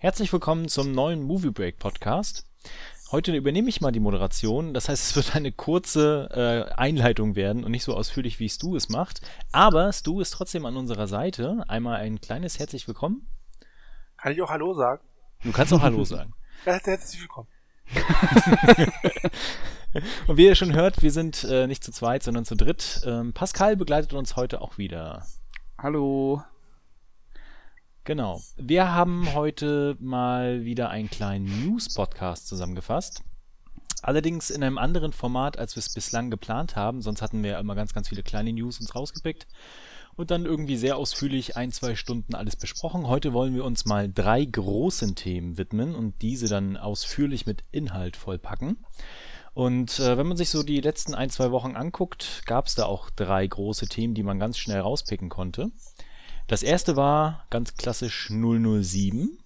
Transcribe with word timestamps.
Herzlich 0.00 0.32
willkommen 0.32 0.68
zum 0.68 0.92
neuen 0.92 1.24
Movie 1.24 1.50
Break 1.50 1.80
Podcast. 1.80 2.46
Heute 3.10 3.34
übernehme 3.34 3.68
ich 3.68 3.80
mal 3.80 3.90
die 3.90 3.98
Moderation. 3.98 4.72
Das 4.72 4.88
heißt, 4.88 5.10
es 5.10 5.16
wird 5.16 5.34
eine 5.34 5.50
kurze 5.50 6.28
äh, 6.30 6.72
Einleitung 6.74 7.34
werden 7.34 7.64
und 7.64 7.72
nicht 7.72 7.82
so 7.82 7.96
ausführlich, 7.96 8.38
wie 8.38 8.48
Stu 8.48 8.76
es 8.76 8.88
macht. 8.88 9.22
Aber 9.50 9.92
Stu 9.92 10.20
ist 10.20 10.30
trotzdem 10.30 10.66
an 10.66 10.76
unserer 10.76 11.08
Seite. 11.08 11.64
Einmal 11.66 11.96
ein 11.96 12.20
kleines 12.20 12.60
herzlich 12.60 12.86
willkommen. 12.86 13.26
Kann 14.18 14.30
ich 14.30 14.40
auch 14.40 14.50
Hallo 14.50 14.72
sagen? 14.72 15.02
Du 15.42 15.50
kannst 15.50 15.72
auch 15.72 15.82
Hallo 15.82 16.04
sagen. 16.04 16.32
Herzlich 16.64 17.20
willkommen. 17.20 17.48
und 20.28 20.36
wie 20.36 20.44
ihr 20.46 20.54
schon 20.54 20.76
hört, 20.76 21.02
wir 21.02 21.10
sind 21.10 21.42
äh, 21.42 21.66
nicht 21.66 21.82
zu 21.82 21.90
zweit, 21.90 22.22
sondern 22.22 22.44
zu 22.44 22.54
dritt. 22.54 23.00
Ähm, 23.04 23.32
Pascal 23.32 23.76
begleitet 23.76 24.12
uns 24.14 24.36
heute 24.36 24.60
auch 24.60 24.78
wieder. 24.78 25.26
Hallo. 25.76 26.44
Genau. 28.08 28.40
Wir 28.56 28.94
haben 28.94 29.34
heute 29.34 29.94
mal 30.00 30.64
wieder 30.64 30.88
einen 30.88 31.10
kleinen 31.10 31.44
News-Podcast 31.66 32.48
zusammengefasst. 32.48 33.22
Allerdings 34.00 34.48
in 34.48 34.62
einem 34.62 34.78
anderen 34.78 35.12
Format, 35.12 35.58
als 35.58 35.76
wir 35.76 35.80
es 35.80 35.92
bislang 35.92 36.30
geplant 36.30 36.74
haben. 36.74 37.02
Sonst 37.02 37.20
hatten 37.20 37.42
wir 37.42 37.50
ja 37.50 37.60
immer 37.60 37.74
ganz, 37.74 37.92
ganz 37.92 38.08
viele 38.08 38.22
kleine 38.22 38.54
News 38.54 38.80
uns 38.80 38.94
rausgepickt 38.94 39.46
und 40.16 40.30
dann 40.30 40.46
irgendwie 40.46 40.78
sehr 40.78 40.96
ausführlich 40.96 41.58
ein, 41.58 41.70
zwei 41.70 41.96
Stunden 41.96 42.34
alles 42.34 42.56
besprochen. 42.56 43.08
Heute 43.08 43.34
wollen 43.34 43.54
wir 43.54 43.66
uns 43.66 43.84
mal 43.84 44.10
drei 44.10 44.42
großen 44.42 45.14
Themen 45.14 45.58
widmen 45.58 45.94
und 45.94 46.22
diese 46.22 46.48
dann 46.48 46.78
ausführlich 46.78 47.44
mit 47.44 47.62
Inhalt 47.72 48.16
vollpacken. 48.16 48.86
Und 49.52 49.98
äh, 49.98 50.16
wenn 50.16 50.28
man 50.28 50.38
sich 50.38 50.48
so 50.48 50.62
die 50.62 50.80
letzten 50.80 51.14
ein, 51.14 51.28
zwei 51.28 51.50
Wochen 51.50 51.76
anguckt, 51.76 52.40
gab 52.46 52.68
es 52.68 52.74
da 52.74 52.86
auch 52.86 53.10
drei 53.10 53.46
große 53.46 53.86
Themen, 53.86 54.14
die 54.14 54.22
man 54.22 54.38
ganz 54.38 54.56
schnell 54.56 54.80
rauspicken 54.80 55.28
konnte. 55.28 55.72
Das 56.48 56.62
erste 56.62 56.96
war 56.96 57.44
ganz 57.50 57.74
klassisch 57.74 58.28
007. 58.30 59.38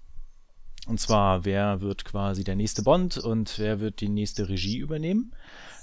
Und 0.87 1.01
zwar, 1.01 1.45
wer 1.45 1.80
wird 1.80 2.05
quasi 2.05 2.45
der 2.45 2.56
nächste 2.56 2.83
Bond 2.83 3.19
und 3.19 3.59
wer 3.59 3.81
wird 3.81 4.00
die 4.00 4.09
nächste 4.09 4.48
Regie 4.48 4.78
übernehmen. 4.78 5.34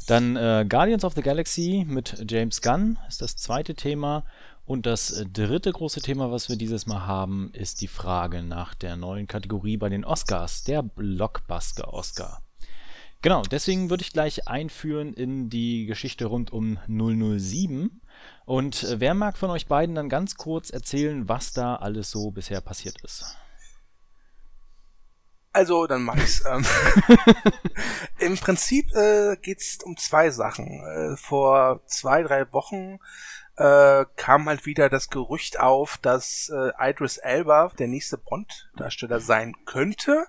Dann 0.08 0.38
äh, 0.38 0.66
Guardians 0.68 1.04
of 1.04 1.14
the 1.14 1.22
Galaxy 1.22 1.86
mit 1.88 2.26
James 2.30 2.62
Gunn 2.62 2.98
ist 3.08 3.22
das 3.22 3.36
zweite 3.36 3.76
Thema. 3.76 4.24
Und 4.66 4.86
das 4.86 5.12
äh, 5.12 5.26
dritte 5.26 5.72
große 5.74 6.02
Thema, 6.02 6.32
was 6.32 6.48
wir 6.48 6.56
dieses 6.56 6.86
Mal 6.86 7.06
haben, 7.06 7.52
ist 7.54 7.82
die 7.82 7.88
Frage 7.88 8.42
nach 8.42 8.74
der 8.74 8.96
neuen 8.96 9.28
Kategorie 9.28 9.76
bei 9.76 9.90
den 9.90 10.06
Oscars, 10.06 10.64
der 10.64 10.84
Blockbuster 10.84 11.94
Oscar. 11.94 12.42
Genau, 13.22 13.42
deswegen 13.42 13.90
würde 13.90 14.04
ich 14.04 14.14
gleich 14.14 14.48
einführen 14.48 15.14
in 15.14 15.50
die 15.50 15.86
Geschichte 15.86 16.26
rund 16.26 16.54
um 16.54 16.80
007. 16.88 18.02
Und 18.46 18.84
äh, 18.84 19.00
wer 19.02 19.14
mag 19.14 19.38
von 19.38 19.50
euch 19.50 19.68
beiden 19.68 19.96
dann 19.96 20.08
ganz 20.08 20.36
kurz 20.36 20.70
erzählen, 20.70 21.28
was 21.28 21.52
da 21.52 21.76
alles 21.76 22.12
so 22.12 22.32
bisher 22.32 22.62
passiert 22.62 23.02
ist? 23.04 23.36
Also, 25.52 25.88
dann 25.88 26.04
mach 26.04 26.16
ich's. 26.16 26.44
Ähm, 26.46 26.66
Im 28.20 28.38
Prinzip 28.38 28.94
äh, 28.96 29.36
geht's 29.42 29.80
um 29.84 29.98
zwei 29.98 30.30
Sachen. 30.30 30.82
Äh, 30.86 31.18
vor 31.18 31.82
zwei, 31.88 32.24
drei 32.24 32.52
Wochen 32.54 33.00
äh, 33.60 34.06
kam 34.16 34.48
halt 34.48 34.66
wieder 34.66 34.90
das 34.90 35.10
Gerücht 35.10 35.60
auf, 35.60 35.98
dass 35.98 36.50
äh, 36.50 36.72
Idris 36.80 37.18
Elba 37.18 37.70
der 37.78 37.90
nächste 37.90 38.18
Bond-Darsteller 38.18 39.20
sein 39.20 39.54
könnte. 39.66 40.28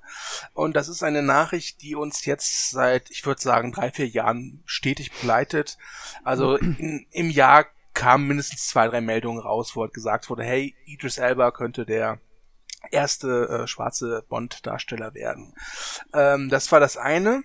Und 0.53 0.75
das 0.75 0.89
ist 0.89 1.05
eine 1.05 1.23
Nachricht, 1.23 1.81
die 1.83 1.95
uns 1.95 2.25
jetzt 2.27 2.71
seit, 2.71 3.09
ich 3.11 3.25
würde 3.25 3.41
sagen, 3.41 3.71
drei, 3.71 3.93
vier 3.93 4.09
Jahren 4.09 4.63
stetig 4.67 5.13
begleitet. 5.13 5.79
Also 6.25 6.57
in, 6.57 7.07
im 7.13 7.31
Jahr 7.31 7.67
kamen 7.95 8.27
mindestens 8.27 8.67
zwei, 8.67 8.89
drei 8.89 9.01
Meldungen 9.01 9.41
raus, 9.41 9.77
wo 9.77 9.83
halt 9.83 9.95
gesagt 9.95 10.29
wurde, 10.29 10.43
hey, 10.43 10.75
Idris 10.85 11.19
Elba 11.19 11.53
könnte 11.53 11.87
der 11.87 12.19
erste 12.91 13.49
äh, 13.49 13.67
schwarze 13.69 14.25
Bond-Darsteller 14.29 15.15
werden. 15.15 15.55
Ähm, 16.13 16.49
das 16.49 16.73
war 16.73 16.81
das 16.81 16.97
eine. 16.97 17.45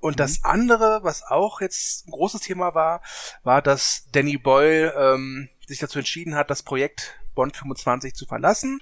Und 0.00 0.18
das 0.18 0.40
mhm. 0.40 0.46
andere, 0.46 1.00
was 1.02 1.22
auch 1.22 1.60
jetzt 1.60 2.08
ein 2.08 2.10
großes 2.10 2.40
Thema 2.40 2.74
war, 2.74 3.02
war, 3.44 3.62
dass 3.62 4.08
Danny 4.12 4.36
Boyle 4.36 4.92
ähm, 4.96 5.48
sich 5.66 5.78
dazu 5.78 5.98
entschieden 5.98 6.34
hat, 6.34 6.50
das 6.50 6.62
Projekt 6.62 7.20
Bond 7.34 7.56
25 7.56 8.14
zu 8.14 8.26
verlassen. 8.26 8.80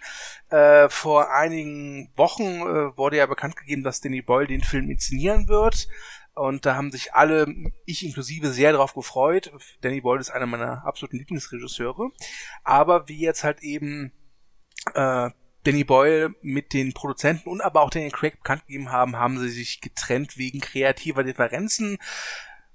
Äh, 0.48 0.88
vor 0.88 1.31
einigen 1.31 2.10
Wochen 2.16 2.44
äh, 2.44 2.97
wurde 2.97 3.19
ja 3.19 3.26
bekannt 3.26 3.56
gegeben, 3.56 3.82
dass 3.82 4.00
Danny 4.00 4.22
Boyle 4.22 4.47
den 4.47 4.62
Film 4.62 4.91
inszenieren 4.91 5.48
wird. 5.48 5.88
Und 6.34 6.66
da 6.66 6.75
haben 6.75 6.91
sich 6.91 7.14
alle, 7.14 7.47
ich 7.84 8.04
inklusive, 8.04 8.50
sehr 8.50 8.72
darauf 8.72 8.94
gefreut. 8.94 9.53
Danny 9.82 10.00
Boyle 10.00 10.20
ist 10.20 10.31
einer 10.31 10.47
meiner 10.47 10.84
absoluten 10.84 11.19
Lieblingsregisseure. 11.19 12.10
Aber 12.64 13.09
wie 13.09 13.20
jetzt 13.20 13.44
halt 13.44 13.62
eben 13.62 14.12
äh, 14.94 15.31
Danny 15.64 15.84
Boyle 15.84 16.34
mit 16.42 16.72
den 16.72 16.92
Produzenten 16.92 17.48
und 17.48 17.60
aber 17.60 17.80
auch 17.80 17.91
Daniel 17.91 18.10
Craig 18.10 18.36
bekannt 18.36 18.66
gegeben 18.66 18.92
haben, 18.92 19.16
haben 19.16 19.38
sie 19.38 19.48
sich 19.48 19.80
getrennt 19.80 20.36
wegen 20.38 20.60
kreativer 20.60 21.25
Differenzen. 21.25 21.98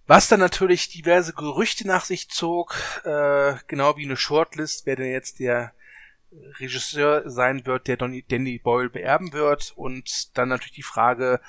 Was 0.07 0.27
dann 0.27 0.39
natürlich 0.39 0.89
diverse 0.89 1.33
Gerüchte 1.33 1.88
nach 1.88 2.03
sich 2.03 2.29
zog, 2.29 2.75
äh, 3.05 3.53
genau 3.67 3.95
wie 3.95 4.05
eine 4.05 4.17
Shortlist, 4.17 4.88
wer 4.88 4.95
denn 4.95 5.11
jetzt 5.11 5.39
der 5.39 5.73
Regisseur 6.59 7.29
sein 7.29 7.66
wird, 7.66 7.88
der 7.88 7.97
Danny 7.97 8.59
Boyle 8.59 8.89
beerben 8.89 9.33
wird. 9.33 9.73
Und 9.75 10.35
dann 10.38 10.50
natürlich 10.50 10.73
die 10.73 10.83
Frage, 10.83 11.39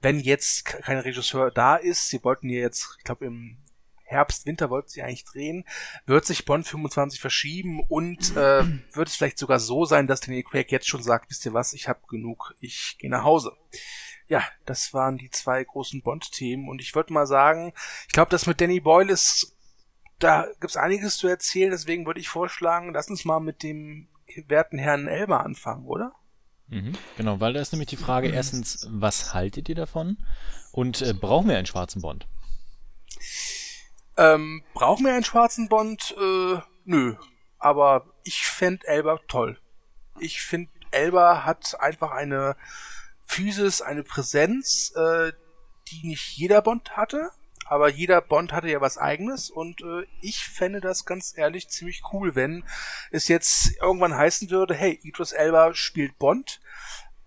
wenn 0.00 0.18
jetzt 0.18 0.64
kein 0.64 0.98
Regisseur 0.98 1.50
da 1.50 1.76
ist, 1.76 2.08
sie 2.08 2.22
wollten 2.24 2.48
ja 2.48 2.60
jetzt, 2.60 2.96
ich 2.98 3.04
glaube 3.04 3.26
im 3.26 3.58
Herbst, 4.08 4.46
Winter 4.46 4.70
wollten 4.70 4.88
sie 4.88 5.02
eigentlich 5.02 5.24
drehen, 5.24 5.64
wird 6.06 6.24
sich 6.24 6.44
Bond 6.44 6.66
25 6.66 7.20
verschieben 7.20 7.80
und 7.88 8.36
äh, 8.36 8.64
wird 8.94 9.08
es 9.08 9.16
vielleicht 9.16 9.38
sogar 9.38 9.60
so 9.60 9.84
sein, 9.84 10.06
dass 10.06 10.20
Danny 10.20 10.42
Craig 10.42 10.72
jetzt 10.72 10.88
schon 10.88 11.02
sagt, 11.02 11.30
wisst 11.30 11.44
ihr 11.44 11.52
was, 11.52 11.74
ich 11.74 11.88
habe 11.88 12.00
genug, 12.08 12.54
ich 12.60 12.96
gehe 12.98 13.10
nach 13.10 13.24
Hause. 13.24 13.52
Ja, 14.26 14.42
das 14.66 14.92
waren 14.92 15.18
die 15.18 15.30
zwei 15.30 15.62
großen 15.62 16.02
Bond-Themen 16.02 16.68
und 16.68 16.80
ich 16.80 16.94
würde 16.94 17.12
mal 17.12 17.26
sagen, 17.26 17.72
ich 18.06 18.12
glaube, 18.12 18.30
das 18.30 18.46
mit 18.46 18.60
Danny 18.60 18.80
Boyle 18.80 19.12
ist, 19.12 19.54
da 20.18 20.46
gibt's 20.60 20.76
einiges 20.76 21.16
zu 21.16 21.28
erzählen, 21.28 21.70
deswegen 21.70 22.06
würde 22.06 22.20
ich 22.20 22.28
vorschlagen, 22.28 22.92
lass 22.92 23.08
uns 23.08 23.24
mal 23.24 23.40
mit 23.40 23.62
dem 23.62 24.08
werten 24.46 24.78
Herrn 24.78 25.06
Elmer 25.06 25.44
anfangen, 25.44 25.86
oder? 25.86 26.12
Mhm, 26.68 26.92
genau, 27.16 27.40
weil 27.40 27.54
da 27.54 27.60
ist 27.60 27.72
nämlich 27.72 27.88
die 27.88 27.96
Frage 27.96 28.28
erstens, 28.28 28.86
was 28.90 29.32
haltet 29.32 29.68
ihr 29.68 29.74
davon? 29.74 30.18
Und 30.72 31.00
äh, 31.02 31.14
brauchen 31.14 31.48
wir 31.48 31.56
einen 31.56 31.66
schwarzen 31.66 32.02
Bond? 32.02 32.26
Ähm, 34.18 34.62
brauchen 34.74 35.06
wir 35.06 35.14
einen 35.14 35.24
schwarzen 35.24 35.68
Bond? 35.68 36.14
Äh, 36.20 36.60
nö. 36.84 37.16
Aber 37.58 38.06
ich 38.24 38.46
fände 38.46 38.86
Elba 38.86 39.18
toll. 39.28 39.58
Ich 40.20 40.42
finde, 40.42 40.70
Elba 40.90 41.44
hat 41.44 41.80
einfach 41.80 42.10
eine 42.10 42.56
Physis, 43.26 43.80
eine 43.80 44.02
Präsenz, 44.02 44.92
äh, 44.96 45.32
die 45.88 46.06
nicht 46.06 46.36
jeder 46.36 46.60
Bond 46.60 46.96
hatte 46.96 47.30
aber 47.68 47.90
jeder 47.90 48.20
Bond 48.20 48.52
hatte 48.52 48.68
ja 48.68 48.80
was 48.80 48.98
eigenes 48.98 49.50
und 49.50 49.82
äh, 49.82 50.06
ich 50.22 50.44
fände 50.44 50.80
das 50.80 51.04
ganz 51.04 51.34
ehrlich 51.36 51.68
ziemlich 51.68 52.02
cool, 52.12 52.34
wenn 52.34 52.64
es 53.10 53.28
jetzt 53.28 53.76
irgendwann 53.80 54.16
heißen 54.16 54.50
würde, 54.50 54.74
hey, 54.74 54.98
Idris 55.02 55.32
Elba 55.32 55.74
spielt 55.74 56.18
Bond. 56.18 56.60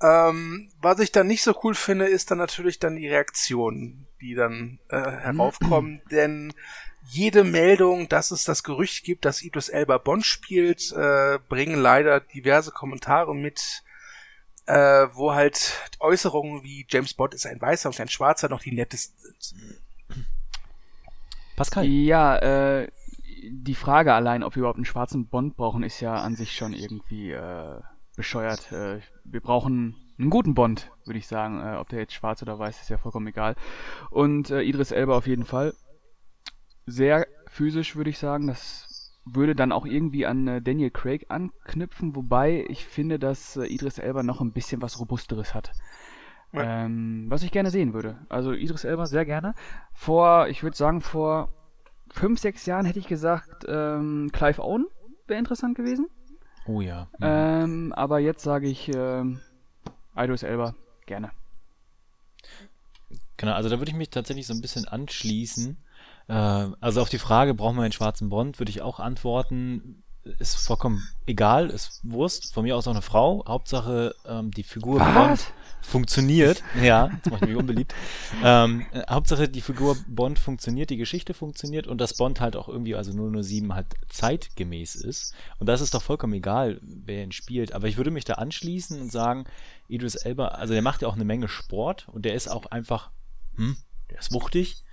Ähm, 0.01 0.71
was 0.81 0.99
ich 0.99 1.11
dann 1.11 1.27
nicht 1.27 1.43
so 1.43 1.55
cool 1.63 1.75
finde, 1.75 2.07
ist 2.07 2.31
dann 2.31 2.39
natürlich 2.39 2.79
dann 2.79 2.95
die 2.95 3.07
Reaktionen, 3.07 4.07
die 4.21 4.35
dann 4.35 4.79
äh, 4.89 4.97
heraufkommen, 4.97 6.01
denn 6.11 6.53
jede 7.03 7.43
Meldung, 7.43 8.07
dass 8.07 8.31
es 8.31 8.43
das 8.43 8.63
Gerücht 8.63 9.03
gibt, 9.03 9.25
dass 9.25 9.41
Idris 9.41 9.69
Elba 9.69 9.97
Bond 9.97 10.25
spielt, 10.25 10.91
äh, 10.93 11.39
bringen 11.49 11.81
leider 11.81 12.19
diverse 12.19 12.71
Kommentare 12.71 13.35
mit, 13.35 13.83
äh, 14.67 15.07
wo 15.13 15.33
halt 15.33 15.73
Äußerungen 15.99 16.63
wie 16.63 16.85
James 16.89 17.13
Bond 17.13 17.33
ist 17.33 17.47
ein 17.47 17.59
Weißer 17.59 17.89
und 17.89 17.99
ein 17.99 18.07
Schwarzer 18.07 18.49
noch 18.49 18.61
die 18.61 18.71
nettesten 18.71 19.17
sind. 19.19 19.55
Pascal. 21.55 21.85
Ja, 21.85 22.37
äh, 22.37 22.87
die 23.49 23.75
Frage 23.75 24.13
allein, 24.13 24.43
ob 24.43 24.55
wir 24.55 24.61
überhaupt 24.61 24.77
einen 24.77 24.85
schwarzen 24.85 25.27
Bond 25.27 25.55
brauchen, 25.57 25.83
ist 25.83 25.99
ja 25.99 26.15
an 26.15 26.35
sich 26.35 26.55
schon 26.55 26.73
irgendwie 26.73 27.31
äh, 27.31 27.79
bescheuert. 28.15 28.71
Äh, 28.71 29.01
wir 29.23 29.41
brauchen 29.41 29.95
einen 30.21 30.29
guten 30.29 30.53
Bond, 30.53 30.91
würde 31.05 31.19
ich 31.19 31.27
sagen. 31.27 31.59
Äh, 31.59 31.77
ob 31.77 31.89
der 31.89 31.99
jetzt 31.99 32.13
schwarz 32.13 32.41
oder 32.41 32.57
weiß, 32.57 32.81
ist 32.81 32.89
ja 32.89 32.97
vollkommen 32.97 33.27
egal. 33.27 33.55
Und 34.09 34.49
äh, 34.49 34.61
Idris 34.61 34.91
Elba 34.91 35.17
auf 35.17 35.27
jeden 35.27 35.45
Fall. 35.45 35.73
Sehr 36.85 37.27
physisch, 37.47 37.95
würde 37.95 38.09
ich 38.09 38.17
sagen. 38.17 38.47
Das 38.47 39.19
würde 39.25 39.55
dann 39.55 39.71
auch 39.71 39.85
irgendwie 39.85 40.25
an 40.25 40.47
äh, 40.47 40.61
Daniel 40.61 40.91
Craig 40.91 41.25
anknüpfen, 41.29 42.15
wobei 42.15 42.65
ich 42.67 42.85
finde, 42.85 43.19
dass 43.19 43.57
äh, 43.57 43.65
Idris 43.65 43.99
Elba 43.99 44.23
noch 44.23 44.41
ein 44.41 44.53
bisschen 44.53 44.81
was 44.81 44.99
Robusteres 44.99 45.53
hat. 45.53 45.71
Ähm, 46.53 47.27
was 47.29 47.43
ich 47.43 47.51
gerne 47.51 47.69
sehen 47.69 47.93
würde. 47.93 48.17
Also 48.27 48.51
Idris 48.51 48.83
Elba 48.83 49.05
sehr 49.05 49.25
gerne. 49.25 49.53
Vor, 49.93 50.47
ich 50.49 50.63
würde 50.63 50.75
sagen, 50.75 50.99
vor 51.01 51.49
fünf, 52.09 52.39
sechs 52.39 52.65
Jahren 52.65 52.85
hätte 52.85 52.99
ich 52.99 53.07
gesagt, 53.07 53.65
ähm, 53.69 54.29
Clive 54.33 54.61
Owen 54.61 54.85
wäre 55.27 55.39
interessant 55.39 55.77
gewesen. 55.77 56.07
Oh 56.65 56.81
ja. 56.81 57.07
Mhm. 57.19 57.21
Ähm, 57.21 57.93
aber 57.93 58.19
jetzt 58.19 58.43
sage 58.43 58.67
ich 58.67 58.91
ähm, 58.93 59.39
Idris 60.15 60.43
Elba 60.43 60.75
gerne. 61.05 61.31
Genau, 63.37 63.53
also 63.53 63.69
da 63.69 63.79
würde 63.79 63.91
ich 63.91 63.97
mich 63.97 64.09
tatsächlich 64.09 64.47
so 64.47 64.53
ein 64.53 64.61
bisschen 64.61 64.87
anschließen. 64.87 65.77
Äh, 66.27 66.33
also 66.33 67.01
auf 67.01 67.09
die 67.09 67.19
Frage, 67.19 67.53
brauchen 67.53 67.75
wir 67.75 67.83
einen 67.83 67.91
schwarzen 67.91 68.29
Bond, 68.29 68.59
würde 68.59 68.69
ich 68.69 68.81
auch 68.81 68.99
antworten, 68.99 70.03
ist 70.23 70.55
vollkommen 70.55 71.07
egal, 71.25 71.69
ist 71.69 72.01
Wurst, 72.03 72.53
von 72.53 72.63
mir 72.63 72.75
aus 72.75 72.87
auch 72.87 72.91
eine 72.91 73.01
Frau. 73.01 73.43
Hauptsache, 73.47 74.15
ähm, 74.25 74.51
die 74.51 74.63
Figur 74.63 74.99
Was? 74.99 75.13
Bond 75.13 75.53
funktioniert. 75.81 76.63
Ja, 76.81 77.09
jetzt 77.13 77.29
mache 77.29 77.45
ich 77.45 77.49
mich 77.51 77.57
unbeliebt. 77.57 77.93
Ähm, 78.43 78.85
äh, 78.91 79.01
Hauptsache, 79.09 79.47
die 79.49 79.61
Figur 79.61 79.95
Bond 80.07 80.39
funktioniert, 80.39 80.89
die 80.89 80.97
Geschichte 80.97 81.33
funktioniert 81.33 81.85
und 81.87 81.99
dass 81.99 82.15
Bond 82.15 82.39
halt 82.39 82.55
auch 82.55 82.67
irgendwie, 82.69 82.95
also 82.95 83.11
007 83.11 83.75
halt 83.75 83.87
zeitgemäß 84.09 84.95
ist. 84.95 85.33
Und 85.59 85.67
das 85.67 85.81
ist 85.81 85.93
doch 85.93 86.01
vollkommen 86.01 86.33
egal, 86.33 86.79
wer 86.81 87.23
ihn 87.23 87.31
spielt. 87.31 87.73
Aber 87.73 87.87
ich 87.87 87.97
würde 87.97 88.09
mich 88.11 88.25
da 88.25 88.33
anschließen 88.35 88.99
und 88.99 89.11
sagen, 89.11 89.45
Idris 89.87 90.15
Elba, 90.15 90.47
also 90.49 90.73
der 90.73 90.81
macht 90.81 91.01
ja 91.01 91.07
auch 91.07 91.15
eine 91.15 91.25
Menge 91.25 91.47
Sport 91.49 92.07
und 92.11 92.23
der 92.25 92.33
ist 92.33 92.47
auch 92.49 92.65
einfach, 92.67 93.11
hm, 93.57 93.75
der 94.09 94.19
ist 94.19 94.33
wuchtig. 94.33 94.83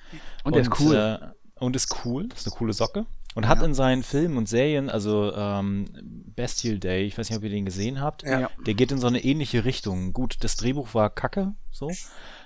Und 0.44 0.54
der 0.56 0.62
ist 0.62 0.80
cool. 0.80 0.94
Äh, 0.96 1.26
und 1.62 1.74
ist 1.76 2.04
cool, 2.04 2.28
ist 2.34 2.46
eine 2.46 2.56
coole 2.56 2.72
Socke. 2.72 3.06
Und 3.34 3.46
hat 3.48 3.58
Ja. 3.60 3.64
in 3.66 3.74
seinen 3.74 4.02
Filmen 4.02 4.36
und 4.36 4.48
Serien, 4.48 4.90
also 4.90 5.32
ähm, 5.34 6.17
Bestial 6.38 6.78
Day, 6.78 7.04
ich 7.04 7.18
weiß 7.18 7.28
nicht, 7.28 7.36
ob 7.36 7.42
ihr 7.42 7.50
den 7.50 7.64
gesehen 7.64 8.00
habt, 8.00 8.22
Ja. 8.22 8.40
Ja. 8.42 8.50
der 8.64 8.74
geht 8.74 8.92
in 8.92 8.98
so 8.98 9.08
eine 9.08 9.24
ähnliche 9.24 9.64
Richtung. 9.64 10.12
Gut, 10.12 10.36
das 10.44 10.56
Drehbuch 10.56 10.94
war 10.94 11.10
kacke, 11.10 11.54
so. 11.72 11.90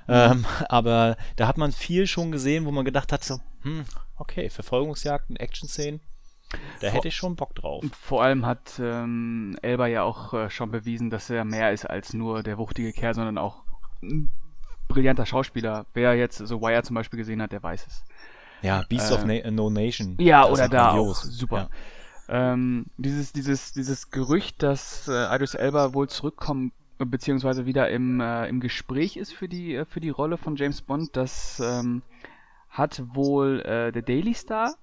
Ähm, 0.09 0.47
aber 0.71 1.17
da 1.37 1.47
hat 1.47 1.59
man 1.59 1.73
viel 1.73 2.06
schon 2.06 2.33
gesehen, 2.33 2.65
wo 2.65 2.71
man 2.71 2.87
gedacht 2.87 3.12
hat, 3.12 3.23
so, 3.23 3.39
hm, 3.62 3.85
okay, 4.17 4.49
Verfolgungsjagden, 4.49 5.37
Action-Szenen, 5.37 6.00
da 6.81 6.89
hätte 6.89 7.09
ich 7.09 7.17
schon 7.17 7.37
Bock 7.37 7.55
drauf. 7.55 7.85
Vor 8.00 8.23
allem 8.23 8.47
hat 8.47 8.81
ähm, 8.81 9.56
Elba 9.62 9.87
ja 9.89 10.03
auch 10.05 10.33
äh, 10.35 10.49
schon 10.50 10.71
bewiesen, 10.71 11.11
dass 11.11 11.29
er 11.31 11.44
mehr 11.44 11.73
ist 11.73 11.85
als 11.85 12.15
nur 12.15 12.43
der 12.43 12.56
wuchtige 12.59 12.93
Kerl, 12.93 13.15
sondern 13.15 13.37
auch 13.39 13.62
ein 14.03 14.31
brillanter 14.89 15.27
Schauspieler. 15.27 15.85
Wer 15.94 16.15
jetzt 16.15 16.39
so 16.39 16.61
Wire 16.62 16.83
zum 16.83 16.94
Beispiel 16.94 17.19
gesehen 17.19 17.41
hat, 17.43 17.53
der 17.53 17.62
weiß 17.62 17.87
es. 17.87 18.05
Ja, 18.62 18.85
Beasts 18.89 19.11
Äh, 19.11 19.15
of 19.15 19.25
Na 19.25 19.50
No 19.50 19.71
Nation. 19.71 20.17
Ja, 20.19 20.43
das 20.43 20.53
oder 20.53 20.69
da 20.69 20.91
auch. 20.93 21.15
Super. 21.15 21.69
Ähm, 22.28 22.86
dieses, 22.96 23.32
dieses, 23.32 23.72
dieses 23.72 24.10
Gerücht, 24.10 24.62
dass 24.62 25.08
äh, 25.08 25.34
Idris 25.34 25.54
Elba 25.54 25.92
wohl 25.94 26.08
zurückkommen 26.08 26.72
äh, 26.98 27.04
beziehungsweise 27.04 27.66
wieder 27.66 27.90
im, 27.90 28.20
äh, 28.20 28.48
im 28.48 28.60
Gespräch 28.60 29.16
ist 29.16 29.32
für 29.32 29.48
die, 29.48 29.74
äh, 29.74 29.84
für 29.84 30.00
die 30.00 30.10
Rolle 30.10 30.36
von 30.36 30.56
James 30.56 30.82
Bond, 30.82 31.16
das 31.16 31.60
ähm, 31.64 32.02
hat 32.70 33.02
wohl 33.14 33.60
äh, 33.60 33.92
der 33.92 34.02
Daily 34.02 34.34
Star 34.34 34.74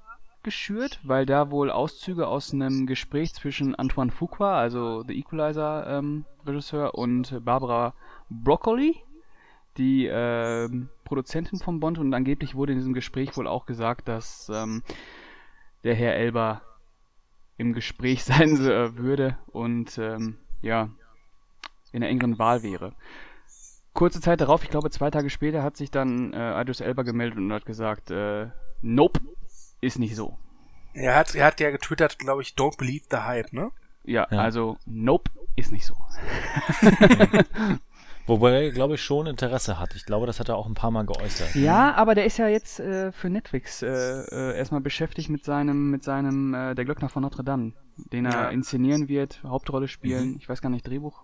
geschürt, 0.43 0.99
weil 1.03 1.25
da 1.25 1.51
wohl 1.51 1.69
Auszüge 1.69 2.27
aus 2.27 2.53
einem 2.53 2.87
Gespräch 2.87 3.33
zwischen 3.33 3.75
Antoine 3.75 4.11
Fuqua, 4.11 4.59
also 4.59 5.03
The 5.03 5.17
Equalizer 5.17 5.87
ähm, 5.87 6.25
und 6.93 7.43
Barbara 7.43 7.93
Broccoli, 8.29 8.95
die 9.77 10.07
ähm, 10.11 10.89
Produzentin 11.03 11.59
von 11.59 11.79
Bond, 11.79 11.99
und 11.99 12.13
angeblich 12.13 12.55
wurde 12.55 12.73
in 12.73 12.79
diesem 12.79 12.93
Gespräch 12.93 13.35
wohl 13.37 13.47
auch 13.47 13.65
gesagt, 13.65 14.07
dass 14.07 14.49
ähm, 14.53 14.81
der 15.83 15.95
Herr 15.95 16.15
Elba 16.15 16.61
im 17.59 17.73
Gespräch 17.73 18.23
sein 18.23 18.55
äh, 18.65 18.97
würde 18.97 19.37
und 19.51 19.97
ähm, 19.99 20.37
ja, 20.61 20.89
in 21.91 22.01
der 22.01 22.09
engeren 22.09 22.39
Wahl 22.39 22.63
wäre. 22.63 22.93
Kurze 23.93 24.21
Zeit 24.21 24.41
darauf, 24.41 24.63
ich 24.63 24.69
glaube 24.69 24.89
zwei 24.91 25.11
Tage 25.11 25.29
später, 25.29 25.61
hat 25.63 25.75
sich 25.77 25.91
dann 25.91 26.33
äh, 26.33 26.59
Idris 26.61 26.79
Elba 26.79 27.03
gemeldet 27.03 27.37
und 27.37 27.51
hat 27.51 27.65
gesagt, 27.65 28.11
äh, 28.11 28.47
nope, 28.81 29.19
ist 29.81 29.99
nicht 29.99 30.15
so. 30.15 30.37
Er 30.93 31.15
hat, 31.15 31.35
er 31.35 31.45
hat 31.45 31.59
ja 31.59 31.69
getwittert, 31.71 32.17
glaube 32.17 32.41
ich, 32.41 32.49
don't 32.49 32.77
believe 32.77 33.05
the 33.11 33.17
hype, 33.17 33.51
ne? 33.53 33.71
Ja, 34.03 34.27
Ja. 34.31 34.39
also 34.39 34.77
nope, 34.85 35.29
ist 35.55 35.71
nicht 35.71 35.85
so. 35.85 35.95
Wobei 38.29 38.65
er, 38.65 38.71
glaube 38.71 38.95
ich, 38.95 39.01
schon 39.01 39.25
Interesse 39.27 39.79
hat. 39.79 39.95
Ich 39.95 40.05
glaube, 40.05 40.27
das 40.27 40.39
hat 40.39 40.49
er 40.49 40.55
auch 40.55 40.67
ein 40.67 40.75
paar 40.75 40.91
Mal 40.91 41.05
geäußert. 41.05 41.55
Ja, 41.55 41.93
aber 41.95 42.13
der 42.15 42.25
ist 42.25 42.37
ja 42.37 42.47
jetzt 42.47 42.79
äh, 42.79 43.11
für 43.11 43.29
Netflix 43.29 43.81
äh, 43.81 43.87
äh, 43.87 44.57
erstmal 44.57 44.81
beschäftigt 44.81 45.29
mit 45.29 45.43
seinem, 45.43 45.89
mit 45.89 46.03
seinem 46.03 46.53
äh, 46.53 46.75
Der 46.75 46.85
Glöckner 46.85 47.09
von 47.09 47.23
Notre 47.23 47.43
Dame, 47.43 47.73
den 48.11 48.25
er 48.25 48.31
Ja. 48.31 48.49
inszenieren 48.49 49.07
wird, 49.07 49.41
Hauptrolle 49.43 49.87
spielen. 49.87 50.37
Ich 50.39 50.47
weiß 50.47 50.61
gar 50.61 50.69
nicht, 50.69 50.87
Drehbuch. 50.87 51.21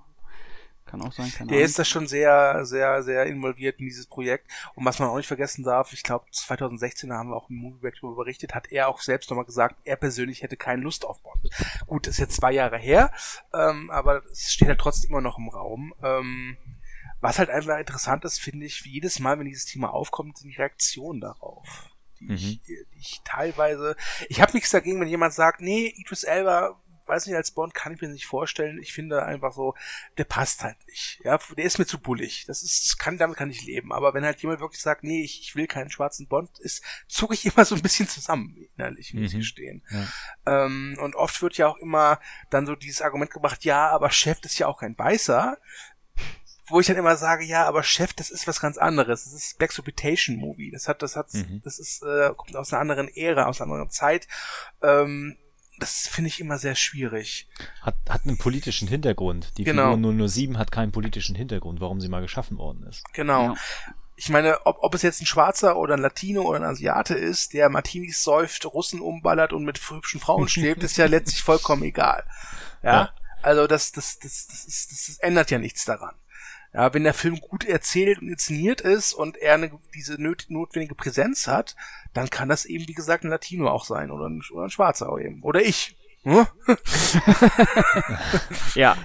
Kann 0.88 1.02
auch 1.02 1.12
sein, 1.12 1.32
keine 1.36 1.50
Der 1.50 1.58
Ahnung. 1.58 1.66
ist 1.66 1.80
da 1.80 1.84
schon 1.84 2.06
sehr, 2.06 2.64
sehr, 2.66 3.02
sehr 3.02 3.26
involviert 3.26 3.80
in 3.80 3.86
dieses 3.88 4.06
Projekt. 4.06 4.48
Und 4.76 4.86
was 4.86 5.00
man 5.00 5.10
auch 5.10 5.18
nicht 5.18 5.26
vergessen 5.28 5.64
darf, 5.64 5.92
ich 5.94 6.04
glaube 6.04 6.26
2016, 6.32 7.10
da 7.10 7.18
haben 7.18 7.30
wir 7.30 7.36
auch 7.36 7.50
im 7.50 7.56
Movieback 7.56 7.96
darüber 8.00 8.18
berichtet, 8.24 8.54
hat 8.54 8.72
er 8.72 8.88
auch 8.88 9.00
selbst 9.02 9.32
nochmal 9.32 9.46
gesagt, 9.46 9.78
er 9.84 9.96
persönlich 9.96 10.44
hätte 10.44 10.58
keine 10.58 10.84
Lust 10.84 11.04
auf 11.04 11.20
Bond. 11.24 11.40
Gut, 11.88 12.06
ist 12.06 12.20
jetzt 12.20 12.36
zwei 12.36 12.52
Jahre 12.52 12.78
her, 12.78 13.12
ähm, 13.54 13.90
aber 13.90 14.22
es 14.32 14.52
steht 14.54 14.68
halt 14.68 14.80
trotzdem 14.80 15.10
immer 15.10 15.22
noch 15.22 15.40
im 15.40 15.50
Raum. 15.50 15.94
Ähm, 16.04 16.58
was 17.22 17.40
halt 17.40 17.50
einfach 17.50 17.78
interessant 17.80 18.26
ist, 18.26 18.40
finde 18.40 18.66
ich, 18.66 18.84
wie 18.86 18.92
jedes 18.92 19.20
Mal, 19.20 19.38
wenn 19.40 19.46
dieses 19.46 19.66
Thema 19.66 19.94
aufkommt, 19.94 20.38
sind 20.38 20.50
die 20.50 20.58
Reaktionen 20.58 21.22
darauf. 21.22 21.90
Die, 22.20 22.34
ich, 22.34 22.62
die 22.64 22.86
ich 22.98 23.22
teilweise, 23.26 23.96
ich 24.30 24.42
habe 24.42 24.54
nichts 24.54 24.72
dagegen, 24.72 25.00
wenn 25.02 25.08
jemand 25.08 25.34
sagt, 25.34 25.60
nee, 25.62 25.88
Idris 25.98 26.24
Elba, 26.24 26.82
weiß 27.08 27.28
nicht, 27.28 27.36
als 27.36 27.52
Bond 27.52 27.76
kann 27.76 27.94
ich 27.94 28.02
mir 28.02 28.08
nicht 28.08 28.26
vorstellen. 28.26 28.82
Ich 28.82 28.92
finde 28.94 29.24
einfach 29.24 29.54
so, 29.54 29.76
der 30.18 30.24
passt 30.24 30.64
halt 30.64 30.78
nicht. 30.88 31.22
Ja, 31.24 31.38
der 31.56 31.64
ist 31.66 31.78
mir 31.78 31.86
zu 31.86 32.00
bullig. 32.00 32.46
Das 32.48 32.64
ist, 32.64 32.84
das 32.86 32.98
kann, 32.98 33.20
damit 33.20 33.38
kann 33.38 33.52
ich 33.52 33.64
leben. 33.64 33.94
Aber 33.94 34.16
wenn 34.16 34.26
halt 34.26 34.42
jemand 34.42 34.60
wirklich 34.60 34.82
sagt, 34.82 35.04
nee, 35.04 35.22
ich, 35.22 35.40
ich 35.42 35.56
will 35.56 35.68
keinen 35.68 35.92
schwarzen 35.92 36.28
Bond, 36.28 36.58
ist, 36.60 36.84
zucke 37.08 37.36
ich 37.36 37.46
immer 37.56 37.64
so 37.64 37.76
ein 37.76 37.84
bisschen 37.84 38.08
zusammen, 38.08 38.56
innerlich, 38.76 39.14
muss 39.14 39.26
ich 39.28 39.34
Mhm. 39.36 39.40
gestehen. 39.40 39.84
Ja. 39.92 40.66
Ähm, 40.66 40.98
und 41.00 41.16
oft 41.16 41.40
wird 41.44 41.58
ja 41.58 41.68
auch 41.68 41.78
immer 41.78 42.20
dann 42.50 42.66
so 42.66 42.76
dieses 42.76 43.04
Argument 43.04 43.30
gebracht, 43.30 43.64
ja, 43.66 43.88
aber 43.90 44.10
Chef 44.10 44.40
ist 44.44 44.58
ja 44.58 44.66
auch 44.68 44.80
kein 44.80 44.96
Beißer. 44.96 45.60
Wo 46.68 46.80
ich 46.80 46.88
dann 46.88 46.98
immer 46.98 47.16
sage, 47.16 47.44
ja, 47.46 47.66
aber 47.66 47.84
Chef, 47.84 48.14
das 48.14 48.30
ist 48.32 48.48
was 48.48 48.60
ganz 48.60 48.78
anderes. 48.78 49.26
Das 49.26 49.34
ist 49.34 49.58
Black 49.58 49.70
Exploitation 49.70 50.38
Movie. 50.38 50.72
Das 50.72 50.88
hat, 50.88 51.02
das 51.02 51.16
hat, 51.16 51.34
Mhm. 51.34 51.62
das 51.64 51.78
ist, 51.80 52.02
äh, 52.04 52.32
kommt 52.36 52.56
aus 52.56 52.74
einer 52.74 52.82
anderen 52.82 53.08
Ära, 53.08 53.46
aus 53.46 53.62
einer 53.62 53.72
anderen 53.72 53.92
Zeit. 53.92 54.28
Ähm, 54.82 55.38
das 55.78 56.08
finde 56.08 56.30
ich 56.30 56.40
immer 56.40 56.58
sehr 56.58 56.76
schwierig. 56.76 57.48
Hat, 57.82 57.96
hat 58.10 58.22
einen 58.26 58.38
politischen 58.38 58.88
Hintergrund. 58.88 59.52
Die 59.58 59.64
Genau. 59.66 59.94
Figur 59.96 60.28
007 60.30 60.58
hat 60.58 60.72
keinen 60.72 60.92
politischen 60.92 61.36
Hintergrund, 61.36 61.82
warum 61.82 62.00
sie 62.02 62.08
mal 62.10 62.22
geschaffen 62.22 62.58
worden 62.58 62.84
ist. 62.88 63.04
Genau. 63.14 63.50
Ja. 63.50 63.56
Ich 64.16 64.30
meine, 64.30 64.66
ob, 64.66 64.78
ob 64.82 64.94
es 64.96 65.02
jetzt 65.02 65.22
ein 65.22 65.26
Schwarzer 65.26 65.76
oder 65.78 65.96
ein 65.96 66.00
Latino 66.02 66.44
oder 66.44 66.60
ein 66.60 66.64
Asiate 66.64 67.14
ist, 67.16 67.52
der 67.52 67.68
Martinis 67.70 68.24
säuft, 68.24 68.66
Russen 68.66 69.02
umballert 69.02 69.52
und 69.52 69.66
mit 69.66 69.78
hübschen 69.90 70.22
Frauen 70.22 70.48
schläft, 70.48 70.82
ist 70.84 70.96
ja 70.98 71.06
letztlich 71.08 71.44
vollkommen 71.44 71.84
egal. 71.84 72.24
Ja. 72.82 72.94
Ja. 72.94 73.14
Also 73.42 73.68
das, 73.68 73.92
das, 73.92 74.18
das, 74.20 74.48
das, 74.48 74.66
ist, 74.66 74.92
das, 74.94 75.06
das 75.08 75.18
ändert 75.20 75.52
ja 75.52 75.60
nichts 75.60 75.84
daran. 75.84 76.16
Ja, 76.76 76.94
wenn 76.94 77.06
der 77.06 77.14
Film 77.14 77.40
gut 77.40 77.64
erzählt 77.64 78.22
und 78.22 78.28
inszeniert 78.28 78.82
ist 78.82 79.14
und 79.14 79.38
er 79.38 79.54
eine, 79.54 79.72
diese 79.94 80.22
notwendige 80.22 80.94
Präsenz 80.94 81.48
hat, 81.48 81.78
dann 82.14 82.30
kann 82.30 82.50
das 82.50 82.66
eben, 82.66 82.86
wie 82.90 82.94
gesagt, 82.94 83.24
ein 83.24 83.30
Latino 83.30 83.70
auch 83.70 83.86
sein 83.86 84.12
oder 84.12 84.26
ein, 84.26 84.42
oder 84.52 84.66
ein 84.66 84.70
Schwarzer 84.70 85.10
auch 85.10 85.18
eben. 85.18 85.42
Oder 85.42 85.62
ich. 85.62 85.96
Hm? 86.24 86.46
Ja, 88.76 88.98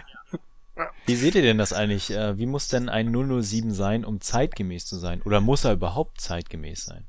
Wie 1.06 1.14
seht 1.14 1.36
ihr 1.36 1.42
denn 1.42 1.58
das 1.58 1.72
eigentlich? 1.72 2.10
Äh, 2.10 2.36
Wie 2.38 2.46
muss 2.46 2.66
denn 2.66 2.88
ein 2.88 3.12
007 3.12 3.72
sein, 3.72 4.04
um 4.04 4.20
zeitgemäß 4.20 4.84
zu 4.86 4.96
sein? 4.96 5.22
Oder 5.22 5.40
muss 5.40 5.64
er 5.64 5.74
überhaupt 5.74 6.20
zeitgemäß 6.20 6.86
sein? 6.86 7.06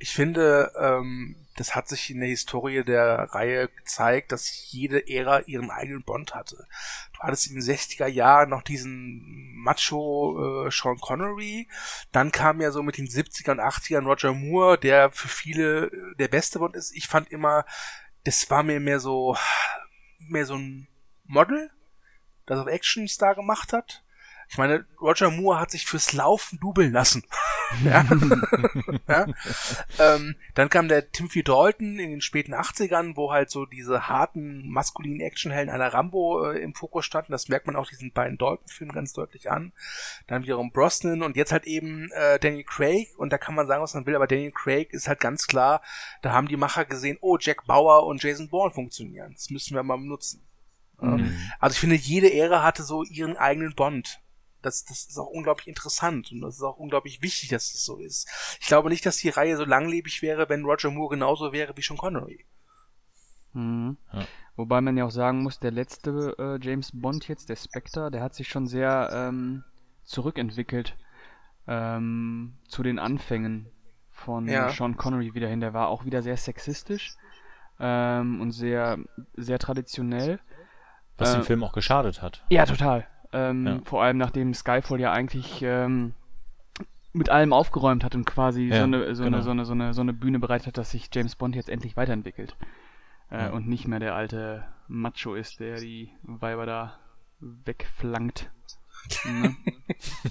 Ich 0.00 0.12
finde, 0.12 0.72
ähm, 0.76 1.36
das 1.56 1.74
hat 1.74 1.88
sich 1.88 2.10
in 2.10 2.20
der 2.20 2.28
Historie 2.28 2.84
der 2.84 3.28
Reihe 3.32 3.68
gezeigt, 3.68 4.32
dass 4.32 4.70
jede 4.70 5.08
Ära 5.08 5.40
ihren 5.40 5.70
eigenen 5.70 6.02
Bond 6.02 6.34
hatte. 6.34 6.66
Du 7.12 7.20
hattest 7.20 7.46
in 7.46 7.54
den 7.54 7.62
60er 7.62 8.06
Jahren 8.06 8.50
noch 8.50 8.62
diesen 8.62 9.54
Macho 9.56 10.66
äh, 10.66 10.70
Sean 10.70 10.98
Connery, 10.98 11.68
dann 12.12 12.32
kam 12.32 12.60
ja 12.60 12.70
so 12.70 12.82
mit 12.82 12.98
den 12.98 13.06
70er 13.06 13.52
und 13.52 13.60
80ern 13.60 14.06
Roger 14.06 14.34
Moore, 14.34 14.78
der 14.78 15.10
für 15.12 15.28
viele 15.28 15.86
äh, 15.86 16.16
der 16.18 16.28
beste 16.28 16.58
Bond 16.58 16.76
ist. 16.76 16.94
Ich 16.94 17.06
fand 17.08 17.30
immer, 17.30 17.64
das 18.24 18.50
war 18.50 18.62
mir 18.62 18.80
mehr 18.80 19.00
so, 19.00 19.36
mehr 20.18 20.46
so 20.46 20.56
ein 20.56 20.88
Model, 21.24 21.70
das 22.46 22.58
auf 22.58 22.66
Actionstar 22.66 23.34
gemacht 23.34 23.72
hat. 23.72 24.03
Ich 24.48 24.58
meine, 24.58 24.84
Roger 25.00 25.30
Moore 25.30 25.60
hat 25.60 25.70
sich 25.70 25.86
fürs 25.86 26.12
Laufen 26.12 26.58
dubeln 26.60 26.92
lassen. 26.92 27.24
ja. 27.84 28.04
ja. 29.08 29.26
Ähm, 29.98 30.36
dann 30.54 30.68
kam 30.68 30.88
der 30.88 31.10
Timothy 31.10 31.42
Dalton 31.42 31.98
in 31.98 32.10
den 32.10 32.20
späten 32.20 32.54
80ern, 32.54 33.16
wo 33.16 33.32
halt 33.32 33.50
so 33.50 33.66
diese 33.66 34.08
harten, 34.08 34.68
maskulinen 34.68 35.20
Actionhelden 35.20 35.72
einer 35.72 35.92
Rambo 35.92 36.50
äh, 36.50 36.58
im 36.60 36.74
Fokus 36.74 37.04
standen. 37.04 37.32
Das 37.32 37.48
merkt 37.48 37.66
man 37.66 37.76
auch 37.76 37.88
diesen 37.88 38.12
beiden 38.12 38.38
Dalton-Filmen 38.38 38.92
ganz 38.92 39.12
deutlich 39.12 39.50
an. 39.50 39.72
Dann 40.26 40.42
wiederum 40.42 40.70
Brosnan 40.72 41.22
und 41.22 41.36
jetzt 41.36 41.52
halt 41.52 41.64
eben 41.64 42.10
äh, 42.12 42.38
Daniel 42.38 42.64
Craig. 42.64 43.08
Und 43.16 43.32
da 43.32 43.38
kann 43.38 43.54
man 43.54 43.66
sagen, 43.66 43.82
was 43.82 43.94
man 43.94 44.06
will, 44.06 44.16
aber 44.16 44.26
Daniel 44.26 44.52
Craig 44.52 44.92
ist 44.92 45.08
halt 45.08 45.20
ganz 45.20 45.46
klar, 45.46 45.82
da 46.22 46.32
haben 46.32 46.48
die 46.48 46.56
Macher 46.56 46.84
gesehen, 46.84 47.18
oh, 47.20 47.38
Jack 47.40 47.66
Bauer 47.66 48.06
und 48.06 48.22
Jason 48.22 48.48
Bourne 48.48 48.74
funktionieren. 48.74 49.32
Das 49.32 49.50
müssen 49.50 49.74
wir 49.74 49.82
mal 49.82 49.96
benutzen. 49.96 50.42
Mhm. 51.00 51.36
Also 51.58 51.74
ich 51.74 51.80
finde, 51.80 51.96
jede 51.96 52.32
Ära 52.32 52.62
hatte 52.62 52.82
so 52.82 53.02
ihren 53.02 53.36
eigenen 53.36 53.74
Bond. 53.74 54.20
Das, 54.64 54.84
das 54.84 55.04
ist 55.06 55.18
auch 55.18 55.28
unglaublich 55.28 55.68
interessant 55.68 56.32
und 56.32 56.40
das 56.40 56.56
ist 56.56 56.62
auch 56.62 56.76
unglaublich 56.78 57.22
wichtig, 57.22 57.50
dass 57.50 57.72
das 57.72 57.84
so 57.84 57.98
ist. 57.98 58.28
Ich 58.60 58.66
glaube 58.66 58.88
nicht, 58.88 59.04
dass 59.06 59.18
die 59.18 59.28
Reihe 59.28 59.56
so 59.56 59.64
langlebig 59.64 60.22
wäre, 60.22 60.48
wenn 60.48 60.64
Roger 60.64 60.90
Moore 60.90 61.10
genauso 61.14 61.52
wäre 61.52 61.76
wie 61.76 61.82
Sean 61.82 61.96
Connery. 61.98 62.44
Mhm. 63.52 63.96
Ja. 64.12 64.26
Wobei 64.56 64.80
man 64.80 64.96
ja 64.96 65.04
auch 65.04 65.10
sagen 65.10 65.42
muss, 65.42 65.58
der 65.58 65.70
letzte 65.72 66.34
äh, 66.38 66.64
James 66.64 66.90
Bond 66.92 67.26
jetzt, 67.28 67.48
der 67.48 67.56
Spectre, 67.56 68.10
der 68.10 68.22
hat 68.22 68.34
sich 68.34 68.48
schon 68.48 68.66
sehr 68.66 69.10
ähm, 69.12 69.64
zurückentwickelt 70.04 70.96
ähm, 71.66 72.58
zu 72.68 72.82
den 72.82 72.98
Anfängen 72.98 73.70
von 74.10 74.46
Ja. 74.48 74.70
Sean 74.70 74.96
Connery 74.96 75.34
wieder 75.34 75.48
hin. 75.48 75.60
Der 75.60 75.74
war 75.74 75.88
auch 75.88 76.04
wieder 76.04 76.22
sehr 76.22 76.36
sexistisch. 76.36 77.16
ähm, 77.80 78.40
und 78.40 78.52
sehr, 78.52 78.98
sehr 79.34 79.58
traditionell. 79.58 80.38
Was 81.18 81.30
Äh, 81.30 81.38
dem 81.38 81.42
Film 81.44 81.64
auch 81.64 81.72
geschadet 81.72 82.22
hat. 82.22 82.44
Ja, 82.48 82.66
total. 82.66 83.06
Ähm, 83.34 83.66
Ja. 83.66 83.80
Vor 83.84 84.02
allem 84.02 84.16
nachdem 84.16 84.54
Skyfall 84.54 85.00
ja 85.00 85.12
eigentlich 85.12 85.60
ähm, 85.62 86.14
mit 87.12 87.28
allem 87.30 87.52
aufgeräumt 87.52 88.04
hat 88.04 88.14
und 88.14 88.24
quasi 88.24 88.64
Ja, 88.68 88.78
so, 88.78 88.82
eine, 88.84 89.14
so, 89.14 89.24
genau. 89.24 89.36
eine, 89.36 89.44
so, 89.44 89.50
eine, 89.50 89.64
so, 89.64 89.72
eine, 89.72 89.94
so 89.94 90.00
eine 90.00 90.12
Bühne 90.12 90.38
bereitet 90.38 90.68
hat, 90.68 90.78
dass 90.78 90.90
sich 90.90 91.10
James 91.12 91.36
Bond 91.36 91.54
jetzt 91.56 91.68
endlich 91.68 91.96
weiterentwickelt. 91.96 92.56
Äh, 93.30 93.44
Ja. 93.44 93.50
Und 93.50 93.68
nicht 93.68 93.86
mehr 93.86 93.98
der 94.00 94.14
alte 94.14 94.64
Macho 94.88 95.34
ist, 95.34 95.60
der 95.60 95.80
die 95.80 96.10
Weiber 96.22 96.66
da 96.66 96.98
wegflankt. 97.40 98.50
Ne? 99.24 99.54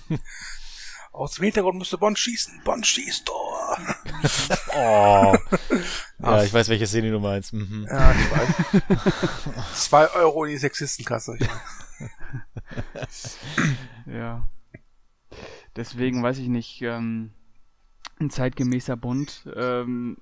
Aus 1.11 1.35
dem 1.35 1.45
Hintergrund 1.45 1.77
müsste 1.77 1.97
Bond 1.97 2.17
schießen. 2.17 2.61
Bond 2.63 2.85
schießt 2.87 3.25
Tor. 3.27 3.52
Oh. 4.75 5.35
ja, 6.19 6.43
ich 6.43 6.53
weiß, 6.53 6.69
welche 6.69 6.87
Szene 6.87 7.11
du 7.11 7.19
meinst. 7.19 7.53
Mhm. 7.53 7.85
Ja, 7.89 8.11
ich 8.11 8.31
weiß. 8.31 8.49
Zwei 9.75 10.09
Euro 10.11 10.45
in 10.45 10.51
die 10.51 10.57
Sexistenkasse. 10.57 11.37
Ich 11.39 11.47
weiß. 12.93 13.37
Ja. 14.07 14.47
Deswegen 15.75 16.23
weiß 16.23 16.37
ich 16.39 16.47
nicht, 16.47 16.81
ähm, 16.81 17.33
ein 18.19 18.29
zeitgemäßer 18.29 18.95
Bond 18.95 19.47
ähm, 19.55 20.17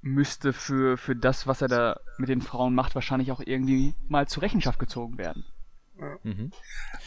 müsste 0.00 0.52
für, 0.52 0.96
für 0.96 1.16
das, 1.16 1.46
was 1.46 1.62
er 1.62 1.68
da 1.68 2.00
mit 2.18 2.28
den 2.28 2.42
Frauen 2.42 2.74
macht, 2.74 2.94
wahrscheinlich 2.94 3.32
auch 3.32 3.40
irgendwie 3.40 3.94
mal 4.08 4.28
zur 4.28 4.42
Rechenschaft 4.42 4.78
gezogen 4.78 5.18
werden. 5.18 5.44
Mhm. 6.22 6.52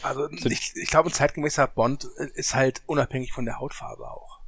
Also 0.02 0.28
ich, 0.30 0.72
ich 0.74 0.90
glaube, 0.90 1.10
ein 1.10 1.12
zeitgemäßer 1.12 1.66
Bond 1.66 2.04
ist 2.34 2.54
halt 2.54 2.82
unabhängig 2.86 3.32
von 3.32 3.44
der 3.44 3.58
Hautfarbe 3.58 4.08
auch. 4.10 4.39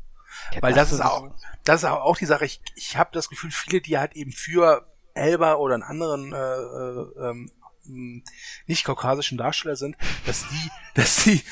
Ja, 0.52 0.62
Weil 0.62 0.74
das 0.74 0.92
ist 0.92 0.98
sowieso. 0.98 1.12
auch, 1.12 1.34
das 1.64 1.82
ist 1.82 1.88
auch 1.88 2.16
die 2.16 2.26
Sache. 2.26 2.44
Ich, 2.44 2.60
ich 2.74 2.96
habe 2.96 3.10
das 3.12 3.28
Gefühl, 3.28 3.50
viele, 3.50 3.80
die 3.80 3.98
halt 3.98 4.14
eben 4.14 4.32
für 4.32 4.86
Elba 5.14 5.54
oder 5.54 5.74
einen 5.74 5.82
anderen 5.82 6.32
äh, 6.32 6.36
äh, 6.36 7.30
ähm, 7.30 7.50
mh, 7.84 8.22
nicht 8.66 8.84
kaukasischen 8.84 9.38
Darsteller 9.38 9.76
sind, 9.76 9.96
dass 10.26 10.46
die, 10.48 10.70
dass 10.94 11.16
die, 11.24 11.42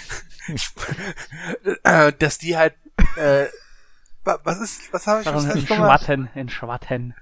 äh, 1.84 2.12
dass 2.12 2.38
die 2.38 2.56
halt, 2.56 2.74
äh, 3.16 3.46
wa- 4.24 4.40
was 4.44 4.60
ist, 4.60 4.92
was 4.92 5.06
habe 5.06 5.20
ich, 5.22 5.26
was 5.26 5.46
hab 5.46 5.54
in 5.56 5.62
ich 5.62 5.68
nochmal? 5.68 5.98
Schwatten, 5.98 6.30
in 6.34 6.48
Schwatten. 6.48 7.14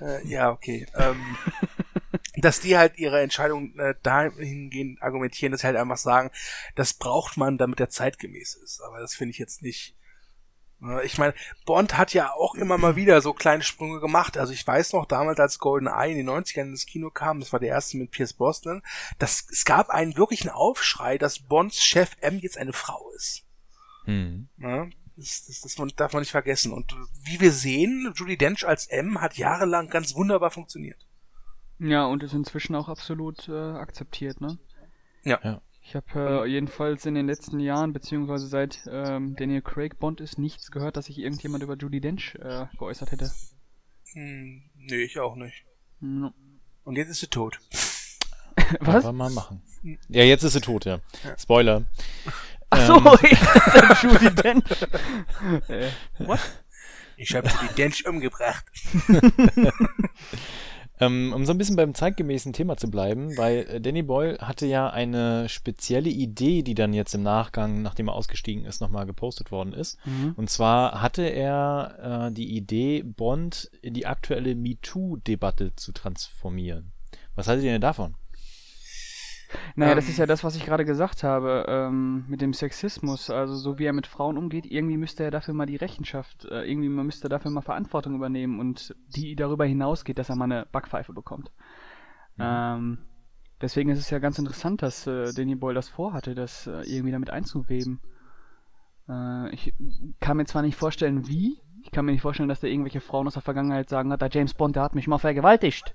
Äh, 0.00 0.26
ja, 0.26 0.50
okay. 0.50 0.86
Ähm, 0.96 1.36
dass 2.36 2.60
die 2.60 2.76
halt 2.78 2.98
ihre 2.98 3.20
Entscheidung 3.20 3.78
äh, 3.78 3.94
dahingehend 4.02 5.02
argumentieren, 5.02 5.52
dass 5.52 5.60
sie 5.60 5.66
halt 5.66 5.76
einfach 5.76 5.98
sagen, 5.98 6.30
das 6.74 6.94
braucht 6.94 7.36
man, 7.36 7.58
damit 7.58 7.78
der 7.78 7.90
zeitgemäß 7.90 8.54
ist. 8.54 8.80
Aber 8.82 9.00
das 9.00 9.14
finde 9.14 9.30
ich 9.32 9.38
jetzt 9.38 9.62
nicht. 9.62 9.94
Äh, 10.82 11.04
Ich 11.06 11.18
meine, 11.18 11.34
Bond 11.66 11.96
hat 11.96 12.12
ja 12.14 12.32
auch 12.32 12.54
immer 12.54 12.78
mal 12.78 12.96
wieder 12.96 13.20
so 13.20 13.32
kleine 13.32 13.62
Sprünge 13.62 14.00
gemacht. 14.00 14.36
Also 14.38 14.52
ich 14.52 14.66
weiß 14.66 14.92
noch 14.92 15.06
damals, 15.06 15.38
als 15.40 15.58
GoldenEye 15.58 16.10
in 16.12 16.16
den 16.18 16.28
90ern 16.30 16.68
ins 16.70 16.86
Kino 16.86 17.10
kam, 17.10 17.40
das 17.40 17.52
war 17.52 17.60
der 17.60 17.70
erste 17.70 17.96
mit 17.96 18.10
Pierce 18.10 18.32
Brosnan, 18.32 18.82
dass 19.18 19.46
es 19.50 19.64
gab 19.64 19.90
einen 19.90 20.16
wirklichen 20.16 20.48
Aufschrei, 20.50 21.18
dass 21.18 21.38
Bonds 21.40 21.82
Chef 21.82 22.12
M 22.20 22.38
jetzt 22.38 22.58
eine 22.58 22.72
Frau 22.72 23.10
ist. 23.16 23.44
Mhm. 24.06 24.48
Ja, 24.58 24.86
das, 25.16 25.44
das, 25.46 25.60
das 25.60 25.78
man- 25.78 25.92
darf 25.96 26.12
man 26.12 26.20
nicht 26.22 26.30
vergessen. 26.32 26.72
Und 26.72 26.94
wie 27.24 27.38
wir 27.40 27.52
sehen, 27.52 28.12
Judy 28.16 28.36
Dench 28.36 28.66
als 28.66 28.86
M 28.86 29.20
hat 29.20 29.36
jahrelang 29.36 29.88
ganz 29.90 30.14
wunderbar 30.14 30.50
funktioniert. 30.50 31.06
Ja, 31.78 32.06
und 32.06 32.22
ist 32.22 32.32
inzwischen 32.32 32.74
auch 32.76 32.88
absolut 32.88 33.48
äh, 33.48 33.52
akzeptiert, 33.52 34.40
ne? 34.40 34.58
Ja. 35.24 35.38
Ja. 35.42 35.60
Ich 35.84 35.96
habe 35.96 36.44
äh, 36.44 36.46
jedenfalls 36.48 37.06
in 37.06 37.14
den 37.14 37.26
letzten 37.26 37.58
Jahren, 37.60 37.92
beziehungsweise 37.92 38.46
seit 38.46 38.80
ähm, 38.90 39.34
Daniel 39.36 39.62
Craig 39.62 39.98
Bond 39.98 40.20
ist, 40.20 40.38
nichts 40.38 40.70
gehört, 40.70 40.96
dass 40.96 41.06
sich 41.06 41.18
irgendjemand 41.18 41.62
über 41.64 41.76
Judy 41.76 42.00
Dench 42.00 42.36
äh, 42.36 42.66
geäußert 42.78 43.10
hätte. 43.12 43.30
Hm, 44.12 44.62
nee, 44.76 45.02
ich 45.02 45.18
auch 45.18 45.34
nicht. 45.36 45.64
No. 46.00 46.32
Und 46.84 46.96
jetzt 46.96 47.10
ist 47.10 47.20
sie 47.20 47.26
tot. 47.26 47.58
Was? 48.80 49.04
Aber 49.04 49.12
mal 49.12 49.30
machen. 49.30 49.62
Ja, 50.08 50.22
jetzt 50.22 50.44
ist 50.44 50.52
sie 50.52 50.60
tot, 50.60 50.84
ja. 50.84 51.00
Spoiler. 51.38 51.84
Achso, 52.70 52.96
Ähm, 52.96 53.18
ich 53.30 54.02
Judy 54.02 54.34
Dench. 54.34 54.64
äh, 55.68 55.90
what? 56.18 56.40
Ich 57.16 57.34
habe 57.34 57.48
die 57.48 57.74
Dench 57.74 58.06
umgebracht. 58.06 58.64
Ähm, 61.02 61.32
um 61.34 61.44
so 61.44 61.52
ein 61.52 61.58
bisschen 61.58 61.76
beim 61.76 61.94
zeitgemäßen 61.94 62.52
Thema 62.52 62.76
zu 62.76 62.90
bleiben, 62.90 63.36
weil 63.36 63.66
äh, 63.68 63.80
Danny 63.80 64.02
Boyle 64.02 64.38
hatte 64.38 64.66
ja 64.66 64.88
eine 64.88 65.48
spezielle 65.48 66.10
Idee, 66.10 66.62
die 66.62 66.74
dann 66.74 66.92
jetzt 66.92 67.14
im 67.14 67.22
Nachgang, 67.22 67.82
nachdem 67.82 68.08
er 68.08 68.14
ausgestiegen 68.14 68.64
ist, 68.64 68.80
nochmal 68.80 69.04
gepostet 69.04 69.50
worden 69.50 69.72
ist. 69.72 69.98
Mhm. 70.06 70.34
Und 70.36 70.48
zwar 70.48 71.02
hatte 71.02 71.22
er 71.22 72.28
äh, 72.28 72.32
die 72.32 72.56
Idee, 72.56 73.02
Bond 73.02 73.70
in 73.82 73.94
die 73.94 74.06
aktuelle 74.06 74.54
MeToo-Debatte 74.54 75.74
zu 75.74 75.92
transformieren. 75.92 76.92
Was 77.34 77.48
haltet 77.48 77.64
ihr 77.64 77.72
denn 77.72 77.80
davon? 77.80 78.14
Naja, 79.76 79.94
das 79.94 80.06
Ähm. 80.06 80.10
ist 80.10 80.18
ja 80.18 80.26
das, 80.26 80.44
was 80.44 80.56
ich 80.56 80.64
gerade 80.64 80.84
gesagt 80.84 81.22
habe, 81.22 81.64
ähm, 81.68 82.24
mit 82.28 82.40
dem 82.40 82.52
Sexismus. 82.52 83.30
Also 83.30 83.54
so 83.54 83.78
wie 83.78 83.84
er 83.84 83.92
mit 83.92 84.06
Frauen 84.06 84.38
umgeht, 84.38 84.66
irgendwie 84.66 84.96
müsste 84.96 85.24
er 85.24 85.30
dafür 85.30 85.54
mal 85.54 85.66
die 85.66 85.76
Rechenschaft, 85.76 86.44
äh, 86.46 86.62
irgendwie 86.70 86.88
man 86.88 87.06
müsste 87.06 87.28
dafür 87.28 87.50
mal 87.50 87.62
Verantwortung 87.62 88.14
übernehmen 88.14 88.60
und 88.60 88.94
die 89.08 89.36
darüber 89.36 89.64
hinausgeht, 89.64 90.18
dass 90.18 90.28
er 90.28 90.36
mal 90.36 90.44
eine 90.44 90.66
Backpfeife 90.72 91.12
bekommt. 91.12 91.50
Ähm, 92.38 92.98
deswegen 93.60 93.90
ist 93.90 93.98
es 93.98 94.10
ja 94.10 94.18
ganz 94.18 94.38
interessant, 94.38 94.82
dass 94.82 95.06
äh, 95.06 95.32
Danny 95.34 95.54
Boyle 95.54 95.74
das 95.74 95.88
vorhatte, 95.88 96.34
das 96.34 96.66
äh, 96.66 96.82
irgendwie 96.82 97.12
damit 97.12 97.30
einzuweben. 97.30 98.00
Äh, 99.08 99.54
ich 99.54 99.74
kann 100.20 100.36
mir 100.36 100.46
zwar 100.46 100.62
nicht 100.62 100.76
vorstellen, 100.76 101.28
wie. 101.28 101.60
Ich 101.84 101.90
kann 101.90 102.04
mir 102.04 102.12
nicht 102.12 102.22
vorstellen, 102.22 102.48
dass 102.48 102.60
da 102.60 102.68
irgendwelche 102.68 103.00
Frauen 103.00 103.26
aus 103.26 103.34
der 103.34 103.42
Vergangenheit 103.42 103.88
sagen, 103.88 104.12
hat, 104.12 104.22
der 104.22 104.30
James 104.30 104.54
Bond, 104.54 104.76
der 104.76 104.84
hat 104.84 104.94
mich 104.94 105.08
mal 105.08 105.18
vergewaltigt. 105.18 105.94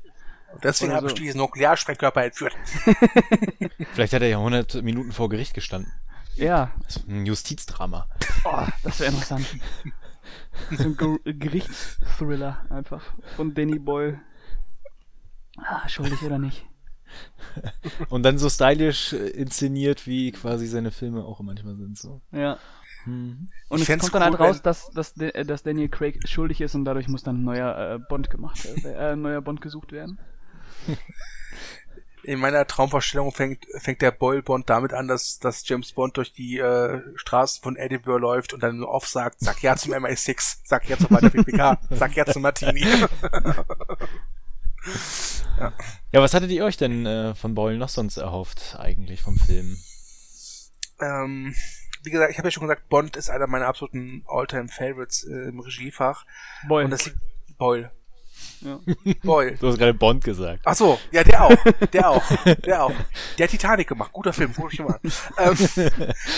Und 0.54 0.64
deswegen 0.64 0.94
habe 0.94 1.08
ich 1.08 1.12
so. 1.12 1.18
diesen 1.18 1.38
Nuklearsprengkörper 1.40 2.24
entführt. 2.26 2.56
Vielleicht 3.94 4.14
hat 4.14 4.22
er 4.22 4.28
ja 4.30 4.38
100 4.38 4.82
Minuten 4.84 5.12
vor 5.12 5.30
Gericht 5.30 5.54
gestanden. 5.54 5.92
Ja, 6.36 6.72
Das 6.84 6.98
ist 6.98 7.08
ein 7.08 7.26
Justizdrama. 7.26 8.08
Oh, 8.46 8.66
das 8.84 9.00
wäre 9.00 9.12
interessant. 9.12 9.46
so 10.72 10.84
ein 10.84 10.98
Ger 10.98 11.18
Gerichtsthriller 11.34 12.66
einfach 12.70 13.04
von 13.36 13.54
Danny 13.54 13.80
Boyle. 13.80 14.20
Ah, 15.58 15.88
schuldig 15.90 16.22
oder 16.24 16.38
nicht? 16.38 16.66
Und 18.10 18.24
dann 18.24 18.38
so 18.38 18.50
stylisch 18.50 19.14
äh, 19.14 19.30
inszeniert, 19.30 20.06
wie 20.06 20.32
quasi 20.32 20.68
seine 20.68 20.92
Filme 20.92 21.24
auch 21.24 21.40
manchmal 21.40 21.76
sind. 21.76 21.98
So. 21.98 22.22
Ja. 22.32 22.58
Mhm. 23.06 23.50
Und 23.70 23.82
Ich 23.82 23.90
es 23.90 24.00
kommt 24.00 24.14
dann 24.16 24.24
halt 24.24 24.34
cool, 24.40 24.46
raus, 24.46 24.58
wenn- 24.58 24.64
dass, 24.64 24.90
dass, 24.92 25.18
äh, 25.18 25.44
dass 25.46 25.64
Daniel 25.64 25.90
Craig 25.90 26.20
schuldig 26.28 26.62
ist 26.62 26.76
und 26.76 26.86
dadurch 26.86 27.08
muss 27.08 27.24
dann 27.24 27.38
ein 27.42 27.44
neuer 27.44 27.96
äh, 27.96 28.00
Bond 28.00 28.30
gemacht 28.30 28.64
werden, 28.66 28.86
äh, 28.86 29.14
ein 29.14 29.22
neuer 29.22 29.42
Bond 29.42 29.62
gesucht 29.62 29.92
werden. 29.92 30.20
In 32.24 32.40
meiner 32.40 32.68
Traumvorstellung 32.68 33.32
fängt, 33.32 33.66
fängt 33.78 34.02
der 34.02 34.12
Boyle 34.12 34.44
Bond 34.44 34.70
damit 34.70 34.92
an, 34.92 35.08
dass, 35.08 35.40
dass 35.40 35.66
James 35.68 35.94
Bond 35.94 36.18
durch 36.18 36.34
die 36.34 36.58
äh, 36.58 37.02
Straßen 37.16 37.64
von 37.64 37.78
Edinburgh 37.78 38.20
läuft 38.20 38.54
und 38.54 38.62
dann 38.62 38.80
so 38.80 38.90
oft 38.90 39.08
sagt, 39.08 39.40
sag 39.40 39.64
ja 39.64 39.78
zum 39.78 39.94
MI6, 39.94 40.58
sag 40.66 40.90
ja 40.90 40.98
zum 40.98 41.08
PPK, 41.08 41.80
sag 41.90 42.16
ja 42.18 42.26
zum 42.26 42.42
Martini. 42.42 42.86
Ja, 46.12 46.22
was 46.22 46.34
hattet 46.34 46.52
ihr 46.52 46.64
euch 46.64 46.78
denn 46.78 47.06
äh, 47.06 47.36
von 47.36 47.56
Boyle 47.56 47.78
noch 47.78 47.90
sonst 47.90 48.16
erhofft, 48.16 48.78
eigentlich 48.80 49.22
vom 49.22 49.38
Film? 49.38 49.76
ähm, 51.00 51.56
wie 52.04 52.10
gesagt, 52.10 52.32
ich 52.32 52.38
habe 52.38 52.48
ja 52.48 52.52
schon 52.52 52.64
gesagt, 52.64 52.90
Bond 52.90 53.16
ist 53.16 53.30
einer 53.30 53.48
meiner 53.48 53.68
absoluten 53.68 54.24
All-Time 54.28 54.68
Favorites 54.68 55.24
äh, 55.24 55.50
im 55.50 55.60
Regiefach. 55.60 56.26
Boyle. 56.68 56.86
Und 56.86 56.92
das 56.92 57.06
liegt 57.06 57.18
Boyle. 57.58 57.92
Ja. 58.62 58.80
Boyle. 59.24 59.56
Du 59.56 59.68
hast 59.68 59.78
gerade 59.78 59.94
Bond 59.94 60.24
gesagt. 60.24 60.62
Ach 60.66 60.76
so, 60.76 61.00
ja, 61.12 61.24
der 61.24 61.44
auch, 61.44 61.64
der 61.94 62.10
auch, 62.10 62.24
der 62.66 62.84
auch. 62.84 62.94
Der 63.38 63.44
hat 63.44 63.52
Titanic 63.52 63.88
gemacht, 63.88 64.12
guter 64.12 64.34
Film, 64.34 64.54
guck 64.56 64.74
ich 64.74 64.80
mal. 64.80 65.00
an. 65.04 65.12
Ähm, 65.38 65.92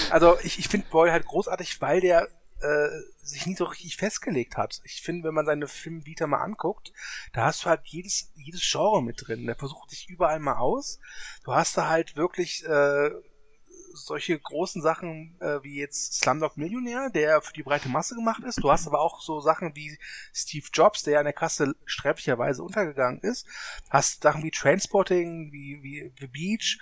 also 0.09 0.37
ich, 0.43 0.59
ich 0.59 0.67
finde 0.67 0.87
Boyle 0.89 1.11
halt 1.11 1.25
großartig, 1.25 1.79
weil 1.81 2.01
der 2.01 2.27
äh, 2.61 2.89
sich 3.23 3.45
nie 3.45 3.55
so 3.55 3.65
richtig 3.65 3.95
festgelegt 3.95 4.57
hat. 4.57 4.81
Ich 4.83 5.01
finde, 5.01 5.27
wenn 5.27 5.33
man 5.33 5.45
seine 5.45 5.67
Filmvita 5.67 6.27
mal 6.27 6.41
anguckt, 6.41 6.91
da 7.31 7.45
hast 7.45 7.63
du 7.63 7.69
halt 7.69 7.81
jedes 7.85 8.31
jedes 8.35 8.61
Genre 8.69 9.01
mit 9.01 9.27
drin. 9.27 9.45
Der 9.45 9.55
versucht 9.55 9.89
sich 9.91 10.09
überall 10.09 10.39
mal 10.39 10.57
aus. 10.57 10.99
Du 11.43 11.53
hast 11.53 11.77
da 11.77 11.87
halt 11.87 12.15
wirklich 12.15 12.65
äh, 12.65 13.11
solche 13.93 14.37
großen 14.37 14.81
Sachen 14.81 15.37
äh, 15.41 15.63
wie 15.63 15.79
jetzt 15.79 16.15
Slumdog 16.15 16.57
Millionär, 16.57 17.09
der 17.09 17.41
für 17.41 17.53
die 17.53 17.63
breite 17.63 17.89
Masse 17.89 18.15
gemacht 18.15 18.43
ist. 18.43 18.63
Du 18.63 18.71
hast 18.71 18.87
aber 18.87 19.01
auch 19.01 19.21
so 19.21 19.39
Sachen 19.39 19.75
wie 19.75 19.97
Steve 20.33 20.67
Jobs, 20.73 21.03
der 21.03 21.19
an 21.19 21.25
der 21.25 21.33
Kasse 21.33 21.75
sträflicherweise 21.85 22.63
untergegangen 22.63 23.19
ist. 23.21 23.47
Hast 23.89 24.23
Sachen 24.23 24.43
wie 24.43 24.51
Transporting, 24.51 25.51
wie, 25.51 25.79
wie 25.81 26.13
The 26.19 26.27
Beach. 26.27 26.79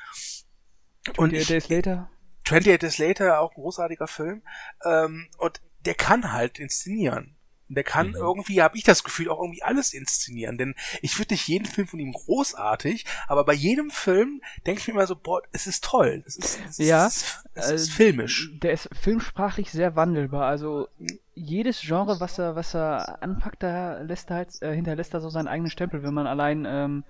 Und 1.18 1.34
28 1.34 1.42
ich, 1.42 1.48
Days 1.48 1.70
Later. 1.70 2.10
28 2.46 2.80
Days 2.80 2.98
Later, 2.98 3.40
auch 3.40 3.52
ein 3.52 3.62
großartiger 3.62 4.08
Film. 4.08 4.44
Ähm, 4.84 5.30
und 5.38 5.62
der 5.86 5.96
kann 5.96 6.34
halt 6.34 6.60
inszenieren. 6.60 7.37
Und 7.70 7.76
der 7.76 7.84
kann 7.84 8.10
mhm. 8.10 8.16
irgendwie, 8.16 8.62
habe 8.62 8.78
ich 8.78 8.84
das 8.84 9.04
Gefühl, 9.04 9.30
auch 9.30 9.42
irgendwie 9.42 9.64
alles 9.64 9.94
inszenieren. 9.94 10.58
Denn 10.58 10.76
ich 11.02 11.16
finde 11.16 11.34
nicht 11.34 11.48
jeden 11.48 11.66
Film 11.66 11.88
von 11.88 12.00
ihm 12.00 12.14
großartig, 12.14 13.06
aber 13.28 13.44
bei 13.44 13.54
jedem 13.54 13.90
Film 13.90 14.42
denke 14.66 14.82
ich 14.82 14.88
mir 14.88 14.94
immer 14.94 15.08
so, 15.08 15.16
boah, 15.16 15.42
es 15.52 15.68
ist 15.68 15.84
toll. 15.84 16.24
Es 16.26 16.38
ist, 16.38 16.60
es 16.70 16.78
ja, 16.78 17.08
ist, 17.08 17.44
es 17.54 17.70
ist 17.72 17.90
äh, 17.90 17.92
filmisch. 17.92 18.52
Der 18.62 18.72
ist 18.72 18.90
filmsprachlich 18.94 19.72
sehr 19.72 19.96
wandelbar. 19.96 20.46
Also 20.46 20.88
jedes 21.36 21.82
Genre, 21.82 22.20
was 22.20 22.40
er, 22.40 22.56
was 22.56 22.74
er 22.74 23.22
anpackt, 23.22 23.64
da 23.64 24.00
lässt 24.02 24.30
er 24.30 24.38
halt, 24.38 24.62
äh, 24.62 24.74
hinterlässt 24.74 25.14
er 25.14 25.22
so 25.22 25.30
seinen 25.30 25.48
eigenen 25.48 25.70
Stempel. 25.70 26.04
Wenn 26.04 26.14
man 26.14 26.28
allein 26.28 26.66
ähm, 26.66 27.04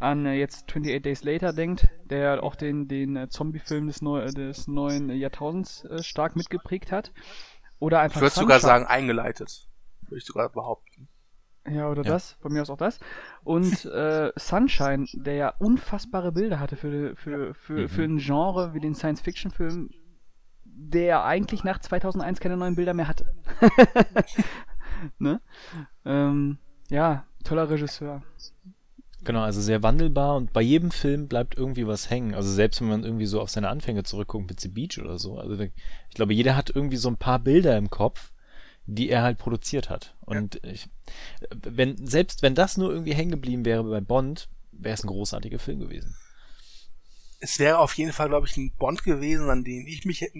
an 0.00 0.26
äh, 0.26 0.34
jetzt 0.34 0.64
28 0.68 1.02
Days 1.02 1.22
Later 1.22 1.52
denkt, 1.52 1.88
der 2.04 2.42
auch 2.42 2.56
den, 2.56 2.88
den 2.88 3.16
äh, 3.16 3.28
Zombie-Film 3.28 3.86
des, 3.86 4.02
neu, 4.02 4.26
des 4.26 4.66
neuen 4.66 5.10
Jahrtausends 5.10 5.86
stark 6.00 6.34
mitgeprägt 6.34 6.90
hat. 6.90 7.12
Oder 7.78 8.00
einfach. 8.00 8.16
Ich 8.16 8.22
würde 8.22 8.34
sogar 8.34 8.60
sagen, 8.60 8.86
eingeleitet 8.86 9.69
würde 10.10 10.18
ich 10.18 10.24
sogar 10.24 10.48
behaupten. 10.48 11.08
Ja, 11.68 11.90
oder 11.90 12.02
ja. 12.02 12.10
das, 12.10 12.32
von 12.40 12.52
mir 12.52 12.62
aus 12.62 12.70
auch 12.70 12.76
das. 12.76 12.98
Und 13.44 13.84
äh, 13.84 14.32
Sunshine, 14.36 15.06
der 15.12 15.34
ja 15.34 15.54
unfassbare 15.58 16.32
Bilder 16.32 16.58
hatte 16.58 16.76
für, 16.76 17.14
für, 17.16 17.54
für, 17.54 17.72
mhm. 17.72 17.88
für 17.88 18.02
ein 18.04 18.18
Genre 18.18 18.74
wie 18.74 18.80
den 18.80 18.94
Science-Fiction-Film, 18.94 19.90
der 20.64 21.24
eigentlich 21.24 21.64
nach 21.64 21.78
2001 21.78 22.40
keine 22.40 22.56
neuen 22.56 22.76
Bilder 22.76 22.94
mehr 22.94 23.08
hatte. 23.08 23.34
ne? 25.18 25.40
Ähm, 26.04 26.58
ja, 26.88 27.26
toller 27.44 27.68
Regisseur. 27.68 28.22
Genau, 29.22 29.42
also 29.42 29.60
sehr 29.60 29.82
wandelbar 29.82 30.36
und 30.36 30.52
bei 30.54 30.62
jedem 30.62 30.90
Film 30.90 31.28
bleibt 31.28 31.54
irgendwie 31.56 31.86
was 31.86 32.08
hängen. 32.08 32.34
Also 32.34 32.50
selbst 32.50 32.80
wenn 32.80 32.88
man 32.88 33.04
irgendwie 33.04 33.26
so 33.26 33.40
auf 33.40 33.50
seine 33.50 33.68
Anfänge 33.68 34.02
zurückguckt 34.02 34.48
mit 34.48 34.60
The 34.60 34.68
Beach 34.68 34.98
oder 34.98 35.18
so. 35.18 35.38
Also 35.38 35.60
ich 35.60 35.72
glaube, 36.14 36.32
jeder 36.32 36.56
hat 36.56 36.70
irgendwie 36.74 36.96
so 36.96 37.10
ein 37.10 37.18
paar 37.18 37.38
Bilder 37.38 37.76
im 37.76 37.90
Kopf, 37.90 38.32
die 38.94 39.10
er 39.10 39.22
halt 39.22 39.38
produziert 39.38 39.90
hat. 39.90 40.14
Und 40.20 40.60
ja. 40.62 40.70
ich, 40.70 40.88
wenn, 41.50 42.06
selbst 42.06 42.42
wenn 42.42 42.54
das 42.54 42.76
nur 42.76 42.90
irgendwie 42.90 43.14
hängen 43.14 43.30
geblieben 43.30 43.64
wäre 43.64 43.84
bei 43.84 44.00
Bond, 44.00 44.48
wäre 44.72 44.94
es 44.94 45.04
ein 45.04 45.08
großartiger 45.08 45.58
Film 45.58 45.80
gewesen. 45.80 46.16
Es 47.42 47.58
wäre 47.58 47.78
auf 47.78 47.94
jeden 47.94 48.12
Fall, 48.12 48.28
glaube 48.28 48.46
ich, 48.46 48.56
ein 48.58 48.72
Bond 48.76 49.02
gewesen, 49.02 49.48
an 49.48 49.64
den 49.64 49.86
ich 49.86 50.04
mich 50.04 50.30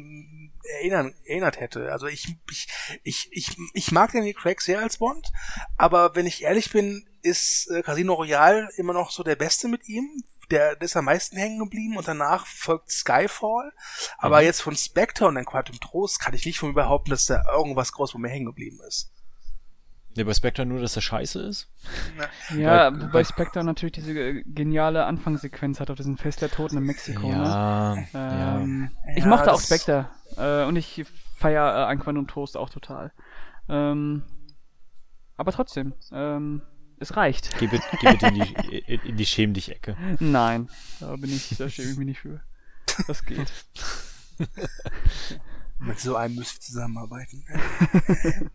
erinnern, 0.81 1.15
erinnert 1.25 1.59
hätte. 1.59 1.91
Also 1.93 2.07
ich, 2.09 2.37
ich, 2.51 2.69
ich, 3.03 3.29
ich, 3.33 3.57
ich 3.73 3.91
mag 3.91 4.13
Daniel 4.13 4.35
Craig 4.35 4.61
sehr 4.61 4.81
als 4.81 4.99
Bond, 4.99 5.33
aber 5.79 6.15
wenn 6.15 6.27
ich 6.27 6.43
ehrlich 6.43 6.71
bin, 6.71 7.07
ist 7.23 7.71
äh, 7.71 7.83
Casino 7.83 8.15
Royale 8.15 8.69
immer 8.77 8.93
noch 8.93 9.11
so 9.11 9.23
der 9.23 9.37
Beste 9.37 9.69
mit 9.69 9.89
ihm, 9.89 10.23
der, 10.51 10.77
der 10.77 10.83
ist 10.83 10.97
am 10.97 11.05
meisten 11.05 11.37
hängen 11.37 11.59
geblieben 11.59 11.97
und 11.97 12.07
danach 12.07 12.47
folgt 12.47 12.91
Skyfall. 12.91 13.73
Aber 14.19 14.41
mhm. 14.41 14.45
jetzt 14.45 14.63
von 14.63 14.77
Spectre 14.77 15.27
und 15.27 15.37
dann 15.37 15.45
Quantum 15.45 15.79
Trost 15.81 16.21
kann 16.21 16.35
ich 16.35 16.45
nicht 16.45 16.59
von 16.59 16.71
mir 16.71 16.75
behaupten, 16.75 17.11
dass 17.11 17.27
da 17.27 17.43
irgendwas 17.53 17.93
groß 17.93 18.13
von 18.13 18.21
mir 18.21 18.29
hängen 18.29 18.47
geblieben 18.47 18.79
ist. 18.87 19.13
Ne, 20.17 20.25
bei 20.25 20.35
Spectre 20.35 20.67
nur, 20.67 20.81
dass 20.81 20.97
er 20.97 21.03
scheiße 21.03 21.41
ist? 21.41 21.69
Ja, 22.57 22.91
bei, 22.91 23.07
bei 23.07 23.25
Spectre 23.25 23.63
natürlich 23.63 23.93
diese 23.93 24.43
geniale 24.43 25.05
Anfangssequenz 25.05 25.79
hat 25.79 25.89
auf 25.89 25.97
diesem 25.97 26.19
Fest 26.19 26.43
der 26.43 26.51
Toten 26.51 26.79
in 26.79 26.83
Mexiko. 26.83 27.31
Ja, 27.31 27.95
ne? 27.95 28.09
ähm, 28.15 28.91
ja. 29.07 29.13
Ich 29.17 29.25
mochte 29.25 29.53
auch 29.53 29.61
Spectre 29.61 30.09
äh, 30.37 30.65
und 30.65 30.75
ich 30.75 31.05
feiere 31.37 31.85
äh, 31.85 31.87
ein 31.87 32.01
Quantum 32.01 32.27
Trost 32.27 32.57
auch 32.57 32.71
total. 32.71 33.13
Ähm, 33.69 34.25
aber 35.37 35.53
trotzdem, 35.53 35.95
ähm, 36.13 36.63
es 37.01 37.17
reicht. 37.17 37.59
Geh 37.59 37.67
bitte, 37.67 37.85
geh 38.01 38.13
bitte 38.13 38.27
in 38.29 38.35
die, 38.35 38.79
in 39.09 39.17
die 39.17 39.27
Schäm 39.27 39.55
dich 39.55 39.71
Ecke. 39.71 39.97
Nein, 40.21 40.69
da 41.01 41.17
bin 41.17 41.35
ich, 41.35 41.57
da 41.57 41.69
schäme 41.69 41.91
ich 41.91 41.97
mich 41.97 42.07
nicht 42.07 42.21
für. 42.21 42.41
Das 43.07 43.25
geht. 43.25 43.51
Mit 45.79 45.99
so 45.99 46.15
einem 46.17 46.35
müsst 46.35 46.57
ihr 46.57 46.61
zusammenarbeiten. 46.61 47.43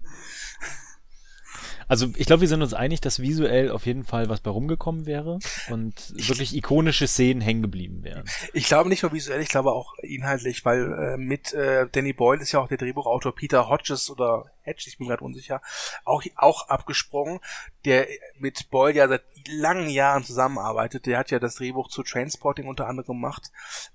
Also 1.88 2.08
ich 2.16 2.26
glaube, 2.26 2.42
wir 2.42 2.48
sind 2.48 2.62
uns 2.62 2.74
einig, 2.74 3.02
dass 3.02 3.20
visuell 3.20 3.72
auf 3.72 3.86
jeden 3.86 4.04
Fall 4.04 4.30
was 4.30 4.40
bei 4.40 4.50
rumgekommen 4.50 5.06
wäre 5.06 5.40
und 5.70 6.14
wirklich 6.16 6.56
ikonische 6.56 7.08
Szenen 7.08 7.42
hängen 7.42 7.62
geblieben 7.62 8.04
wären. 8.04 8.26
Ich 8.54 8.66
glaube 8.66 8.90
nicht 8.90 9.04
nur 9.04 9.14
visuell, 9.14 9.42
ich 9.42 9.50
glaube 9.50 9.72
auch 9.72 9.94
inhaltlich, 10.00 10.66
weil 10.66 10.94
äh, 10.94 11.18
mit 11.18 11.54
äh, 11.54 11.88
Danny 11.92 12.14
Boyle 12.14 12.42
ist 12.42 12.52
ja 12.52 12.60
auch 12.60 12.68
der 12.68 12.78
Drehbuchautor 12.78 13.36
Peter 13.36 13.70
Hodges 13.70 14.10
oder 14.10 14.52
Hedge, 14.62 14.86
ich 14.88 14.98
bin 14.98 15.08
gerade 15.08 15.24
unsicher, 15.24 15.62
auch, 16.04 16.24
auch 16.36 16.70
abgesprungen, 16.70 17.40
der 17.86 18.08
mit 18.38 18.70
Boyle 18.70 18.96
ja 18.96 19.08
seit 19.08 19.24
langen 19.48 19.90
Jahren 19.90 20.24
zusammenarbeitet. 20.24 21.06
Der 21.06 21.20
hat 21.20 21.32
ja 21.32 21.40
das 21.40 21.56
Drehbuch 21.56 21.90
zu 21.90 22.04
Transporting 22.04 22.68
unter 22.68 22.88
anderem 22.88 23.08
gemacht, 23.08 23.52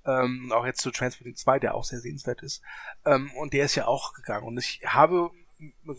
ähm, 0.06 0.52
auch 0.54 0.64
jetzt 0.64 0.80
zu 0.80 0.90
Transporting 0.90 1.34
2, 1.34 1.58
der 1.58 1.74
auch 1.74 1.84
sehr 1.84 2.00
sehenswert 2.00 2.42
ist. 2.42 2.62
Ähm, 3.04 3.30
und 3.36 3.52
der 3.52 3.64
ist 3.64 3.74
ja 3.74 3.86
auch 3.86 4.14
gegangen. 4.14 4.46
Und 4.46 4.58
ich 4.58 4.80
habe 4.86 5.30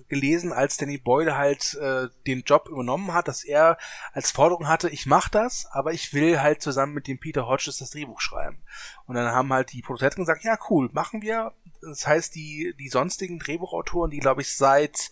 gelesen, 0.08 0.54
als 0.54 0.78
Danny 0.78 0.98
Boyle 0.98 1.38
halt 1.38 1.76
äh, 1.76 2.10
den 2.28 2.42
Job 2.42 2.68
übernommen 2.70 3.14
hat, 3.14 3.28
dass 3.28 3.44
er 3.44 3.78
als 4.14 4.32
Forderung 4.32 4.68
hatte, 4.68 4.90
ich 4.90 5.06
mach 5.06 5.30
das, 5.30 5.68
aber 5.72 5.94
ich 5.94 6.14
will 6.14 6.42
halt 6.42 6.62
zusammen 6.62 6.94
mit 6.94 7.08
dem 7.08 7.20
Peter 7.20 7.48
Hodges 7.48 7.78
das 7.78 7.92
Drehbuch 7.92 8.22
schreiben. 8.22 8.62
Und 9.06 9.16
dann 9.16 9.32
haben 9.32 9.52
halt 9.54 9.72
die 9.74 9.82
Produzenten 9.82 10.22
gesagt, 10.22 10.44
ja 10.44 10.58
cool, 10.70 10.90
machen 10.94 11.22
wir. 11.22 11.54
Das 11.82 12.08
heißt, 12.08 12.36
die, 12.36 12.74
die 12.80 12.90
sonstigen 12.90 13.40
Drehbuchautoren, 13.40 14.12
die 14.12 14.20
glaube 14.20 14.42
ich 14.42 14.56
seit 14.56 15.12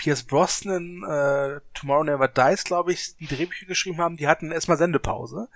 Pierce 0.00 0.22
Brosnan, 0.22 1.02
äh, 1.04 1.60
Tomorrow 1.74 2.04
Never 2.04 2.28
Dies, 2.28 2.64
glaube 2.64 2.92
ich, 2.92 3.16
die 3.16 3.26
Drehbücher 3.26 3.66
geschrieben 3.66 3.98
haben, 3.98 4.16
die 4.16 4.28
hatten 4.28 4.50
erstmal 4.50 4.78
Sendepause. 4.78 5.48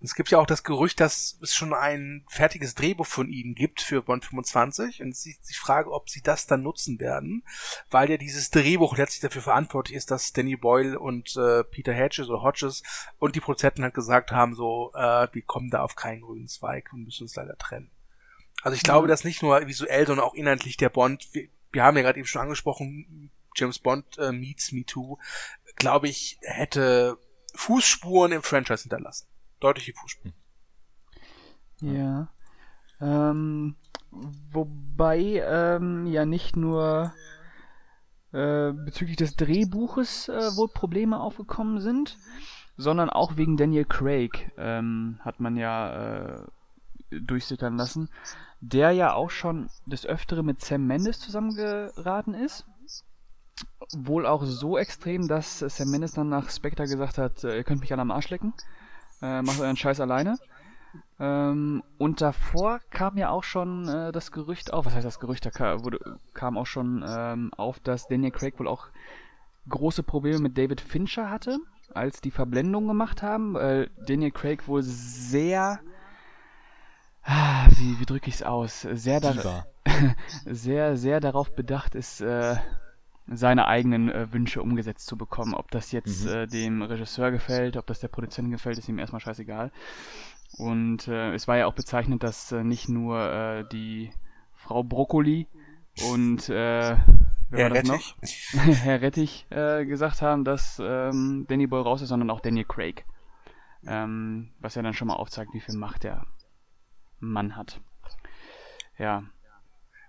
Es 0.00 0.14
gibt 0.14 0.30
ja 0.30 0.38
auch 0.38 0.46
das 0.46 0.62
Gerücht, 0.62 1.00
dass 1.00 1.38
es 1.40 1.54
schon 1.54 1.72
ein 1.72 2.24
fertiges 2.28 2.74
Drehbuch 2.74 3.06
von 3.06 3.30
ihnen 3.30 3.54
gibt 3.54 3.80
für 3.80 4.02
Bond 4.02 4.26
25 4.26 5.02
und 5.02 5.16
sie 5.16 5.38
sich 5.40 5.58
frage, 5.58 5.90
ob 5.90 6.10
sie 6.10 6.20
das 6.20 6.46
dann 6.46 6.62
nutzen 6.62 7.00
werden, 7.00 7.44
weil 7.90 8.10
ja 8.10 8.18
dieses 8.18 8.50
Drehbuch 8.50 8.98
letztlich 8.98 9.22
dafür 9.22 9.40
verantwortlich 9.40 9.96
ist, 9.96 10.10
dass 10.10 10.34
Danny 10.34 10.56
Boyle 10.56 10.98
und 10.98 11.34
äh, 11.36 11.64
Peter 11.64 11.94
Hedges 11.94 12.28
oder 12.28 12.42
Hodges 12.42 12.82
und 13.18 13.36
die 13.36 13.40
Produzenten 13.40 13.84
halt 13.84 13.94
gesagt 13.94 14.32
haben, 14.32 14.54
so, 14.54 14.92
äh, 14.94 15.28
wir 15.32 15.42
kommen 15.42 15.70
da 15.70 15.80
auf 15.80 15.96
keinen 15.96 16.20
grünen 16.20 16.48
Zweig 16.48 16.92
und 16.92 17.04
müssen 17.04 17.22
uns 17.22 17.34
leider 17.34 17.56
trennen. 17.56 17.90
Also 18.62 18.76
ich 18.76 18.82
glaube, 18.82 19.08
dass 19.08 19.24
nicht 19.24 19.42
nur 19.42 19.66
visuell, 19.66 20.06
sondern 20.06 20.26
auch 20.26 20.34
inhaltlich 20.34 20.76
der 20.76 20.90
Bond, 20.90 21.26
wir, 21.32 21.48
wir 21.72 21.84
haben 21.84 21.96
ja 21.96 22.02
gerade 22.02 22.18
eben 22.18 22.28
schon 22.28 22.42
angesprochen, 22.42 23.30
James 23.54 23.78
Bond 23.78 24.18
äh, 24.18 24.30
meets 24.30 24.72
Me 24.72 24.84
Too, 24.84 25.18
glaube 25.76 26.08
ich, 26.08 26.36
hätte 26.42 27.16
Fußspuren 27.54 28.32
im 28.32 28.42
Franchise 28.42 28.82
hinterlassen 28.82 29.26
deutliche 29.60 29.92
Fußspuren. 29.94 30.34
Ja. 31.80 32.28
Ähm, 33.00 33.76
wobei 34.10 35.42
ähm, 35.46 36.06
ja 36.06 36.24
nicht 36.24 36.56
nur 36.56 37.12
äh, 38.32 38.72
bezüglich 38.72 39.16
des 39.16 39.36
Drehbuches 39.36 40.28
äh, 40.28 40.56
wohl 40.56 40.68
Probleme 40.68 41.20
aufgekommen 41.20 41.80
sind, 41.80 42.18
sondern 42.76 43.10
auch 43.10 43.36
wegen 43.36 43.56
Daniel 43.56 43.84
Craig 43.84 44.52
ähm, 44.56 45.18
hat 45.20 45.40
man 45.40 45.56
ja 45.56 46.36
äh, 46.36 46.40
durchsickern 47.10 47.76
lassen, 47.76 48.08
der 48.60 48.92
ja 48.92 49.12
auch 49.12 49.30
schon 49.30 49.68
des 49.86 50.06
Öfteren 50.06 50.46
mit 50.46 50.62
Sam 50.62 50.86
Mendes 50.86 51.20
zusammengeraten 51.20 52.34
ist. 52.34 52.66
Wohl 53.94 54.26
auch 54.26 54.44
so 54.44 54.76
extrem, 54.76 55.28
dass 55.28 55.60
Sam 55.60 55.90
Mendes 55.90 56.12
dann 56.12 56.28
nach 56.28 56.50
Spectre 56.50 56.84
gesagt 56.84 57.18
hat, 57.18 57.44
äh, 57.44 57.58
ihr 57.58 57.64
könnt 57.64 57.80
mich 57.80 57.92
alle 57.92 58.02
am 58.02 58.10
Arsch 58.10 58.30
lecken 58.30 58.54
äh, 59.22 59.42
macht 59.42 59.60
euren 59.60 59.76
Scheiß 59.76 60.00
alleine. 60.00 60.38
Ähm, 61.18 61.82
und 61.98 62.20
davor 62.20 62.80
kam 62.90 63.16
ja 63.16 63.30
auch 63.30 63.44
schon 63.44 63.88
äh, 63.88 64.12
das 64.12 64.32
Gerücht 64.32 64.72
auf, 64.72 64.84
was 64.84 64.94
heißt 64.94 65.06
das 65.06 65.20
Gerücht, 65.20 65.46
da 65.46 65.50
kam, 65.50 65.84
wurde, 65.84 66.18
kam 66.34 66.58
auch 66.58 66.66
schon 66.66 67.04
ähm, 67.06 67.52
auf, 67.56 67.80
dass 67.80 68.06
Daniel 68.06 68.32
Craig 68.32 68.58
wohl 68.58 68.68
auch 68.68 68.88
große 69.68 70.02
Probleme 70.02 70.38
mit 70.38 70.58
David 70.58 70.80
Fincher 70.80 71.30
hatte, 71.30 71.58
als 71.94 72.20
die 72.20 72.30
Verblendung 72.30 72.86
gemacht 72.86 73.22
haben, 73.22 73.54
weil 73.54 73.90
Daniel 74.06 74.30
Craig 74.30 74.68
wohl 74.68 74.82
sehr, 74.82 75.80
ah, 77.22 77.66
wie, 77.70 77.98
wie 77.98 78.06
drücke 78.06 78.28
ich 78.28 78.36
es 78.36 78.42
aus, 78.42 78.82
sehr, 78.82 79.20
da, 79.20 79.66
sehr, 80.44 80.96
sehr 80.96 81.20
darauf 81.20 81.54
bedacht 81.54 81.94
ist, 81.94 82.20
äh, 82.20 82.56
seine 83.26 83.66
eigenen 83.66 84.10
äh, 84.10 84.32
Wünsche 84.32 84.62
umgesetzt 84.62 85.06
zu 85.06 85.16
bekommen. 85.16 85.54
Ob 85.54 85.70
das 85.70 85.92
jetzt 85.92 86.26
mhm. 86.26 86.30
äh, 86.32 86.46
dem 86.46 86.82
Regisseur 86.82 87.30
gefällt, 87.30 87.76
ob 87.76 87.86
das 87.86 88.00
der 88.00 88.08
Produzentin 88.08 88.52
gefällt, 88.52 88.78
ist 88.78 88.88
ihm 88.88 88.98
erstmal 88.98 89.20
scheißegal. 89.20 89.72
Und 90.58 91.08
äh, 91.08 91.34
es 91.34 91.48
war 91.48 91.56
ja 91.56 91.66
auch 91.66 91.74
bezeichnend, 91.74 92.22
dass 92.22 92.52
äh, 92.52 92.62
nicht 92.62 92.88
nur 92.88 93.18
äh, 93.20 93.64
die 93.70 94.10
Frau 94.54 94.82
Brokkoli 94.82 95.48
und 96.10 96.48
äh, 96.48 96.96
wer 97.50 97.58
Herr 97.58 97.70
war 97.70 97.82
das 97.82 97.90
Rettich. 97.90 98.16
noch? 98.52 98.62
Herr 98.84 99.00
Rettich 99.00 99.46
äh, 99.50 99.84
gesagt 99.84 100.22
haben, 100.22 100.44
dass 100.44 100.80
ähm, 100.82 101.46
Danny 101.48 101.66
Boy 101.66 101.82
raus 101.82 102.02
ist, 102.02 102.08
sondern 102.08 102.30
auch 102.30 102.40
Daniel 102.40 102.64
Craig. 102.64 103.04
Ähm, 103.86 104.50
was 104.60 104.74
ja 104.74 104.82
dann 104.82 104.94
schon 104.94 105.08
mal 105.08 105.14
aufzeigt, 105.14 105.54
wie 105.54 105.60
viel 105.60 105.76
Macht 105.76 106.04
der 106.04 106.26
Mann 107.20 107.56
hat. 107.56 107.80
Ja, 108.98 109.24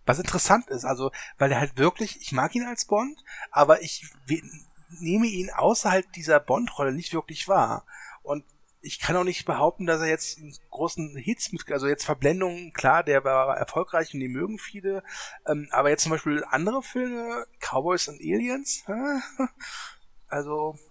was 0.07 0.19
interessant 0.19 0.67
ist, 0.67 0.85
also, 0.85 1.11
weil 1.37 1.51
er 1.51 1.59
halt 1.59 1.77
wirklich, 1.77 2.21
ich 2.21 2.31
mag 2.31 2.55
ihn 2.55 2.65
als 2.65 2.85
Bond, 2.85 3.23
aber 3.51 3.81
ich 3.81 4.05
nehme 4.99 5.27
ihn 5.27 5.49
außerhalb 5.49 6.11
dieser 6.13 6.39
Bond-Rolle 6.39 6.93
nicht 6.93 7.13
wirklich 7.13 7.47
wahr. 7.47 7.85
Und 8.23 8.45
ich 8.81 8.99
kann 8.99 9.17
auch 9.17 9.23
nicht 9.23 9.45
behaupten, 9.45 9.85
dass 9.85 10.01
er 10.01 10.07
jetzt 10.07 10.39
großen 10.69 11.17
Hits 11.17 11.51
mit, 11.51 11.69
also 11.71 11.87
jetzt 11.87 12.05
Verblendungen, 12.05 12.71
klar, 12.73 13.03
der 13.03 13.23
war 13.23 13.57
erfolgreich 13.57 14.13
und 14.13 14.19
die 14.19 14.29
mögen 14.29 14.59
viele, 14.59 15.03
ähm, 15.45 15.67
aber 15.71 15.89
jetzt 15.89 16.03
zum 16.03 16.11
Beispiel 16.11 16.43
andere 16.49 16.81
Filme, 16.81 17.45
Cowboys 17.59 18.07
und 18.07 18.21
Aliens, 18.21 18.83
also 20.27 20.77
äh, 20.77 20.86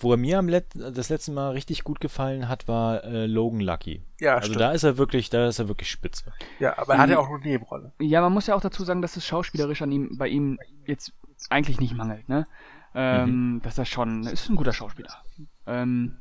wo 0.00 0.12
er 0.12 0.16
mir 0.16 0.38
am 0.38 0.48
Let 0.48 0.66
das 0.74 1.08
letzte 1.08 1.32
Mal 1.32 1.50
richtig 1.52 1.84
gut 1.84 2.00
gefallen 2.00 2.48
hat, 2.48 2.68
war 2.68 3.04
äh, 3.04 3.26
Logan 3.26 3.60
Lucky. 3.60 4.02
Ja, 4.20 4.34
also 4.36 4.46
stimmt. 4.46 4.60
da 4.60 4.72
ist 4.72 4.82
er 4.84 4.98
wirklich, 4.98 5.30
da 5.30 5.48
ist 5.48 5.58
er 5.58 5.68
wirklich 5.68 5.90
spitze. 5.90 6.32
Ja, 6.58 6.76
aber 6.78 6.94
er 6.94 6.98
hat 7.00 7.10
ja 7.10 7.18
auch 7.18 7.28
eine 7.28 7.38
Nebenrolle. 7.40 7.92
Ja, 8.00 8.20
man 8.20 8.32
muss 8.32 8.46
ja 8.46 8.54
auch 8.54 8.60
dazu 8.60 8.84
sagen, 8.84 9.02
dass 9.02 9.16
es 9.16 9.26
schauspielerisch 9.26 9.82
an 9.82 9.92
ihm, 9.92 10.16
bei 10.18 10.28
ihm 10.28 10.58
jetzt 10.86 11.12
eigentlich 11.50 11.80
nicht 11.80 11.94
mangelt, 11.94 12.28
ne? 12.28 12.46
Ähm, 12.94 13.54
Mhm. 13.54 13.62
Dass 13.62 13.78
er 13.78 13.84
schon, 13.84 14.24
ist 14.26 14.48
ein 14.48 14.56
guter 14.56 14.72
Schauspieler. 14.72 15.22
Ähm, 15.66 16.16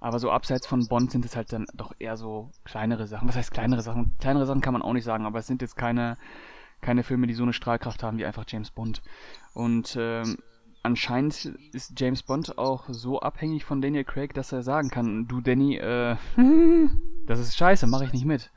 aber 0.00 0.18
so 0.18 0.30
abseits 0.30 0.66
von 0.66 0.86
Bond 0.88 1.10
sind 1.12 1.24
es 1.24 1.36
halt 1.36 1.52
dann 1.52 1.66
doch 1.74 1.94
eher 1.98 2.16
so 2.16 2.50
kleinere 2.64 3.06
Sachen. 3.06 3.28
Was 3.28 3.36
heißt 3.36 3.52
kleinere 3.52 3.82
Sachen? 3.82 4.16
Kleinere 4.18 4.46
Sachen 4.46 4.60
kann 4.60 4.72
man 4.72 4.82
auch 4.82 4.92
nicht 4.92 5.04
sagen, 5.04 5.26
aber 5.26 5.38
es 5.38 5.46
sind 5.46 5.60
jetzt 5.62 5.76
keine, 5.76 6.16
keine 6.80 7.02
Filme, 7.02 7.26
die 7.26 7.34
so 7.34 7.42
eine 7.42 7.52
Strahlkraft 7.52 8.02
haben 8.02 8.18
wie 8.18 8.24
einfach 8.24 8.44
James 8.48 8.70
Bond. 8.70 9.02
Und 9.52 9.96
ähm, 9.98 10.38
anscheinend 10.82 11.44
ist 11.72 11.98
James 11.98 12.22
Bond 12.22 12.58
auch 12.58 12.84
so 12.88 13.20
abhängig 13.20 13.64
von 13.64 13.80
Daniel 13.80 14.04
Craig, 14.04 14.34
dass 14.34 14.52
er 14.52 14.62
sagen 14.62 14.90
kann, 14.90 15.26
du 15.26 15.40
Danny, 15.40 15.76
äh, 15.76 16.16
das 17.26 17.40
ist 17.40 17.56
scheiße, 17.56 17.86
mache 17.86 18.04
ich 18.04 18.12
nicht 18.12 18.24
mit. 18.24 18.50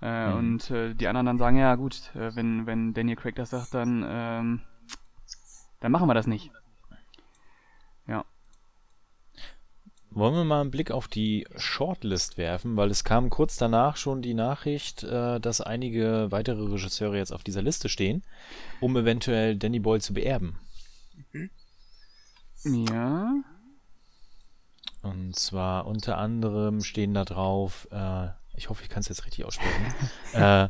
Äh, 0.00 0.28
Mhm. 0.28 0.36
Und 0.36 0.70
äh, 0.70 0.94
die 0.94 1.08
anderen 1.08 1.26
dann 1.26 1.38
sagen, 1.38 1.56
ja 1.56 1.74
gut, 1.76 2.14
äh, 2.14 2.34
wenn, 2.36 2.66
wenn 2.66 2.92
Daniel 2.92 3.16
Craig 3.16 3.34
das 3.36 3.50
sagt, 3.50 3.72
dann, 3.74 4.04
ähm, 4.06 4.60
dann 5.80 5.92
machen 5.92 6.08
wir 6.08 6.14
das 6.14 6.26
nicht. 6.26 6.50
Ja. 8.06 8.24
Wollen 10.10 10.34
wir 10.34 10.44
mal 10.44 10.60
einen 10.60 10.70
Blick 10.70 10.90
auf 10.90 11.08
die 11.08 11.46
Shortlist 11.56 12.36
werfen, 12.36 12.76
weil 12.76 12.90
es 12.90 13.02
kam 13.02 13.30
kurz 13.30 13.56
danach 13.56 13.96
schon 13.96 14.20
die 14.20 14.34
Nachricht, 14.34 15.02
äh, 15.04 15.40
dass 15.40 15.60
einige 15.60 16.30
weitere 16.30 16.62
Regisseure 16.62 17.16
jetzt 17.16 17.32
auf 17.32 17.42
dieser 17.42 17.62
Liste 17.62 17.88
stehen, 17.88 18.22
um 18.80 18.96
eventuell 18.96 19.56
Danny 19.56 19.80
Boyle 19.80 20.00
zu 20.00 20.12
beerben. 20.12 20.58
Ja. 22.64 23.34
Und 25.02 25.36
zwar 25.36 25.86
unter 25.86 26.16
anderem 26.18 26.80
stehen 26.80 27.12
da 27.14 27.24
drauf, 27.24 27.86
äh, 27.90 28.28
ich 28.56 28.70
hoffe, 28.70 28.82
ich 28.82 28.88
kann 28.88 29.00
es 29.00 29.08
jetzt 29.08 29.26
richtig 29.26 29.44
aussprechen, 29.44 29.94
äh, 30.32 30.68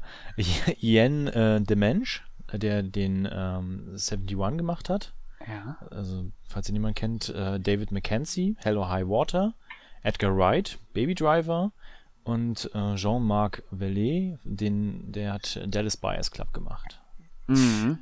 Ian 0.80 1.28
äh, 1.28 1.60
Demensch, 1.60 2.24
der 2.52 2.82
den 2.82 3.28
ähm, 3.30 3.90
71 3.90 4.58
gemacht 4.58 4.88
hat. 4.88 5.12
Ja. 5.46 5.76
Also, 5.90 6.30
falls 6.48 6.68
ihn 6.68 6.72
niemand 6.72 6.96
kennt, 6.96 7.28
äh, 7.28 7.60
David 7.60 7.92
Mackenzie, 7.92 8.56
Hello 8.58 8.88
High 8.88 9.06
Water, 9.06 9.54
Edgar 10.02 10.36
Wright, 10.36 10.78
Baby 10.94 11.14
Driver 11.14 11.72
und 12.24 12.70
äh, 12.74 12.94
Jean-Marc 12.96 13.62
Vallée, 13.70 14.38
den, 14.44 15.12
der 15.12 15.34
hat 15.34 15.60
Dallas 15.66 15.96
Buyers 15.96 16.30
Club 16.30 16.52
gemacht. 16.52 17.00
Mhm. 17.46 17.98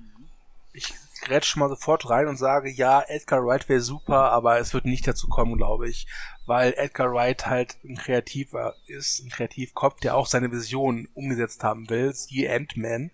Ich 0.73 0.95
grätsch 1.23 1.57
mal 1.57 1.69
sofort 1.69 2.11
rein 2.11 2.29
und 2.29 2.37
sage, 2.37 2.71
ja, 2.71 3.03
Edgar 3.07 3.45
Wright 3.45 3.69
wäre 3.69 3.81
super, 3.81 4.31
aber 4.33 4.59
es 4.59 4.75
wird 4.75 4.85
nicht 4.85 5.07
dazu 5.07 5.29
kommen, 5.29 5.57
glaube 5.57 5.89
ich, 5.89 6.07
weil 6.45 6.75
Edgar 6.77 7.13
Wright 7.13 7.47
halt 7.47 7.77
ein 7.85 7.97
Kreativer 7.97 8.75
ist, 8.87 9.21
ein 9.21 9.31
Kreativkopf, 9.31 10.01
der 10.01 10.17
auch 10.17 10.27
seine 10.27 10.53
Vision 10.53 11.09
umgesetzt 11.15 11.65
haben 11.65 11.89
will, 11.89 12.15
die 12.31 12.49
Ant-Man. 12.49 13.11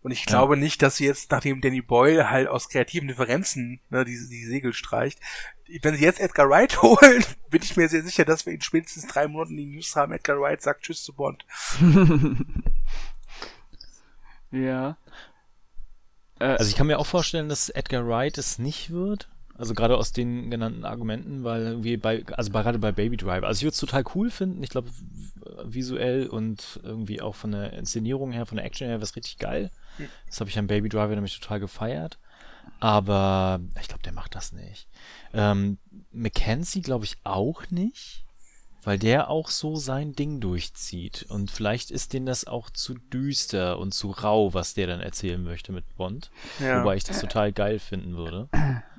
Und 0.00 0.12
ich 0.12 0.26
glaube 0.26 0.56
nicht, 0.56 0.80
dass 0.80 0.96
sie 0.96 1.06
jetzt, 1.06 1.30
nachdem 1.32 1.60
Danny 1.60 1.82
Boyle 1.82 2.30
halt 2.30 2.48
aus 2.48 2.68
kreativen 2.68 3.08
Differenzen 3.08 3.80
ne, 3.90 4.04
die, 4.04 4.12
die 4.12 4.46
Segel 4.46 4.72
streicht, 4.72 5.18
wenn 5.82 5.96
sie 5.96 6.04
jetzt 6.04 6.20
Edgar 6.20 6.48
Wright 6.48 6.80
holen, 6.82 7.24
bin 7.50 7.62
ich 7.62 7.76
mir 7.76 7.88
sehr 7.88 8.02
sicher, 8.02 8.24
dass 8.24 8.46
wir 8.46 8.52
in 8.52 8.60
spätestens 8.60 9.06
drei 9.06 9.26
Monaten 9.28 9.56
die 9.56 9.66
News 9.66 9.96
haben, 9.96 10.12
Edgar 10.12 10.40
Wright 10.40 10.62
sagt 10.62 10.82
Tschüss 10.82 11.02
zu 11.02 11.12
Bond. 11.12 11.44
ja. 14.52 14.96
Äh, 16.38 16.44
Also 16.44 16.68
ich 16.70 16.76
kann 16.76 16.86
mir 16.86 16.98
auch 16.98 17.06
vorstellen, 17.06 17.48
dass 17.48 17.68
Edgar 17.68 18.06
Wright 18.06 18.38
es 18.38 18.58
nicht 18.58 18.90
wird. 18.90 19.28
Also 19.56 19.74
gerade 19.74 19.96
aus 19.96 20.12
den 20.12 20.50
genannten 20.52 20.84
Argumenten, 20.84 21.42
weil 21.42 21.62
irgendwie 21.62 21.96
bei, 21.96 22.24
also 22.36 22.52
gerade 22.52 22.78
bei 22.78 22.92
Baby 22.92 23.16
Driver, 23.16 23.48
also 23.48 23.58
ich 23.58 23.64
würde 23.64 23.72
es 23.74 23.80
total 23.80 24.04
cool 24.14 24.30
finden. 24.30 24.62
Ich 24.62 24.70
glaube, 24.70 24.88
visuell 25.64 26.28
und 26.28 26.78
irgendwie 26.84 27.20
auch 27.20 27.34
von 27.34 27.50
der 27.50 27.72
Inszenierung 27.72 28.30
her, 28.30 28.46
von 28.46 28.56
der 28.56 28.64
Action 28.64 28.86
her, 28.86 28.98
wäre 28.98 29.02
es 29.04 29.16
richtig 29.16 29.38
geil. 29.38 29.72
Das 30.28 30.38
habe 30.38 30.48
ich 30.48 30.58
an 30.58 30.68
Baby 30.68 30.88
Driver 30.88 31.12
nämlich 31.12 31.38
total 31.40 31.58
gefeiert. 31.58 32.18
Aber 32.78 33.58
ich 33.80 33.88
glaube, 33.88 34.04
der 34.04 34.12
macht 34.12 34.36
das 34.36 34.52
nicht. 34.52 34.86
Ähm, 35.34 35.78
Mackenzie 36.12 36.82
glaube 36.82 37.04
ich 37.04 37.16
auch 37.24 37.68
nicht, 37.70 38.24
weil 38.82 38.98
der 38.98 39.28
auch 39.28 39.50
so 39.50 39.76
sein 39.76 40.14
Ding 40.14 40.40
durchzieht. 40.40 41.26
Und 41.28 41.50
vielleicht 41.50 41.90
ist 41.90 42.12
denen 42.12 42.26
das 42.26 42.46
auch 42.46 42.70
zu 42.70 42.94
düster 42.94 43.78
und 43.78 43.92
zu 43.92 44.10
rau, 44.10 44.54
was 44.54 44.74
der 44.74 44.86
dann 44.86 45.00
erzählen 45.00 45.42
möchte 45.42 45.72
mit 45.72 45.84
Bond. 45.96 46.30
Ja. 46.58 46.80
Wobei 46.80 46.96
ich 46.96 47.04
das 47.04 47.20
total 47.20 47.52
geil 47.52 47.78
finden 47.78 48.16
würde. 48.16 48.48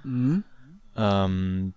mhm. 0.03 0.43
Ähm, 0.95 1.73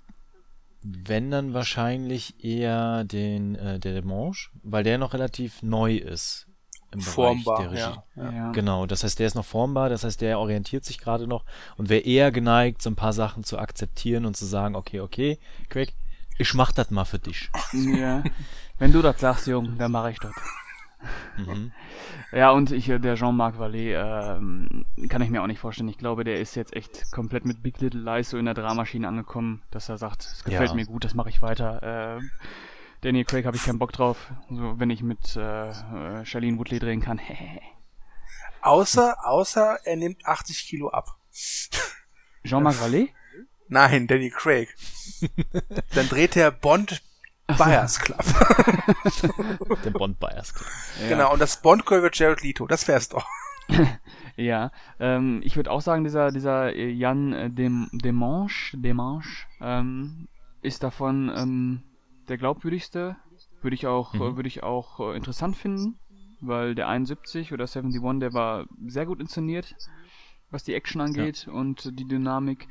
wenn 0.82 1.30
dann 1.30 1.54
wahrscheinlich 1.54 2.44
eher 2.44 3.04
den 3.04 3.54
äh, 3.54 3.78
der 3.78 3.94
Demange, 3.94 4.32
weil 4.64 4.82
der 4.82 4.98
noch 4.98 5.14
relativ 5.14 5.62
neu 5.62 5.94
ist 5.96 6.48
im 6.90 6.98
Bereich 6.98 7.14
Formbar, 7.14 7.58
der 7.58 7.70
Regie. 7.70 7.80
ja. 7.80 8.04
ja. 8.16 8.32
Ja. 8.32 8.52
Genau, 8.52 8.86
das 8.86 9.04
heißt, 9.04 9.18
der 9.18 9.26
ist 9.26 9.34
noch 9.34 9.44
formbar, 9.44 9.88
das 9.88 10.04
heißt, 10.04 10.20
der 10.20 10.38
orientiert 10.38 10.84
sich 10.84 10.98
gerade 10.98 11.26
noch 11.26 11.44
und 11.76 11.88
wäre 11.88 12.02
eher 12.02 12.32
geneigt, 12.32 12.82
so 12.82 12.90
ein 12.90 12.96
paar 12.96 13.12
Sachen 13.12 13.44
zu 13.44 13.58
akzeptieren 13.58 14.26
und 14.26 14.36
zu 14.36 14.44
sagen, 14.44 14.74
okay, 14.76 15.00
okay, 15.00 15.38
Craig, 15.68 15.94
ich 16.38 16.54
mach 16.54 16.72
das 16.72 16.90
mal 16.90 17.04
für 17.04 17.18
dich. 17.18 17.50
ja. 17.72 18.22
Wenn 18.78 18.92
du 18.92 19.02
das 19.02 19.20
sagst, 19.20 19.46
Jung, 19.46 19.78
dann 19.78 19.92
mache 19.92 20.10
ich 20.10 20.18
das. 20.18 20.32
Mhm. 21.36 21.72
Ja, 22.32 22.50
und 22.50 22.70
ich, 22.70 22.88
äh, 22.88 22.98
der 22.98 23.16
Jean-Marc 23.16 23.56
Vallée, 23.56 23.92
ähm, 23.94 24.86
kann 25.08 25.20
ich 25.22 25.30
mir 25.30 25.42
auch 25.42 25.46
nicht 25.46 25.58
vorstellen. 25.60 25.88
Ich 25.88 25.98
glaube, 25.98 26.24
der 26.24 26.40
ist 26.40 26.54
jetzt 26.54 26.74
echt 26.74 27.10
komplett 27.12 27.44
mit 27.44 27.62
Big 27.62 27.80
Little 27.80 28.00
Lies 28.00 28.30
so 28.30 28.38
in 28.38 28.44
der 28.44 28.54
Dramaschine 28.54 29.06
angekommen, 29.08 29.62
dass 29.70 29.88
er 29.88 29.98
sagt, 29.98 30.22
es 30.24 30.44
gefällt 30.44 30.70
Ja. 30.70 30.74
mir 30.76 30.86
gut, 30.86 31.04
das 31.04 31.14
mache 31.14 31.28
ich 31.28 31.42
weiter. 31.42 32.18
Äh, 32.18 32.20
Daniel 33.02 33.24
Craig 33.24 33.44
habe 33.46 33.56
ich 33.56 33.64
keinen 33.64 33.78
Bock 33.80 33.92
drauf, 33.92 34.30
so 34.48 34.78
wenn 34.78 34.90
ich 34.90 35.02
mit 35.02 35.34
äh, 35.36 35.70
äh, 35.70 36.24
Charlene 36.24 36.56
Woodley 36.58 36.78
drehen 36.78 37.00
kann. 37.00 37.20
Außer, 38.62 39.16
außer 39.26 39.78
er 39.84 39.96
nimmt 39.96 40.24
80 40.24 40.66
Kilo 40.68 40.90
ab. 40.90 41.16
Jean-Marc 42.44 42.76
Vallée? 42.76 43.08
Nein, 43.72 44.06
Danny 44.06 44.28
Craig. 44.30 44.68
Dann 45.94 46.08
dreht 46.08 46.36
er 46.36 46.50
Bond 46.50 47.02
Buyers 47.46 47.98
Club. 48.00 48.22
Der 49.84 49.90
Bond 49.90 50.20
Bias. 50.20 50.52
Club. 50.54 50.68
Ja. 51.00 51.08
Genau, 51.08 51.32
und 51.32 51.40
das 51.40 51.60
Bond 51.62 51.86
Girl 51.86 52.02
wird 52.02 52.18
Jared 52.18 52.42
Leto. 52.42 52.66
Das 52.66 52.86
wär's 52.86 53.08
doch. 53.08 53.26
Ja, 54.36 54.72
ähm, 54.98 55.42
ich 55.44 55.56
würde 55.56 55.70
auch 55.70 55.82
sagen, 55.82 56.04
dieser, 56.04 56.30
dieser 56.32 56.74
äh, 56.74 56.88
Jan 56.90 57.34
äh, 57.34 57.50
Dem, 57.50 57.90
Demanche, 57.92 58.78
Demanche 58.78 59.46
ähm, 59.60 60.26
ist 60.62 60.82
davon 60.82 61.30
ähm, 61.36 61.82
der 62.28 62.38
glaubwürdigste. 62.38 63.16
Würde 63.60 63.74
ich 63.74 63.86
auch, 63.86 64.14
Mhm. 64.14 64.36
würde 64.36 64.48
ich 64.48 64.62
auch 64.62 65.00
äh, 65.00 65.16
interessant 65.16 65.56
finden, 65.56 65.98
weil 66.40 66.74
der 66.74 66.88
71 66.88 67.52
oder 67.52 67.64
71, 67.64 68.20
der 68.20 68.32
war 68.32 68.64
sehr 68.86 69.04
gut 69.04 69.20
inszeniert, 69.20 69.74
was 70.52 70.64
die 70.64 70.74
Action 70.74 71.00
angeht 71.00 71.48
und 71.48 71.98
die 71.98 72.06
Dynamik. 72.06 72.68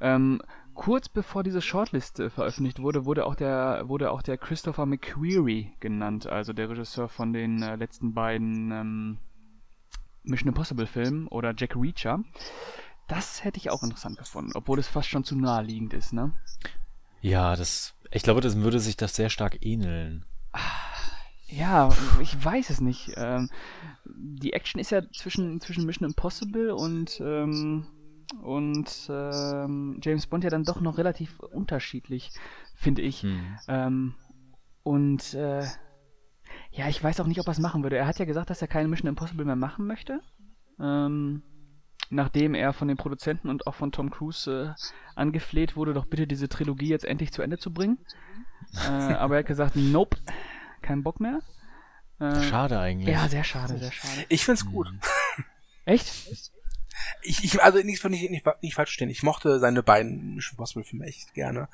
Ähm, 0.00 0.40
kurz 0.74 1.08
bevor 1.08 1.42
diese 1.42 1.62
Shortlist 1.62 2.20
äh, 2.20 2.30
veröffentlicht 2.30 2.80
wurde, 2.80 3.04
wurde 3.04 3.26
auch 3.26 3.34
der, 3.34 3.88
wurde 3.88 4.10
auch 4.10 4.22
der 4.22 4.38
Christopher 4.38 4.86
McQuarrie 4.86 5.72
genannt, 5.80 6.26
also 6.26 6.52
der 6.52 6.68
Regisseur 6.68 7.08
von 7.08 7.32
den 7.32 7.62
äh, 7.62 7.76
letzten 7.76 8.14
beiden 8.14 8.70
ähm, 8.70 9.18
Mission 10.22 10.48
Impossible 10.48 10.86
Film 10.86 11.28
oder 11.30 11.54
Jack 11.56 11.76
Reacher. 11.76 12.22
Das 13.08 13.44
hätte 13.44 13.58
ich 13.58 13.70
auch 13.70 13.82
interessant 13.82 14.16
gefunden, 14.18 14.52
obwohl 14.54 14.78
es 14.78 14.88
fast 14.88 15.08
schon 15.08 15.24
zu 15.24 15.36
naheliegend 15.36 15.92
ist, 15.92 16.12
ne? 16.12 16.32
Ja, 17.20 17.54
das, 17.56 17.94
ich 18.10 18.22
glaube, 18.22 18.40
das 18.40 18.56
würde 18.56 18.80
sich 18.80 18.96
das 18.96 19.14
sehr 19.14 19.30
stark 19.30 19.64
ähneln. 19.64 20.24
Ja, 21.46 21.90
ich 22.20 22.42
weiß 22.42 22.70
es 22.70 22.80
nicht. 22.80 23.12
Ähm, 23.16 23.50
die 24.04 24.52
Action 24.52 24.80
ist 24.80 24.90
ja 24.90 25.02
zwischen, 25.12 25.60
zwischen 25.60 25.84
Mission 25.84 26.08
Impossible 26.08 26.74
und, 26.74 27.20
ähm, 27.20 27.86
und 28.42 29.08
ähm, 29.10 30.00
James 30.02 30.26
Bond 30.26 30.44
ja 30.44 30.50
dann 30.50 30.64
doch 30.64 30.80
noch 30.80 30.98
relativ 30.98 31.38
unterschiedlich, 31.40 32.30
finde 32.74 33.02
ich. 33.02 33.22
Hm. 33.22 33.58
Ähm, 33.68 34.14
und 34.82 35.34
äh, 35.34 35.64
ja, 36.70 36.88
ich 36.88 37.02
weiß 37.02 37.20
auch 37.20 37.26
nicht, 37.26 37.40
ob 37.40 37.46
er 37.46 37.52
es 37.52 37.58
machen 37.58 37.82
würde. 37.82 37.96
Er 37.96 38.06
hat 38.06 38.18
ja 38.18 38.24
gesagt, 38.24 38.50
dass 38.50 38.62
er 38.62 38.68
keine 38.68 38.88
Mission 38.88 39.08
Impossible 39.08 39.44
mehr 39.44 39.56
machen 39.56 39.86
möchte. 39.86 40.20
Ähm, 40.80 41.42
nachdem 42.10 42.54
er 42.54 42.72
von 42.72 42.88
den 42.88 42.96
Produzenten 42.96 43.48
und 43.48 43.66
auch 43.66 43.74
von 43.74 43.92
Tom 43.92 44.10
Cruise 44.10 44.74
äh, 44.76 44.82
angefleht 45.14 45.76
wurde, 45.76 45.94
doch 45.94 46.06
bitte 46.06 46.26
diese 46.26 46.48
Trilogie 46.48 46.88
jetzt 46.88 47.04
endlich 47.04 47.32
zu 47.32 47.42
Ende 47.42 47.58
zu 47.58 47.72
bringen. 47.72 47.98
äh, 48.86 49.14
aber 49.14 49.36
er 49.36 49.38
hat 49.40 49.46
gesagt, 49.46 49.76
nope, 49.76 50.16
kein 50.84 51.02
Bock 51.02 51.18
mehr. 51.20 51.40
Äh, 52.20 52.42
Schade 52.44 52.78
eigentlich. 52.78 53.12
Ja, 53.14 53.28
sehr 53.28 53.42
schade, 53.44 53.78
sehr 53.78 53.90
schade. 53.92 54.24
Ich 54.28 54.44
find's 54.44 54.64
gut. 54.64 54.88
Echt? 55.84 56.12
ich, 57.22 57.42
ich 57.42 57.62
also 57.62 57.78
nicht, 57.78 58.02
nicht, 58.04 58.30
nicht, 58.30 58.46
nicht 58.62 58.74
falsch 58.74 58.90
stehen. 58.92 59.10
Ich 59.10 59.22
mochte 59.22 59.58
seine 59.58 59.82
beiden 59.82 60.36
Mission 60.36 60.56
Possible 60.56 60.84
Filme 60.84 61.06
echt 61.06 61.34
gerne. 61.34 61.68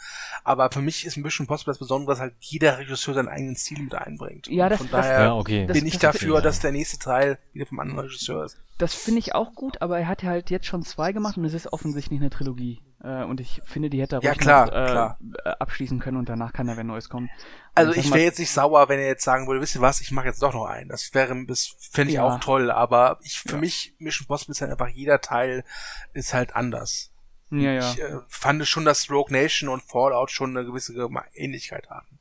Aber 0.44 0.70
für 0.72 0.80
mich 0.80 1.04
ist 1.04 1.16
Mission 1.18 1.46
Possible 1.46 1.72
das 1.72 1.78
Besondere, 1.78 2.12
dass 2.12 2.20
halt 2.20 2.34
jeder 2.40 2.78
Regisseur 2.78 3.14
seinen 3.14 3.28
eigenen 3.28 3.54
Stil 3.56 3.80
mit 3.82 3.94
einbringt. 3.94 4.46
Ja, 4.48 4.68
das, 4.68 4.78
Von 4.78 4.90
das, 4.90 5.06
daher 5.06 5.20
Ja, 5.24 5.34
okay. 5.34 5.66
bin 5.66 5.86
ich 5.86 5.98
das- 5.98 6.14
dafür, 6.14 6.40
dass 6.40 6.60
der 6.60 6.72
nächste 6.72 6.98
Teil 6.98 7.38
wieder 7.52 7.66
vom 7.66 7.78
anderen 7.80 8.00
Regisseur 8.06 8.44
ist. 8.46 8.58
Das 8.78 8.94
finde 8.94 9.18
ich 9.18 9.34
auch 9.34 9.54
gut, 9.54 9.82
aber 9.82 9.98
er 10.00 10.08
hat 10.08 10.22
ja 10.22 10.30
halt 10.30 10.48
jetzt 10.48 10.66
schon 10.66 10.82
zwei 10.84 11.12
gemacht 11.12 11.36
und 11.36 11.44
es 11.44 11.52
ist 11.52 11.70
offensichtlich 11.72 12.18
eine 12.18 12.30
Trilogie. 12.30 12.80
Äh, 13.02 13.24
und 13.24 13.40
ich 13.40 13.62
finde, 13.64 13.88
die 13.90 14.00
hätte 14.00 14.16
er 14.16 14.22
Ja, 14.22 14.34
klar, 14.34 14.66
noch, 14.66 14.72
äh, 14.72 14.90
klar. 14.90 15.18
äh, 15.44 15.48
abschließen 15.58 15.98
können 16.00 16.16
und 16.18 16.28
danach 16.28 16.52
kann 16.52 16.68
er 16.68 16.76
wenn 16.76 16.86
Neues 16.86 17.08
kommen. 17.08 17.30
Also 17.74 17.92
ich 17.92 18.10
wäre 18.10 18.20
jetzt 18.24 18.38
nicht 18.38 18.50
sauer, 18.50 18.88
wenn 18.88 18.98
er 18.98 19.06
jetzt 19.06 19.24
sagen 19.24 19.46
würde, 19.46 19.60
wisst 19.60 19.74
ihr 19.74 19.80
was, 19.80 20.00
ich 20.00 20.10
mache 20.10 20.26
jetzt 20.26 20.42
doch 20.42 20.52
noch 20.52 20.66
einen. 20.66 20.88
Das 20.90 21.14
wäre, 21.14 21.46
das 21.46 21.74
fände 21.78 22.10
ich 22.10 22.16
Ja. 22.16 22.24
auch 22.24 22.40
toll, 22.40 22.70
aber 22.70 23.18
ich, 23.22 23.40
für 23.40 23.52
Ja. 23.52 23.58
mich, 23.58 23.94
Mission 23.98 24.26
Possible 24.26 24.52
ist 24.52 24.60
halt 24.60 24.70
einfach, 24.72 24.88
jeder 24.88 25.20
Teil 25.20 25.64
ist 26.12 26.34
halt 26.34 26.54
anders. 26.54 27.10
Ja, 27.50 27.72
ja. 27.72 27.78
Ich 27.92 28.00
äh, 28.00 28.18
fand 28.28 28.66
schon, 28.66 28.84
dass 28.84 29.10
Rogue 29.10 29.32
Nation 29.32 29.68
und 29.70 29.82
Fallout 29.82 30.30
schon 30.30 30.56
eine 30.56 30.66
gewisse 30.66 30.94
Ähnlichkeit 31.34 31.90
hatten. 31.90 32.18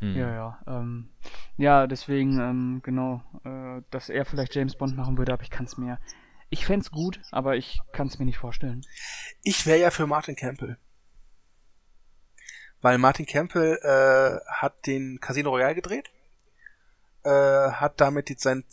Hm. 0.00 0.16
Ja, 0.16 0.30
ja. 0.32 0.58
Ähm, 0.66 1.10
ja, 1.56 1.86
deswegen, 1.86 2.38
ähm, 2.38 2.80
genau, 2.82 3.22
äh, 3.44 3.82
dass 3.90 4.08
er 4.08 4.24
vielleicht 4.24 4.54
James 4.54 4.76
Bond 4.76 4.96
machen 4.96 5.18
würde, 5.18 5.32
aber 5.32 5.42
ich 5.42 5.50
kann 5.50 5.66
es 5.66 5.76
mir. 5.76 5.98
Ich 6.48 6.66
fänd's 6.66 6.90
gut, 6.90 7.20
aber 7.30 7.56
ich 7.56 7.80
kann 7.92 8.06
es 8.06 8.18
mir 8.18 8.24
nicht 8.24 8.38
vorstellen. 8.38 8.84
Ich 9.42 9.66
wäre 9.66 9.80
ja 9.80 9.90
für 9.90 10.06
Martin 10.06 10.36
Campbell. 10.36 10.78
Weil 12.80 12.98
Martin 12.98 13.26
Campbell 13.26 13.78
äh, 13.82 14.50
hat 14.50 14.86
den 14.86 15.18
Casino 15.20 15.50
Royale 15.50 15.74
gedreht, 15.74 16.10
äh, 17.24 17.30
hat 17.30 18.00
damit 18.00 18.30
jetzt 18.30 18.42
sein, 18.42 18.64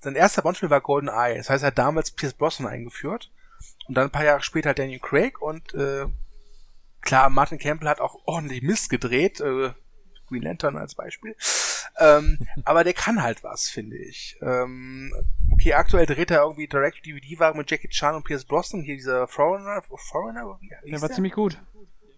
sein 0.00 0.14
erster 0.14 0.42
Bondfilm 0.42 0.70
war 0.70 0.80
Golden 0.80 1.08
Eye. 1.08 1.36
Das 1.36 1.50
heißt, 1.50 1.64
er 1.64 1.68
hat 1.68 1.78
damals 1.78 2.12
Pierce 2.12 2.34
Brosnan 2.34 2.70
eingeführt 2.70 3.32
und 3.88 3.96
dann 3.96 4.04
ein 4.04 4.12
paar 4.12 4.24
Jahre 4.24 4.42
später 4.42 4.74
Daniel 4.74 5.00
Craig 5.00 5.40
und 5.40 5.74
äh, 5.74 6.06
klar, 7.00 7.30
Martin 7.30 7.58
Campbell 7.58 7.88
hat 7.88 8.00
auch 8.00 8.20
ordentlich 8.26 8.62
Mist 8.62 8.88
gedreht, 8.88 9.40
äh, 9.40 9.72
Green 10.28 10.42
Lantern 10.42 10.76
als 10.76 10.94
Beispiel. 10.94 11.34
Ähm, 11.98 12.38
aber 12.64 12.84
der 12.84 12.92
kann 12.94 13.22
halt 13.22 13.42
was, 13.44 13.68
finde 13.68 13.96
ich. 13.96 14.36
Ähm, 14.42 15.12
okay, 15.52 15.74
aktuell 15.74 16.06
dreht 16.06 16.30
er 16.30 16.42
irgendwie 16.42 16.66
Direct-DVD-Wagen 16.68 17.58
mit 17.58 17.70
Jackie 17.70 17.88
Chan 17.88 18.14
und 18.14 18.24
Pierce 18.24 18.44
Brosnan, 18.44 18.82
hier 18.82 18.96
dieser 18.96 19.26
Foreigner, 19.28 19.82
Foreigner, 20.10 20.58
Der 20.84 21.00
war 21.02 21.10
ziemlich 21.10 21.32
gut. 21.32 21.54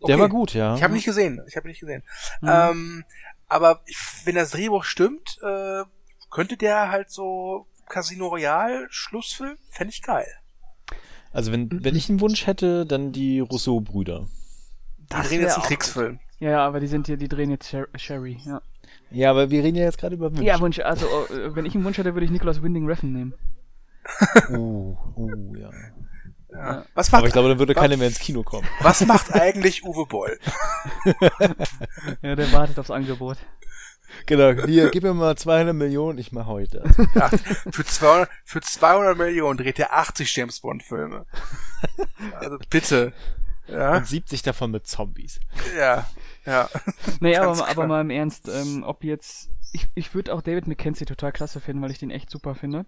Der 0.07 0.15
Okay. 0.15 0.19
war 0.19 0.29
gut, 0.29 0.55
ja. 0.55 0.77
Ich 0.77 0.83
habe 0.83 0.95
nicht 0.95 1.05
gesehen. 1.05 1.43
Ich 1.49 1.57
habe 1.57 1.67
nicht 1.67 1.81
gesehen. 1.81 2.03
Mhm. 2.41 2.49
Ähm, 2.49 3.05
aber 3.49 3.81
ich, 3.87 3.97
wenn 4.25 4.37
das 4.37 4.51
Drehbuch 4.51 4.85
stimmt, 4.85 5.39
äh, 5.43 5.83
könnte 6.31 6.57
der 6.57 6.91
halt 6.91 7.11
so 7.11 7.67
Casino 7.89 8.29
Royale 8.29 8.87
Schlussfilm, 8.91 9.57
fände 9.71 9.93
ich 9.93 10.03
geil. 10.03 10.29
Also 11.33 11.53
wenn, 11.53 11.69
wenn 11.85 11.97
ich 11.97 12.09
einen 12.09 12.21
Wunsch 12.21 12.47
hätte, 12.47 12.87
dann 12.87 13.13
die 13.13 13.41
Rousseau-Brüder. 13.41 14.29
Die 14.99 15.07
Das 15.09 15.29
drehen 15.29 15.41
jetzt 15.41 15.57
einen 15.57 15.65
Kriegsfilm. 15.65 16.21
Ja, 16.39 16.51
ja, 16.51 16.67
aber 16.67 16.81
die 16.81 16.87
sind 16.87 17.07
hier, 17.07 17.17
die 17.17 17.29
drehen 17.29 17.51
jetzt 17.51 17.69
Sher 17.69 17.89
Sherry, 17.97 18.39
ja. 18.45 18.63
Ja, 19.11 19.31
aber 19.31 19.51
wir 19.51 19.63
reden 19.65 19.77
ja 19.77 19.85
jetzt 19.85 19.99
gerade 19.99 20.15
über 20.15 20.31
Wünsche. 20.31 20.45
Ja, 20.45 20.61
Wunsch, 20.61 20.79
also 20.81 21.07
äh, 21.07 21.55
wenn 21.55 21.65
ich 21.65 21.75
einen 21.75 21.85
Wunsch 21.85 21.99
hätte, 21.99 22.15
würde 22.15 22.25
ich 22.25 22.31
Nicholas 22.31 22.63
Winding 22.63 22.87
Refn 22.87 23.13
nehmen. 23.13 23.35
Uh, 24.51 24.97
uh, 25.17 25.57
ja. 25.57 25.71
Ja. 26.51 26.85
Was 26.95 27.13
macht, 27.13 27.19
Aber 27.19 27.27
ich 27.27 27.33
glaube, 27.35 27.49
dann 27.51 27.59
würde 27.59 27.75
keiner 27.75 27.99
mehr 27.99 28.09
ins 28.09 28.19
Kino 28.19 28.43
kommen. 28.43 28.67
was 28.81 29.05
macht 29.05 29.35
eigentlich 29.35 29.85
Uwe 29.85 30.07
Boll? 30.07 30.39
Ja, 32.23 32.35
der 32.35 32.51
wartet 32.53 32.79
aufs 32.79 32.91
Angebot. 32.91 33.37
Genau, 34.25 34.65
hier, 34.65 34.89
gib 34.91 35.03
mir 35.03 35.13
mal 35.13 35.37
200 35.37 35.75
Millionen, 35.75 36.19
ich 36.19 36.33
mach 36.33 36.47
heute. 36.47 36.83
Ja, 37.15 37.29
für, 37.71 37.85
200, 37.85 38.31
für 38.45 38.61
200 38.63 39.19
Millionen 39.19 39.59
dreht 39.59 39.79
er 39.79 39.93
80 39.93 40.35
James 40.35 40.61
Bond 40.61 40.83
Filme. 40.83 41.27
Also 42.41 42.59
bitte. 42.71 43.13
Ja, 43.67 43.99
Und 43.99 44.07
70 44.07 44.41
davon 44.43 44.71
mit 44.71 44.87
Zombies. 44.87 45.41
ja, 45.79 46.09
ja. 46.49 46.69
Nee, 47.21 47.37
aber, 47.37 47.69
aber 47.69 47.87
mal 47.87 48.01
im 48.01 48.11
Ernst, 48.11 48.49
ähm, 48.49 48.83
ob 48.83 49.05
jetzt. 49.05 49.51
Ich, 49.73 49.89
ich 49.95 50.15
würde 50.15 50.33
auch 50.35 50.43
David 50.43 50.67
McKenzie 50.67 51.05
total 51.05 51.33
klasse 51.33 51.61
finden, 51.61 51.83
weil 51.83 51.91
ich 51.91 51.99
den 51.99 52.11
echt 52.11 52.31
super 52.31 52.55
finde. 52.55 52.87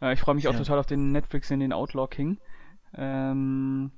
Äh, 0.00 0.12
ich 0.14 0.20
freue 0.20 0.34
mich 0.36 0.46
auch 0.48 0.52
Ja. 0.52 0.58
total 0.58 0.78
auf 0.78 0.86
den 0.86 1.10
Netflix 1.12 1.50
in 1.50 1.60
den 1.60 1.72
Outlaw 1.72 2.06
King. 2.08 2.38
Ähm, 2.94 3.90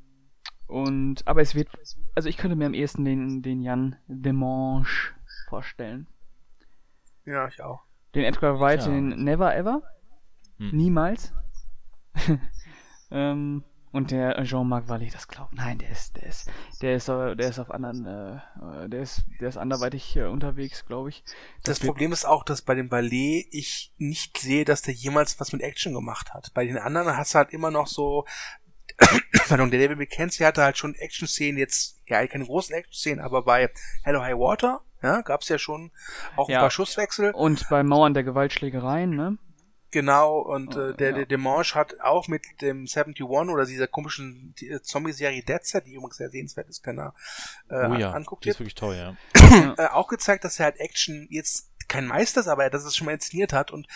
und 0.66 1.26
aber 1.26 1.42
es 1.42 1.54
wird. 1.54 1.68
Also 2.14 2.28
ich 2.28 2.36
könnte 2.36 2.56
mir 2.56 2.66
am 2.66 2.74
ehesten 2.74 3.04
den, 3.04 3.42
den 3.42 3.60
Jan 3.60 3.96
Demange 4.06 4.86
vorstellen. 5.48 6.06
Ja, 7.26 7.46
ich 7.48 7.62
auch. 7.62 7.82
Den 8.14 8.24
Edgar 8.24 8.58
Wright, 8.60 8.80
Ja. 8.80 8.86
den 8.88 9.24
Never 9.24 9.54
Ever. 9.54 9.82
Hm. 10.58 10.70
Niemals. 10.72 11.32
ähm, 13.10 13.64
und 13.94 14.10
der 14.10 14.42
Jean-Marc 14.44 14.88
Vallée, 14.88 15.10
das 15.12 15.28
glaubt. 15.28 15.52
Nein, 15.54 15.78
der 15.78 15.90
ist, 15.90 16.16
der 16.16 16.24
ist, 16.26 16.50
der 16.82 16.94
ist, 16.96 17.08
äh, 17.08 17.34
der 17.36 17.48
ist 17.48 17.58
auf 17.58 17.70
anderen, 17.70 18.04
äh, 18.06 18.84
äh, 18.84 18.88
der 18.88 19.00
ist, 19.02 19.22
der 19.40 19.48
ist 19.48 19.56
anderweitig 19.56 20.16
äh, 20.16 20.24
unterwegs, 20.24 20.84
glaube 20.86 21.08
ich. 21.08 21.24
Das 21.62 21.80
wird- 21.80 21.88
Problem 21.92 22.12
ist 22.12 22.24
auch, 22.24 22.44
dass 22.44 22.62
bei 22.62 22.74
dem 22.74 22.88
Ballet 22.88 23.46
ich 23.50 23.92
nicht 23.98 24.36
sehe, 24.38 24.64
dass 24.64 24.82
der 24.82 24.94
jemals 24.94 25.38
was 25.40 25.52
mit 25.52 25.62
Action 25.62 25.94
gemacht 25.94 26.34
hat. 26.34 26.52
Bei 26.54 26.66
den 26.66 26.76
anderen 26.78 27.16
hast 27.16 27.34
du 27.34 27.38
halt 27.38 27.50
immer 27.52 27.70
noch 27.70 27.86
so, 27.86 28.26
pardon, 29.48 29.70
der 29.70 29.80
David 29.80 29.98
McKenzie 29.98 30.44
hatte 30.46 30.62
halt 30.62 30.78
schon 30.78 30.94
Action-Szenen, 30.94 31.58
jetzt, 31.58 32.00
ja, 32.06 32.26
keine 32.26 32.44
großen 32.44 32.74
Action-Szenen, 32.74 33.20
aber 33.24 33.42
bei 33.42 33.70
Hello 34.02 34.20
High 34.22 34.36
Water, 34.36 34.82
ja, 35.02 35.20
gab's 35.22 35.48
ja 35.48 35.58
schon 35.58 35.90
auch 36.36 36.48
Ja. 36.48 36.58
ein 36.58 36.60
paar 36.62 36.70
Schusswechsel. 36.70 37.32
Und 37.32 37.68
bei 37.68 37.82
Mauern 37.82 38.14
der 38.14 38.24
Gewaltschlägereien, 38.24 39.10
ne? 39.14 39.38
Genau, 39.94 40.40
und 40.40 40.74
Oh, 40.76 40.80
äh, 40.88 40.94
der, 40.96 41.10
ja. 41.10 41.16
der 41.18 41.26
Demange 41.26 41.62
hat 41.74 42.00
auch 42.00 42.26
mit 42.26 42.42
dem 42.60 42.88
71 42.88 43.22
oder 43.24 43.64
dieser 43.64 43.86
komischen 43.86 44.52
äh, 44.60 44.80
Zombie-Serie 44.80 45.44
Dead 45.44 45.64
Set, 45.64 45.86
die 45.86 45.94
übrigens 45.94 46.16
sehr 46.16 46.30
sehenswert 46.30 46.68
ist, 46.68 46.84
wenn 46.84 46.98
er 46.98 47.14
äh, 47.68 47.86
oh 47.88 47.94
ja, 47.94 48.10
anguckt 48.10 48.44
die 48.44 48.48
ist 48.48 48.58
wirklich 48.58 48.74
toll, 48.74 48.96
ja. 48.96 49.16
äh, 49.78 49.86
auch 49.90 50.08
gezeigt, 50.08 50.42
dass 50.42 50.58
er 50.58 50.64
halt 50.64 50.80
Action 50.80 51.28
jetzt 51.30 51.70
kein 51.86 52.08
Meister 52.08 52.40
ist, 52.40 52.48
aber 52.48 52.68
dass 52.70 52.82
er 52.82 52.88
es 52.88 52.96
schon 52.96 53.04
mal 53.04 53.12
inszeniert 53.14 53.52
hat 53.52 53.70
und 53.70 53.86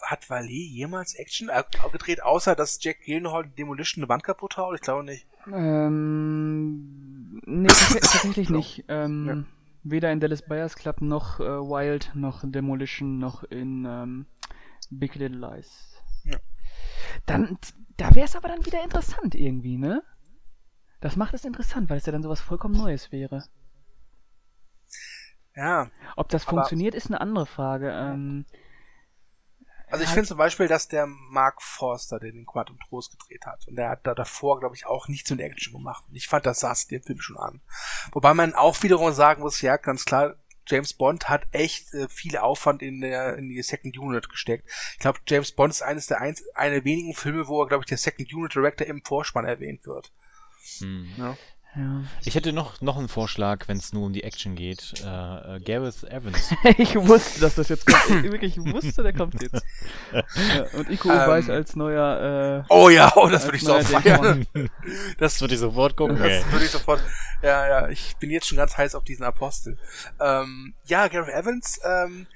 hat 0.00 0.30
Valet 0.30 0.48
jemals 0.70 1.14
Action 1.14 1.48
äh, 1.48 1.64
gedreht, 1.90 2.22
außer 2.22 2.54
dass 2.54 2.78
Jack 2.80 3.00
Gyllenhaal 3.04 3.48
Demolition 3.48 4.04
eine 4.04 4.08
Wand 4.08 4.22
kaputt 4.22 4.56
haut? 4.58 4.76
Ich 4.76 4.80
glaube 4.80 5.02
nicht. 5.02 5.26
Ähm, 5.52 7.40
nee, 7.46 7.66
tats- 7.68 7.98
tatsächlich 8.00 8.48
nicht. 8.48 8.84
Ähm, 8.86 9.46
Weder 9.82 10.10
in 10.10 10.18
Dallas 10.20 10.42
Buyers 10.42 10.74
Club 10.76 11.00
noch 11.00 11.38
äh, 11.38 11.44
Wild 11.44 12.10
noch 12.14 12.42
Demolition 12.44 13.18
noch 13.18 13.44
in 13.44 13.84
ähm, 13.88 14.26
Big 14.90 15.14
Little 15.14 15.38
Lies. 15.38 16.02
Ja. 16.24 16.38
Dann, 17.26 17.58
da 17.96 18.14
wäre 18.14 18.26
es 18.26 18.36
aber 18.36 18.48
dann 18.48 18.64
wieder 18.66 18.82
interessant 18.82 19.34
irgendwie, 19.34 19.78
ne? 19.78 20.02
Das 21.00 21.16
macht 21.16 21.34
es 21.34 21.44
interessant, 21.44 21.90
weil 21.90 21.98
es 21.98 22.06
ja 22.06 22.12
dann 22.12 22.22
sowas 22.22 22.40
vollkommen 22.40 22.76
Neues 22.76 23.12
wäre. 23.12 23.44
Ja, 25.54 25.90
Ob 26.16 26.28
das 26.28 26.44
funktioniert, 26.44 26.94
ist 26.94 27.06
eine 27.06 27.20
andere 27.20 27.46
Frage. 27.46 27.90
Ähm, 27.90 28.44
also 29.88 30.04
ich 30.04 30.10
finde 30.10 30.28
zum 30.28 30.36
Beispiel, 30.36 30.68
dass 30.68 30.88
der 30.88 31.06
Mark 31.06 31.62
Forster, 31.62 32.18
der 32.18 32.32
den 32.32 32.44
Quantum 32.44 32.78
Trost 32.80 33.12
gedreht 33.12 33.46
hat, 33.46 33.66
und 33.68 33.76
der 33.76 33.88
hat 33.88 34.06
da 34.06 34.14
davor, 34.14 34.58
glaube 34.58 34.74
ich, 34.74 34.84
auch 34.84 35.08
nichts 35.08 35.30
mit 35.30 35.40
Action 35.40 35.72
gemacht. 35.72 36.04
Und 36.08 36.16
ich 36.16 36.28
fand, 36.28 36.44
das 36.44 36.60
saß 36.60 36.88
dem 36.88 37.02
Film 37.02 37.20
schon 37.20 37.38
an. 37.38 37.62
Wobei 38.12 38.34
man 38.34 38.54
auch 38.54 38.82
wiederum 38.82 39.12
sagen 39.12 39.42
muss, 39.42 39.60
ja, 39.62 39.76
ganz 39.76 40.04
klar, 40.04 40.34
James 40.66 40.94
Bond 40.94 41.28
hat 41.28 41.46
echt 41.52 41.92
äh, 41.94 42.08
viel 42.08 42.36
Aufwand 42.36 42.82
in 42.82 43.00
der 43.00 43.36
in 43.36 43.48
die 43.48 43.62
Second 43.62 43.96
Unit 43.98 44.28
gesteckt. 44.28 44.68
Ich 44.92 44.98
glaube, 44.98 45.20
James 45.26 45.52
Bond 45.52 45.72
ist 45.72 45.82
eines 45.82 46.06
der 46.06 46.20
eins, 46.20 46.44
eine 46.54 46.84
wenigen 46.84 47.14
Filme, 47.14 47.46
wo 47.48 47.62
er, 47.62 47.68
glaube 47.68 47.82
ich, 47.82 47.88
der 47.88 47.98
Second 47.98 48.32
Unit 48.32 48.54
Director 48.54 48.86
im 48.86 49.02
Vorspann 49.02 49.44
erwähnt 49.44 49.86
wird. 49.86 50.12
Hm. 50.78 51.08
Ja. 51.16 51.36
Ja. 51.76 52.02
Ich 52.24 52.34
hätte 52.34 52.52
noch, 52.52 52.80
noch 52.80 52.96
einen 52.96 53.08
Vorschlag, 53.08 53.68
wenn 53.68 53.76
es 53.76 53.92
nur 53.92 54.06
um 54.06 54.12
die 54.12 54.24
Action 54.24 54.54
geht. 54.54 54.94
Äh, 55.04 55.56
äh, 55.56 55.60
Gareth 55.60 56.04
Evans. 56.04 56.54
ich 56.78 56.96
wusste, 56.96 57.40
dass 57.40 57.54
das 57.54 57.68
jetzt 57.68 57.86
kommt. 57.86 58.24
Ich 58.24 58.32
wirklich 58.32 58.58
wusste, 58.58 59.02
der 59.02 59.12
kommt 59.12 59.40
jetzt. 59.42 59.64
ja, 60.12 60.22
und 60.78 60.90
Iko 60.90 61.10
Ähm, 61.10 61.28
weiß 61.28 61.50
als 61.50 61.76
neuer. 61.76 62.64
Äh, 62.64 62.72
Oh 62.72 62.88
ja, 62.88 63.12
oh, 63.16 63.28
das 63.28 63.44
würde 63.44 63.56
ich 63.56 63.64
so 63.64 63.78
feiern. 63.80 64.46
Das 65.18 65.40
würde 65.40 65.54
ich 65.54 65.60
sofort 65.60 65.96
gucken. 65.96 66.18
Das 66.18 66.50
würde 66.50 66.64
ich 66.64 66.70
sofort. 66.70 67.02
Ja, 67.42 67.68
ja, 67.68 67.88
ich 67.88 68.16
bin 68.16 68.30
jetzt 68.30 68.46
schon 68.46 68.56
ganz 68.56 68.76
heiß 68.76 68.94
auf 68.94 69.04
diesen 69.04 69.24
Apostel. 69.24 69.78
Ähm, 70.20 70.74
ja, 70.84 71.08
Gareth 71.08 71.34
Evans, 71.34 71.78
ähm, 71.84 72.26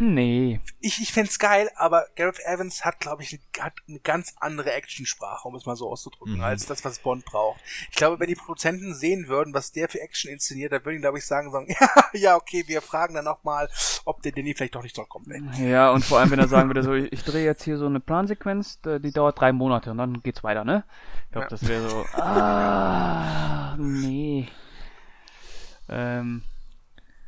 nee. 0.00 0.60
ich, 0.80 1.00
ich 1.00 1.12
fänd's 1.12 1.38
geil, 1.38 1.70
aber 1.76 2.06
Gareth 2.16 2.40
Evans 2.44 2.84
hat, 2.84 2.98
glaube 2.98 3.22
ich, 3.22 3.32
eine, 3.56 3.64
hat 3.64 3.74
eine 3.88 4.00
ganz 4.00 4.34
andere 4.40 4.72
Actionsprache, 4.72 5.46
um 5.46 5.54
es 5.54 5.66
mal 5.66 5.76
so 5.76 5.88
auszudrücken, 5.90 6.38
Mhm. 6.38 6.42
als 6.42 6.66
das, 6.66 6.84
was 6.84 6.98
Bond 6.98 7.24
braucht. 7.24 7.60
Ich 7.90 7.96
glaube, 7.96 8.18
wenn 8.18 8.26
die 8.28 8.34
Produzenten 8.34 8.94
sehen 8.94 9.28
würden, 9.28 9.54
was 9.54 9.70
der 9.72 9.88
für 9.88 10.00
Action 10.00 10.30
inszeniert, 10.32 10.72
dann 10.72 10.84
würden 10.84 10.96
die, 10.96 11.00
glaube 11.02 11.18
ich, 11.18 11.26
sagen, 11.26 11.52
sagen, 11.52 11.68
ja, 11.80 11.88
ja, 12.14 12.36
okay, 12.36 12.64
wir 12.66 12.82
fragen 12.82 13.14
dann 13.14 13.24
nochmal, 13.26 13.68
ob 14.04 14.22
der 14.22 14.32
Danny 14.32 14.54
vielleicht 14.54 14.74
doch 14.74 14.82
nicht 14.82 14.96
zurückkommt. 14.96 15.28
Ey. 15.28 15.70
Ja, 15.70 15.90
und 15.90 16.04
vor 16.04 16.18
allem, 16.18 16.30
wenn 16.30 16.38
er 16.40 16.48
sagen 16.48 16.68
würde, 16.68 16.82
so, 16.82 16.94
ich, 16.94 17.12
ich 17.12 17.22
drehe 17.22 17.44
jetzt 17.44 17.62
hier 17.62 17.76
so 17.78 17.86
eine 17.86 18.00
Plansequenz, 18.00 18.80
die 18.80 18.98
die 19.00 19.12
dauert 19.12 19.38
drei 19.38 19.52
Monate 19.52 19.90
und 19.90 19.98
dann 19.98 20.22
geht's 20.22 20.42
weiter, 20.42 20.64
ne? 20.64 20.84
Ich 21.26 21.32
glaube, 21.32 21.44
Ja. 21.44 21.48
das 21.50 21.68
wäre 21.68 21.88
so. 21.88 22.04
Ah, 22.14 23.76
nee. 23.78 24.48
Ähm, 25.88 26.42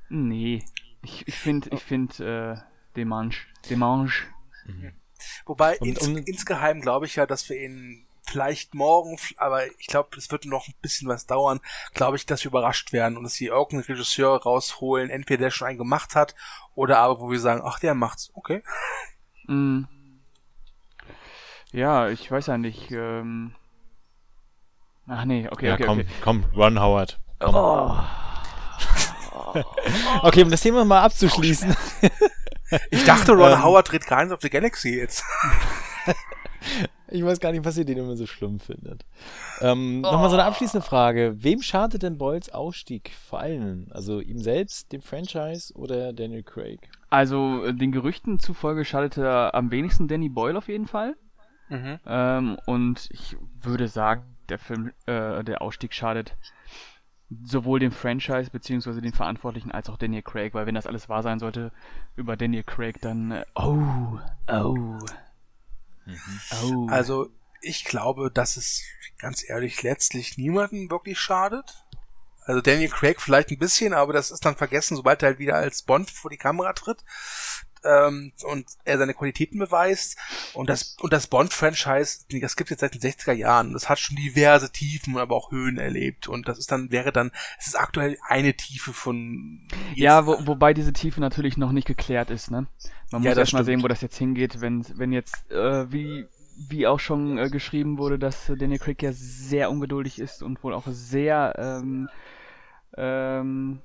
nee. 0.09 0.63
Ich, 1.03 1.27
ich 1.27 1.35
finde, 1.35 1.71
ich 1.71 1.83
finde, 1.83 2.63
äh, 2.63 2.97
Demange. 2.97 3.35
Demange. 3.69 4.13
Wobei, 5.47 5.79
Und- 5.79 5.89
ins, 5.89 6.07
um- 6.07 6.17
insgeheim 6.17 6.81
glaube 6.81 7.07
ich 7.07 7.17
ja, 7.17 7.27
dass 7.27 7.49
wir 7.49 7.61
ihn 7.61 8.07
vielleicht 8.25 8.75
morgen, 8.75 9.19
aber 9.37 9.67
ich 9.81 9.89
glaube, 9.89 10.17
es 10.17 10.31
wird 10.31 10.45
noch 10.45 10.69
ein 10.69 10.75
bisschen 10.81 11.09
was 11.09 11.27
dauern, 11.27 11.61
glaube 11.93 12.17
ich, 12.17 12.25
dass 12.25 12.45
wir 12.45 12.51
überrascht 12.51 12.93
werden 12.93 13.17
und 13.17 13.25
dass 13.25 13.35
sie 13.35 13.47
irgendeinen 13.47 13.83
Regisseur 13.83 14.41
rausholen, 14.41 15.11
entweder 15.11 15.43
der 15.45 15.51
schon 15.51 15.69
einen 15.69 15.79
gemacht 15.79 16.15
hat 16.15 16.35
oder 16.75 16.99
aber 16.99 17.21
wo 17.21 17.31
wir 17.31 17.41
sagen, 17.41 17.63
ach, 17.65 17.81
der 17.81 17.95
macht's, 17.95 18.31
okay. 18.35 18.63
Mm. 19.47 19.83
Ja, 21.73 22.09
ich 22.09 22.31
weiß 22.31 22.47
ja 22.47 22.59
nicht. 22.59 22.91
Ähm... 22.93 23.55
Ach 25.09 25.25
nee, 25.25 25.49
okay, 25.51 25.67
ja, 25.67 25.75
okay, 25.75 25.85
komm, 25.85 25.99
okay. 25.99 26.09
komm, 26.23 26.45
Ron 26.55 26.81
Howard. 26.81 27.19
Komm. 27.41 27.55
Oh. 27.57 27.99
Okay, 30.23 30.43
um 30.43 30.51
das 30.51 30.61
Thema 30.61 30.85
mal 30.85 31.03
abzuschließen. 31.03 31.75
Ich 32.91 33.05
dachte, 33.05 33.33
Ron 33.33 33.53
Ähm. 33.53 33.63
Howard 33.63 33.91
dreht 33.91 34.07
Guardians 34.07 34.33
of 34.33 34.41
the 34.41 34.51
Galaxy 34.51 34.97
jetzt. 34.97 35.25
Ich 37.09 37.23
weiß 37.23 37.41
gar 37.41 37.53
nicht, 37.53 37.65
was 37.65 37.77
ihr 37.77 37.85
den 37.85 37.99
immer 37.99 38.17
so 38.17 38.27
schlimm 38.27 38.59
findet. 38.59 39.05
Ähm, 39.61 40.01
Nochmal 40.01 40.31
so 40.31 40.37
eine 40.37 40.45
abschließende 40.45 40.87
Frage. 40.87 41.35
Wem 41.37 41.61
schadet 41.61 42.03
denn 42.03 42.17
Boyles 42.17 42.49
Ausstieg 42.51 43.11
vor 43.29 43.41
allem? 43.41 43.89
Also 43.91 44.21
ihm 44.21 44.39
selbst, 44.39 44.93
dem 44.93 45.03
Franchise 45.03 45.75
oder 45.75 46.15
Daniel 46.15 46.43
Craig? 46.43 46.89
Also 47.11 47.67
äh, 47.67 47.75
den 47.75 47.93
Gerüchten 47.93 48.39
zufolge 48.39 48.87
schadete 48.87 49.53
am 49.53 49.71
wenigsten 49.71 50.09
Danny 50.09 50.31
Boyle 50.31 50.57
auf 50.57 50.69
jeden 50.69 50.87
Fall. 50.87 51.15
Mhm. 51.69 51.99
Ähm, 52.07 52.59
und 52.65 53.09
ich 53.11 53.37
würde 53.61 53.89
sagen, 53.89 54.23
der 54.49 54.59
Film, 54.59 54.93
äh, 55.07 55.45
der 55.45 55.61
Ausstieg 55.61 55.93
schadet 55.93 56.35
sowohl 57.45 57.81
dem 57.81 57.93
Franchise 57.93 58.51
beziehungsweise 58.51 59.01
den 59.01 59.13
Verantwortlichen 59.13 59.71
als 59.71 59.89
auch 59.89 59.97
Daniel 59.97 60.23
Craig, 60.23 60.55
weil 60.55 60.67
wenn 60.67 60.75
das 60.75 60.87
alles 60.87 61.09
wahr 61.09 61.23
sein 61.23 61.39
sollte 61.39 61.73
über 62.17 62.37
Daniel 62.37 62.65
Craig, 62.65 63.01
dann 63.01 63.31
äh, 63.33 63.45
oh, 63.55 64.19
oh, 64.49 64.99
oh. 66.63 66.87
Also, 66.89 67.31
ich 67.61 67.85
glaube, 67.85 68.31
dass 68.31 68.57
es 68.57 68.83
ganz 69.19 69.49
ehrlich 69.49 69.83
letztlich 69.83 70.37
niemanden 70.37 70.91
wirklich 70.91 71.19
schadet. 71.19 71.85
Also 72.45 72.61
Daniel 72.61 72.89
Craig 72.89 73.21
vielleicht 73.21 73.51
ein 73.51 73.59
bisschen, 73.59 73.93
aber 73.93 74.13
das 74.13 74.33
ist 74.33 74.45
dann 74.45 74.57
vergessen, 74.57 74.97
sobald 74.97 75.23
er 75.23 75.29
halt 75.29 75.39
wieder 75.39 75.55
als 75.55 75.83
Bond 75.83 76.11
vor 76.11 76.29
die 76.29 76.37
Kamera 76.37 76.73
tritt 76.73 77.05
ähm, 77.85 78.33
und 78.45 78.67
er 78.85 78.99
seine 78.99 79.15
Qualitäten 79.15 79.59
beweist. 79.59 80.17
Und 80.53 80.69
das 80.71 80.97
und 81.01 81.13
das 81.13 81.27
Bond-Franchise, 81.27 82.25
das 82.41 82.57
gibt 82.57 82.69
es 82.69 82.71
jetzt 82.73 82.81
seit 82.81 82.95
den 82.95 83.01
60er 83.01 83.33
Jahren. 83.33 83.73
Das 83.73 83.89
hat 83.89 83.99
schon 83.99 84.17
diverse 84.17 84.71
Tiefen, 84.73 85.17
aber 85.19 85.37
auch 85.37 85.51
Höhen 85.51 85.79
erlebt. 85.79 86.29
Und 86.29 86.49
das 86.49 86.59
ist 86.59 86.71
dann 86.73 86.91
wäre 86.91 87.13
dann, 87.13 87.33
es 87.59 87.69
ist 87.69 87.77
aktuell 87.77 88.19
eine 88.29 88.55
Tiefe 88.55 88.93
von 88.93 89.61
ja, 89.95 90.27
wo, 90.27 90.47
wobei 90.47 90.75
diese 90.75 90.93
Tiefe 90.93 91.21
natürlich 91.21 91.57
noch 91.57 91.73
nicht 91.73 91.87
geklärt 91.87 92.31
ist, 92.31 92.51
ne? 92.51 92.67
Man 93.11 93.23
Ja, 93.23 93.25
muss 93.25 93.37
erst 93.37 93.53
mal 93.53 93.65
sehen, 93.65 93.83
wo 93.83 93.89
das 93.89 94.01
jetzt 94.01 94.17
hingeht, 94.17 94.61
wenn 94.61 94.85
wenn 94.99 95.13
jetzt 95.13 95.51
äh, 95.51 95.91
wie 95.93 96.27
wie 96.69 96.87
auch 96.87 97.01
schon 97.01 97.39
äh, 97.39 97.51
geschrieben 97.51 97.99
wurde, 97.99 98.19
dass 98.19 98.49
äh, 98.49 98.57
Daniel 98.57 98.79
Craig 98.79 99.03
ja 99.03 99.13
sehr 99.13 99.71
ungeduldig 99.71 100.19
ist 100.19 100.43
und 100.43 100.63
wohl 100.65 100.75
auch 100.75 100.87
sehr 100.89 101.55
ähm, 101.59 102.09
ähm, 102.97 103.81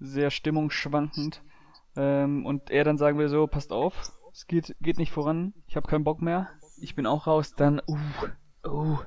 sehr 0.00 0.30
stimmungsschwankend 0.30 1.42
ähm, 1.96 2.46
und 2.46 2.70
er 2.70 2.84
dann 2.84 2.98
sagen 2.98 3.18
will 3.18 3.28
so, 3.28 3.46
passt 3.46 3.72
auf, 3.72 4.12
es 4.32 4.46
geht 4.46 4.76
geht 4.80 4.98
nicht 4.98 5.12
voran, 5.12 5.54
ich 5.66 5.76
habe 5.76 5.88
keinen 5.88 6.04
Bock 6.04 6.20
mehr, 6.20 6.48
ich 6.80 6.94
bin 6.94 7.06
auch 7.06 7.26
raus, 7.26 7.54
dann 7.56 7.80
uh, 7.86 8.68
uh, 8.68 8.98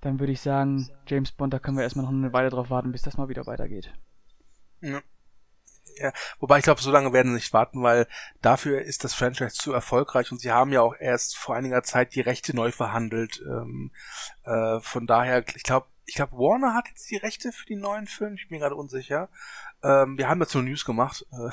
dann 0.00 0.20
würde 0.20 0.32
ich 0.32 0.40
sagen, 0.40 0.88
James 1.06 1.32
Bond, 1.32 1.52
da 1.52 1.58
können 1.58 1.76
wir 1.76 1.84
erstmal 1.84 2.04
noch 2.04 2.12
eine 2.12 2.32
Weile 2.32 2.50
drauf 2.50 2.70
warten, 2.70 2.92
bis 2.92 3.02
das 3.02 3.16
mal 3.16 3.28
wieder 3.28 3.46
weitergeht. 3.46 3.92
Ja. 4.80 5.00
Ja, 5.98 6.12
wobei 6.40 6.58
ich 6.58 6.64
glaube, 6.64 6.82
so 6.82 6.90
lange 6.90 7.14
werden 7.14 7.28
sie 7.28 7.36
nicht 7.36 7.54
warten, 7.54 7.82
weil 7.82 8.06
dafür 8.42 8.82
ist 8.82 9.02
das 9.02 9.14
Franchise 9.14 9.54
zu 9.54 9.72
erfolgreich 9.72 10.30
und 10.30 10.40
sie 10.40 10.52
haben 10.52 10.70
ja 10.70 10.82
auch 10.82 10.94
erst 10.98 11.38
vor 11.38 11.56
einiger 11.56 11.82
Zeit 11.82 12.14
die 12.14 12.20
Rechte 12.20 12.54
neu 12.54 12.70
verhandelt. 12.70 13.42
Ähm, 13.46 13.92
äh, 14.44 14.78
von 14.80 15.06
daher, 15.06 15.42
ich 15.54 15.62
glaube, 15.62 15.86
ich 16.04 16.14
glaube, 16.14 16.36
Warner 16.36 16.74
hat 16.74 16.88
jetzt 16.88 17.10
die 17.10 17.16
Rechte 17.16 17.50
für 17.50 17.66
die 17.66 17.76
neuen 17.76 18.06
Filme. 18.06 18.36
Ich 18.36 18.48
bin 18.48 18.60
gerade 18.60 18.76
unsicher. 18.76 19.28
Ähm, 19.86 20.18
wir 20.18 20.28
haben 20.28 20.40
dazu 20.40 20.60
News 20.60 20.84
gemacht. 20.84 21.24
Äh, 21.32 21.50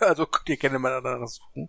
also 0.04 0.26
könnt 0.26 0.48
ihr 0.48 0.56
gerne 0.56 0.78
mal 0.78 1.00
danach 1.02 1.28
suchen. 1.28 1.68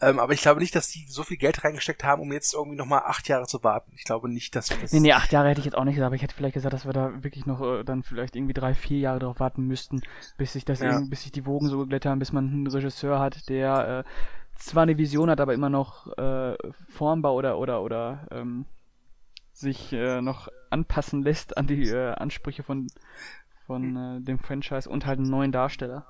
Ähm, 0.00 0.18
aber 0.18 0.32
ich 0.32 0.40
glaube 0.40 0.60
nicht, 0.60 0.74
dass 0.74 0.88
die 0.88 1.04
so 1.08 1.22
viel 1.22 1.36
Geld 1.36 1.62
reingesteckt 1.64 2.02
haben, 2.04 2.22
um 2.22 2.32
jetzt 2.32 2.54
irgendwie 2.54 2.76
nochmal 2.78 3.02
acht 3.04 3.28
Jahre 3.28 3.46
zu 3.46 3.62
warten. 3.62 3.92
Ich 3.94 4.04
glaube 4.04 4.28
nicht, 4.28 4.56
dass 4.56 4.68
das. 4.68 4.92
Nee, 4.92 5.00
nee, 5.00 5.12
acht 5.12 5.32
Jahre 5.32 5.50
hätte 5.50 5.60
ich 5.60 5.66
jetzt 5.66 5.74
auch 5.76 5.84
nicht 5.84 5.96
gesagt, 5.96 6.06
aber 6.06 6.16
ich 6.16 6.22
hätte 6.22 6.34
vielleicht 6.34 6.54
gesagt, 6.54 6.72
dass 6.72 6.86
wir 6.86 6.92
da 6.92 7.22
wirklich 7.22 7.46
noch 7.46 7.60
äh, 7.60 7.84
dann 7.84 8.02
vielleicht 8.02 8.36
irgendwie 8.36 8.54
drei, 8.54 8.74
vier 8.74 8.98
Jahre 8.98 9.18
drauf 9.18 9.40
warten 9.40 9.66
müssten, 9.66 10.00
bis 10.38 10.54
sich 10.54 10.64
das 10.64 10.80
Ja. 10.80 11.00
bis 11.00 11.22
sich 11.22 11.32
die 11.32 11.44
Wogen 11.46 11.68
so 11.68 11.80
geglättet 11.80 12.10
haben, 12.10 12.18
bis 12.18 12.32
man 12.32 12.48
einen 12.48 12.66
Regisseur 12.66 13.18
hat, 13.18 13.48
der 13.48 14.04
äh, 14.06 14.58
zwar 14.58 14.84
eine 14.84 14.98
Vision 14.98 15.30
hat, 15.30 15.40
aber 15.40 15.54
immer 15.54 15.68
noch 15.68 16.16
äh, 16.16 16.56
formbar 16.88 17.34
oder 17.34 17.58
oder 17.58 17.82
oder 17.82 18.26
ähm, 18.30 18.64
sich 19.52 19.92
äh, 19.92 20.20
noch 20.20 20.48
anpassen 20.70 21.22
lässt 21.22 21.56
an 21.56 21.66
die 21.66 21.88
äh, 21.88 22.12
Ansprüche 22.12 22.62
von 22.62 22.86
von 23.68 23.96
äh, 23.96 24.20
dem 24.22 24.40
Franchise 24.40 24.88
und 24.88 25.06
halt 25.06 25.20
einen 25.20 25.30
neuen 25.30 25.52
Darsteller. 25.52 26.06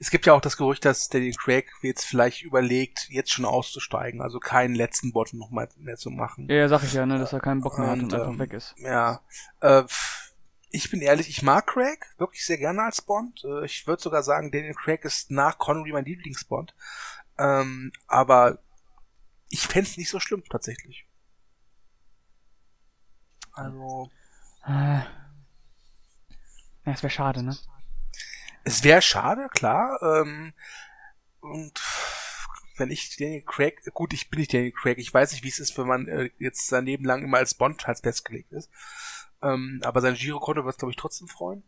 Es 0.00 0.10
gibt 0.10 0.26
ja 0.26 0.32
auch 0.32 0.40
das 0.40 0.56
Gerücht, 0.56 0.84
dass 0.84 1.08
Daniel 1.08 1.34
Craig 1.34 1.70
jetzt 1.82 2.04
vielleicht 2.04 2.42
überlegt, 2.42 3.08
jetzt 3.10 3.30
schon 3.30 3.44
auszusteigen, 3.44 4.20
also 4.20 4.40
keinen 4.40 4.74
letzten 4.74 5.12
Bot 5.12 5.32
noch 5.34 5.50
mal 5.50 5.68
mehr 5.76 5.96
zu 5.96 6.10
machen. 6.10 6.48
Ja, 6.48 6.68
sag 6.68 6.82
ich 6.82 6.94
ja, 6.94 7.06
ne, 7.06 7.18
dass 7.18 7.32
er 7.32 7.40
keinen 7.40 7.60
Bock 7.60 7.78
mehr 7.78 7.90
hat 7.90 7.98
und 8.00 8.12
Und, 8.12 8.14
einfach 8.14 8.32
ähm, 8.32 8.38
weg 8.38 8.52
ist. 8.54 8.74
Ja, 8.78 9.20
äh, 9.60 9.84
ich 10.70 10.90
bin 10.90 11.00
ehrlich, 11.00 11.28
ich 11.28 11.42
mag 11.42 11.66
Craig 11.66 12.04
wirklich 12.18 12.44
sehr 12.44 12.58
gerne 12.58 12.82
als 12.82 13.02
Bond. 13.02 13.44
Äh, 13.44 13.64
ich 13.66 13.86
würde 13.86 14.02
sogar 14.02 14.22
sagen, 14.22 14.50
Daniel 14.50 14.74
Craig 14.74 15.04
ist 15.04 15.30
nach 15.30 15.58
Connery 15.58 15.92
mein 15.92 16.04
Lieblingsbond. 16.04 16.74
Ähm, 17.38 17.92
aber 18.06 18.58
ich 19.50 19.66
fänd's 19.66 19.96
nicht 19.96 20.10
so 20.10 20.20
schlimm 20.20 20.42
tatsächlich. 20.50 21.06
Also, 23.52 24.10
Äh, 24.66 25.00
ja, 26.88 26.94
es 26.94 27.02
wäre 27.02 27.10
schade, 27.10 27.42
ne? 27.42 27.56
es 28.68 28.84
wäre 28.84 29.02
schade, 29.02 29.48
klar. 29.50 29.98
Ähm, 30.02 30.52
und 31.40 31.80
wenn 32.76 32.90
ich 32.90 33.16
Daniel 33.16 33.42
Craig, 33.42 33.82
gut, 33.94 34.12
ich 34.12 34.30
bin 34.30 34.40
nicht 34.40 34.52
Daniel 34.52 34.72
Craig, 34.72 34.98
ich 34.98 35.12
weiß 35.12 35.32
nicht, 35.32 35.42
wie 35.42 35.48
es 35.48 35.58
ist, 35.58 35.76
wenn 35.78 35.86
man 35.86 36.06
äh, 36.06 36.30
jetzt 36.38 36.66
sein 36.68 36.84
Leben 36.84 37.04
lang 37.04 37.24
immer 37.24 37.38
als 37.38 37.54
Bond 37.54 37.86
halt 37.86 38.00
festgelegt 38.00 38.52
ist. 38.52 38.70
Ähm, 39.42 39.80
aber 39.84 40.00
sein 40.00 40.14
Girokonto 40.14 40.64
wird 40.64 40.78
glaube 40.78 40.92
ich 40.92 40.96
trotzdem 40.96 41.28
freuen. 41.28 41.62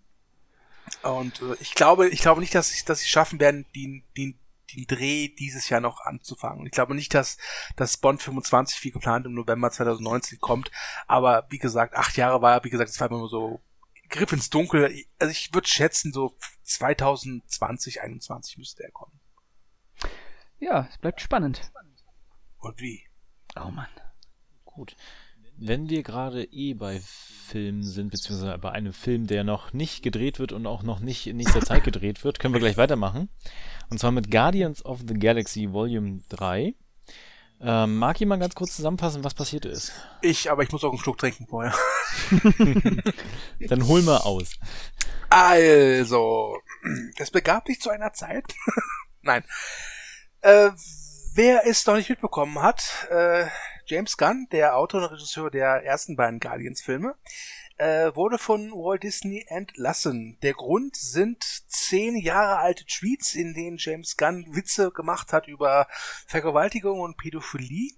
Und 1.02 1.40
äh, 1.40 1.54
ich 1.60 1.74
glaube, 1.74 2.08
ich 2.08 2.20
glaube 2.20 2.40
nicht, 2.40 2.54
dass 2.54 2.72
ich, 2.72 2.84
dass 2.84 3.00
sie 3.00 3.08
schaffen 3.08 3.40
werden, 3.40 3.64
den, 3.74 4.02
den, 4.16 4.38
den 4.74 4.86
Dreh 4.86 5.28
dieses 5.28 5.68
Jahr 5.68 5.80
noch 5.80 6.00
anzufangen. 6.00 6.66
Ich 6.66 6.72
glaube 6.72 6.94
nicht, 6.94 7.14
dass 7.14 7.38
dass 7.76 7.96
Bond 7.96 8.22
25 8.22 8.84
wie 8.84 8.90
geplant 8.90 9.26
im 9.26 9.34
November 9.34 9.70
2019 9.70 10.38
kommt. 10.40 10.70
Aber 11.06 11.46
wie 11.48 11.58
gesagt, 11.58 11.94
acht 11.94 12.16
Jahre 12.16 12.42
war, 12.42 12.62
wie 12.64 12.70
gesagt, 12.70 12.90
es 12.90 13.00
war 13.00 13.08
immer 13.08 13.18
nur 13.18 13.28
so 13.28 13.62
Griff 14.10 14.32
ins 14.32 14.50
Dunkel. 14.50 15.04
Also 15.18 15.30
ich 15.30 15.54
würde 15.54 15.68
schätzen, 15.68 16.12
so 16.12 16.36
2020, 16.64 18.02
21 18.02 18.58
müsste 18.58 18.82
er 18.82 18.90
kommen. 18.90 19.18
Ja, 20.58 20.88
es 20.90 20.98
bleibt 20.98 21.20
spannend. 21.20 21.72
Und 22.58 22.80
wie? 22.80 23.02
Oh 23.56 23.70
Mann. 23.70 23.88
Gut. 24.64 24.96
Wenn 25.56 25.90
wir 25.90 26.02
gerade 26.02 26.44
eh 26.44 26.74
bei 26.74 27.00
Filmen 27.00 27.82
sind, 27.82 28.10
beziehungsweise 28.10 28.56
bei 28.58 28.72
einem 28.72 28.92
Film, 28.92 29.26
der 29.26 29.44
noch 29.44 29.72
nicht 29.72 30.02
gedreht 30.02 30.38
wird 30.38 30.52
und 30.52 30.66
auch 30.66 30.82
noch 30.82 31.00
nicht 31.00 31.26
in 31.26 31.36
nächster 31.36 31.60
Zeit 31.60 31.84
gedreht 31.84 32.24
wird, 32.24 32.38
können 32.38 32.54
wir 32.54 32.60
gleich 32.60 32.76
weitermachen. 32.76 33.28
Und 33.90 33.98
zwar 33.98 34.12
mit 34.12 34.30
Guardians 34.30 34.84
of 34.84 35.00
the 35.06 35.14
Galaxy 35.14 35.72
Volume 35.72 36.20
3. 36.28 36.74
Ähm, 37.62 37.96
mag 37.96 38.18
jemand 38.18 38.40
ganz 38.40 38.54
kurz 38.54 38.76
zusammenfassen, 38.76 39.22
was 39.22 39.34
passiert 39.34 39.66
ist? 39.66 39.92
Ich, 40.22 40.50
aber 40.50 40.62
ich 40.62 40.72
muss 40.72 40.82
auch 40.82 40.90
einen 40.90 40.98
Schluck 40.98 41.18
trinken 41.18 41.46
vorher. 41.46 41.74
Dann 43.60 43.86
hol 43.86 44.00
mal 44.02 44.18
aus. 44.18 44.54
Also, 45.28 46.56
es 47.18 47.30
begab 47.30 47.66
sich 47.66 47.80
zu 47.80 47.90
einer 47.90 48.14
Zeit. 48.14 48.44
Nein. 49.22 49.44
Äh, 50.40 50.70
wer 51.34 51.66
es 51.66 51.86
noch 51.86 51.96
nicht 51.96 52.08
mitbekommen 52.08 52.62
hat, 52.62 53.06
äh, 53.10 53.46
James 53.84 54.16
Gunn, 54.16 54.46
der 54.52 54.76
Autor 54.76 55.02
und 55.02 55.08
Regisseur 55.08 55.50
der 55.50 55.84
ersten 55.84 56.16
beiden 56.16 56.40
Guardians-Filme, 56.40 57.14
äh, 57.80 58.14
wurde 58.14 58.36
von 58.36 58.70
Walt 58.72 59.02
Disney 59.02 59.44
entlassen. 59.48 60.38
Der 60.42 60.52
Grund 60.52 60.96
sind 60.96 61.42
zehn 61.68 62.14
Jahre 62.16 62.58
alte 62.58 62.84
Tweets, 62.84 63.34
in 63.34 63.54
denen 63.54 63.78
James 63.78 64.16
Gunn 64.18 64.54
Witze 64.54 64.90
gemacht 64.90 65.32
hat 65.32 65.48
über 65.48 65.88
Vergewaltigung 66.26 67.00
und 67.00 67.16
Pädophilie. 67.16 67.92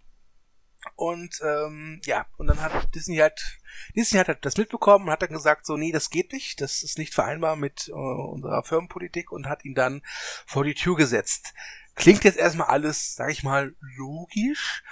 Und 0.97 1.41
ähm, 1.45 2.01
ja, 2.05 2.27
und 2.39 2.47
dann 2.49 2.61
hat 2.61 2.95
Disney 2.95 3.17
halt 3.17 3.61
Disney 3.95 4.19
hat 4.19 4.29
halt 4.29 4.45
das 4.45 4.57
mitbekommen 4.57 5.07
und 5.07 5.13
hat 5.13 5.23
dann 5.23 5.31
gesagt, 5.31 5.67
so, 5.67 5.77
nee, 5.77 5.93
das 5.93 6.11
geht 6.11 6.33
nicht, 6.33 6.61
das 6.61 6.83
ist 6.83 6.99
nicht 6.99 7.15
vereinbar 7.15 7.57
mit 7.57 7.89
äh, 7.89 7.93
unserer 7.93 8.63
Firmenpolitik 8.65 9.31
und 9.31 9.49
hat 9.49 9.65
ihn 9.65 9.75
dann 9.75 10.03
vor 10.47 10.65
die 10.65 10.75
Tür 10.75 10.97
gesetzt. 10.97 11.55
Klingt 11.95 12.25
jetzt 12.25 12.39
erstmal 12.39 12.69
alles, 12.69 13.15
sag 13.15 13.31
ich 13.31 13.43
mal, 13.43 13.75
logisch. 13.81 14.83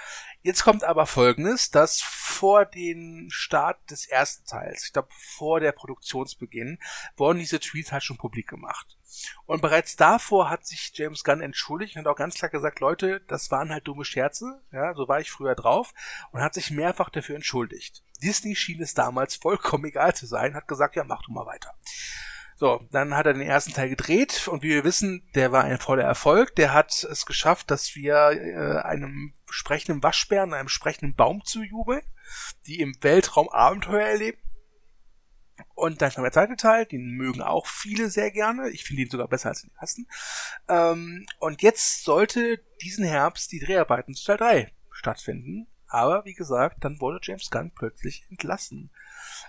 Jetzt 0.43 0.63
kommt 0.63 0.83
aber 0.83 1.05
Folgendes, 1.05 1.69
dass 1.69 2.01
vor 2.01 2.65
dem 2.65 3.29
Start 3.29 3.77
des 3.91 4.07
ersten 4.07 4.45
Teils, 4.45 4.85
ich 4.85 4.93
glaube 4.93 5.09
vor 5.11 5.59
der 5.59 5.71
Produktionsbeginn, 5.71 6.79
wurden 7.15 7.37
diese 7.37 7.59
Tweets 7.59 7.91
halt 7.91 8.03
schon 8.03 8.17
publik 8.17 8.47
gemacht. 8.49 8.97
Und 9.45 9.61
bereits 9.61 9.97
davor 9.97 10.49
hat 10.49 10.65
sich 10.65 10.91
James 10.95 11.23
Gunn 11.23 11.41
entschuldigt 11.41 11.97
und 11.97 12.07
auch 12.07 12.15
ganz 12.15 12.35
klar 12.35 12.49
gesagt, 12.49 12.79
Leute, 12.79 13.21
das 13.27 13.51
waren 13.51 13.69
halt 13.69 13.87
dumme 13.87 14.05
Scherze, 14.05 14.63
ja, 14.71 14.95
so 14.95 15.07
war 15.07 15.19
ich 15.19 15.29
früher 15.29 15.53
drauf 15.53 15.93
und 16.31 16.41
hat 16.41 16.55
sich 16.55 16.71
mehrfach 16.71 17.09
dafür 17.09 17.35
entschuldigt. 17.35 18.03
Disney 18.23 18.55
schien 18.55 18.81
es 18.81 18.95
damals 18.95 19.35
vollkommen 19.35 19.85
egal 19.85 20.15
zu 20.15 20.25
sein, 20.25 20.55
hat 20.55 20.67
gesagt, 20.67 20.95
ja, 20.95 21.03
mach 21.03 21.21
du 21.23 21.31
mal 21.31 21.45
weiter. 21.45 21.75
So, 22.61 22.87
dann 22.91 23.15
hat 23.15 23.25
er 23.25 23.33
den 23.33 23.41
ersten 23.41 23.73
Teil 23.73 23.89
gedreht 23.89 24.47
und 24.47 24.61
wie 24.61 24.69
wir 24.69 24.83
wissen, 24.83 25.27
der 25.33 25.51
war 25.51 25.63
ein 25.63 25.79
voller 25.79 26.03
Erfolg. 26.03 26.55
Der 26.57 26.75
hat 26.75 26.91
es 26.91 27.25
geschafft, 27.25 27.71
dass 27.71 27.95
wir 27.95 28.13
äh, 28.13 28.81
einem 28.83 29.33
sprechenden 29.49 30.03
Waschbären, 30.03 30.53
einem 30.53 30.67
sprechenden 30.67 31.15
Baum 31.15 31.43
zujubeln, 31.43 32.03
die 32.67 32.79
im 32.79 32.95
Weltraum 33.01 33.49
Abenteuer 33.49 34.05
erleben. 34.05 34.37
Und 35.73 36.03
dann 36.03 36.11
kam 36.11 36.23
der 36.23 36.33
zweite 36.33 36.55
Teil, 36.55 36.85
den 36.85 37.09
mögen 37.09 37.41
auch 37.41 37.65
viele 37.65 38.11
sehr 38.11 38.29
gerne. 38.29 38.69
Ich 38.69 38.83
finde 38.83 39.01
ihn 39.01 39.09
sogar 39.09 39.27
besser 39.27 39.49
als 39.49 39.63
den 39.63 39.71
ersten. 39.79 40.07
Ähm, 40.67 41.25
und 41.39 41.63
jetzt 41.63 42.03
sollte 42.03 42.63
diesen 42.83 43.05
Herbst 43.05 43.51
die 43.51 43.59
Dreharbeiten 43.59 44.13
zu 44.13 44.23
Teil 44.23 44.37
3 44.37 44.71
stattfinden. 44.91 45.65
Aber 45.87 46.25
wie 46.25 46.35
gesagt, 46.35 46.83
dann 46.83 47.01
wurde 47.01 47.21
James 47.23 47.49
Gunn 47.49 47.71
plötzlich 47.73 48.23
entlassen. 48.29 48.91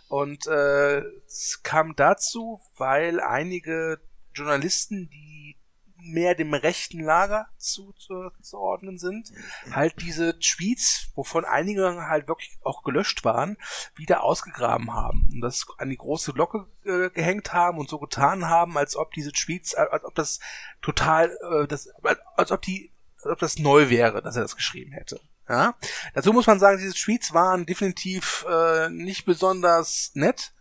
Und 0.08 0.46
äh, 0.46 1.00
es 1.26 1.60
kam 1.62 1.94
dazu, 1.96 2.60
weil 2.76 3.20
einige 3.20 4.00
Journalisten, 4.34 5.08
die 5.10 5.56
mehr 6.04 6.34
dem 6.34 6.54
rechten 6.54 7.00
Lager 7.00 7.48
zuzuordnen 7.56 8.98
sind, 8.98 9.30
halt 9.70 9.94
diese 10.00 10.38
Tweets, 10.38 11.10
wovon 11.14 11.44
einige 11.44 12.06
halt 12.08 12.28
wirklich 12.28 12.58
auch 12.62 12.82
gelöscht 12.82 13.24
waren, 13.24 13.56
wieder 13.94 14.22
ausgegraben 14.22 14.92
haben 14.92 15.28
und 15.32 15.40
das 15.40 15.66
an 15.78 15.90
die 15.90 15.96
große 15.96 16.32
Glocke 16.32 16.66
äh, 16.84 17.10
gehängt 17.10 17.52
haben 17.52 17.78
und 17.78 17.88
so 17.88 17.98
getan 17.98 18.48
haben, 18.48 18.76
als 18.76 18.96
ob 18.96 19.12
diese 19.12 19.32
Tweets, 19.32 19.74
als 19.74 20.04
ob 20.04 20.14
das 20.14 20.40
total, 20.80 21.36
äh, 21.50 21.66
das, 21.66 21.88
als 22.36 22.50
ob 22.50 22.62
die, 22.62 22.92
als 23.16 23.32
ob 23.32 23.38
das 23.38 23.58
neu 23.58 23.88
wäre, 23.88 24.22
dass 24.22 24.36
er 24.36 24.42
das 24.42 24.56
geschrieben 24.56 24.92
hätte. 24.92 25.20
Ja? 25.52 25.74
Dazu 26.14 26.32
muss 26.32 26.46
man 26.46 26.58
sagen, 26.58 26.78
diese 26.78 26.94
Tweets 26.94 27.34
waren 27.34 27.66
definitiv 27.66 28.46
äh, 28.48 28.88
nicht 28.88 29.26
besonders 29.26 30.12
nett 30.14 30.54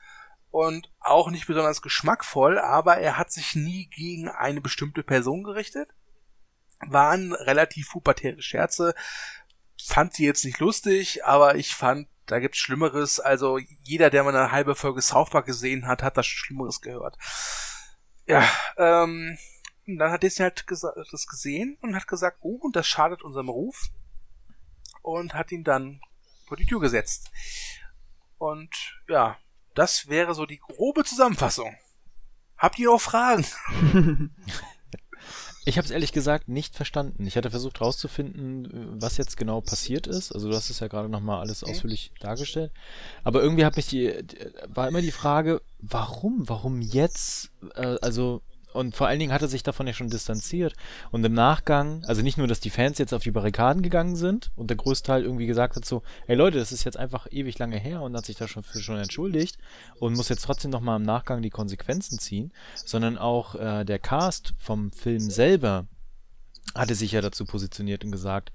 und 0.50 0.92
auch 1.00 1.32
nicht 1.32 1.48
besonders 1.48 1.82
geschmackvoll, 1.82 2.60
aber 2.60 2.98
er 2.98 3.18
hat 3.18 3.32
sich 3.32 3.56
nie 3.56 3.88
gegen 3.88 4.28
eine 4.28 4.60
bestimmte 4.60 5.02
Person 5.02 5.44
gerichtet. 5.44 5.88
Waren 6.82 7.32
relativ 7.32 7.92
pubertäre 7.92 8.42
Scherze. 8.42 8.94
Fand 9.82 10.14
sie 10.14 10.26
jetzt 10.26 10.44
nicht 10.44 10.60
lustig, 10.60 11.24
aber 11.24 11.56
ich 11.56 11.74
fand, 11.74 12.10
da 12.26 12.40
gibt's 12.40 12.58
Schlimmeres. 12.58 13.22
Also 13.22 13.60
jeder, 13.84 14.10
der 14.10 14.26
mal 14.26 14.36
eine 14.36 14.52
halbe 14.52 14.76
Folge 14.76 15.02
South 15.02 15.30
Park 15.30 15.46
gesehen 15.46 15.88
hat, 15.88 16.04
hat 16.04 16.18
das 16.18 16.28
Schlimmeres 16.28 16.82
gehört. 16.82 17.18
Ja, 18.26 18.46
ähm, 18.76 19.38
dann 19.86 20.12
hat 20.12 20.24
Disney 20.24 20.44
halt 20.44 20.66
das 20.68 21.28
gesehen 21.28 21.78
und 21.82 21.96
hat 21.96 22.08
gesagt, 22.08 22.40
oh, 22.42 22.58
und 22.58 22.76
das 22.76 22.88
schadet 22.88 23.22
unserem 23.22 23.48
Ruf 23.48 23.90
und 25.02 25.34
hat 25.34 25.52
ihn 25.52 25.64
dann 25.64 26.02
vor 26.48 26.58
die 26.58 26.66
Tür 26.66 26.80
gesetzt. 26.80 27.32
Und 28.38 28.70
ja, 29.08 29.38
das 29.76 30.08
wäre 30.08 30.34
so 30.34 30.46
die 30.46 30.60
grobe 30.60 31.04
Zusammenfassung. 31.04 31.76
Habt 32.58 32.78
ihr 32.80 32.88
noch 32.88 33.02
Fragen? 33.02 33.46
Ich 35.64 35.78
habe 35.78 35.86
es 35.86 35.92
ehrlich 35.92 36.12
gesagt 36.12 36.48
nicht 36.48 36.76
verstanden. 36.76 37.28
Ich 37.28 37.38
hatte 37.38 37.52
versucht 37.52 37.80
herauszufinden, 37.80 39.00
was 39.00 39.18
jetzt 39.18 39.38
genau 39.38 39.62
passiert 39.62 40.08
ist. 40.08 40.32
Also 40.32 40.50
du 40.50 40.56
hast 40.56 40.72
es 40.72 40.80
ja 40.80 40.88
gerade 40.88 41.08
nochmal 41.08 41.40
alles 41.40 41.62
okay. 41.62 41.72
ausführlich 41.72 42.12
dargestellt. 42.20 42.72
Aber 43.24 43.44
irgendwie 43.44 43.64
hat 43.64 43.76
mich 43.76 43.86
die, 43.86 44.12
war 44.68 44.88
immer 44.88 45.02
die 45.02 45.12
Frage, 45.12 45.62
warum? 45.78 46.50
Warum 46.50 46.82
jetzt? 46.82 47.52
Äh, 47.76 47.98
also 48.02 48.42
und 48.74 48.96
vor 48.96 49.08
allen 49.08 49.20
Dingen 49.20 49.34
hat 49.34 49.42
er 49.42 49.48
sich 49.48 49.64
davon 49.64 49.88
ja 49.88 49.94
schon 49.94 50.10
distanziert. 50.10 50.74
Und 51.12 51.24
im 51.24 51.34
Nachgang, 51.34 52.04
also 52.06 52.22
nicht 52.22 52.38
nur, 52.38 52.48
dass 52.48 52.60
die 52.60 52.70
Fans 52.70 52.98
jetzt 52.98 53.14
auf 53.14 53.24
die 53.24 53.32
Barrikaden 53.32 53.82
gegangen 53.82 54.16
sind 54.16 54.52
und 54.56 54.70
der 54.70 54.78
größte 54.78 55.08
Teil 55.08 55.24
irgendwie 55.24 55.48
gesagt 55.48 55.76
hat 55.76 55.86
so, 55.86 56.04
hey 56.26 56.36
Leute, 56.36 56.58
das 56.58 56.72
ist 56.72 56.84
jetzt 56.84 56.98
einfach 56.98 57.28
ewig 57.32 57.58
lange 57.60 57.78
her 57.78 58.02
und 58.02 58.16
hat 58.16 58.26
sich 58.26 58.38
da 58.38 58.48
schon 58.48 58.64
für 58.64 58.80
schon 58.80 58.98
entschuldigt 58.98 59.58
und 60.00 60.16
muss 60.16 60.30
jetzt 60.30 60.44
trotzdem 60.44 60.72
nochmal 60.72 60.98
im 61.00 61.06
Nachgang 61.06 61.42
die 61.42 61.50
Konsequenzen 61.50 62.20
ziehen, 62.20 62.52
sondern 62.76 63.18
auch 63.18 63.56
äh, 63.56 63.84
der 63.84 64.00
Cast 64.00 64.54
vom 64.58 64.92
Film 64.92 65.30
selber 65.30 65.88
hatte 66.76 66.96
sich 66.96 67.12
ja 67.12 67.22
dazu 67.22 67.46
positioniert 67.46 68.04
und 68.04 68.12
gesagt, 68.12 68.52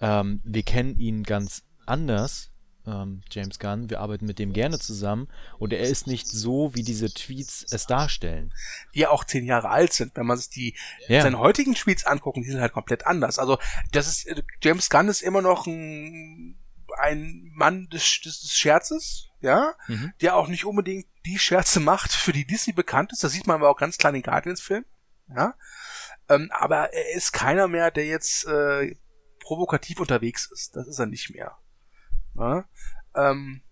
ähm, 0.00 0.40
wir 0.44 0.62
kennen 0.62 0.98
ihn 0.98 1.22
ganz 1.22 1.62
anders 1.86 2.50
ähm, 2.86 3.22
James 3.30 3.58
Gunn. 3.58 3.90
Wir 3.90 4.00
arbeiten 4.00 4.26
mit 4.26 4.38
dem 4.38 4.52
gerne 4.52 4.78
zusammen 4.78 5.28
und 5.58 5.72
er 5.72 5.80
ist 5.80 6.06
nicht 6.06 6.26
so, 6.26 6.74
wie 6.74 6.82
diese 6.82 7.12
Tweets 7.12 7.66
es 7.70 7.86
darstellen. 7.86 8.52
Die 8.94 9.00
ja 9.00 9.10
auch 9.10 9.24
zehn 9.24 9.44
Jahre 9.44 9.70
alt 9.70 9.92
sind. 9.92 10.16
Wenn 10.16 10.26
man 10.26 10.36
sich 10.36 10.50
die 10.50 10.76
ja. 11.08 11.22
seine 11.22 11.38
heutigen 11.38 11.74
Tweets 11.74 12.06
angucken, 12.06 12.42
die 12.42 12.50
sind 12.50 12.60
halt 12.60 12.72
komplett 12.72 13.06
anders. 13.06 13.38
Also 13.38 13.58
das 13.92 14.06
ist 14.06 14.42
James 14.62 14.90
Gunn 14.90 15.08
ist 15.08 15.22
immer 15.22 15.42
noch 15.42 15.66
ein 15.66 16.58
ein 16.98 17.50
Mann 17.54 17.88
des, 17.88 18.20
des, 18.22 18.52
Scherzes, 18.52 19.28
ja, 19.40 19.74
mhm. 19.88 20.12
der 20.20 20.36
auch 20.36 20.48
nicht 20.48 20.64
unbedingt 20.64 21.06
die 21.26 21.38
Scherze 21.38 21.80
macht, 21.80 22.12
für 22.12 22.32
die 22.32 22.46
Disney 22.46 22.72
bekannt 22.72 23.12
ist. 23.12 23.24
Das 23.24 23.32
sieht 23.32 23.48
man 23.48 23.56
aber 23.56 23.70
auch 23.70 23.76
ganz 23.76 23.98
klar 23.98 24.10
in 24.10 24.20
den 24.20 24.22
Guardians-Film, 24.22 24.84
ja. 25.34 25.54
Ähm, 26.28 26.50
aber 26.52 26.92
er 26.92 27.16
ist 27.16 27.32
keiner 27.32 27.68
mehr, 27.68 27.90
der 27.90 28.06
jetzt 28.06 28.46
äh, 28.46 28.96
provokativ 29.40 30.00
unterwegs 30.00 30.48
ist. 30.52 30.76
Das 30.76 30.86
ist 30.86 30.98
er 30.98 31.06
nicht 31.06 31.30
mehr. 31.30 31.56
Ja? 32.36 32.64
Ähm, 33.14 33.62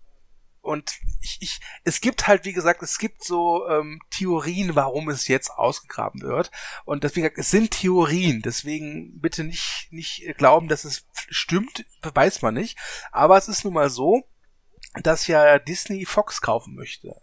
und 0.63 0.93
ich, 1.19 1.39
ich, 1.41 1.59
es 1.83 1.99
gibt 1.99 2.25
halt, 2.27 2.45
wie 2.45 2.53
gesagt, 2.53 2.81
es 2.83 2.97
gibt 2.97 3.21
so 3.23 3.67
ähm, 3.67 3.99
Theorien, 4.11 4.75
warum 4.75 5.09
es 5.09 5.27
jetzt 5.27 5.51
ausgegraben 5.51 6.21
wird. 6.21 6.51
Und 6.85 7.03
deswegen, 7.03 7.29
es 7.35 7.51
sind 7.51 7.71
Theorien, 7.71 8.41
deswegen 8.41 9.19
bitte 9.19 9.43
nicht, 9.43 9.89
nicht 9.91 10.37
glauben, 10.37 10.69
dass 10.69 10.85
es 10.85 11.05
stimmt, 11.13 11.85
weiß 12.01 12.41
man 12.43 12.53
nicht. 12.53 12.77
Aber 13.11 13.37
es 13.37 13.49
ist 13.49 13.65
nun 13.65 13.73
mal 13.73 13.89
so, 13.89 14.23
dass 15.01 15.27
ja 15.27 15.59
Disney 15.59 16.05
Fox 16.05 16.39
kaufen 16.39 16.75
möchte. 16.75 17.13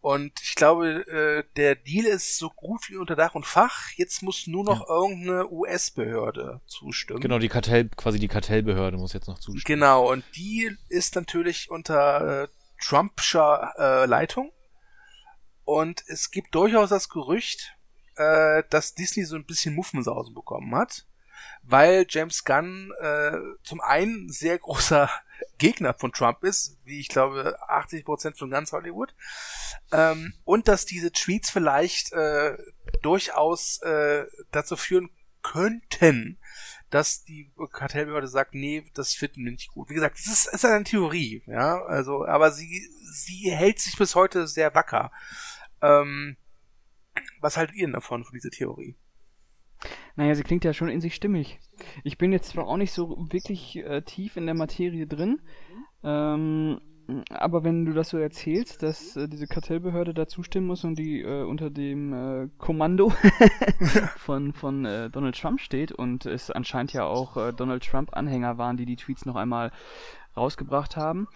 Und 0.00 0.32
ich 0.42 0.54
glaube, 0.54 1.06
äh, 1.08 1.44
der 1.56 1.74
Deal 1.74 2.06
ist 2.06 2.36
so 2.36 2.50
gut 2.50 2.88
wie 2.90 2.96
unter 2.96 3.16
Dach 3.16 3.34
und 3.34 3.44
Fach. 3.44 3.90
Jetzt 3.96 4.22
muss 4.22 4.46
nur 4.46 4.64
noch 4.64 4.88
ja. 4.88 4.94
irgendeine 4.94 5.50
US-Behörde 5.50 6.60
zustimmen. 6.66 7.20
Genau, 7.20 7.38
die 7.38 7.48
Kartell, 7.48 7.88
quasi 7.96 8.18
die 8.18 8.28
Kartellbehörde 8.28 8.96
muss 8.98 9.12
jetzt 9.12 9.26
noch 9.26 9.38
zustimmen. 9.38 9.64
Genau, 9.64 10.10
und 10.10 10.24
die 10.36 10.70
ist 10.88 11.16
natürlich 11.16 11.70
unter 11.70 12.44
äh, 12.44 12.48
Trumpscher 12.80 13.72
äh, 13.78 14.06
Leitung. 14.06 14.52
Und 15.64 16.04
es 16.06 16.30
gibt 16.30 16.54
durchaus 16.54 16.90
das 16.90 17.08
Gerücht, 17.08 17.74
äh, 18.14 18.62
dass 18.70 18.94
Disney 18.94 19.24
so 19.24 19.34
ein 19.34 19.44
bisschen 19.44 19.74
Muffensausen 19.74 20.34
bekommen 20.34 20.74
hat 20.76 21.04
weil 21.68 22.06
James 22.08 22.44
Gunn 22.44 22.92
äh, 23.00 23.32
zum 23.62 23.80
einen 23.80 24.28
sehr 24.30 24.58
großer 24.58 25.10
Gegner 25.58 25.94
von 25.94 26.12
Trump 26.12 26.44
ist, 26.44 26.78
wie 26.84 27.00
ich 27.00 27.08
glaube 27.08 27.56
80 27.68 28.04
Prozent 28.04 28.38
von 28.38 28.50
ganz 28.50 28.72
Hollywood, 28.72 29.14
ähm, 29.92 30.34
und 30.44 30.68
dass 30.68 30.86
diese 30.86 31.12
Tweets 31.12 31.50
vielleicht 31.50 32.12
äh, 32.12 32.56
durchaus 33.02 33.80
äh, 33.82 34.26
dazu 34.50 34.76
führen 34.76 35.10
könnten, 35.42 36.38
dass 36.90 37.24
die 37.24 37.52
Kartellbehörde 37.72 38.28
sagt, 38.28 38.54
nee, 38.54 38.84
das 38.94 39.14
finden 39.14 39.44
wir 39.44 39.52
nicht 39.52 39.72
gut. 39.72 39.90
Wie 39.90 39.94
gesagt, 39.94 40.18
das 40.18 40.26
ist, 40.26 40.46
ist 40.46 40.64
eine 40.64 40.84
Theorie, 40.84 41.42
ja, 41.46 41.82
also, 41.84 42.26
aber 42.26 42.52
sie, 42.52 42.88
sie 43.12 43.50
hält 43.50 43.80
sich 43.80 43.96
bis 43.96 44.14
heute 44.14 44.46
sehr 44.46 44.74
wacker. 44.74 45.10
Ähm, 45.82 46.36
was 47.40 47.56
haltet 47.56 47.76
ihr 47.76 47.86
denn 47.86 47.92
davon, 47.92 48.24
von 48.24 48.34
dieser 48.34 48.50
Theorie? 48.50 48.96
Naja, 50.16 50.34
sie 50.34 50.42
klingt 50.42 50.64
ja 50.64 50.72
schon 50.72 50.88
in 50.88 51.00
sich 51.00 51.14
stimmig. 51.14 51.60
Ich 52.04 52.18
bin 52.18 52.32
jetzt 52.32 52.50
zwar 52.50 52.66
auch 52.66 52.76
nicht 52.76 52.92
so 52.92 53.16
wirklich 53.30 53.76
äh, 53.76 54.02
tief 54.02 54.36
in 54.36 54.46
der 54.46 54.54
Materie 54.54 55.06
drin, 55.06 55.40
ähm, 56.02 56.80
aber 57.30 57.62
wenn 57.62 57.84
du 57.84 57.92
das 57.92 58.08
so 58.08 58.18
erzählst, 58.18 58.82
dass 58.82 59.16
äh, 59.16 59.28
diese 59.28 59.46
Kartellbehörde 59.46 60.12
da 60.12 60.26
zustimmen 60.26 60.66
muss 60.66 60.84
und 60.84 60.98
die 60.98 61.20
äh, 61.22 61.44
unter 61.44 61.70
dem 61.70 62.12
äh, 62.12 62.48
Kommando 62.58 63.12
von, 64.16 64.52
von 64.52 64.84
äh, 64.84 65.10
Donald 65.10 65.38
Trump 65.38 65.60
steht 65.60 65.92
und 65.92 66.26
es 66.26 66.50
anscheinend 66.50 66.92
ja 66.92 67.04
auch 67.04 67.36
äh, 67.36 67.52
Donald 67.52 67.84
Trump-Anhänger 67.84 68.58
waren, 68.58 68.76
die 68.76 68.86
die 68.86 68.96
Tweets 68.96 69.24
noch 69.24 69.36
einmal 69.36 69.70
rausgebracht 70.36 70.96
haben, 70.96 71.28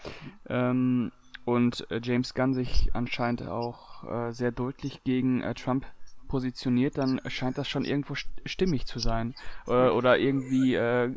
ähm, 0.48 1.12
und 1.44 1.90
äh, 1.90 2.00
James 2.02 2.34
Gunn 2.34 2.52
sich 2.52 2.90
anscheinend 2.92 3.46
auch 3.46 3.90
sehr 4.30 4.50
deutlich 4.50 5.04
gegen 5.04 5.42
Trump 5.54 5.84
positioniert, 6.30 6.96
dann 6.96 7.20
scheint 7.26 7.58
das 7.58 7.68
schon 7.68 7.84
irgendwo 7.84 8.14
stimmig 8.46 8.86
zu 8.86 9.00
sein. 9.00 9.34
Äh, 9.66 9.88
oder 9.88 10.18
irgendwie 10.18 10.74
äh, 10.74 11.12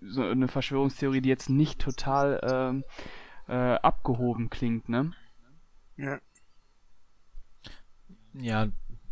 so 0.00 0.22
eine 0.22 0.48
Verschwörungstheorie, 0.48 1.20
die 1.20 1.28
jetzt 1.28 1.50
nicht 1.50 1.80
total 1.80 2.82
äh, 3.48 3.52
äh, 3.52 3.74
abgehoben 3.76 4.48
klingt, 4.48 4.88
ne? 4.88 5.12
Ja. 5.96 6.18
Ja, 8.32 8.68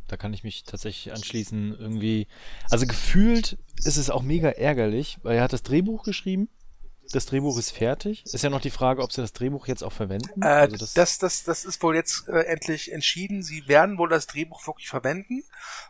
da 0.09 0.16
kann 0.16 0.32
ich 0.32 0.42
mich 0.42 0.64
tatsächlich 0.64 1.14
anschließen. 1.14 1.76
Irgendwie, 1.78 2.26
also 2.70 2.86
gefühlt 2.86 3.59
ist 3.84 3.98
es 3.98 4.11
auch 4.11 4.22
mega 4.22 4.48
ärgerlich, 4.48 5.18
weil 5.22 5.36
er 5.36 5.44
hat 5.44 5.53
das 5.53 5.62
Drehbuch 5.62 6.03
geschrieben. 6.03 6.48
Das 7.11 7.26
Drehbuch 7.26 7.59
ist 7.59 7.70
fertig. 7.70 8.24
Ist 8.24 8.42
ja 8.42 8.50
noch 8.50 8.61
die 8.61 8.70
Frage, 8.70 9.03
ob 9.03 9.12
sie 9.12 9.20
das 9.20 9.32
Drehbuch 9.32 9.66
jetzt 9.66 9.82
auch 9.82 9.92
verwenden. 9.92 10.42
Äh, 10.42 10.46
also 10.46 10.76
das, 10.76 10.94
das, 10.94 11.18
das, 11.18 11.44
das 11.44 11.64
ist 11.64 11.82
wohl 11.82 11.94
jetzt 11.94 12.28
äh, 12.28 12.44
endlich 12.44 12.92
entschieden. 12.92 13.42
Sie 13.42 13.66
werden 13.68 13.98
wohl 13.98 14.09
das 14.09 14.26
Drehbuch 14.26 14.66
wirklich 14.66 14.88
verwenden 14.88 15.42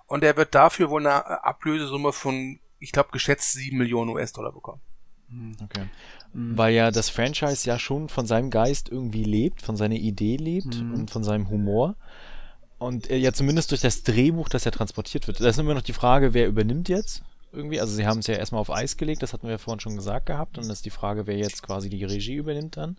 und 0.06 0.24
er 0.24 0.36
wird 0.36 0.54
dafür 0.54 0.90
wohl 0.90 1.06
eine 1.06 1.20
äh, 1.20 1.38
Ablösesumme 1.42 2.12
von, 2.12 2.58
ich 2.78 2.92
glaube, 2.92 3.10
geschätzt 3.12 3.52
7 3.52 3.76
Millionen 3.76 4.10
US-Dollar 4.10 4.52
bekommen. 4.52 4.80
Hm, 5.28 5.56
okay. 5.62 5.88
Mhm. 6.32 6.58
Weil 6.58 6.74
ja 6.74 6.90
das 6.90 7.08
Franchise 7.08 7.68
ja 7.68 7.78
schon 7.78 8.08
von 8.08 8.26
seinem 8.26 8.50
Geist 8.50 8.88
irgendwie 8.88 9.24
lebt, 9.24 9.62
von 9.62 9.76
seiner 9.76 9.96
Idee 9.96 10.36
lebt 10.36 10.80
mhm. 10.80 10.94
und 10.94 11.10
von 11.10 11.24
seinem 11.24 11.50
Humor. 11.50 11.96
Und 12.78 13.10
ja 13.10 13.32
zumindest 13.32 13.70
durch 13.70 13.80
das 13.80 14.02
Drehbuch, 14.02 14.48
das 14.48 14.64
ja 14.64 14.72
transportiert 14.72 15.28
wird. 15.28 15.40
Da 15.40 15.48
ist 15.48 15.58
immer 15.58 15.74
noch 15.74 15.82
die 15.82 15.92
Frage, 15.92 16.34
wer 16.34 16.48
übernimmt 16.48 16.88
jetzt? 16.88 17.22
Irgendwie. 17.52 17.80
Also 17.80 17.94
sie 17.94 18.06
haben 18.06 18.18
es 18.18 18.26
ja 18.26 18.34
erstmal 18.34 18.60
auf 18.60 18.70
Eis 18.70 18.96
gelegt, 18.96 19.22
das 19.22 19.32
hatten 19.32 19.46
wir 19.46 19.52
ja 19.52 19.58
vorhin 19.58 19.80
schon 19.80 19.96
gesagt 19.96 20.26
gehabt. 20.26 20.58
Und 20.58 20.64
dann 20.64 20.72
ist 20.72 20.84
die 20.84 20.90
Frage, 20.90 21.26
wer 21.26 21.36
jetzt 21.36 21.62
quasi 21.62 21.88
die 21.88 22.04
Regie 22.04 22.36
übernimmt 22.36 22.76
dann. 22.76 22.96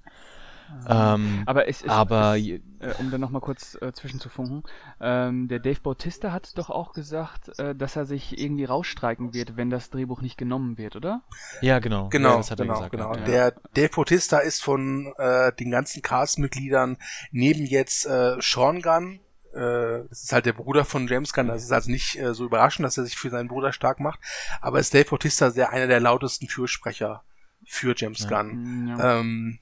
Ähm, 0.87 1.43
aber 1.45 1.67
es 1.67 1.81
ist, 1.81 1.89
aber, 1.89 2.37
es, 2.37 2.47
äh, 2.47 2.93
um 2.99 3.11
dann 3.11 3.21
nochmal 3.21 3.41
kurz 3.41 3.77
äh, 3.81 3.91
zwischenzufunken, 3.93 4.63
ähm, 4.99 5.47
der 5.47 5.59
Dave 5.59 5.79
Bautista 5.81 6.31
hat 6.31 6.57
doch 6.57 6.69
auch 6.69 6.93
gesagt, 6.93 7.57
äh, 7.59 7.75
dass 7.75 7.95
er 7.95 8.05
sich 8.05 8.39
irgendwie 8.39 8.65
rausstreiken 8.65 9.33
wird, 9.33 9.55
wenn 9.55 9.69
das 9.69 9.89
Drehbuch 9.89 10.21
nicht 10.21 10.37
genommen 10.37 10.77
wird, 10.77 10.95
oder? 10.95 11.21
Ja, 11.61 11.79
genau. 11.79 12.09
Genau, 12.09 12.31
ja, 12.31 12.37
das 12.37 12.51
hat 12.51 12.59
genau, 12.59 12.73
er 12.73 12.89
gesagt, 12.89 12.91
genau. 12.91 13.15
Ja. 13.15 13.21
Der 13.25 13.55
Dave 13.73 13.89
Bautista 13.89 14.39
ist 14.39 14.63
von 14.63 15.13
äh, 15.17 15.51
den 15.53 15.71
ganzen 15.71 16.01
Cast-Mitgliedern 16.01 16.97
neben 17.31 17.65
jetzt 17.65 18.05
äh, 18.05 18.35
Sean 18.39 18.81
Gunn, 18.81 19.19
äh, 19.53 20.07
das 20.09 20.23
ist 20.23 20.33
halt 20.33 20.45
der 20.45 20.53
Bruder 20.53 20.85
von 20.85 21.07
James 21.07 21.33
Gunn, 21.33 21.47
das 21.47 21.63
ist 21.63 21.71
also 21.71 21.91
nicht 21.91 22.17
äh, 22.17 22.33
so 22.33 22.45
überraschend, 22.45 22.85
dass 22.85 22.97
er 22.97 23.05
sich 23.05 23.17
für 23.17 23.29
seinen 23.29 23.47
Bruder 23.47 23.73
stark 23.73 23.99
macht, 23.99 24.19
aber 24.61 24.79
ist 24.79 24.93
Dave 24.93 25.09
Bautista 25.09 25.51
sehr 25.51 25.71
einer 25.71 25.87
der 25.87 25.99
lautesten 25.99 26.47
Fürsprecher 26.47 27.23
für 27.65 27.93
James 27.95 28.23
ja. 28.23 28.29
Gunn. 28.29 28.87
Ja. 28.87 29.19
Ähm, 29.19 29.59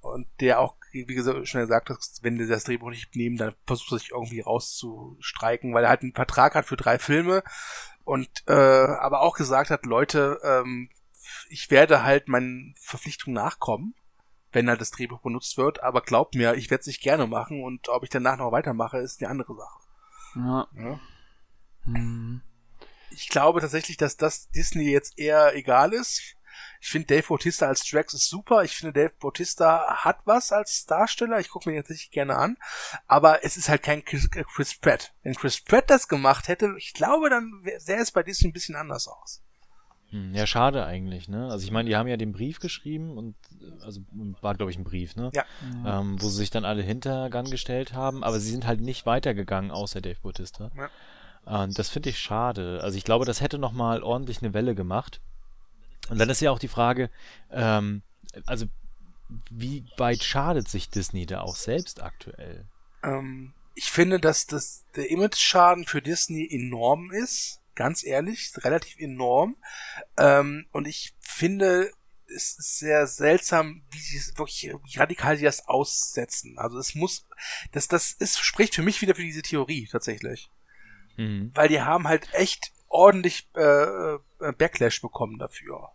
und 0.00 0.26
der 0.40 0.60
auch, 0.60 0.76
wie 0.92 1.06
gesagt, 1.06 1.48
schon 1.48 1.62
gesagt 1.62 1.88
hat, 1.88 1.98
wenn 2.20 2.36
die 2.36 2.46
das 2.46 2.64
Drehbuch 2.64 2.90
nicht 2.90 3.16
nehmen, 3.16 3.36
dann 3.36 3.54
versucht 3.66 3.92
er 3.92 3.98
sich 3.98 4.10
irgendwie 4.10 4.40
rauszustreiken, 4.40 5.72
weil 5.72 5.84
er 5.84 5.90
halt 5.90 6.02
einen 6.02 6.12
Vertrag 6.12 6.54
hat 6.54 6.66
für 6.66 6.76
drei 6.76 6.98
Filme 6.98 7.42
und 8.04 8.28
äh, 8.46 8.52
aber 8.52 9.22
auch 9.22 9.34
gesagt 9.34 9.70
hat, 9.70 9.86
Leute, 9.86 10.40
ähm, 10.44 10.90
ich 11.48 11.70
werde 11.70 12.02
halt 12.02 12.28
meinen 12.28 12.74
Verpflichtungen 12.78 13.34
nachkommen 13.34 13.94
wenn 14.54 14.68
halt 14.68 14.80
das 14.80 14.90
Drehbuch 14.90 15.20
benutzt 15.20 15.56
wird. 15.56 15.82
Aber 15.82 16.00
glaubt 16.00 16.34
mir, 16.34 16.54
ich 16.54 16.70
werde 16.70 16.82
es 16.82 16.86
nicht 16.86 17.02
gerne 17.02 17.26
machen 17.26 17.62
und 17.62 17.88
ob 17.88 18.04
ich 18.04 18.10
danach 18.10 18.38
noch 18.38 18.52
weitermache, 18.52 18.98
ist 18.98 19.20
eine 19.20 19.30
andere 19.30 19.54
Sache. 19.54 19.78
Ja. 20.36 20.68
ja. 20.76 21.00
Hm. 21.84 22.42
Ich 23.10 23.28
glaube 23.28 23.60
tatsächlich, 23.60 23.96
dass 23.96 24.16
das 24.16 24.48
Disney 24.50 24.90
jetzt 24.90 25.18
eher 25.18 25.54
egal 25.54 25.92
ist. 25.92 26.36
Ich 26.80 26.90
finde 26.90 27.06
Dave 27.06 27.26
Bautista 27.26 27.66
als 27.66 27.84
Drax 27.84 28.14
ist 28.14 28.28
super. 28.28 28.62
Ich 28.62 28.76
finde 28.76 28.92
Dave 28.92 29.14
Bautista 29.18 30.04
hat 30.04 30.18
was 30.24 30.52
als 30.52 30.84
Darsteller. 30.86 31.40
Ich 31.40 31.48
gucke 31.48 31.68
mir 31.68 31.76
jetzt 31.76 31.90
nicht 31.90 32.12
gerne 32.12 32.36
an. 32.36 32.56
Aber 33.06 33.44
es 33.44 33.56
ist 33.56 33.68
halt 33.68 33.82
kein 33.82 34.04
Chris, 34.04 34.28
Chris 34.30 34.78
Pratt. 34.78 35.14
Wenn 35.22 35.34
Chris 35.34 35.60
Pratt 35.60 35.88
das 35.88 36.08
gemacht 36.08 36.48
hätte, 36.48 36.74
ich 36.76 36.92
glaube, 36.92 37.30
dann 37.30 37.62
sähe 37.78 37.98
es 37.98 38.12
bei 38.12 38.22
Disney 38.22 38.50
ein 38.50 38.52
bisschen 38.52 38.76
anders 38.76 39.08
aus. 39.08 39.42
Hm, 40.14 40.32
ja, 40.32 40.46
schade 40.46 40.86
eigentlich, 40.86 41.28
ne? 41.28 41.48
Also 41.50 41.64
ich 41.64 41.72
meine, 41.72 41.88
die 41.88 41.96
haben 41.96 42.06
ja 42.06 42.16
den 42.16 42.30
Brief 42.30 42.60
geschrieben 42.60 43.18
und 43.18 43.34
also 43.80 44.00
war 44.40 44.54
glaube 44.54 44.70
ich 44.70 44.78
ein 44.78 44.84
Brief, 44.84 45.16
ne? 45.16 45.32
Ja. 45.34 45.44
Ähm, 45.84 46.22
wo 46.22 46.28
sie 46.28 46.36
sich 46.36 46.50
dann 46.50 46.64
alle 46.64 46.82
hinter 46.82 47.28
Gun 47.30 47.50
gestellt 47.50 47.94
haben, 47.94 48.22
aber 48.22 48.38
sie 48.38 48.52
sind 48.52 48.64
halt 48.64 48.80
nicht 48.80 49.06
weitergegangen, 49.06 49.72
außer 49.72 50.00
Dave 50.00 50.20
Bautista. 50.22 50.70
Ja. 50.76 51.64
Und 51.64 51.76
das 51.80 51.88
finde 51.88 52.10
ich 52.10 52.18
schade. 52.20 52.78
Also 52.84 52.96
ich 52.96 53.02
glaube, 53.02 53.24
das 53.24 53.40
hätte 53.40 53.58
nochmal 53.58 54.04
ordentlich 54.04 54.40
eine 54.40 54.54
Welle 54.54 54.76
gemacht. 54.76 55.20
Und 56.08 56.20
dann 56.20 56.30
ist 56.30 56.40
ja 56.40 56.52
auch 56.52 56.60
die 56.60 56.68
Frage, 56.68 57.10
ähm, 57.50 58.02
also 58.46 58.66
wie 59.50 59.84
weit 59.96 60.22
schadet 60.22 60.68
sich 60.68 60.90
Disney 60.90 61.26
da 61.26 61.40
auch 61.40 61.56
selbst 61.56 62.00
aktuell? 62.00 62.66
Ähm, 63.02 63.52
ich 63.74 63.90
finde, 63.90 64.20
dass 64.20 64.46
das 64.46 64.84
der 64.94 65.10
Image-Schaden 65.10 65.86
für 65.86 66.00
Disney 66.00 66.46
enorm 66.48 67.10
ist 67.10 67.63
ganz 67.74 68.04
ehrlich, 68.04 68.52
relativ 68.58 68.98
enorm. 68.98 69.56
Ähm, 70.16 70.66
und 70.72 70.86
ich 70.86 71.14
finde, 71.20 71.90
es 72.26 72.58
ist 72.58 72.78
sehr 72.78 73.06
seltsam, 73.06 73.82
wie 73.90 73.98
sie 73.98 74.16
es 74.16 74.36
wirklich, 74.38 74.72
wie 74.84 74.98
radikal 74.98 75.36
sie 75.36 75.44
das 75.44 75.68
aussetzen. 75.68 76.58
Also 76.58 76.78
es 76.78 76.94
muss, 76.94 77.26
das, 77.72 77.88
das 77.88 78.12
ist, 78.12 78.38
spricht 78.38 78.74
für 78.74 78.82
mich 78.82 79.02
wieder 79.02 79.14
für 79.14 79.22
diese 79.22 79.42
Theorie 79.42 79.88
tatsächlich. 79.90 80.50
Mhm. 81.16 81.50
Weil 81.54 81.68
die 81.68 81.80
haben 81.80 82.08
halt 82.08 82.28
echt 82.32 82.72
ordentlich 82.88 83.48
äh, 83.54 84.14
äh 84.14 84.18
Backlash 84.56 85.00
bekommen 85.00 85.38
dafür. 85.38 85.90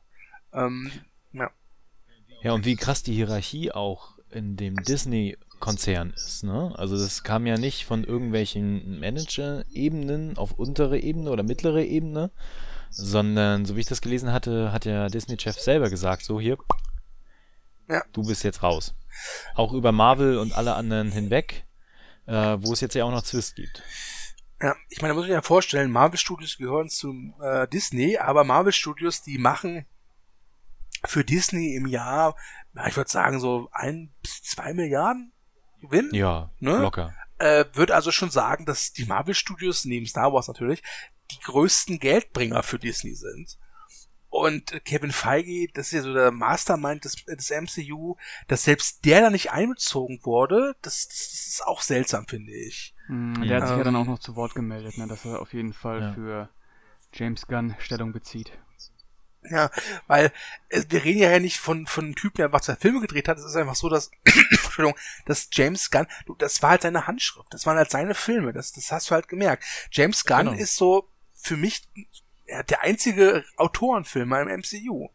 Ähm, 0.54 0.92
ja. 1.34 1.52
Ja, 2.42 2.54
und 2.54 2.66
wie 2.66 2.76
krass 2.76 3.04
die 3.04 3.14
Hierarchie 3.14 3.72
auch 3.72 4.19
in 4.32 4.56
dem 4.56 4.76
Disney 4.84 5.38
Konzern 5.60 6.12
ist. 6.12 6.44
Ne? 6.44 6.74
Also 6.76 6.98
das 6.98 7.24
kam 7.24 7.46
ja 7.46 7.58
nicht 7.58 7.86
von 7.86 8.04
irgendwelchen 8.04 9.00
Manager-Ebenen 9.00 10.38
auf 10.38 10.54
untere 10.54 11.00
Ebene 11.00 11.30
oder 11.30 11.44
mittlere 11.44 11.84
Ebene, 11.84 12.32
sondern 12.90 13.66
so 13.66 13.76
wie 13.76 13.82
ich 13.82 13.86
das 13.86 14.02
gelesen 14.02 14.32
hatte, 14.32 14.72
hat 14.72 14.86
ja 14.86 15.08
Disney-Chef 15.08 15.60
selber 15.60 15.90
gesagt, 15.90 16.24
so 16.24 16.40
hier, 16.40 16.58
ja. 17.88 18.04
du 18.14 18.24
bist 18.26 18.44
jetzt 18.44 18.64
raus. 18.64 18.96
Auch 19.54 19.74
über 19.74 19.92
Marvel 19.92 20.38
und 20.38 20.54
alle 20.54 20.76
anderen 20.76 21.12
hinweg, 21.12 21.66
äh, 22.26 22.58
wo 22.62 22.74
es 22.74 22.82
jetzt 22.82 22.96
ja 22.96 23.04
auch 23.04 23.12
noch 23.12 23.24
Zwist 23.24 23.56
gibt. 23.56 23.84
Ja, 24.62 24.76
ich 24.90 25.02
meine, 25.02 25.14
da 25.14 25.16
muss 25.16 25.26
ich 25.26 25.30
mir 25.30 25.36
ja 25.36 25.42
vorstellen, 25.42 25.92
Marvel 25.92 26.20
Studios 26.20 26.58
gehören 26.58 26.90
zu 26.90 27.14
äh, 27.42 27.68
Disney, 27.68 28.18
aber 28.18 28.44
Marvel 28.44 28.74
Studios, 28.74 29.22
die 29.22 29.38
machen 29.38 29.86
für 31.06 31.24
Disney 31.24 31.76
im 31.76 31.88
Jahr, 31.88 32.36
ich 32.88 32.98
würde 32.98 33.10
sagen, 33.10 33.40
so 33.40 33.70
ein 33.72 34.14
bis 34.22 34.44
zwei 34.44 34.74
Milliarden 34.74 35.34
Gewinn. 35.82 36.10
Ja, 36.14 36.52
ne? 36.60 36.78
locker. 36.78 37.14
Äh, 37.38 37.66
würde 37.74 37.96
also 37.96 38.12
schon 38.12 38.30
sagen, 38.30 38.66
dass 38.66 38.92
die 38.92 39.06
Marvel 39.06 39.34
Studios, 39.34 39.86
neben 39.86 40.06
Star 40.06 40.34
Wars 40.34 40.48
natürlich, 40.48 40.84
die 41.32 41.40
größten 41.40 42.00
Geldbringer 42.00 42.64
für 42.64 42.80
Disney 42.80 43.16
sind. 43.16 43.58
Und 44.30 44.86
Kevin 44.86 45.12
Feige, 45.12 45.72
das 45.74 45.88
ist 45.88 45.94
ja 45.94 46.02
so 46.04 46.14
der 46.14 46.32
Mastermind 46.32 47.04
des, 47.04 47.26
des 47.26 47.50
MCU, 47.50 48.16
dass 48.48 48.64
selbst 48.64 49.04
der 49.06 49.22
da 49.22 49.30
nicht 49.32 49.52
einbezogen 49.52 50.20
wurde, 50.24 50.76
das, 50.84 51.08
das, 51.08 51.30
das 51.32 51.48
ist 51.48 51.66
auch 51.66 51.82
seltsam, 51.82 52.28
finde 52.28 52.52
ich. 52.52 52.94
Mm, 53.08 53.42
der 53.42 53.62
hat 53.62 53.70
sich 53.70 53.78
ja 53.78 53.84
dann 53.84 53.96
ähm. 53.96 54.02
auch 54.02 54.06
noch 54.06 54.20
zu 54.20 54.36
Wort 54.36 54.54
gemeldet, 54.54 55.00
ne, 55.00 55.08
dass 55.08 55.26
er 55.26 55.42
auf 55.42 55.54
jeden 55.54 55.74
Fall 55.74 56.02
ja. 56.02 56.14
für 56.14 56.50
James 57.12 57.48
Gunn 57.48 57.76
Stellung 57.80 58.14
bezieht. 58.14 58.52
Ja, 59.44 59.72
weil 60.08 60.32
äh, 60.68 60.84
wir 60.90 61.04
reden 61.04 61.20
ja 61.20 61.40
nicht 61.40 61.58
von, 61.58 61.88
von 61.88 62.06
einem 62.06 62.16
Typen, 62.16 62.38
der 62.38 62.48
einfach 62.48 62.62
zwei 62.62 62.76
Filme 62.76 63.00
gedreht 63.00 63.28
hat. 63.28 63.38
Es 63.38 63.46
ist 63.46 63.56
einfach 63.56 63.76
so, 63.76 63.90
dass, 63.90 64.12
Entschuldigung, 64.26 65.00
dass 65.26 65.50
James 65.52 65.92
Gunn, 65.92 66.08
du, 66.26 66.36
das 66.36 66.62
war 66.62 66.72
halt 66.72 66.82
seine 66.82 67.08
Handschrift. 67.08 67.54
Das 67.54 67.66
waren 67.66 67.78
halt 67.78 67.90
seine 67.90 68.16
Filme. 68.16 68.52
Das, 68.52 68.74
das 68.74 68.92
hast 68.92 69.10
du 69.10 69.16
halt 69.16 69.28
gemerkt. 69.28 69.64
James 69.92 70.26
Gunn 70.26 70.48
genau. 70.48 70.52
ist 70.54 70.76
so 70.76 71.08
für 71.34 71.56
mich 71.56 71.88
der 72.70 72.82
einzige 72.82 73.46
Autorenfilmer 73.58 74.42
im 74.42 74.60
MCU. 74.60 75.10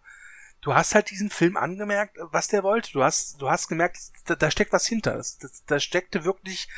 Du 0.60 0.74
hast 0.74 0.94
halt 0.94 1.10
diesen 1.10 1.28
Film 1.28 1.56
angemerkt, 1.56 2.16
was 2.18 2.48
der 2.48 2.62
wollte. 2.62 2.92
Du 2.92 3.02
hast, 3.02 3.40
du 3.42 3.50
hast 3.50 3.68
gemerkt, 3.68 3.98
da, 4.24 4.34
da 4.34 4.50
steckt 4.50 4.72
was 4.72 4.86
hinter. 4.86 5.16
Das, 5.16 5.36
das, 5.36 5.64
da 5.66 5.78
steckte 5.78 6.24
wirklich, 6.24 6.68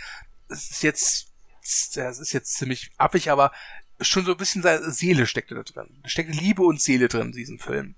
es 0.48 0.70
ist 0.70 0.82
jetzt, 0.82 1.32
das 1.94 2.18
ist 2.18 2.32
jetzt 2.32 2.54
ziemlich 2.54 2.90
affig, 2.96 3.30
aber 3.30 3.52
schon 4.00 4.24
so 4.24 4.32
ein 4.32 4.36
bisschen 4.36 4.62
seine 4.62 4.90
Seele 4.90 5.26
steckte 5.26 5.54
da 5.54 5.62
drin. 5.62 5.88
Da 6.02 6.08
steckte 6.08 6.32
Liebe 6.32 6.62
und 6.62 6.80
Seele 6.80 7.08
drin 7.08 7.28
in 7.28 7.32
diesem 7.32 7.58
Film. 7.58 7.94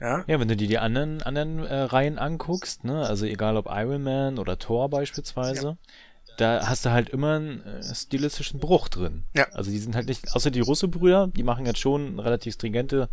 Ja, 0.00 0.24
ja 0.26 0.40
wenn 0.40 0.48
du 0.48 0.56
dir 0.56 0.68
die 0.68 0.78
anderen, 0.78 1.22
anderen 1.22 1.60
äh, 1.64 1.74
Reihen 1.74 2.18
anguckst, 2.18 2.84
ne, 2.84 3.06
also 3.06 3.26
egal 3.26 3.56
ob 3.56 3.66
Iron 3.70 4.02
Man 4.02 4.38
oder 4.38 4.58
Thor 4.58 4.88
beispielsweise, 4.88 5.78
ja. 6.26 6.34
da 6.36 6.68
hast 6.68 6.84
du 6.84 6.90
halt 6.90 7.08
immer 7.08 7.36
einen 7.36 7.62
äh, 7.62 7.94
stilistischen 7.94 8.60
Bruch 8.60 8.88
drin. 8.88 9.24
Ja. 9.34 9.48
Also 9.52 9.70
die 9.70 9.78
sind 9.78 9.96
halt 9.96 10.08
nicht, 10.08 10.32
außer 10.34 10.50
die 10.50 10.60
Russe-Brüder, 10.60 11.28
die 11.28 11.42
machen 11.42 11.66
jetzt 11.66 11.80
schon 11.80 12.12
eine 12.12 12.24
relativ 12.24 12.54
stringente 12.54 13.08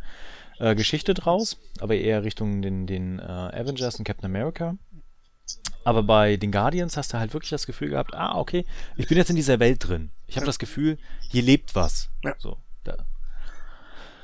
äh, 0.59 0.75
Geschichte 0.75 1.13
draus, 1.13 1.57
aber 1.79 1.95
eher 1.95 2.23
Richtung 2.23 2.61
den, 2.61 2.85
den 2.85 3.19
äh, 3.19 3.23
Avengers 3.23 3.95
und 3.95 4.05
Captain 4.05 4.25
America. 4.25 4.77
Aber 5.83 6.03
bei 6.03 6.37
den 6.37 6.51
Guardians 6.51 6.95
hast 6.95 7.13
du 7.13 7.19
halt 7.19 7.33
wirklich 7.33 7.49
das 7.49 7.65
Gefühl 7.65 7.89
gehabt, 7.89 8.13
ah, 8.13 8.37
okay, 8.37 8.65
ich 8.95 9.07
bin 9.07 9.17
jetzt 9.17 9.29
in 9.29 9.35
dieser 9.35 9.59
Welt 9.59 9.85
drin. 9.87 10.11
Ich 10.27 10.35
habe 10.35 10.45
ja. 10.45 10.49
das 10.49 10.59
Gefühl, 10.59 10.97
hier 11.29 11.43
lebt 11.43 11.75
was. 11.75 12.09
Ja. 12.23 12.35
So, 12.37 12.57
da. 12.83 13.05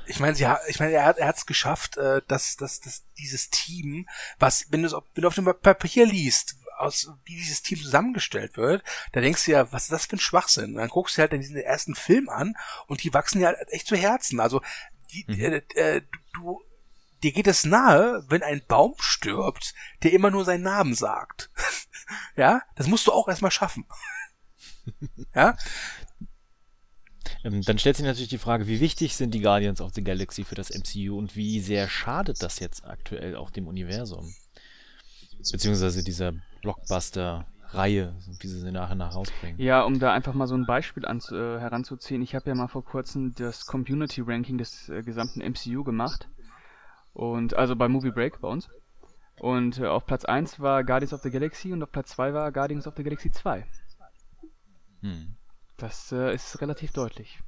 Ich 0.06 0.20
meine, 0.20 0.38
ja, 0.38 0.60
ich 0.68 0.80
meine, 0.80 0.94
er 0.94 1.06
hat 1.06 1.38
es 1.38 1.46
geschafft, 1.46 1.98
äh, 1.98 2.22
dass, 2.28 2.56
dass, 2.56 2.80
dass 2.80 3.04
dieses 3.18 3.50
Team, 3.50 4.08
was, 4.40 4.68
wenn 4.70 4.84
du 4.84 4.90
wenn 5.14 5.22
du 5.22 5.28
auf 5.28 5.36
dem 5.36 5.46
Papier 5.46 6.06
liest, 6.06 6.56
aus 6.80 7.12
wie 7.26 7.36
dieses 7.36 7.62
Team 7.62 7.78
zusammengestellt 7.80 8.58
wird, 8.58 8.84
da 9.12 9.22
denkst 9.22 9.46
du 9.46 9.52
ja, 9.52 9.72
was 9.72 9.84
ist 9.84 9.92
das 9.92 10.06
für 10.06 10.16
ein 10.16 10.20
Schwachsinn? 10.20 10.72
Und 10.72 10.78
dann 10.78 10.90
guckst 10.90 11.18
du 11.18 11.22
halt 11.22 11.34
diesen 11.34 11.58
ersten 11.58 11.94
Film 11.94 12.30
an 12.30 12.56
und 12.88 13.04
die 13.04 13.14
wachsen 13.14 13.42
ja 13.42 13.52
echt 13.68 13.88
zu 13.88 13.98
Herzen. 13.98 14.40
Also 14.40 14.62
die, 15.12 15.26
mhm. 15.28 15.40
äh, 15.42 15.62
äh, 15.76 16.02
du 16.34 16.62
dir 17.24 17.32
geht 17.32 17.48
es 17.48 17.66
nahe, 17.66 18.24
wenn 18.28 18.44
ein 18.44 18.62
Baum 18.68 18.96
stirbt, 19.00 19.74
der 20.04 20.14
immer 20.14 20.32
nur 20.32 20.46
seinen 20.46 20.64
Namen 20.64 20.94
sagt. 20.94 21.50
ja, 22.36 22.62
das 22.76 22.88
musst 22.88 23.08
du 23.08 23.12
auch 23.12 23.28
erstmal 23.28 23.52
schaffen. 23.52 23.86
ja. 25.36 25.58
Ähm, 27.44 27.62
dann 27.62 27.80
stellt 27.80 27.96
sich 27.96 28.06
natürlich 28.06 28.30
die 28.30 28.38
Frage, 28.38 28.68
wie 28.68 28.80
wichtig 28.80 29.16
sind 29.16 29.34
die 29.34 29.42
Guardians 29.42 29.82
of 29.82 29.94
the 29.94 30.04
Galaxy 30.04 30.44
für 30.44 30.56
das 30.56 30.72
MCU 30.72 31.18
und 31.18 31.36
wie 31.36 31.60
sehr 31.60 31.88
schadet 31.88 32.42
das 32.44 32.60
jetzt 32.60 32.86
aktuell 32.86 33.36
auch 33.36 33.50
dem 33.50 33.68
Universum? 33.68 34.34
Beziehungsweise 35.52 36.04
dieser 36.04 36.34
Blockbuster-Reihe, 36.62 38.14
wie 38.42 38.48
sie 38.48 38.60
sie 38.60 38.72
nachher 38.72 38.96
nach 38.96 39.16
rausbringen. 39.16 39.60
Ja, 39.60 39.84
um 39.84 40.00
da 40.00 40.12
einfach 40.12 40.34
mal 40.34 40.48
so 40.48 40.56
ein 40.56 40.66
Beispiel 40.66 41.06
an, 41.06 41.20
äh, 41.32 41.60
heranzuziehen. 41.60 42.22
Ich 42.22 42.36
habe 42.36 42.50
ja 42.50 42.56
mal 42.56 42.68
vor 42.68 42.84
kurzem 42.84 43.34
das 43.36 43.66
Community-Ranking 43.66 44.58
des 44.58 44.90
äh, 44.90 45.02
gesamten 45.02 45.40
MCU 45.40 45.86
gemacht. 45.86 46.28
Und 47.14 47.54
also 47.56 47.76
bei 47.76 47.88
Movie 47.88 48.12
Break 48.12 48.40
bei 48.42 48.48
uns. 48.48 48.70
Und 49.40 49.80
äh, 49.80 49.88
auf 49.88 50.06
Platz 50.06 50.26
1 50.26 50.60
war 50.60 50.84
Guardians 50.84 51.14
of 51.14 51.22
the 51.22 51.30
Galaxy 51.30 51.72
und 51.72 51.82
auf 51.82 51.92
Platz 51.92 52.10
2 52.12 52.34
war 52.34 52.52
Guardians 52.52 52.88
of 52.88 52.94
the 52.98 53.04
Galaxy 53.04 53.32
2. 53.32 53.66
Hm. 55.02 55.36
Das 55.78 56.12
äh, 56.12 56.34
ist 56.34 56.60
relativ 56.62 56.92
deutlich. 56.92 57.40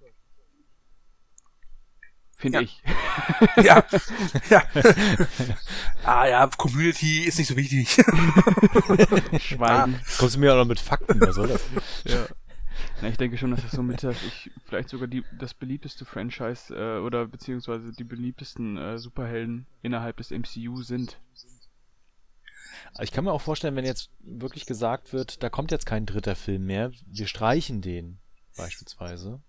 Finde 2.38 2.60
Ja. 2.60 2.64
ich. 2.64 2.82
ja. 3.64 3.86
ja. 4.50 4.64
ah 6.06 6.26
ja, 6.28 6.48
Community 6.48 7.26
ist 7.26 7.38
nicht 7.38 7.50
so 7.50 7.56
wichtig. 7.56 8.04
Schweigen. 9.40 9.94
Jetzt 10.00 10.18
kommst 10.18 10.36
du 10.36 10.40
mir 10.40 10.54
auch 10.54 10.58
noch 10.58 10.66
mit 10.66 10.80
Fakten, 10.80 11.20
was 11.22 11.36
soll 11.36 11.50
das? 11.50 11.62
Ja. 12.06 12.26
Na, 13.02 13.08
ich 13.08 13.18
denke 13.18 13.38
schon, 13.38 13.52
dass 13.52 13.64
das 13.64 13.72
somit 13.72 14.04
das 14.04 14.16
ich, 14.24 14.52
vielleicht 14.66 14.90
sogar 14.90 15.08
die, 15.08 15.24
das 15.38 15.54
beliebteste 15.54 16.06
Franchise 16.06 16.74
äh, 16.76 17.00
oder 17.00 17.26
beziehungsweise 17.26 17.92
die 17.92 18.04
beliebtesten 18.04 18.78
äh, 18.78 19.00
Superhelden 19.00 19.66
innerhalb 19.82 20.18
des 20.18 20.32
MCU 20.32 20.84
sind. 20.84 21.18
Ich 23.00 23.12
kann 23.12 23.24
mir 23.24 23.32
auch 23.32 23.42
vorstellen, 23.42 23.76
wenn 23.76 23.86
jetzt 23.86 24.10
wirklich 24.20 24.66
gesagt 24.66 25.14
wird, 25.14 25.42
da 25.42 25.50
kommt 25.50 25.72
jetzt 25.72 25.86
kein 25.86 26.06
dritter 26.06 26.36
Film 26.36 26.66
mehr, 26.66 26.92
wir 27.08 27.28
streichen 27.28 27.82
den 27.82 28.20
beispielsweise, 28.56 29.42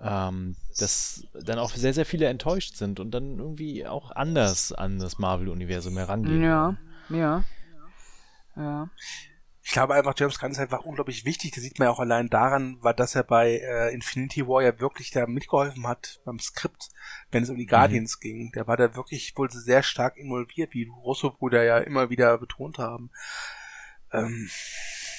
ähm, 0.00 0.56
dass 0.78 1.26
dann 1.34 1.58
auch 1.58 1.70
sehr, 1.70 1.92
sehr 1.92 2.06
viele 2.06 2.26
enttäuscht 2.26 2.76
sind 2.76 3.00
und 3.00 3.10
dann 3.10 3.38
irgendwie 3.38 3.86
auch 3.86 4.10
anders 4.12 4.72
an 4.72 4.98
das 4.98 5.18
Marvel-Universum 5.18 5.96
herangehen. 5.96 6.42
Ja, 6.42 6.76
ja. 7.10 7.44
Ja. 8.56 8.90
Ich 9.70 9.74
glaube 9.74 9.94
einfach, 9.94 10.14
James 10.18 10.40
Gunn 10.40 10.50
ist 10.50 10.58
einfach 10.58 10.80
unglaublich 10.80 11.24
wichtig. 11.24 11.52
Das 11.52 11.62
sieht 11.62 11.78
man 11.78 11.86
ja 11.86 11.92
auch 11.92 12.00
allein 12.00 12.28
daran, 12.28 12.78
weil 12.80 12.92
dass 12.92 13.14
er 13.14 13.22
bei 13.22 13.52
äh, 13.58 13.94
Infinity 13.94 14.48
War 14.48 14.64
ja 14.64 14.80
wirklich 14.80 15.12
da 15.12 15.28
mitgeholfen 15.28 15.86
hat 15.86 16.20
beim 16.24 16.40
Skript, 16.40 16.88
wenn 17.30 17.44
es 17.44 17.50
um 17.50 17.56
die 17.56 17.66
Guardians 17.66 18.18
ging. 18.18 18.50
Der 18.50 18.66
war 18.66 18.76
da 18.76 18.96
wirklich 18.96 19.32
wohl 19.36 19.48
sehr 19.48 19.84
stark 19.84 20.16
involviert, 20.16 20.74
wie 20.74 20.86
die 20.86 20.90
Russo-Brüder 20.90 21.62
ja 21.62 21.78
immer 21.78 22.10
wieder 22.10 22.36
betont 22.38 22.78
haben. 22.78 23.12
Ähm, 24.12 24.50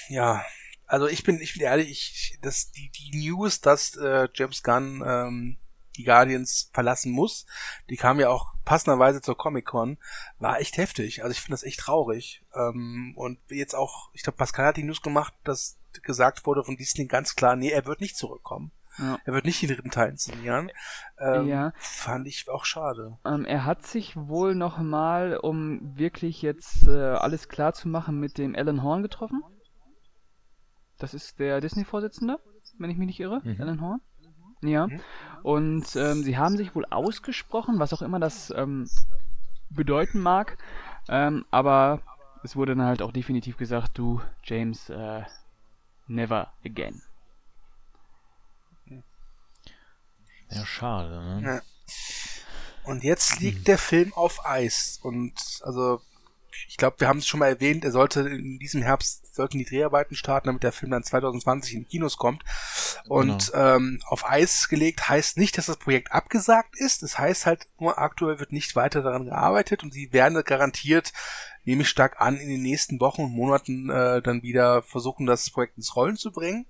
ja, 0.10 0.44
also 0.86 1.08
ich 1.08 1.24
bin, 1.24 1.40
ich 1.40 1.54
bin 1.54 1.62
ehrlich, 1.62 1.90
ich, 1.90 2.38
das, 2.42 2.72
die, 2.72 2.92
die 2.92 3.30
News, 3.30 3.62
dass 3.62 3.96
äh, 3.96 4.28
James 4.34 4.64
Gunn 4.64 5.02
ähm, 5.08 5.58
die 6.02 6.06
Guardians 6.08 6.70
verlassen 6.74 7.12
muss, 7.12 7.46
die 7.90 7.96
kam 7.98 8.20
ja 8.20 8.30
auch 8.30 8.54
passenderweise 8.66 9.22
zur 9.22 9.38
Comic-Con, 9.38 9.98
war 10.40 10.60
echt 10.60 10.78
heftig. 10.78 11.24
Also 11.24 11.32
ich 11.32 11.42
finde 11.42 11.54
das 11.54 11.64
echt 11.64 11.80
traurig. 11.82 12.44
Ähm, 12.56 13.14
und 13.16 13.40
jetzt 13.50 13.76
auch, 13.76 14.10
ich 14.14 14.24
glaube, 14.24 14.38
Pascal 14.38 14.66
hat 14.68 14.78
die 14.78 14.84
News 14.84 15.02
gemacht, 15.02 15.34
dass 15.44 15.78
gesagt 16.04 16.46
wurde 16.46 16.64
von 16.64 16.78
Disney 16.78 17.06
ganz 17.06 17.36
klar, 17.36 17.56
nee, 17.56 17.70
er 17.70 17.86
wird 17.86 18.02
nicht 18.02 18.16
zurückkommen. 18.18 18.72
ja. 18.98 19.20
Er 19.26 19.34
wird 19.34 19.46
nicht 19.46 19.62
den 19.62 19.70
dritten 19.70 19.92
Teil 19.92 20.10
inszenieren. 20.10 20.72
Ähm, 21.20 21.48
Ja. 21.48 21.74
Fand 21.78 22.28
ich 22.28 22.50
auch 22.50 22.66
schade. 22.66 23.18
Ähm, 23.26 23.46
er 23.46 23.66
hat 23.66 23.86
sich 23.86 24.16
wohl 24.16 24.56
nochmal, 24.56 25.38
um 25.38 25.98
wirklich 25.98 26.42
jetzt 26.42 26.88
äh, 26.88 26.92
alles 27.12 27.48
klar 27.50 27.74
zu 27.74 27.90
machen, 27.90 28.20
mit 28.20 28.38
dem 28.38 28.56
Alan 28.56 28.84
Horn 28.84 29.02
getroffen. 29.04 29.44
Das 30.98 31.14
ist 31.14 31.40
der 31.40 31.62
Disney-Vorsitzende, 31.62 32.40
wenn 32.78 32.90
ich 32.90 32.98
mich 32.98 33.08
nicht 33.08 33.20
irre. 33.20 33.42
Mhm. 33.44 33.60
Alan 33.60 33.82
Horn. 33.82 34.02
Ja. 34.62 34.88
Mhm. 34.88 35.02
Und 35.44 35.96
ähm, 35.96 36.24
sie 36.24 36.38
haben 36.38 36.58
sich 36.58 36.76
wohl 36.76 36.86
ausgesprochen, 36.86 37.80
was 37.80 37.94
auch 37.94 38.02
immer 38.02 38.20
das 38.20 38.54
ähm, 38.56 38.90
bedeuten 39.70 40.20
mag. 40.20 40.58
Ähm, 41.10 41.46
aber 41.50 42.02
es 42.44 42.56
wurde 42.56 42.76
dann 42.76 42.86
halt 42.86 43.02
auch 43.02 43.12
definitiv 43.12 43.58
gesagt, 43.58 43.98
du, 43.98 44.22
James, 44.44 44.90
äh, 44.90 45.24
never 46.08 46.54
again. 46.66 47.02
Ja, 50.50 50.66
schade. 50.66 51.10
Ne? 51.10 51.42
Ja. 51.44 51.62
Und 52.84 53.04
jetzt 53.04 53.40
liegt 53.40 53.68
der 53.68 53.78
Film 53.78 54.14
auf 54.14 54.46
Eis. 54.46 55.00
Und 55.02 55.34
also, 55.64 56.02
ich 56.68 56.78
glaube, 56.78 57.00
wir 57.00 57.08
haben 57.08 57.20
es 57.20 57.28
schon 57.28 57.40
mal 57.40 57.48
erwähnt, 57.48 57.84
er 57.84 57.92
sollte 57.92 58.22
in 58.22 58.60
diesem 58.60 58.82
Herbst, 58.82 59.36
sollten 59.36 59.58
die 59.58 59.66
Dreharbeiten 59.66 60.16
starten, 60.16 60.48
damit 60.48 60.64
der 60.64 60.72
Film 60.72 60.92
dann 60.92 61.04
2020 61.04 61.76
in 61.76 61.88
Kinos 61.88 62.18
kommt. 62.18 62.44
Und 63.08 63.52
ähm, 63.56 64.02
auf 64.06 64.30
Eis 64.30 64.68
gelegt 64.70 65.10
heißt 65.10 65.38
nicht, 65.38 65.58
dass 65.58 65.68
das 65.68 65.78
Projekt 65.78 66.12
abgesagt 66.12 66.76
ist. 66.78 67.04
Es 67.04 67.18
heißt 67.18 67.46
halt 67.46 67.68
nur, 67.80 67.98
aktuell 67.98 68.40
wird 68.40 68.52
nicht 68.52 68.76
weiter 68.76 69.02
daran 69.02 69.26
gearbeitet 69.26 69.84
und 69.84 69.94
sie 69.94 70.12
werden 70.14 70.42
garantiert, 70.44 71.14
nehme 71.64 71.84
ich 71.84 71.90
stark 71.90 72.20
an, 72.20 72.38
in 72.38 72.50
den 72.50 72.62
nächsten 72.62 73.00
Wochen 73.00 73.24
und 73.24 73.32
Monaten 73.32 73.90
äh, 73.90 74.22
dann 74.22 74.42
wieder 74.42 74.82
versuchen, 74.82 75.26
das 75.26 75.50
Projekt 75.50 75.78
ins 75.78 75.96
Rollen 75.96 76.18
zu 76.18 76.32
bringen. 76.32 76.66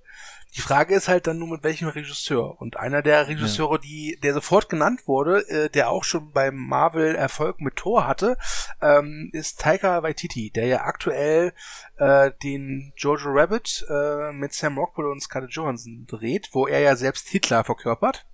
Die 0.56 0.62
Frage 0.62 0.96
ist 0.96 1.08
halt 1.08 1.28
dann 1.28 1.40
nur 1.40 1.48
mit 1.48 1.64
welchem 1.64 1.88
Regisseur. 1.88 2.60
Und 2.60 2.78
einer 2.78 3.02
der 3.02 3.28
Regisseure, 3.28 3.80
die, 3.80 4.20
der 4.22 4.34
sofort 4.34 4.68
genannt 4.68 5.08
wurde, 5.08 5.48
äh, 5.48 5.70
der 5.70 5.90
auch 5.90 6.04
schon 6.04 6.32
beim 6.32 6.56
Marvel 6.56 7.16
Erfolg 7.16 7.62
mit 7.62 7.78
Thor 7.78 8.06
hatte, 8.06 8.38
ähm, 8.82 9.30
ist 9.34 9.62
Taika 9.62 10.04
Waititi, 10.04 10.52
der 10.52 10.66
ja 10.66 10.82
aktuell 10.82 11.54
äh, 11.98 12.32
den 12.44 12.92
Jojo 12.98 13.30
Rabbit 13.30 13.86
äh, 13.90 14.34
mit 14.34 14.54
Sam 14.54 14.78
Rockwell 14.78 15.08
und 15.08 15.22
Scarlett 15.22 15.54
Johansson 15.54 16.06
dreht, 16.06 16.50
wo 16.52 16.68
er 16.68 16.80
ja 16.80 16.96
selbst 16.96 17.30
Hitler 17.30 17.64
verkörpert. 17.64 18.26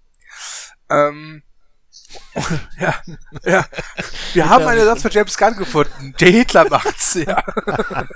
Ähm, 0.90 1.44
ja, 2.80 2.94
ja. 3.44 3.66
Wir 4.34 4.50
haben 4.50 4.66
einen 4.66 4.80
Ersatz 4.80 5.02
für 5.02 5.12
James 5.12 5.38
Gunn 5.38 5.56
gefunden. 5.58 6.14
Der 6.20 6.30
Hitler 6.30 6.70
macht's, 6.70 7.16
ja. 7.16 7.44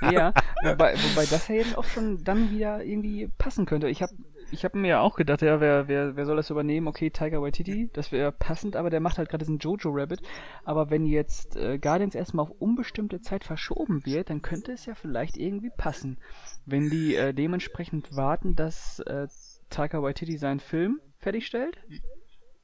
Ja, 0.10 0.32
wobei, 0.62 0.94
wobei 0.94 1.26
das 1.26 1.48
ja 1.48 1.56
eben 1.56 1.74
auch 1.74 1.84
schon 1.84 2.24
dann 2.24 2.50
wieder 2.50 2.82
irgendwie 2.82 3.28
passen 3.38 3.66
könnte. 3.66 3.88
Ich 3.88 4.02
habe 4.02 4.12
ich 4.50 4.64
hab 4.64 4.74
mir 4.74 4.88
ja 4.88 5.00
auch 5.00 5.16
gedacht, 5.16 5.40
ja, 5.40 5.60
wer, 5.60 5.88
wer, 5.88 6.14
wer 6.14 6.26
soll 6.26 6.36
das 6.36 6.50
übernehmen? 6.50 6.86
Okay, 6.86 7.10
Tiger 7.10 7.40
Waititi, 7.40 7.88
das 7.92 8.12
wäre 8.12 8.32
passend, 8.32 8.76
aber 8.76 8.90
der 8.90 9.00
macht 9.00 9.16
halt 9.16 9.30
gerade 9.30 9.44
diesen 9.44 9.58
Jojo 9.58 9.90
Rabbit. 9.90 10.20
Aber 10.64 10.90
wenn 10.90 11.06
jetzt 11.06 11.56
äh, 11.56 11.78
Guardians 11.78 12.14
erstmal 12.14 12.44
auf 12.44 12.52
unbestimmte 12.58 13.22
Zeit 13.22 13.44
verschoben 13.44 14.04
wird, 14.04 14.28
dann 14.28 14.42
könnte 14.42 14.72
es 14.72 14.84
ja 14.84 14.94
vielleicht 14.94 15.38
irgendwie 15.38 15.70
passen. 15.70 16.18
Wenn 16.66 16.90
die 16.90 17.16
äh, 17.16 17.32
dementsprechend 17.32 18.14
warten, 18.14 18.54
dass 18.54 19.00
äh, 19.00 19.26
Taika 19.70 20.02
Waititi 20.02 20.36
seinen 20.36 20.60
Film 20.60 21.00
fertigstellt 21.18 21.78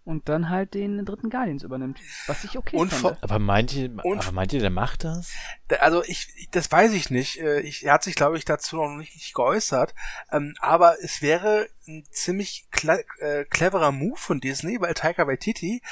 und 0.08 0.28
dann 0.28 0.48
halt 0.48 0.72
den 0.74 1.04
dritten 1.04 1.28
Guardians 1.28 1.62
übernimmt. 1.62 2.00
Was 2.26 2.42
ich 2.42 2.56
okay 2.56 2.76
Und 2.76 2.90
fände. 2.92 3.18
Aber 3.20 3.38
meint 3.38 3.74
ihr, 3.74 3.90
Und- 4.04 4.22
aber 4.22 4.32
meint 4.32 4.52
ihr, 4.54 4.60
der 4.60 4.70
macht 4.70 5.04
das? 5.04 5.30
Da- 5.68 5.76
Also 5.76 6.02
ich, 6.04 6.48
das 6.50 6.72
weiß 6.72 6.92
ich 6.94 7.10
nicht. 7.10 7.38
Äh, 7.40 7.60
Ich, 7.60 7.84
er 7.84 7.92
hat 7.92 8.02
sich, 8.04 8.14
glaube 8.14 8.38
ich, 8.38 8.44
dazu 8.46 8.76
noch 8.76 8.88
nicht, 8.96 9.14
nicht 9.14 9.34
geäußert. 9.34 9.94
Ähm, 10.32 10.54
aber 10.60 10.96
es 11.02 11.20
wäre 11.20 11.68
ein 11.86 12.04
ziemlich 12.10 12.68
kle 12.70 13.04
äh, 13.20 13.44
cleverer 13.44 13.92
Move 13.92 14.16
von 14.18 14.40
Disney, 14.40 14.80
weil 14.80 14.94
Taika 14.94 15.26
Waititi 15.26 15.82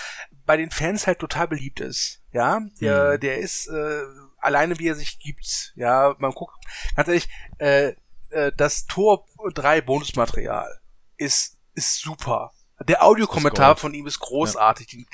bei 0.46 0.56
den 0.56 0.70
Fans 0.70 1.06
halt 1.06 1.18
total 1.18 1.48
beliebt 1.48 1.80
ist. 1.80 2.22
Ja, 2.32 2.60
der, 2.80 3.12
Hm. 3.14 3.20
der 3.20 3.38
ist 3.38 3.68
äh, 3.68 4.00
alleine, 4.38 4.78
wie 4.78 4.88
er 4.88 4.94
sich 4.94 5.18
gibt. 5.18 5.72
Ja, 5.76 6.14
man 6.18 6.32
guckt, 6.32 6.54
ganz 6.94 7.08
ehrlich, 7.08 7.28
äh, 7.58 7.92
äh, 8.30 8.52
das 8.56 8.86
Tor 8.86 9.26
3 9.54 9.80
Bonusmaterial 9.82 10.80
ist 11.18 11.58
ist 11.74 12.00
super. 12.00 12.52
Der 12.84 13.02
Audiokommentar 13.02 13.76
von 13.76 13.94
ihm 13.94 14.06
ist 14.06 14.18
großartig. 14.18 14.86
Den 14.88 15.06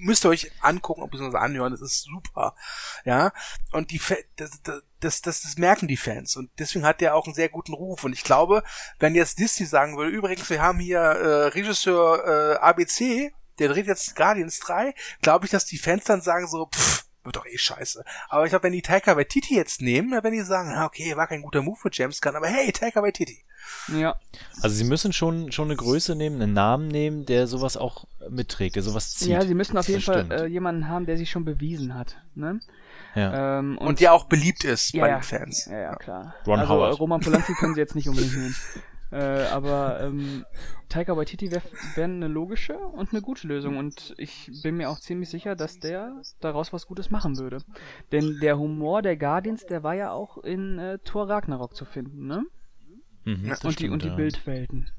müsst 0.00 0.24
ihr 0.24 0.28
euch 0.28 0.52
angucken, 0.60 1.08
bzw. 1.10 1.36
anhören. 1.36 1.72
Das 1.72 1.80
ist 1.80 2.04
super. 2.04 2.54
Ja, 3.04 3.32
und 3.72 3.90
die 3.90 4.00
das, 4.36 4.62
das, 4.62 5.20
das, 5.20 5.42
das 5.42 5.56
merken 5.58 5.88
die 5.88 5.96
Fans 5.96 6.36
und 6.36 6.50
deswegen 6.58 6.86
hat 6.86 7.00
der 7.00 7.14
auch 7.14 7.26
einen 7.26 7.34
sehr 7.34 7.48
guten 7.48 7.74
Ruf 7.74 8.04
und 8.04 8.12
ich 8.12 8.24
glaube, 8.24 8.62
wenn 8.98 9.14
jetzt 9.14 9.38
Disney 9.38 9.66
sagen 9.66 9.96
würde, 9.96 10.10
übrigens, 10.10 10.48
wir 10.48 10.62
haben 10.62 10.78
hier 10.78 10.98
äh, 10.98 11.46
Regisseur 11.48 12.54
äh, 12.54 12.56
ABC, 12.58 13.32
der 13.58 13.68
dreht 13.68 13.86
jetzt 13.86 14.14
Guardians 14.16 14.60
3, 14.60 14.94
glaube 15.22 15.46
ich, 15.46 15.50
dass 15.50 15.64
die 15.64 15.78
Fans 15.78 16.04
dann 16.04 16.20
sagen 16.20 16.46
so, 16.46 16.66
pff, 16.66 17.05
wird 17.26 17.36
doch 17.36 17.46
eh 17.46 17.58
scheiße. 17.58 18.04
Aber 18.28 18.44
ich 18.44 18.50
glaube, 18.50 18.64
wenn 18.64 18.72
die 18.72 18.82
Taika 18.82 19.16
Waititi 19.16 19.56
jetzt 19.56 19.82
nehmen, 19.82 20.10
dann 20.10 20.24
werden 20.24 20.34
die 20.34 20.42
sagen, 20.42 20.70
ah, 20.74 20.86
okay, 20.86 21.16
war 21.16 21.26
kein 21.26 21.42
guter 21.42 21.62
Move 21.62 21.76
für 21.76 21.90
James 21.92 22.20
Gunn, 22.20 22.36
aber 22.36 22.48
hey, 22.48 22.72
Taika 22.72 23.02
Waititi. 23.02 23.44
Ja, 23.88 24.14
Also 24.62 24.76
sie 24.76 24.84
müssen 24.84 25.12
schon, 25.12 25.52
schon 25.52 25.68
eine 25.68 25.76
Größe 25.76 26.14
nehmen, 26.14 26.40
einen 26.40 26.52
Namen 26.52 26.88
nehmen, 26.88 27.26
der 27.26 27.46
sowas 27.46 27.76
auch 27.76 28.06
mitträgt, 28.30 28.76
der 28.76 28.82
sowas 28.82 29.14
zieht. 29.14 29.28
ja, 29.28 29.44
sie 29.44 29.54
müssen 29.54 29.76
auf 29.76 29.88
jeden 29.88 30.02
Fall 30.02 30.30
äh, 30.30 30.46
jemanden 30.46 30.88
haben, 30.88 31.06
der 31.06 31.16
sich 31.16 31.30
schon 31.30 31.44
bewiesen 31.44 31.94
hat. 31.94 32.16
Ne? 32.34 32.60
ja. 33.14 33.58
Ähm, 33.58 33.78
Und, 33.78 34.00
der 34.00 34.12
auch 34.12 34.24
beliebt 34.24 34.64
ist 34.64 34.92
ja, 34.92 35.02
bei 35.02 35.10
den 35.10 35.22
Fans. 35.22 35.66
Ja, 35.66 35.78
ja, 35.78 35.96
klar. 35.96 36.34
Ron 36.46 36.60
also 36.60 36.74
Howard. 36.74 37.00
Roman 37.00 37.20
Polanski 37.20 37.54
können 37.54 37.74
sie 37.74 37.80
jetzt 37.80 37.94
nicht 37.94 38.08
unbedingt 38.08 38.34
nehmen. 38.34 38.56
Äh, 39.12 39.16
aber 39.52 40.00
ähm, 40.00 40.44
Taika 40.88 41.16
Waititi 41.16 41.50
wäre 41.50 41.62
wär 41.94 42.04
eine 42.04 42.26
logische 42.26 42.76
und 42.76 43.12
eine 43.12 43.22
gute 43.22 43.46
Lösung 43.46 43.76
und 43.76 44.14
ich 44.18 44.50
bin 44.62 44.76
mir 44.76 44.90
auch 44.90 44.98
ziemlich 44.98 45.28
sicher, 45.28 45.54
dass 45.54 45.78
der 45.78 46.22
daraus 46.40 46.72
was 46.72 46.86
Gutes 46.86 47.10
machen 47.10 47.38
würde. 47.38 47.58
Denn 48.10 48.40
der 48.40 48.58
Humor 48.58 49.02
der 49.02 49.16
Guardians, 49.16 49.64
der 49.66 49.82
war 49.84 49.94
ja 49.94 50.10
auch 50.10 50.38
in 50.38 50.78
äh, 50.78 50.98
Thor 50.98 51.28
Ragnarok 51.28 51.76
zu 51.76 51.84
finden, 51.84 52.26
ne? 52.26 52.44
Mhm, 53.24 53.50
Und 53.50 53.62
die, 53.62 53.72
stimmt, 53.72 53.92
und 53.92 54.02
die 54.02 54.08
ja. 54.08 54.14
Bildwelten. 54.14 54.90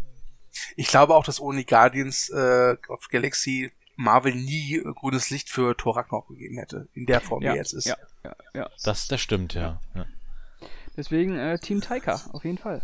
Ich 0.75 0.87
glaube 0.87 1.15
auch, 1.15 1.25
dass 1.25 1.39
ohne 1.39 1.59
die 1.59 1.65
Guardians 1.65 2.29
äh, 2.29 2.77
of 2.87 3.07
Galaxy 3.09 3.71
Marvel 3.97 4.35
nie 4.35 4.81
grünes 4.95 5.29
Licht 5.31 5.49
für 5.49 5.75
Thor 5.75 5.97
Ragnarok 5.97 6.29
gegeben 6.29 6.57
hätte, 6.57 6.87
in 6.93 7.05
der 7.05 7.19
Form, 7.19 7.41
ja, 7.41 7.53
wie 7.53 7.57
jetzt 7.57 7.73
ist. 7.73 7.85
Ja, 7.85 7.97
ja, 8.23 8.35
ja. 8.53 8.69
Das, 8.83 9.07
das 9.07 9.19
stimmt, 9.19 9.53
ja. 9.53 9.81
ja. 9.95 10.05
Deswegen 10.95 11.37
äh, 11.37 11.59
Team 11.59 11.81
Taika, 11.81 12.21
auf 12.31 12.45
jeden 12.45 12.57
Fall. 12.57 12.81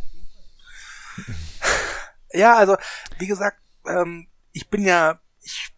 Ja, 2.33 2.57
also, 2.57 2.77
wie 3.19 3.27
gesagt, 3.27 3.59
ähm, 3.85 4.27
ich 4.53 4.67
bin 4.69 4.83
ja, 4.83 5.21
ich 5.41 5.71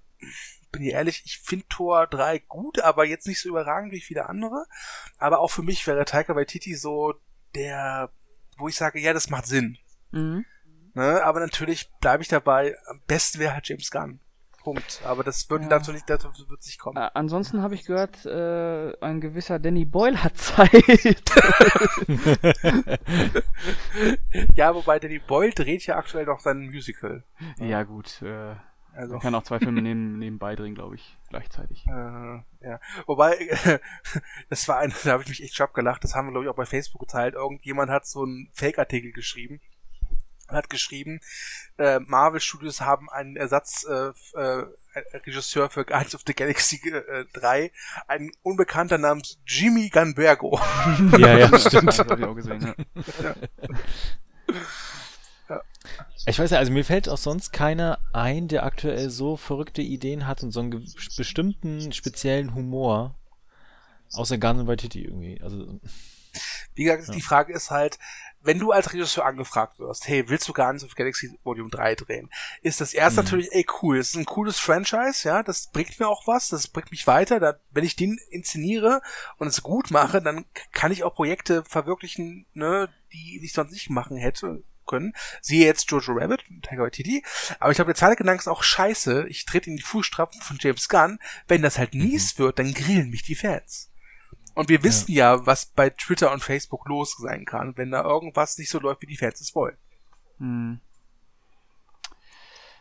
bin 0.72 0.84
hier 0.84 0.94
ehrlich, 0.94 1.22
ich 1.26 1.40
finde 1.40 1.66
Tor 1.68 2.08
3 2.08 2.40
gut, 2.40 2.80
aber 2.80 3.06
jetzt 3.06 3.28
nicht 3.28 3.42
so 3.42 3.50
überragend 3.50 3.92
wie 3.92 4.02
viele 4.02 4.30
andere. 4.30 4.66
Aber 5.18 5.40
auch 5.40 5.50
für 5.50 5.64
mich 5.64 5.86
wäre 5.86 6.06
Taika 6.06 6.36
Waititi 6.36 6.76
so 6.76 7.14
der, 7.56 8.10
wo 8.58 8.70
ich 8.70 8.76
sage, 8.76 9.00
ja, 9.00 9.14
das 9.14 9.30
macht 9.30 9.48
Sinn. 9.48 9.78
Mhm. 10.12 10.46
Ne? 10.94 11.22
Aber 11.24 11.42
natürlich 11.42 11.92
bleibe 12.00 12.24
ich 12.24 12.30
dabei, 12.30 12.78
am 12.88 13.02
besten 13.06 13.40
wäre 13.40 13.54
halt 13.54 13.68
James 13.68 13.92
Gunn. 13.92 14.22
Punkt. 14.66 15.02
Aber 15.06 15.24
das 15.24 15.50
wird 15.50 15.62
Ja. 15.62 15.68
natürlich, 15.70 16.02
dazu 16.04 16.28
wird 16.50 16.64
sich 16.64 16.78
kommen. 16.80 16.98
Äh, 16.98 17.10
ansonsten 17.14 17.62
habe 17.62 17.76
ich 17.76 17.86
gehört, 17.86 18.26
äh, 18.26 18.94
ein 19.00 19.22
gewisser 19.22 19.60
Danny 19.60 19.86
Boyle 19.86 20.22
hat 20.24 20.36
Zeit. 20.38 20.84
Ja, 24.56 24.74
wobei 24.76 25.00
Danny 25.00 25.20
Boyle 25.20 25.52
dreht 25.52 25.86
ja 25.86 25.98
aktuell 25.98 26.26
noch 26.26 26.40
sein 26.40 26.60
Musical. 26.70 27.24
ja 27.60 27.84
gut, 27.84 28.22
äh, 28.22 28.56
Also, 28.94 29.14
man 29.14 29.22
kann 29.22 29.36
auch 29.36 29.44
zwei 29.44 29.60
Filme 29.60 29.82
neben, 29.82 30.18
nebenbei 30.20 30.56
drehen, 30.56 30.76
glaube 30.76 30.96
ich, 30.96 31.18
gleichzeitig. 31.30 31.86
Äh, 31.88 31.92
ja. 32.62 32.80
Wobei, 33.06 33.38
das 34.50 34.68
war 34.68 34.80
ein, 34.80 34.94
da 35.04 35.12
habe 35.12 35.24
ich 35.24 35.30
mich 35.30 35.44
echt 35.44 35.56
schlapp 35.56 35.74
gelacht, 35.74 36.04
das 36.04 36.16
haben 36.16 36.28
wir, 36.28 36.32
glaube 36.32 36.46
ich, 36.46 36.50
auch 36.50 36.56
bei 36.56 36.66
Facebook 36.66 37.02
geteilt. 37.02 37.36
Irgendjemand 37.36 37.92
hat 37.92 38.06
so 38.06 38.24
einen 38.24 38.50
Fake-Artikel 38.54 39.12
geschrieben 39.12 39.62
hat 40.48 40.70
geschrieben, 40.70 41.20
äh, 41.78 42.00
Marvel 42.00 42.40
Studios 42.40 42.82
haben 42.82 43.10
einen 43.10 43.36
Ersatz 43.36 43.86
äh, 43.90 44.12
äh, 44.40 44.66
Regisseur 45.14 45.70
für 45.70 45.86
Guardians 45.86 46.16
of 46.16 46.22
the 46.26 46.34
Galaxy 46.34 46.78
äh, 46.90 47.26
3, 47.34 47.72
ein 48.08 48.32
Unbekannter 48.44 48.98
namens 48.98 49.40
Jimmy 49.46 49.90
Ganbergo. 49.90 50.60
Ja, 51.18 51.38
ja, 51.38 51.60
stimmt. 51.60 51.90
Das 51.90 52.00
habe 52.00 52.18
ich 52.18 52.26
auch 52.26 52.36
gesehen, 52.36 52.76
ja. 53.22 53.34
Ich 56.28 56.40
weiß 56.40 56.52
ja, 56.52 56.58
also 56.58 56.72
mir 56.72 56.84
fällt 56.84 57.08
auch 57.08 57.18
sonst 57.18 57.54
keiner 57.54 58.00
ein, 58.12 58.48
der 58.48 58.64
aktuell 58.64 59.10
so 59.10 59.38
verrückte 59.38 59.82
Ideen 59.84 60.28
hat 60.28 60.42
und 60.42 60.52
so 60.52 60.62
einen 60.62 60.72
bestimmten 61.18 61.92
speziellen 61.92 62.56
Humor. 62.56 63.16
Außer 64.14 64.38
Gun 64.38 64.66
Waititi 64.68 65.04
irgendwie. 65.04 65.40
Also, 65.42 65.80
Wie 66.74 66.84
gesagt, 66.84 67.14
die 67.14 67.22
Frage 67.22 67.54
ist 67.54 67.70
halt, 67.70 68.00
wenn 68.46 68.60
du 68.60 68.72
als 68.72 68.94
Regisseur 68.94 69.26
angefragt 69.26 69.80
wirst, 69.80 70.08
hey, 70.08 70.30
willst 70.30 70.48
du 70.48 70.54
Guardians 70.54 70.84
of 70.84 70.92
the 70.92 70.96
Galaxy 70.96 71.38
Volume 71.44 71.70
3 71.70 71.96
drehen? 71.96 72.30
Ist 72.62 72.82
das 72.82 72.94
erst 72.94 73.18
Mhm. 73.18 73.24
natürlich, 73.24 73.50
ey, 73.52 73.66
cool, 73.82 73.98
das 73.98 74.10
ist 74.10 74.16
ein 74.16 74.26
cooles 74.26 74.60
Franchise, 74.60 75.28
ja, 75.28 75.44
das 75.44 75.68
bringt 75.72 76.00
mir 76.00 76.08
auch 76.08 76.28
was, 76.28 76.50
das 76.50 76.68
bringt 76.68 76.92
mich 76.92 77.08
weiter, 77.08 77.40
da, 77.40 77.56
wenn 77.72 77.84
ich 77.84 77.96
den 77.96 78.20
inszeniere 78.30 79.02
und 79.38 79.48
es 79.48 79.62
gut 79.64 79.92
mache, 79.92 80.22
dann 80.22 80.46
kann 80.72 80.92
ich 80.92 81.04
auch 81.04 81.16
Projekte 81.16 81.64
verwirklichen, 81.66 82.46
ne, 82.54 82.90
die 83.12 83.42
ich 83.44 83.54
sonst 83.54 83.72
nicht 83.72 83.90
machen 83.90 84.18
hätte 84.18 84.64
können. 84.86 85.14
Siehe 85.42 85.66
jetzt 85.66 85.90
Jojo 85.90 86.14
Rabbit, 86.14 86.44
Tiger 86.62 86.84
Waititi. 86.84 87.24
Aber 87.60 87.72
ich 87.72 87.76
glaube, 87.78 87.90
der 87.90 87.96
zweite 87.96 88.18
Gedanke 88.18 88.42
ist 88.42 88.48
auch 88.48 88.62
scheiße, 88.62 89.26
ich 89.28 89.46
trete 89.46 89.70
in 89.72 89.78
die 89.78 89.82
Fußstapfen 89.82 90.42
von 90.42 90.58
James 90.60 90.88
Gunn. 90.90 91.18
Wenn 91.48 91.64
das 91.64 91.80
halt 91.80 91.96
mies 91.96 92.38
wird, 92.38 92.60
dann 92.60 92.72
grillen 92.74 93.10
mich 93.10 93.24
die 93.24 93.34
Fans. 93.34 93.90
Und 94.56 94.70
wir 94.70 94.84
wissen 94.84 95.12
ja, 95.12 95.46
was 95.46 95.66
bei 95.66 95.90
Twitter 95.90 96.32
und 96.32 96.42
Facebook 96.42 96.88
los 96.88 97.18
sein 97.18 97.46
kann, 97.46 97.78
wenn 97.78 97.92
da 97.92 98.04
irgendwas 98.04 98.58
nicht 98.58 98.70
so 98.70 98.80
läuft, 98.80 99.02
wie 99.02 99.08
die 99.08 99.18
Fans 99.18 99.42
es 99.42 99.54
wollen. 99.54 99.78
Hm. 100.40 100.80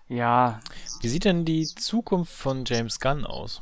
Ja, 0.06 0.60
wie 1.00 1.08
sieht 1.08 1.24
denn 1.24 1.44
die 1.44 1.66
Zukunft 1.66 2.32
von 2.32 2.64
James 2.64 3.00
Gunn 3.00 3.24
aus? 3.26 3.60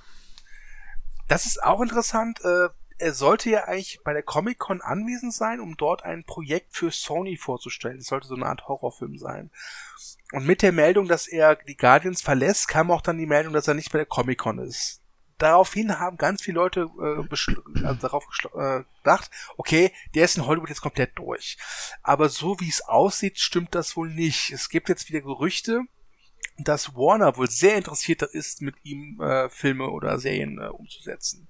Das 1.29 1.47
ist 1.47 1.63
auch 1.63 1.81
interessant. 1.81 2.41
Äh, 2.45 2.69
er 2.99 3.15
sollte 3.15 3.51
ja 3.51 3.65
eigentlich 3.65 4.01
bei 4.05 4.13
der 4.13 4.23
Comic-Con 4.23 4.81
anwesend 4.83 5.35
sein, 5.35 5.61
um 5.61 5.77
dort 5.77 6.05
ein 6.05 6.25
Projekt 6.25 6.77
für 6.77 6.91
Sony 6.91 7.37
vorzustellen. 7.37 7.99
Das 7.99 8.07
sollte 8.07 8.29
so 8.29 8.35
eine 8.35 8.47
Art 8.47 8.69
Horrorfilm 8.69 9.19
sein. 9.19 9.51
Und 10.33 10.47
mit 10.47 10.63
der 10.63 10.73
Meldung, 10.73 11.09
dass 11.09 11.27
er 11.27 11.57
die 11.57 11.77
Guardians 11.77 12.23
verlässt, 12.23 12.69
kam 12.69 12.91
auch 12.91 13.03
dann 13.03 13.19
die 13.19 13.27
Meldung, 13.27 13.53
dass 13.53 13.69
er 13.69 13.75
nicht 13.75 13.93
bei 13.93 13.99
der 13.99 14.07
Comic-Con 14.07 14.59
ist. 14.59 15.02
Daraufhin 15.43 15.99
haben 15.99 16.19
ganz 16.19 16.41
viele 16.41 16.55
Leute 16.55 16.89
äh, 17.01 17.85
also 17.85 18.01
darauf 18.01 18.25
äh, 18.55 18.85
gedacht, 19.03 19.29
okay, 19.57 19.91
der 20.15 20.25
ist 20.25 20.37
in 20.37 20.47
Hollywood 20.47 20.69
jetzt 20.69 20.83
komplett 20.83 21.19
durch. 21.19 21.59
Aber 22.05 22.29
so 22.29 22.61
wie 22.61 22.69
es 22.69 22.81
aussieht, 22.83 23.41
stimmt 23.41 23.75
das 23.75 23.97
wohl 23.97 24.09
nicht. 24.09 24.53
Es 24.53 24.69
gibt 24.69 24.89
jetzt 24.89 25.09
wieder 25.09 25.21
Gerüchte, 25.21 25.81
dass 26.59 26.95
Warner 26.95 27.37
wohl 27.37 27.51
sehr 27.51 27.77
interessiert 27.77 28.23
ist, 28.23 28.63
mit 28.63 28.77
ihm 28.85 29.21
äh, 29.21 29.49
Filme 29.51 29.91
oder 29.91 30.17
Serien 30.21 30.61
äh, 30.61 30.69
umzusetzen. 30.69 31.49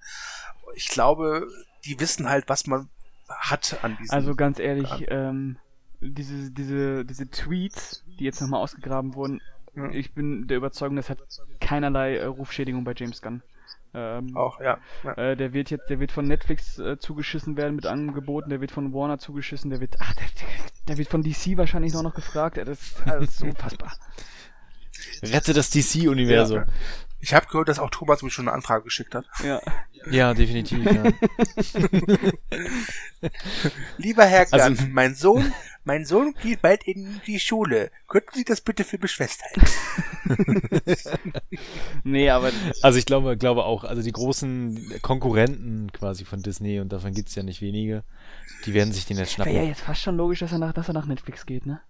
Ich 0.74 0.88
glaube, 0.88 1.46
die 1.84 2.00
wissen 2.00 2.30
halt, 2.30 2.48
was 2.48 2.66
man 2.66 2.88
hat 3.28 3.78
an 3.84 3.98
diesem. 4.00 4.14
also 4.14 4.34
ganz 4.34 4.58
ehrlich, 4.58 5.04
ähm, 5.08 5.58
diese, 6.00 6.50
diese, 6.50 7.04
diese 7.04 7.28
Tweets, 7.28 8.04
die 8.18 8.24
jetzt 8.24 8.40
nochmal 8.40 8.62
ausgegraben 8.62 9.14
wurden, 9.14 9.42
Ja. 9.74 9.90
ich 9.90 10.14
bin 10.14 10.46
der 10.46 10.56
Überzeugung, 10.56 10.96
das 10.96 11.10
hat 11.10 11.22
keinerlei 11.60 12.16
äh, 12.16 12.24
Rufschädigung 12.24 12.84
bei 12.84 12.94
James 12.96 13.20
Gunn. 13.20 13.42
Ähm, 13.94 14.34
auch, 14.36 14.58
ja. 14.60 14.78
ja. 15.04 15.12
Äh, 15.12 15.36
der 15.36 15.52
wird 15.52 15.70
jetzt, 15.70 15.90
der 15.90 16.00
wird 16.00 16.12
von 16.12 16.26
Netflix 16.26 16.78
äh, 16.78 16.98
zugeschissen 16.98 17.56
werden 17.58 17.76
mit 17.76 17.84
Angeboten, 17.86 18.48
der 18.48 18.60
wird 18.62 18.70
von 18.70 18.94
Warner 18.94 19.18
zugeschissen, 19.18 19.68
der 19.70 19.80
wird, 19.80 19.96
ach, 19.98 20.14
der, 20.14 20.24
der, 20.88 20.96
wird 20.98 21.08
von 21.08 21.22
DC 21.22 21.58
wahrscheinlich 21.58 21.92
noch, 21.92 22.02
noch 22.02 22.14
gefragt. 22.14 22.56
Ja, 22.56 22.64
das 22.64 22.80
ist 22.80 23.06
alles 23.06 23.42
unfassbar. 23.42 23.92
Rette 25.22 25.52
das 25.52 25.68
DC-Universum. 25.70 26.64
Ich 27.20 27.34
habe 27.34 27.46
gehört, 27.46 27.68
dass 27.68 27.78
auch 27.78 27.90
Thomas 27.90 28.22
mir 28.22 28.30
schon 28.30 28.48
eine 28.48 28.54
Anfrage 28.56 28.82
geschickt 28.84 29.14
hat. 29.14 29.26
Ja. 29.44 29.60
Ja. 30.10 30.34
definitiv. 30.34 30.84
Ja. 30.84 31.04
Lieber 33.96 34.24
Herr 34.24 34.46
Gunn, 34.46 34.60
Also- 34.60 34.84
mein 34.90 35.14
Sohn, 35.14 35.52
mein 35.84 36.04
Sohn 36.04 36.34
geht 36.42 36.62
bald 36.62 36.84
in 36.84 37.20
die 37.26 37.40
Schule. 37.40 37.90
Könnten 38.06 38.34
Sie 38.34 38.44
das 38.44 38.60
bitte 38.60 38.84
für 38.84 38.98
mich 38.98 39.12
festhalten? 39.12 39.62
Nee, 42.04 42.30
aber 42.30 42.50
Also 42.82 42.98
ich 42.98 43.06
glaube, 43.06 43.36
glaube 43.36 43.64
auch, 43.64 43.84
also 43.84 44.02
die 44.02 44.12
großen 44.12 45.00
Konkurrenten 45.02 45.92
quasi 45.92 46.24
von 46.24 46.42
Disney, 46.42 46.80
und 46.80 46.92
davon 46.92 47.12
gibt's 47.12 47.34
ja 47.34 47.42
nicht 47.42 47.60
wenige, 47.60 48.04
die 48.64 48.74
werden 48.74 48.92
sich 48.92 49.06
den 49.06 49.18
jetzt 49.18 49.38
wäre 49.38 49.46
schnappen. 49.46 49.54
ja 49.54 49.62
jetzt 49.62 49.82
fast 49.82 50.00
schon 50.02 50.16
logisch, 50.16 50.40
dass 50.40 50.52
er 50.52 50.58
nach, 50.58 50.72
dass 50.72 50.88
er 50.88 50.94
nach 50.94 51.06
Netflix 51.06 51.46
geht, 51.46 51.66
ne? 51.66 51.80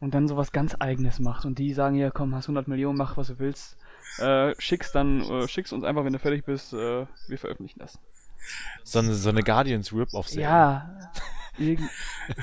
Und 0.00 0.14
dann 0.14 0.28
sowas 0.28 0.52
ganz 0.52 0.76
eigenes 0.78 1.18
macht. 1.20 1.44
Und 1.44 1.58
die 1.58 1.72
sagen, 1.74 1.94
ja 1.96 2.10
komm, 2.10 2.34
hast 2.34 2.46
100 2.46 2.68
Millionen, 2.68 2.96
mach 2.98 3.16
was 3.16 3.28
du 3.28 3.38
willst. 3.38 3.76
Äh, 4.18 4.54
schick's 4.58 4.92
dann, 4.92 5.20
äh, 5.20 5.46
schick's 5.46 5.72
uns 5.72 5.84
einfach, 5.84 6.04
wenn 6.04 6.12
du 6.12 6.18
fertig 6.18 6.44
bist, 6.44 6.72
äh, 6.72 7.06
wir 7.28 7.38
veröffentlichen 7.38 7.78
das. 7.80 7.98
So 8.82 8.98
eine, 8.98 9.14
so 9.14 9.28
eine 9.28 9.42
Guardians 9.42 9.92
Rip-Off-Serie. 9.92 10.42
Ja. 10.48 11.12
Irgend 11.60 11.90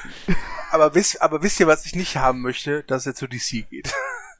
Aber 0.71 0.93
wisst, 0.95 1.21
aber 1.21 1.41
wisst 1.43 1.59
ihr, 1.59 1.67
was 1.67 1.85
ich 1.85 1.95
nicht 1.95 2.17
haben 2.17 2.41
möchte, 2.41 2.83
dass 2.83 3.05
er 3.05 3.15
zu 3.15 3.27
DC 3.27 3.69
geht? 3.69 3.93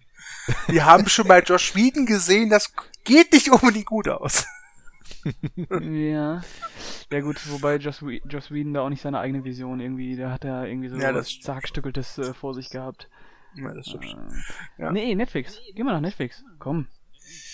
Wir 0.68 0.86
haben 0.86 1.10
schon 1.10 1.28
bei 1.28 1.42
Josh 1.42 1.76
Whedon 1.76 2.06
gesehen, 2.06 2.50
das 2.50 2.72
geht 3.04 3.34
nicht 3.34 3.50
unbedingt 3.50 3.86
gut 3.88 4.08
aus. 4.08 4.46
ja. 5.82 6.42
Ja 7.10 7.22
gut, 7.22 7.40
wobei 7.50 7.78
Joss, 7.78 8.02
Whe- 8.02 8.22
Joss 8.28 8.52
Whedon 8.52 8.74
da 8.74 8.82
auch 8.82 8.90
nicht 8.90 9.02
seine 9.02 9.20
eigene 9.20 9.46
Vision 9.46 9.80
irgendwie, 9.80 10.18
der 10.18 10.30
hat 10.32 10.44
da 10.44 10.66
irgendwie 10.66 10.90
so 10.90 10.98
Ja, 10.98 11.14
das. 11.14 11.40
Zerhackstückeltes 11.40 12.18
äh, 12.18 12.34
vor 12.34 12.54
sich 12.54 12.70
gehabt. 12.70 13.08
Ja, 13.56 13.74
das 13.74 13.88
stimmt. 13.88 14.06
Äh, 14.06 14.82
Ja. 14.82 14.92
Nee, 14.92 15.16
Netflix. 15.16 15.58
Geh 15.74 15.84
mal 15.84 15.94
nach 15.94 16.02
Netflix. 16.02 16.44
Komm. 16.60 16.88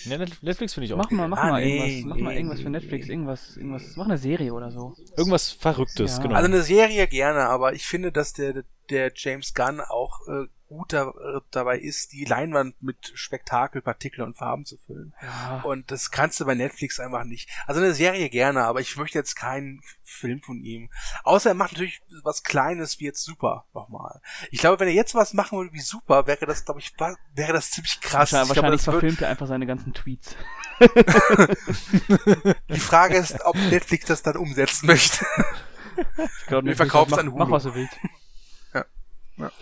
Ja, 0.04 0.18
Net- 0.18 0.42
Netflix 0.42 0.74
finde 0.74 0.86
ich 0.86 0.92
auch. 0.92 0.98
Mach 0.98 1.10
mal, 1.10 1.28
mach 1.28 1.38
Ah, 1.38 1.50
mal 1.50 1.62
nee, 1.64 1.76
irgendwas. 1.96 2.08
Mach 2.08 2.16
mal 2.22 2.30
nee, 2.32 2.36
irgendwas 2.38 2.58
für 2.60 2.64
nee, 2.64 2.70
Netflix, 2.78 3.06
nee. 3.06 3.12
irgendwas, 3.12 3.56
irgendwas. 3.56 3.96
Mach 3.96 4.04
eine 4.06 4.18
Serie 4.18 4.52
oder 4.52 4.70
so. 4.70 4.94
Irgendwas 5.16 5.50
Verrücktes, 5.50 6.16
Ja. 6.16 6.22
genau. 6.22 6.34
Also 6.36 6.46
eine 6.48 6.62
Serie 6.62 7.06
gerne, 7.08 7.40
aber 7.46 7.72
ich 7.74 7.86
finde, 7.86 8.12
dass 8.12 8.32
der, 8.32 8.64
der 8.90 9.12
James 9.14 9.54
Gunn 9.54 9.80
auch 9.80 10.20
äh, 10.28 10.46
gut 10.68 10.92
da, 10.92 11.08
äh, 11.10 11.40
dabei 11.50 11.78
ist, 11.78 12.12
die 12.12 12.24
Leinwand 12.24 12.82
mit 12.82 13.12
Spektakel, 13.14 13.80
Partikeln 13.82 14.26
und 14.26 14.36
Farben 14.36 14.64
zu 14.64 14.76
füllen. 14.78 15.12
Ja. 15.22 15.60
Und 15.64 15.90
das 15.90 16.10
kannst 16.10 16.40
du 16.40 16.44
bei 16.46 16.54
Netflix 16.54 16.98
einfach 17.00 17.24
nicht. 17.24 17.48
Also 17.66 17.80
eine 17.80 17.94
Serie 17.94 18.28
gerne, 18.28 18.64
aber 18.64 18.80
ich 18.80 18.96
möchte 18.96 19.18
jetzt 19.18 19.36
keinen 19.36 19.80
Film 20.02 20.40
von 20.42 20.58
ihm. 20.64 20.90
Außer 21.22 21.50
er 21.50 21.54
macht 21.54 21.72
natürlich 21.72 22.00
was 22.22 22.42
Kleines 22.42 22.98
wie 22.98 23.04
jetzt 23.04 23.22
Super 23.22 23.66
nochmal. 23.74 24.20
Ich 24.50 24.60
glaube, 24.60 24.80
wenn 24.80 24.88
er 24.88 24.94
jetzt 24.94 25.14
was 25.14 25.32
machen 25.34 25.58
würde 25.58 25.72
wie 25.72 25.80
Super, 25.80 26.26
wäre 26.26 26.46
das, 26.46 26.64
glaube 26.64 26.80
ich, 26.80 26.92
wäre 27.34 27.52
das 27.52 27.70
ziemlich 27.70 28.00
krass. 28.00 28.32
Wahrscheinlich, 28.32 28.48
ich 28.48 28.52
glaube, 28.54 28.62
wahrscheinlich 28.72 28.82
verfilmt 28.82 29.22
er 29.22 29.28
einfach 29.28 29.46
seine 29.46 29.66
ganzen 29.66 29.92
Tweets. 29.94 30.36
die 32.68 32.80
Frage 32.80 33.16
ist, 33.16 33.40
ob 33.44 33.56
Netflix 33.56 34.06
das 34.06 34.22
dann 34.22 34.36
umsetzen 34.36 34.86
möchte. 34.86 35.24
Ich 36.40 36.46
glaub, 36.46 36.64
Wir 36.64 36.76
verkaufen 36.76 37.10
sagt, 37.10 37.20
an 37.20 37.26
mach, 37.26 37.34
Hulu. 37.34 37.44
mach 37.44 37.50
was 37.52 37.62
du 37.64 37.74
willst. 37.74 37.96
Ja. 38.74 38.84
Ja. 39.36 39.52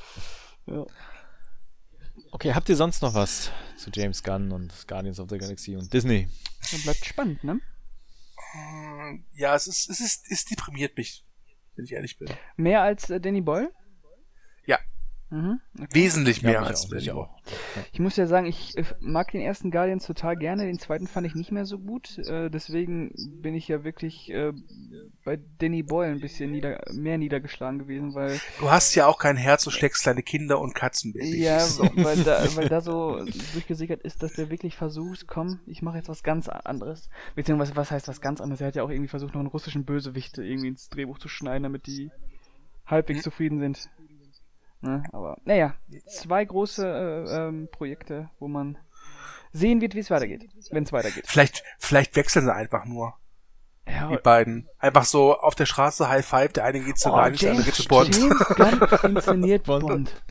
Ja. 0.66 0.86
Okay, 2.30 2.54
habt 2.54 2.68
ihr 2.68 2.76
sonst 2.76 3.02
noch 3.02 3.14
was 3.14 3.50
zu 3.76 3.90
James 3.92 4.22
Gunn 4.22 4.52
und 4.52 4.88
Guardians 4.88 5.20
of 5.20 5.28
the 5.28 5.36
Galaxy 5.38 5.76
und 5.76 5.92
Disney? 5.92 6.28
Dann 6.70 6.80
bleibt 6.82 7.04
spannend, 7.04 7.44
ne? 7.44 7.60
Ja, 9.32 9.54
es 9.54 9.66
ist, 9.66 9.88
es 9.90 10.00
ist, 10.00 10.30
es 10.30 10.44
deprimiert 10.46 10.96
mich, 10.96 11.24
wenn 11.76 11.84
ich 11.84 11.92
ehrlich 11.92 12.18
bin. 12.18 12.28
Mehr 12.56 12.82
als 12.82 13.10
äh, 13.10 13.20
Danny 13.20 13.40
Boyle? 13.42 13.70
Ja. 14.66 14.78
Mhm. 15.32 15.60
Wesentlich 15.92 16.42
mehr 16.42 16.52
Ja, 16.52 16.62
als 16.62 16.92
auch, 16.92 17.16
auch. 17.16 17.30
Ich 17.90 18.00
muss 18.00 18.16
ja 18.16 18.26
sagen, 18.26 18.44
ich 18.44 18.76
äh, 18.76 18.84
mag 19.00 19.30
den 19.32 19.40
ersten 19.40 19.70
Guardians 19.70 20.04
total 20.06 20.36
gerne, 20.36 20.66
den 20.66 20.78
zweiten 20.78 21.06
fand 21.06 21.26
ich 21.26 21.34
nicht 21.34 21.50
mehr 21.50 21.64
so 21.64 21.78
gut. 21.78 22.18
Äh, 22.18 22.50
deswegen 22.50 23.14
bin 23.40 23.54
ich 23.54 23.66
ja 23.66 23.82
wirklich 23.82 24.30
äh, 24.30 24.52
bei 25.24 25.40
Danny 25.58 25.82
Boyle 25.82 26.10
ein 26.12 26.20
bisschen 26.20 26.50
nieder 26.50 26.82
mehr 26.92 27.16
niedergeschlagen 27.16 27.78
gewesen, 27.78 28.14
weil 28.14 28.38
Du 28.60 28.70
hast 28.70 28.94
ja 28.94 29.06
auch 29.06 29.18
kein 29.18 29.38
Herz, 29.38 29.64
du 29.64 29.70
schlägst 29.70 30.02
kleine 30.02 30.22
Kinder 30.22 30.60
und 30.60 30.74
Katzenbabys. 30.74 31.34
ja, 31.34 31.58
weil 31.94 32.22
da, 32.24 32.44
weil 32.54 32.68
da 32.68 32.82
so 32.82 33.24
durchgesickert 33.54 34.02
ist, 34.02 34.22
dass 34.22 34.34
der 34.34 34.50
wirklich 34.50 34.76
versucht, 34.76 35.26
komm, 35.26 35.60
ich 35.66 35.80
mache 35.80 35.96
jetzt 35.96 36.10
was 36.10 36.22
ganz 36.22 36.50
anderes. 36.50 37.08
Beziehungsweise 37.34 37.74
was 37.74 37.90
heißt 37.90 38.06
was 38.06 38.20
ganz 38.20 38.42
anderes? 38.42 38.60
Er 38.60 38.66
hat 38.66 38.76
ja 38.76 38.82
auch 38.82 38.90
irgendwie 38.90 39.08
versucht, 39.08 39.32
noch 39.32 39.40
einen 39.40 39.48
russischen 39.48 39.86
Bösewicht 39.86 40.36
irgendwie 40.36 40.68
ins 40.68 40.90
Drehbuch 40.90 41.18
zu 41.18 41.28
schneiden, 41.28 41.62
damit 41.62 41.86
die 41.86 42.10
halbwegs 42.84 43.22
zufrieden 43.22 43.60
sind. 43.60 43.88
Ne? 44.82 45.04
Aber 45.12 45.38
naja, 45.44 45.74
zwei 46.08 46.44
große 46.44 46.86
äh, 47.28 47.36
ähm, 47.48 47.68
Projekte, 47.70 48.28
wo 48.38 48.48
man 48.48 48.76
sehen 49.52 49.80
wird, 49.80 49.94
wie 49.94 50.00
es 50.00 50.10
weitergeht, 50.10 50.48
wenn 50.70 50.84
es 50.84 50.92
weitergeht. 50.92 51.24
Vielleicht, 51.26 51.62
vielleicht 51.78 52.16
wechseln 52.16 52.44
sie 52.46 52.54
einfach 52.54 52.84
nur, 52.84 53.14
Ja, 53.86 54.08
die 54.08 54.16
beiden. 54.16 54.68
Einfach 54.78 55.04
so 55.04 55.38
auf 55.38 55.54
der 55.54 55.66
Straße 55.66 56.08
High 56.08 56.26
Five, 56.26 56.52
der 56.54 56.64
eine 56.64 56.80
geht 56.80 56.98
zu 56.98 57.10
oh, 57.10 57.14
Ryan, 57.16 57.34
der 57.36 57.50
andere 57.50 57.52
James, 57.52 57.64
geht 57.66 57.74
zu 57.74 57.88
Bond. 57.88 58.16
James 58.16 58.38
Gunn 59.00 59.10
inszeniert 59.16 59.64
Bond. 59.64 59.86
Bond. 59.86 60.22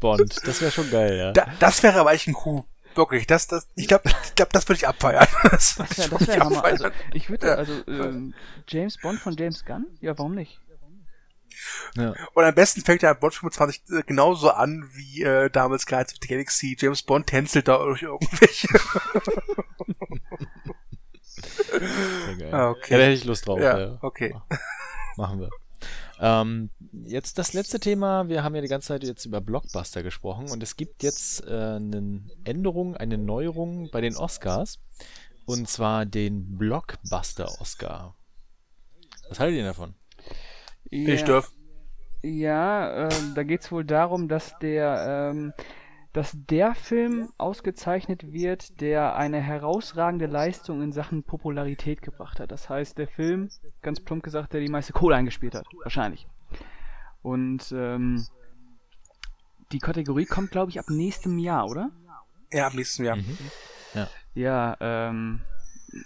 Bond, 0.00 0.46
das 0.46 0.60
wäre 0.60 0.70
schon 0.70 0.90
geil, 0.90 1.16
ja. 1.16 1.32
Da, 1.32 1.46
das 1.58 1.82
wäre 1.82 1.98
aber 2.00 2.12
echt 2.12 2.28
ein 2.28 2.34
Coup. 2.34 2.64
Wirklich, 2.94 3.26
das, 3.26 3.46
das, 3.46 3.68
ich 3.74 3.86
glaube, 3.88 4.10
ich 4.24 4.34
glaub, 4.34 4.52
das 4.52 4.68
würde 4.68 4.78
ich 4.78 4.86
abfeiern. 4.88 5.26
Das 5.50 5.78
würde 5.78 5.94
Das 5.96 5.98
ich 5.98 6.10
wäre 6.10 6.18
das 6.18 6.28
wär 6.28 6.40
Hammer. 6.44 6.64
Also, 6.64 6.84
abfeiern. 6.86 7.02
ich 7.14 7.30
würde, 7.30 7.46
Ja. 7.48 7.54
also 7.54 7.72
ähm, 7.88 8.34
James 8.68 8.98
Bond 8.98 9.18
von 9.20 9.36
James 9.36 9.64
Gunn? 9.64 9.86
Ja, 10.00 10.16
warum 10.18 10.34
nicht? 10.34 10.60
Ja. 11.96 12.14
Und 12.34 12.44
am 12.44 12.54
besten 12.54 12.82
fängt 12.82 13.02
ja 13.02 13.12
Bond 13.12 13.34
25 13.34 13.82
äh, 13.90 14.02
genauso 14.02 14.50
an 14.50 14.88
wie 14.92 15.22
äh, 15.22 15.50
damals 15.50 15.86
Guides 15.86 16.12
of 16.12 16.18
the 16.22 16.28
Galaxy. 16.28 16.76
James 16.78 17.02
Bond 17.02 17.26
tänzelt 17.26 17.68
da 17.68 17.78
durch 17.78 18.02
irgendwelche. 18.02 18.68
Geil. 22.38 22.54
Ah, 22.54 22.70
okay. 22.70 22.92
Ja, 22.92 22.98
da 22.98 23.04
hätte 23.04 23.14
ich 23.14 23.24
Lust 23.24 23.46
drauf. 23.46 23.60
ja, 23.60 23.78
ja. 23.78 23.98
okay. 24.02 24.34
Machen 25.16 25.40
wir. 25.40 25.50
Ähm, 26.20 26.70
jetzt 27.04 27.38
das 27.38 27.52
letzte 27.52 27.78
Thema. 27.78 28.28
Wir 28.28 28.42
haben 28.42 28.54
ja 28.54 28.60
die 28.60 28.68
ganze 28.68 28.88
Zeit 28.88 29.04
jetzt 29.04 29.24
über 29.24 29.40
Blockbuster 29.40 30.02
gesprochen 30.02 30.50
und 30.50 30.62
es 30.62 30.76
gibt 30.76 31.02
jetzt 31.02 31.44
äh, 31.46 31.76
eine 31.76 32.22
Änderung, 32.44 32.96
eine 32.96 33.18
Neuerung 33.18 33.90
bei 33.90 34.00
den 34.00 34.16
Oscars 34.16 34.80
und 35.46 35.68
zwar 35.68 36.06
den 36.06 36.58
Blockbuster-Oscar. 36.58 38.16
Was 39.28 39.38
haltet 39.38 39.58
ihr 39.58 39.64
davon? 39.64 39.94
Ich 40.90 41.24
darf. 41.24 41.52
Ja, 42.22 43.08
ähm, 43.08 43.34
da 43.34 43.42
geht's 43.44 43.70
wohl 43.70 43.84
darum, 43.84 44.28
dass 44.28 44.58
der, 44.58 45.30
ähm, 45.30 45.52
dass 46.12 46.32
der 46.34 46.74
Film 46.74 47.32
ausgezeichnet 47.38 48.32
wird, 48.32 48.80
der 48.80 49.14
eine 49.14 49.40
herausragende 49.40 50.26
Leistung 50.26 50.82
in 50.82 50.92
Sachen 50.92 51.22
Popularität 51.22 52.02
gebracht 52.02 52.40
hat. 52.40 52.50
Das 52.50 52.68
heißt, 52.68 52.98
der 52.98 53.06
Film, 53.06 53.50
ganz 53.82 54.00
plump 54.00 54.24
gesagt, 54.24 54.52
der 54.52 54.60
die 54.60 54.68
meiste 54.68 54.92
Kohle 54.92 55.16
eingespielt 55.16 55.54
hat. 55.54 55.66
Wahrscheinlich. 55.82 56.26
Und 57.22 57.70
ähm, 57.72 58.26
die 59.70 59.78
Kategorie 59.78 60.24
kommt, 60.24 60.50
glaube 60.50 60.70
ich, 60.70 60.80
ab 60.80 60.86
nächstem 60.88 61.38
Jahr, 61.38 61.66
oder? 61.66 61.90
Ja, 62.52 62.66
am 62.66 62.74
nächsten 62.74 63.04
Jahr. 63.04 63.16
Mhm. 63.16 63.38
Ja, 64.34 64.76
ähm, 64.80 65.40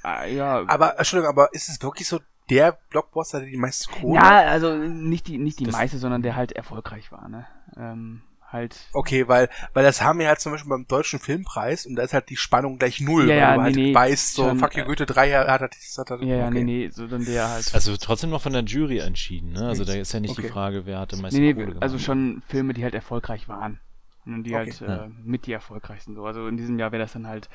ah, 0.02 0.24
ja. 0.24 0.64
Aber, 0.66 0.98
Entschuldigung, 0.98 1.30
aber 1.30 1.52
ist 1.52 1.68
es 1.68 1.82
wirklich 1.82 2.08
so 2.08 2.20
der 2.50 2.78
Blockbuster, 2.90 3.40
der 3.40 3.48
die 3.48 3.56
meiste 3.56 3.90
Kohle 3.90 4.16
Ja, 4.16 4.40
also 4.42 4.74
nicht 4.76 5.26
die, 5.28 5.38
nicht 5.38 5.58
die 5.60 5.64
Das- 5.64 5.72
meiste, 5.74 5.98
sondern 5.98 6.22
der 6.22 6.36
halt 6.36 6.52
erfolgreich 6.52 7.10
war, 7.12 7.28
ne? 7.28 7.46
Ähm, 7.76 8.22
halt. 8.50 8.76
Okay, 8.92 9.28
weil, 9.28 9.48
weil 9.72 9.82
das 9.84 10.02
haben 10.02 10.18
wir 10.18 10.28
halt 10.28 10.40
zum 10.40 10.52
Beispiel 10.52 10.68
beim 10.68 10.86
Deutschen 10.86 11.18
Filmpreis 11.18 11.86
und 11.86 11.96
da 11.96 12.02
ist 12.02 12.12
halt 12.12 12.28
die 12.28 12.36
Spannung 12.36 12.78
gleich 12.78 13.00
null, 13.00 13.28
Ja, 13.28 13.28
weil 13.28 13.36
ja, 13.38 13.52
du 13.54 13.56
nee, 13.58 13.62
halt 13.64 13.76
nee, 13.76 13.94
weißt, 13.94 14.34
so, 14.34 14.48
schon, 14.48 14.58
fuck 14.58 14.76
you 14.76 14.82
äh, 14.82 14.86
Goethe, 14.86 15.06
drei 15.06 15.28
Jahre 15.30 15.50
hat 15.50 15.62
er 15.62 15.68
das, 15.68 15.96
hat 15.98 16.10
er 16.10 16.22
Ja, 16.22 16.36
ja, 16.36 16.46
okay. 16.48 16.62
nee, 16.62 16.84
nee, 16.84 16.88
sondern 16.90 17.24
der 17.24 17.48
halt. 17.48 17.72
Also 17.74 17.96
trotzdem 17.96 18.28
noch 18.30 18.42
von 18.42 18.52
der 18.52 18.62
Jury 18.64 18.98
entschieden, 18.98 19.52
ne? 19.52 19.68
Also 19.68 19.84
da 19.84 19.94
ist 19.94 20.12
ja 20.12 20.20
nicht 20.20 20.36
die 20.36 20.42
Okay. 20.42 20.50
Frage, 20.52 20.84
wer 20.84 20.98
hatte 20.98 21.16
meiste 21.16 21.40
nee, 21.40 21.52
Kohle 21.54 21.64
nee, 21.64 21.70
gemacht. 21.72 21.82
also 21.82 21.98
schon 21.98 22.42
Filme, 22.48 22.74
die 22.74 22.84
halt 22.84 22.94
erfolgreich 22.94 23.48
waren. 23.48 23.80
Und 24.26 24.44
die 24.44 24.54
Okay. 24.54 24.70
halt 24.70 24.80
Ja. 24.80 25.04
äh, 25.04 25.08
mit 25.24 25.46
die 25.46 25.52
erfolgreichsten 25.52 26.14
so. 26.14 26.26
Also 26.26 26.46
in 26.46 26.56
diesem 26.58 26.78
Jahr 26.78 26.92
wäre 26.92 27.02
das 27.02 27.12
dann 27.14 27.26
halt 27.26 27.48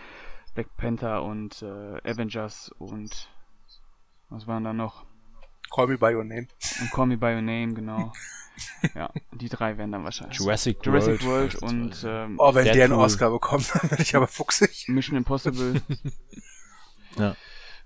Black 0.56 0.76
Panther 0.78 1.22
und 1.24 1.62
äh, 1.62 2.10
Avengers 2.10 2.72
und 2.80 3.30
was 4.30 4.48
waren 4.48 4.64
da 4.64 4.74
noch? 4.74 5.06
Call 5.70 5.88
me 5.88 5.98
by 5.98 6.14
your 6.14 6.24
name. 6.24 6.48
Und 6.82 6.92
Call 6.92 7.08
Me 7.08 7.18
By 7.18 7.36
Your 7.36 7.42
Name, 7.42 7.74
genau. 7.74 8.14
ja, 8.96 9.10
die 9.34 9.50
drei 9.50 9.78
wären 9.78 9.92
dann 9.92 10.04
wahrscheinlich. 10.04 10.40
Jurassic, 10.40 10.84
Jurassic 10.84 11.24
World, 11.26 11.62
World 11.62 11.74
und 11.74 12.04
ähm, 12.08 12.36
Oh, 12.40 12.54
wenn 12.56 12.64
der 12.64 12.74
einen 12.74 12.82
Deadpool. 12.82 13.04
Oscar 13.06 13.30
bekommt, 13.32 13.70
dann 13.74 13.92
werde 13.92 14.04
ich 14.04 14.16
aber 14.16 14.28
fuchsig. 14.28 14.86
Mission 14.90 15.18
Impossible. 15.18 15.82
Ja. 17.18 17.36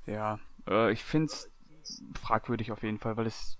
Ja, 0.06 0.39
äh, 0.68 0.92
ich 0.92 1.06
finde 1.06 1.32
es 1.32 1.50
fragwürdig 2.22 2.74
auf 2.74 2.84
jeden 2.84 3.00
Fall, 3.00 3.16
weil 3.16 3.28
es 3.28 3.58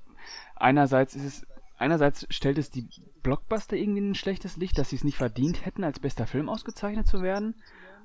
einerseits 0.56 1.16
ist 1.16 1.24
es 1.24 1.48
einerseits 1.78 2.28
stellt 2.30 2.58
es 2.58 2.70
die 2.70 2.90
Blockbuster 3.24 3.78
irgendwie 3.78 4.00
in 4.00 4.12
ein 4.12 4.16
schlechtes 4.16 4.58
Licht, 4.58 4.78
dass 4.78 4.90
sie 4.90 4.98
es 4.98 5.06
nicht 5.06 5.18
verdient 5.18 5.66
hätten, 5.66 5.86
als 5.86 6.00
bester 6.00 6.28
Film 6.28 6.50
ausgezeichnet 6.50 7.08
zu 7.08 7.22
werden. 7.22 7.56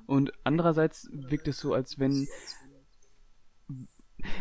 Und 0.05 0.31
andererseits 0.45 1.09
wirkt 1.11 1.49
es 1.49 1.59
so, 1.59 1.73
als 1.73 1.99
wenn 1.99 2.27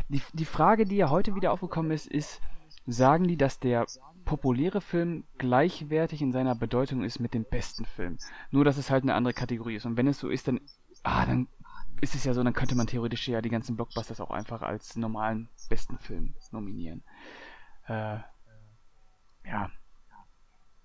die, 0.09 0.23
die 0.33 0.45
Frage, 0.45 0.85
die 0.85 0.97
ja 0.97 1.11
heute 1.11 1.35
wieder 1.35 1.53
aufgekommen 1.53 1.91
ist, 1.91 2.07
ist, 2.07 2.41
sagen 2.87 3.27
die, 3.27 3.37
dass 3.37 3.59
der 3.59 3.87
populäre 4.25 4.81
Film 4.81 5.25
gleichwertig 5.39 6.21
in 6.21 6.33
seiner 6.33 6.55
Bedeutung 6.55 7.05
ist 7.05 7.21
mit 7.21 7.35
dem 7.35 7.45
besten 7.45 7.85
Film? 7.85 8.19
Nur, 8.51 8.65
dass 8.65 8.77
es 8.77 8.91
halt 8.91 9.05
eine 9.05 9.15
andere 9.15 9.35
Kategorie 9.35 9.77
ist. 9.77 9.87
Und 9.87 9.97
wenn 9.97 10.07
es 10.07 10.19
so 10.19 10.29
ist, 10.29 10.49
dann, 10.49 10.61
ah, 11.03 11.27
dann 11.27 11.49
ist 12.01 12.15
es 12.15 12.25
ja 12.25 12.35
so, 12.35 12.43
dann 12.43 12.53
könnte 12.53 12.75
man 12.75 12.87
theoretisch 12.87 13.27
ja 13.29 13.41
die 13.41 13.49
ganzen 13.51 13.77
Blockbusters 13.77 14.21
auch 14.21 14.31
einfach 14.31 14.63
als 14.63 14.97
normalen 14.97 15.49
besten 15.69 15.99
Film 15.99 16.35
nominieren. 16.51 17.03
Äh, 17.87 18.19
ja, 19.45 19.71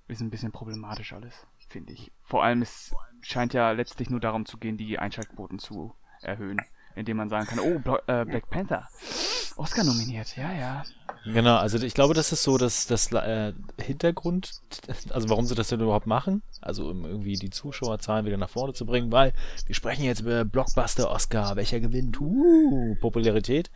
ist 0.08 0.22
ein 0.22 0.30
bisschen 0.30 0.52
problematisch 0.52 1.14
alles, 1.14 1.48
finde 1.70 1.94
ich. 1.94 2.12
Vor 2.24 2.44
allem, 2.44 2.62
es 2.62 2.94
scheint 3.22 3.54
ja 3.54 3.72
letztlich 3.72 4.10
nur 4.10 4.20
darum 4.20 4.46
zu 4.46 4.58
gehen, 4.58 4.78
die 4.78 5.00
Einschaltquoten 5.00 5.60
zu 5.60 5.96
erhöhen, 6.22 6.62
indem 6.96 7.18
man 7.18 7.30
sagen 7.30 7.48
kann, 7.48 7.60
oh, 7.60 7.98
äh, 8.08 8.26
Black 8.26 8.50
Panther, 8.50 8.88
Oscar 9.58 9.84
nominiert, 9.84 10.36
ja, 10.38 10.52
ja. 10.54 10.84
Genau, 11.26 11.58
also 11.58 11.78
ich 11.78 11.94
glaube, 11.94 12.16
das 12.16 12.32
ist 12.32 12.44
so 12.44 12.58
das, 12.58 12.88
das 12.88 13.12
äh, 13.12 13.54
Hintergrund, 13.80 14.52
also 15.10 15.30
warum 15.30 15.46
sie 15.46 15.54
das 15.54 15.68
denn 15.68 15.80
überhaupt 15.80 16.08
machen, 16.08 16.42
also 16.62 16.90
um 16.90 17.06
irgendwie 17.06 17.36
die 17.36 17.52
Zuschauerzahlen 17.52 18.26
wieder 18.26 18.38
nach 18.38 18.50
vorne 18.50 18.74
zu 18.74 18.86
bringen, 18.86 19.12
weil 19.12 19.34
wir 19.68 19.76
sprechen 19.76 20.04
jetzt 20.04 20.22
über 20.22 20.46
Blockbuster 20.46 21.12
Oscar, 21.12 21.56
welcher 21.56 21.80
gewinnt, 21.80 22.20
uh, 22.20 22.96
Popularität. 23.02 23.70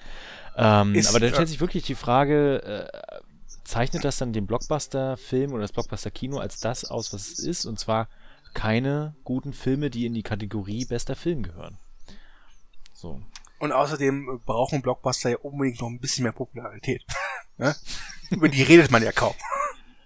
Ähm, 0.57 0.95
Ist, 0.95 1.09
aber 1.09 1.20
dann 1.20 1.30
äh, 1.30 1.34
stellt 1.34 1.49
sich 1.49 1.59
wirklich 1.59 1.84
die 1.84 1.95
Frage, 1.95 2.63
äh, 2.63 3.22
zeichnet 3.63 4.03
das 4.03 4.18
dann 4.18 4.34
den 4.34 4.47
Blockbuster-Film 4.47 5.51
oder 5.51 5.61
das 5.61 5.72
Blockbuster-Kino 5.72 6.39
als 6.39 6.59
das 6.59 6.86
aus, 6.86 7.13
was 7.13 7.28
es 7.28 7.39
ist, 7.39 7.66
und 7.66 7.80
zwar 7.80 8.07
keine 8.55 9.16
guten 9.24 9.53
Filme, 9.53 9.89
die 9.89 10.05
in 10.05 10.13
die 10.13 10.24
Kategorie 10.24 10.86
bester 10.86 11.16
Film 11.16 11.43
gehören. 11.43 11.78
So. 12.95 13.21
Und 13.59 13.71
außerdem 13.71 14.41
brauchen 14.45 14.81
Blockbuster 14.81 15.29
ja 15.29 15.37
unbedingt 15.37 15.81
noch 15.81 15.87
ein 15.89 15.99
bisschen 15.99 16.23
mehr 16.23 16.33
Popularität. 16.33 17.03
Ne? 17.57 17.73
Über 18.31 18.49
die 18.49 18.63
redet 18.63 18.91
man 18.91 19.01
ja 19.01 19.13
kaum. 19.13 19.33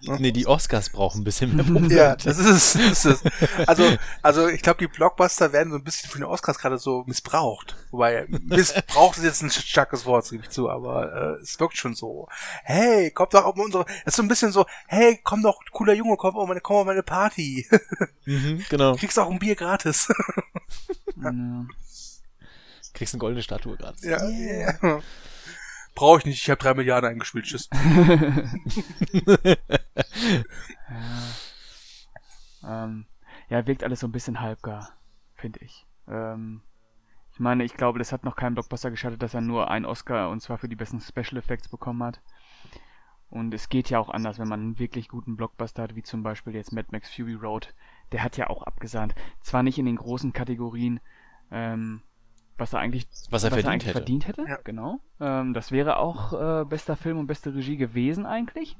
Nee, 0.02 0.32
die 0.32 0.46
Oscars 0.46 0.92
brauchen 0.92 1.22
ein 1.22 1.24
bisschen 1.24 1.56
mehr 1.56 1.66
Ja, 1.66 1.74
Popularität. 1.74 2.26
das 2.28 2.38
ist 2.38 2.48
es. 2.48 2.74
Das 2.74 3.06
ist 3.06 3.24
es. 3.26 3.68
Also, 3.68 3.98
also 4.22 4.48
ich 4.48 4.62
glaube, 4.62 4.78
die 4.78 4.88
Blockbuster 4.88 5.52
werden 5.52 5.72
so 5.72 5.78
ein 5.78 5.84
bisschen 5.84 6.12
für 6.12 6.20
den 6.20 6.26
Oscars 6.26 6.60
gerade 6.60 6.78
so 6.78 7.04
missbraucht. 7.08 7.76
Wobei, 7.90 8.28
missbraucht 8.30 9.18
ist 9.18 9.24
jetzt 9.24 9.42
ein 9.42 9.50
starkes 9.50 10.06
Wort, 10.06 10.30
gebe 10.30 10.44
ich 10.44 10.52
zu, 10.52 10.70
aber 10.70 11.38
äh, 11.40 11.42
es 11.42 11.60
wirkt 11.60 11.76
schon 11.76 11.96
so. 11.96 12.28
Hey, 12.64 13.10
kommt 13.10 13.34
doch 13.34 13.44
auf 13.46 13.58
unsere. 13.58 13.84
Es 14.02 14.14
ist 14.14 14.18
so 14.18 14.22
ein 14.22 14.28
bisschen 14.28 14.52
so, 14.52 14.68
hey, 14.88 15.20
komm 15.24 15.42
doch, 15.42 15.60
cooler 15.72 15.94
Junge, 15.94 16.16
komm 16.18 16.38
auf 16.38 16.48
meine, 16.48 16.62
komm 16.62 16.78
auf 16.78 16.86
meine 16.86 17.02
Party. 17.04 17.68
Mhm, 18.26 18.64
genau. 18.70 18.96
Kriegst 18.96 19.18
auch 19.18 19.32
ein 19.32 19.40
Bier 19.40 19.56
gratis. 19.56 20.08
ja. 21.18 21.66
Kriegst 22.94 23.14
eine 23.14 23.20
goldene 23.20 23.44
Statue 23.44 23.78
gerade. 23.78 23.98
ja, 24.02 24.24
yeah. 24.28 25.02
Brauche 25.96 26.20
ich 26.20 26.26
nicht, 26.26 26.42
ich 26.42 26.50
habe 26.50 26.62
drei 26.62 26.74
Milliarden 26.74 27.10
eingespielt, 27.10 27.46
tschüss. 27.46 27.70
Ja. 32.62 32.84
Ähm, 32.84 33.06
ja, 33.50 33.66
wirkt 33.68 33.84
alles 33.84 34.00
so 34.00 34.08
ein 34.08 34.12
bisschen 34.12 34.42
halbgar, 34.42 34.92
finde 35.36 35.60
ich. 35.62 35.86
Ähm, 36.08 36.62
ich 37.32 37.40
meine, 37.40 37.64
ich 37.64 37.76
glaube, 37.76 38.00
das 38.00 38.12
hat 38.12 38.24
noch 38.24 38.36
kein 38.36 38.54
Blockbuster 38.54 38.92
geschattet, 38.92 39.22
dass 39.24 39.34
er 39.34 39.42
nur 39.42 39.72
einen 39.72 39.86
Oscar 39.86 40.30
und 40.30 40.42
zwar 40.42 40.58
für 40.58 40.68
die 40.68 40.76
besten 40.76 41.00
Special 41.00 41.38
Effects 41.38 41.70
bekommen 41.70 42.04
hat. 42.04 42.22
Und 43.30 43.54
es 43.54 43.70
geht 43.70 43.90
ja 43.90 44.00
auch 44.00 44.10
anders, 44.10 44.40
wenn 44.40 44.48
man 44.48 44.60
einen 44.60 44.80
wirklich 44.80 45.08
guten 45.08 45.38
Blockbuster 45.38 45.84
hat, 45.84 45.96
wie 45.96 46.04
zum 46.04 46.24
Beispiel 46.24 46.56
jetzt 46.56 46.74
Mad 46.74 46.88
Max 46.92 47.14
Fury 47.14 47.36
Road. 47.36 47.74
Der 48.12 48.24
hat 48.24 48.38
ja 48.38 48.50
auch 48.50 48.64
abgesahnt. 48.64 49.14
Zwar 49.42 49.62
nicht 49.62 49.78
in 49.78 49.86
den 49.86 49.98
großen 49.98 50.34
Kategorien, 50.34 51.00
ähm, 51.52 52.02
was 52.60 52.74
er 52.74 52.80
eigentlich, 52.80 53.08
Was 53.30 53.44
er 53.44 53.50
verdient 53.50 53.72
eigentlich 53.72 53.88
hätte. 53.88 54.00
verdient 54.00 54.28
hätte. 54.28 54.46
Ja. 54.48 54.58
Genau. 54.64 55.00
Ähm, 55.20 55.54
das 55.54 55.72
wäre 55.72 55.98
auch 55.98 56.34
äh, 56.34 56.66
bester 56.66 56.96
Film 56.96 57.18
und 57.18 57.28
beste 57.28 57.54
Regie 57.54 57.78
gewesen 57.78 58.26
eigentlich. 58.26 58.78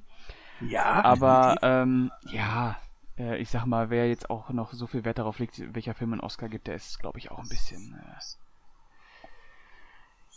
Ja, 0.62 1.04
Aber 1.04 1.58
ähm, 1.62 2.12
ja, 2.32 2.76
äh, 3.18 3.38
ich 3.38 3.50
sag 3.50 3.66
mal, 3.66 3.90
wer 3.90 4.10
jetzt 4.10 4.30
auch 4.30 4.50
noch 4.50 4.74
so 4.74 4.88
viel 4.88 5.06
Wert 5.06 5.20
darauf 5.20 5.40
legt, 5.40 5.62
welcher 5.74 5.94
Film 5.94 6.14
einen 6.14 6.22
Oscar 6.22 6.50
gibt, 6.50 6.68
der 6.68 6.76
ist, 6.76 7.00
glaube 7.00 7.18
ich, 7.20 7.32
auch 7.32 7.40
ein 7.40 7.48
bisschen, 7.48 7.98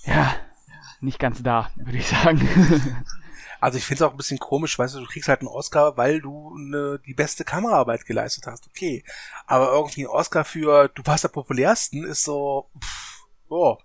äh, 0.05 0.11
ja, 0.11 0.35
nicht 1.01 1.19
ganz 1.19 1.43
da, 1.43 1.71
würde 1.77 1.99
ich 1.99 2.07
sagen. 2.09 2.41
Also 3.61 3.79
ich 3.79 3.87
finde 3.87 4.03
es 4.03 4.09
auch 4.09 4.11
ein 4.11 4.17
bisschen 4.17 4.41
komisch, 4.41 4.77
weißt 4.77 4.97
du, 4.97 4.99
du 4.99 5.07
kriegst 5.07 5.29
halt 5.29 5.39
einen 5.39 5.47
Oscar, 5.47 5.97
weil 5.97 6.21
du 6.21 6.53
ne, 6.59 6.99
die 7.07 7.15
beste 7.15 7.45
Kameraarbeit 7.45 8.05
geleistet 8.07 8.49
hast, 8.49 8.67
okay. 8.67 9.05
Aber 9.47 9.71
irgendwie 9.71 10.03
ein 10.03 10.09
Oscar 10.09 10.45
für 10.45 10.89
du 10.89 11.03
warst 11.05 11.23
der 11.23 11.29
populärsten 11.29 12.03
ist 12.03 12.25
so, 12.25 12.69
pff, 12.83 13.22
oh. 13.53 13.79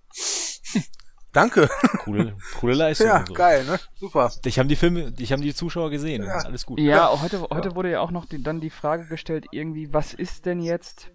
Danke. 1.33 1.69
Coole, 1.99 2.35
coole 2.59 2.73
Leistung. 2.73 3.07
Ja, 3.07 3.23
so. 3.27 3.33
geil, 3.33 3.63
ne? 3.65 3.79
Super. 3.95 4.31
Ich 4.45 4.57
habe 4.57 4.67
die 4.67 4.75
Filme, 4.75 5.13
ich 5.19 5.31
habe 5.31 5.41
die 5.41 5.53
Zuschauer 5.53 5.91
gesehen. 5.91 6.23
Ja. 6.23 6.39
Alles 6.39 6.65
gut. 6.65 6.79
Ja, 6.79 6.85
ja. 6.85 7.21
heute, 7.21 7.41
heute 7.41 7.69
ja. 7.69 7.75
wurde 7.75 7.91
ja 7.91 7.99
auch 7.99 8.11
noch 8.11 8.25
die, 8.25 8.41
dann 8.41 8.59
die 8.59 8.69
Frage 8.71 9.05
gestellt, 9.05 9.45
irgendwie, 9.51 9.93
was 9.93 10.13
ist 10.13 10.45
denn 10.45 10.61
jetzt, 10.61 11.11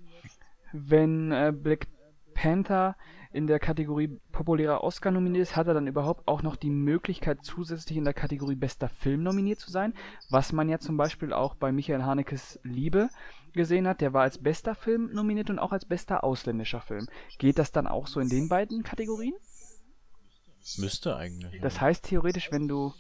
wenn 0.73 1.33
äh, 1.33 1.53
Black 1.53 1.89
Panther 2.35 2.97
in 3.33 3.47
der 3.47 3.59
Kategorie 3.59 4.21
populärer 4.31 4.85
Oscar 4.85 5.11
nominiert 5.11 5.43
ist, 5.43 5.57
hat 5.57 5.67
er 5.67 5.75
dann 5.75 5.87
überhaupt 5.87 6.29
auch 6.29 6.43
noch 6.43 6.57
die 6.57 6.71
Möglichkeit, 6.71 7.39
zusätzlich 7.43 7.97
in 7.97 8.05
der 8.05 8.15
Kategorie 8.15 8.55
bester 8.55 8.89
Film 8.89 9.23
nominiert 9.23 9.59
zu 9.59 9.71
sein, 9.71 9.95
was 10.31 10.53
man 10.53 10.69
ja 10.69 10.79
zum 10.79 10.97
Beispiel 10.97 11.33
auch 11.33 11.55
bei 11.55 11.73
Michael 11.73 12.03
Hanekes 12.03 12.61
Liebe 12.63 13.09
gesehen 13.53 13.87
hat. 13.89 14.01
Der 14.01 14.13
war 14.13 14.23
als 14.23 14.39
bester 14.39 14.75
Film 14.75 15.11
nominiert 15.13 15.51
und 15.51 15.59
auch 15.59 15.73
als 15.73 15.85
bester 15.85 16.25
ausländischer 16.25 16.81
Film. 16.81 17.07
Geht 17.39 17.59
das 17.59 17.73
dann 17.73 17.87
auch 17.87 18.07
so 18.07 18.21
in 18.21 18.29
den 18.29 18.49
beiden 18.49 18.83
Kategorien? 18.83 19.35
Müsste 20.79 21.17
eigentlich. 21.17 21.61
Das 21.61 21.81
heißt 21.81 22.05
theoretisch, 22.05 22.53
wenn 22.53 22.69
du, 22.69 22.93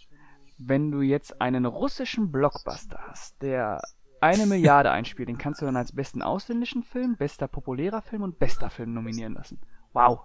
wenn 0.59 0.91
du 0.91 1.01
jetzt 1.01 1.41
einen 1.41 1.66
russischen 1.66 2.33
Blockbuster 2.33 2.99
hast, 3.07 3.41
der 3.43 3.80
eine 4.20 4.47
Milliarde 4.47 4.91
einspielt, 4.91 5.28
den 5.28 5.39
kannst 5.39 5.61
du 5.61 5.66
dann 5.66 5.76
als 5.76 5.93
besten 5.93 6.22
ausländischen 6.22 6.85
Film, 6.85 7.16
bester 7.16 7.49
populärer 7.49 8.03
Film 8.03 8.22
und 8.22 8.39
bester 8.39 8.70
Film 8.70 8.95
nominieren 8.95 9.35
lassen. 9.35 9.59
Wow. 9.93 10.20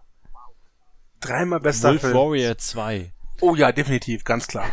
Dreimal 1.19 1.59
bester 1.59 1.89
Wolf 1.89 2.01
Film. 2.01 2.13
Warrior 2.13 2.57
2. 2.57 3.13
Oh 3.41 3.55
ja, 3.55 3.71
definitiv, 3.71 4.23
ganz 4.23 4.47
klar. 4.47 4.65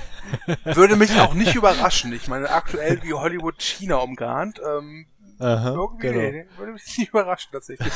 Würde 0.64 0.96
mich 0.96 1.18
auch 1.20 1.34
nicht 1.34 1.54
überraschen. 1.54 2.12
Ich 2.12 2.28
meine, 2.28 2.50
aktuell 2.50 3.02
wie 3.02 3.12
Hollywood 3.12 3.62
China 3.62 3.96
umgarnt. 3.96 4.60
Ähm, 4.66 5.06
Aha, 5.38 5.70
irgendwie 5.70 6.08
genau. 6.08 6.58
würde 6.58 6.72
mich 6.72 6.98
nicht 6.98 7.08
überraschen 7.10 7.50
tatsächlich. 7.52 7.92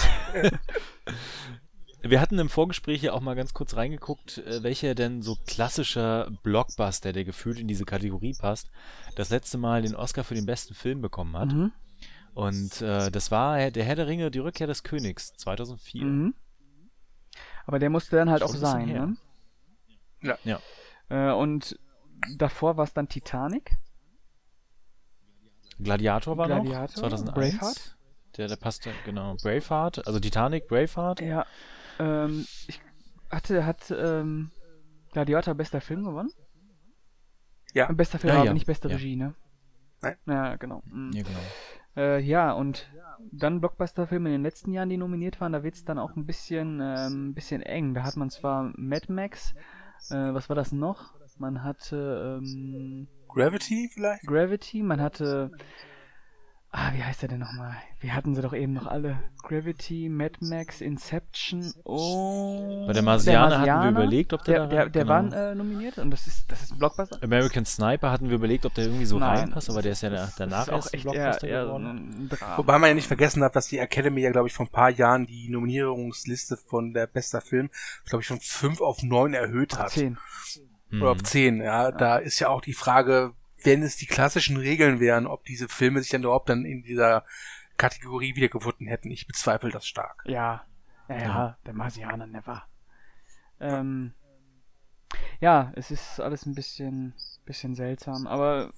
Wir 2.03 2.21
hatten 2.21 2.39
im 2.39 2.49
Vorgespräch 2.49 3.03
ja 3.03 3.13
auch 3.13 3.21
mal 3.21 3.35
ganz 3.35 3.55
kurz 3.55 3.77
reingeguckt, 3.77 4.39
äh, 4.39 4.63
welcher 4.63 4.95
denn 4.95 5.23
so 5.23 5.37
klassischer 5.47 6.31
Blockbuster, 6.43 7.13
der 7.13 7.25
gefühlt 7.25 7.59
in 7.59 7.69
diese 7.69 7.85
Kategorie 7.85 8.35
passt, 8.39 8.69
das 9.17 9.31
letzte 9.31 9.59
Mal 9.59 9.83
den 9.83 9.97
Oscar 9.97 10.25
für 10.25 10.35
den 10.35 10.47
besten 10.47 10.75
Film 10.75 11.01
bekommen 11.01 11.37
hat. 11.37 11.53
Mhm. 11.53 11.73
Und 12.35 12.81
äh, 12.83 13.11
das 13.11 13.31
war 13.31 13.71
der 13.71 13.85
Herr 13.85 13.97
der 13.97 14.07
Ringe, 14.07 14.31
die 14.31 14.39
Rückkehr 14.39 14.67
des 14.67 14.83
Königs, 14.83 15.33
2004. 15.35 16.05
Mhm. 16.05 16.35
Aber 17.67 17.79
der 17.79 17.91
musste 17.91 18.17
dann 18.17 18.31
halt 18.31 18.43
auch 18.43 18.55
sein, 18.55 18.89
ne? 18.89 19.17
Ja. 20.23 20.39
ja. 20.45 20.61
Äh, 21.11 21.33
und 21.35 21.79
davor 22.37 22.77
war 22.77 22.85
es 22.85 22.95
dann 22.95 23.09
Titanic. 23.09 23.77
Gladiator 25.79 26.37
war 26.37 26.47
Gladiator, 26.47 27.03
noch, 27.03 27.11
2001. 27.11 27.35
Braveheart. 27.35 27.97
Der, 28.37 28.49
der 28.49 28.57
passte, 28.57 28.93
genau. 29.05 29.37
Braveheart, 29.43 30.07
also 30.07 30.19
Titanic, 30.19 30.69
Braveheart. 30.69 31.21
Ja. 31.21 31.47
Ähm, 31.99 32.47
ich 32.67 32.81
hatte, 33.31 33.67
hat 33.67 33.91
ähm, 33.91 34.51
Gladiator 35.13 35.55
bester 35.55 35.81
Film 35.81 36.05
gewonnen? 36.05 36.31
Ja. 37.75 37.91
Bester 37.93 38.19
Film, 38.19 38.33
ja, 38.33 38.39
aber 38.41 38.47
ja. 38.47 38.55
nicht 38.55 38.67
beste 38.67 38.89
Ja. 38.89 38.97
Regie, 38.97 39.17
ne? 39.17 39.35
Nein. 40.01 40.17
Ja, 40.27 40.57
genau. 40.57 40.83
Mhm. 40.87 41.13
Ja, 41.13 41.23
genau. 41.23 41.41
Äh, 41.97 42.21
ja, 42.21 42.53
und 42.53 42.89
dann 43.33 43.61
Blockbuster-Filme 43.61 44.29
in 44.29 44.35
den 44.35 44.43
letzten 44.43 44.73
Jahren, 44.73 44.89
die 44.89 44.97
nominiert 44.97 45.41
waren, 45.41 45.53
da 45.53 45.63
wird's 45.63 45.85
dann 45.85 45.99
auch 45.99 46.15
ein 46.17 46.27
bisschen, 46.27 46.81
ähm, 46.83 47.35
bisschen 47.35 47.63
eng. 47.63 47.95
Da 47.95 48.05
hat 48.05 48.17
man 48.17 48.31
zwar 48.31 48.73
Mad 48.77 49.13
Max, 49.13 49.55
äh, 50.11 50.15
was 50.15 50.49
war 50.49 50.57
das 50.57 50.73
noch? 50.73 51.15
Man 51.39 51.63
hatte 51.63 52.41
ähm, 52.43 53.09
Gravity 53.29 53.91
vielleicht? 53.93 54.27
Gravity, 54.27 54.83
man 54.83 55.01
hatte. 55.01 55.51
Ah, 56.71 56.93
wie 56.93 57.03
heißt 57.03 57.23
der 57.23 57.31
denn 57.31 57.39
nochmal? 57.39 57.75
Wir 58.01 58.15
hatten 58.15 58.35
sie 58.35 58.43
doch 58.43 58.53
eben 58.53 58.75
noch 58.75 58.87
alle. 58.87 59.19
Gravity, 59.43 60.11
Mad 60.11 60.35
Max, 60.41 60.83
Inception 60.83 61.73
und. 61.83 62.87
Bei 62.87 62.93
der 62.93 63.03
Marsianer 63.03 63.61
hatten 63.61 63.85
wir 63.85 64.03
überlegt, 64.03 64.35
ob 64.35 64.45
der 64.45 64.67
Der, 64.67 64.85
der, 64.85 64.89
der 64.91 65.03
genau. 65.05 65.33
war 65.33 65.51
äh, 65.51 65.55
nominiert 65.55 65.97
und 65.97 66.11
das 66.11 66.27
ist, 66.27 66.45
das 66.53 66.63
ist 66.63 66.73
ein 66.73 66.79
Blockbuster. 66.79 67.23
American 67.23 67.65
Sniper 67.65 68.11
hatten 68.11 68.29
wir 68.29 68.37
überlegt, 68.37 68.67
ob 68.67 68.75
der 68.75 68.85
irgendwie 68.85 69.07
so 69.07 69.19
Nein, 69.19 69.39
reinpasst, 69.39 69.71
aber 69.71 69.81
der 69.81 69.93
ist 69.93 70.03
ja 70.03 70.11
danach 70.11 70.63
ist 70.65 70.69
auch 70.69 70.77
erst 70.77 70.95
echt 70.95 71.07
eher, 71.07 71.13
Blockbuster 71.13 71.49
eher 71.49 71.63
so 71.63 71.67
geworden. 71.69 71.87
ein 71.87 72.29
Drama. 72.29 72.59
Wobei 72.59 72.79
man 72.79 72.89
ja 72.89 72.95
nicht 72.95 73.09
vergessen 73.09 73.41
darf, 73.41 73.53
dass 73.53 73.69
die 73.69 73.79
Academy 73.79 74.21
ja, 74.21 74.31
glaube 74.31 74.49
ich, 74.49 74.55
vor 74.55 74.67
ein 74.67 74.73
paar 74.73 74.91
Jahren 74.91 75.25
die 75.25 75.49
Nominierungsliste 75.49 76.59
von 76.59 76.93
der 76.93 77.07
bester 77.07 77.41
Film, 77.41 77.71
glaube 78.05 78.21
ich, 78.21 78.29
von 78.29 78.41
fünf 78.41 78.83
auf 78.83 79.03
neun 79.03 79.33
erhöht 79.33 79.79
hat. 79.79 79.91
10. 79.91 80.19
Oder 80.93 81.11
auf 81.11 81.23
zehn, 81.23 81.61
ja. 81.61 81.93
Da 81.93 82.17
ist 82.17 82.39
ja 82.41 82.49
auch 82.49 82.61
die 82.61 82.73
Frage, 82.73 83.33
wenn 83.63 83.83
es 83.83 83.97
die 83.97 84.07
klassischen 84.07 84.57
Regeln 84.57 85.01
wären, 85.01 85.27
ob 85.27 85.45
diese 85.45 85.69
Filme 85.69 86.01
sich 86.01 86.11
dann 86.11 86.23
überhaupt 86.23 86.49
dann 86.49 86.65
in 86.65 86.83
dieser 86.83 87.25
Kategorie 87.77 88.35
wiedergefunden 88.35 88.87
hätten. 88.87 89.11
Ich 89.11 89.27
bezweifle 89.27 89.71
das 89.71 89.87
stark. 89.87 90.23
Ja, 90.27 90.65
ja, 91.09 91.19
ja, 91.19 91.59
der 91.65 91.75
Marsianer, 91.75 92.27
never. 92.27 92.65
Ähm, 93.61 94.13
ja, 95.41 95.73
es 95.77 95.91
ist 95.91 96.21
alles 96.21 96.47
ein 96.47 96.55
bisschen, 96.55 97.15
bisschen 97.45 97.75
seltsam, 97.75 98.27
aber 98.27 98.73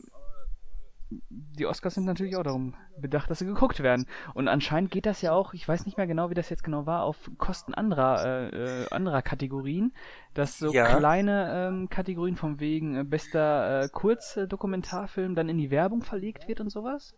die 1.28 1.66
Oscars 1.66 1.94
sind 1.94 2.04
natürlich 2.04 2.36
auch 2.36 2.42
darum 2.42 2.74
bedacht, 2.96 3.30
dass 3.30 3.40
sie 3.40 3.46
geguckt 3.46 3.80
werden. 3.82 4.06
Und 4.34 4.48
anscheinend 4.48 4.90
geht 4.90 5.06
das 5.06 5.22
ja 5.22 5.32
auch, 5.32 5.54
ich 5.54 5.66
weiß 5.66 5.86
nicht 5.86 5.96
mehr 5.96 6.06
genau, 6.06 6.30
wie 6.30 6.34
das 6.34 6.50
jetzt 6.50 6.64
genau 6.64 6.86
war, 6.86 7.02
auf 7.02 7.30
Kosten 7.38 7.74
anderer, 7.74 8.24
äh, 8.52 8.82
äh, 8.84 8.88
anderer 8.90 9.22
Kategorien, 9.22 9.92
dass 10.34 10.58
so 10.58 10.74
Ja. 10.74 10.84
kleine 10.84 11.68
ähm, 11.68 11.88
Kategorien 11.88 12.36
von 12.36 12.60
wegen 12.60 12.96
äh, 12.96 13.04
bester 13.04 13.84
äh, 13.84 13.88
Kurzdokumentarfilm 13.88 15.34
dann 15.34 15.48
in 15.48 15.58
die 15.58 15.70
Werbung 15.70 16.02
verlegt 16.02 16.48
wird 16.48 16.60
und 16.60 16.70
sowas. 16.70 17.14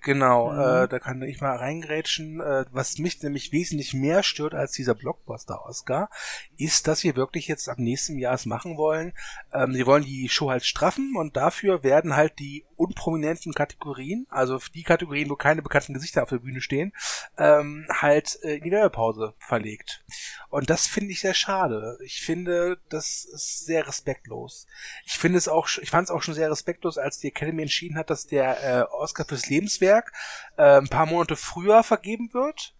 Genau, 0.00 0.52
Mhm. 0.52 0.60
äh, 0.60 0.88
da 0.88 0.98
kann 1.00 1.22
ich 1.22 1.40
mal 1.40 1.56
reingrätschen. 1.56 2.40
Äh, 2.40 2.66
was 2.70 2.98
mich 2.98 3.20
nämlich 3.22 3.52
wesentlich 3.52 3.94
mehr 3.94 4.22
stört 4.22 4.54
als 4.54 4.72
dieser 4.72 4.94
Blockbuster-Oscar, 4.94 6.08
ist, 6.56 6.86
dass 6.86 7.02
wir 7.02 7.16
wirklich 7.16 7.48
jetzt 7.48 7.68
ab 7.68 7.78
nächstem 7.78 8.18
Jahr 8.18 8.34
es 8.34 8.46
machen 8.46 8.76
wollen. 8.76 9.12
Ähm, 9.52 9.74
sie 9.74 9.86
wollen 9.86 10.04
die 10.04 10.28
Show 10.28 10.50
halt 10.50 10.64
straffen 10.64 11.14
und 11.16 11.36
dafür 11.36 11.82
werden 11.82 12.14
halt 12.14 12.38
die 12.38 12.64
unprominenten 12.76 13.54
Kategorien, 13.54 14.26
also 14.30 14.60
die 14.72 14.84
Kategorien, 14.84 15.30
wo 15.30 15.34
keine 15.36 15.62
bekannten 15.62 15.94
Gesichter 15.94 16.22
auf 16.22 16.28
der 16.28 16.38
Bühne 16.38 16.60
stehen, 16.60 16.92
ähm, 17.36 17.86
halt 17.90 18.38
äh, 18.44 18.56
in 18.58 18.64
die 18.64 18.70
Werbepause 18.70 19.34
verlegt. 19.38 20.04
Und 20.50 20.70
das 20.70 20.86
finde 20.86 21.12
ich 21.12 21.20
sehr 21.20 21.34
schade. 21.34 21.98
Ich 22.02 22.22
finde, 22.22 22.78
das 22.88 23.24
ist 23.24 23.66
sehr 23.66 23.86
respektlos. 23.86 24.66
Ich 25.04 25.18
finde 25.18 25.38
es 25.38 25.46
auch, 25.48 25.68
ich 25.80 25.90
fand 25.90 26.04
es 26.04 26.10
auch 26.10 26.22
schon 26.22 26.34
sehr 26.34 26.50
respektlos, 26.50 26.96
als 26.96 27.18
die 27.18 27.28
Academy 27.28 27.62
entschieden 27.62 27.98
hat, 27.98 28.08
dass 28.08 28.26
der 28.26 28.62
äh, 28.62 28.82
Oscar 28.90 29.26
fürs 29.26 29.48
Lebenswerk 29.48 30.12
äh, 30.56 30.78
ein 30.78 30.88
paar 30.88 31.06
Monate 31.06 31.36
früher 31.36 31.82
vergeben 31.82 32.32
wird. 32.32 32.74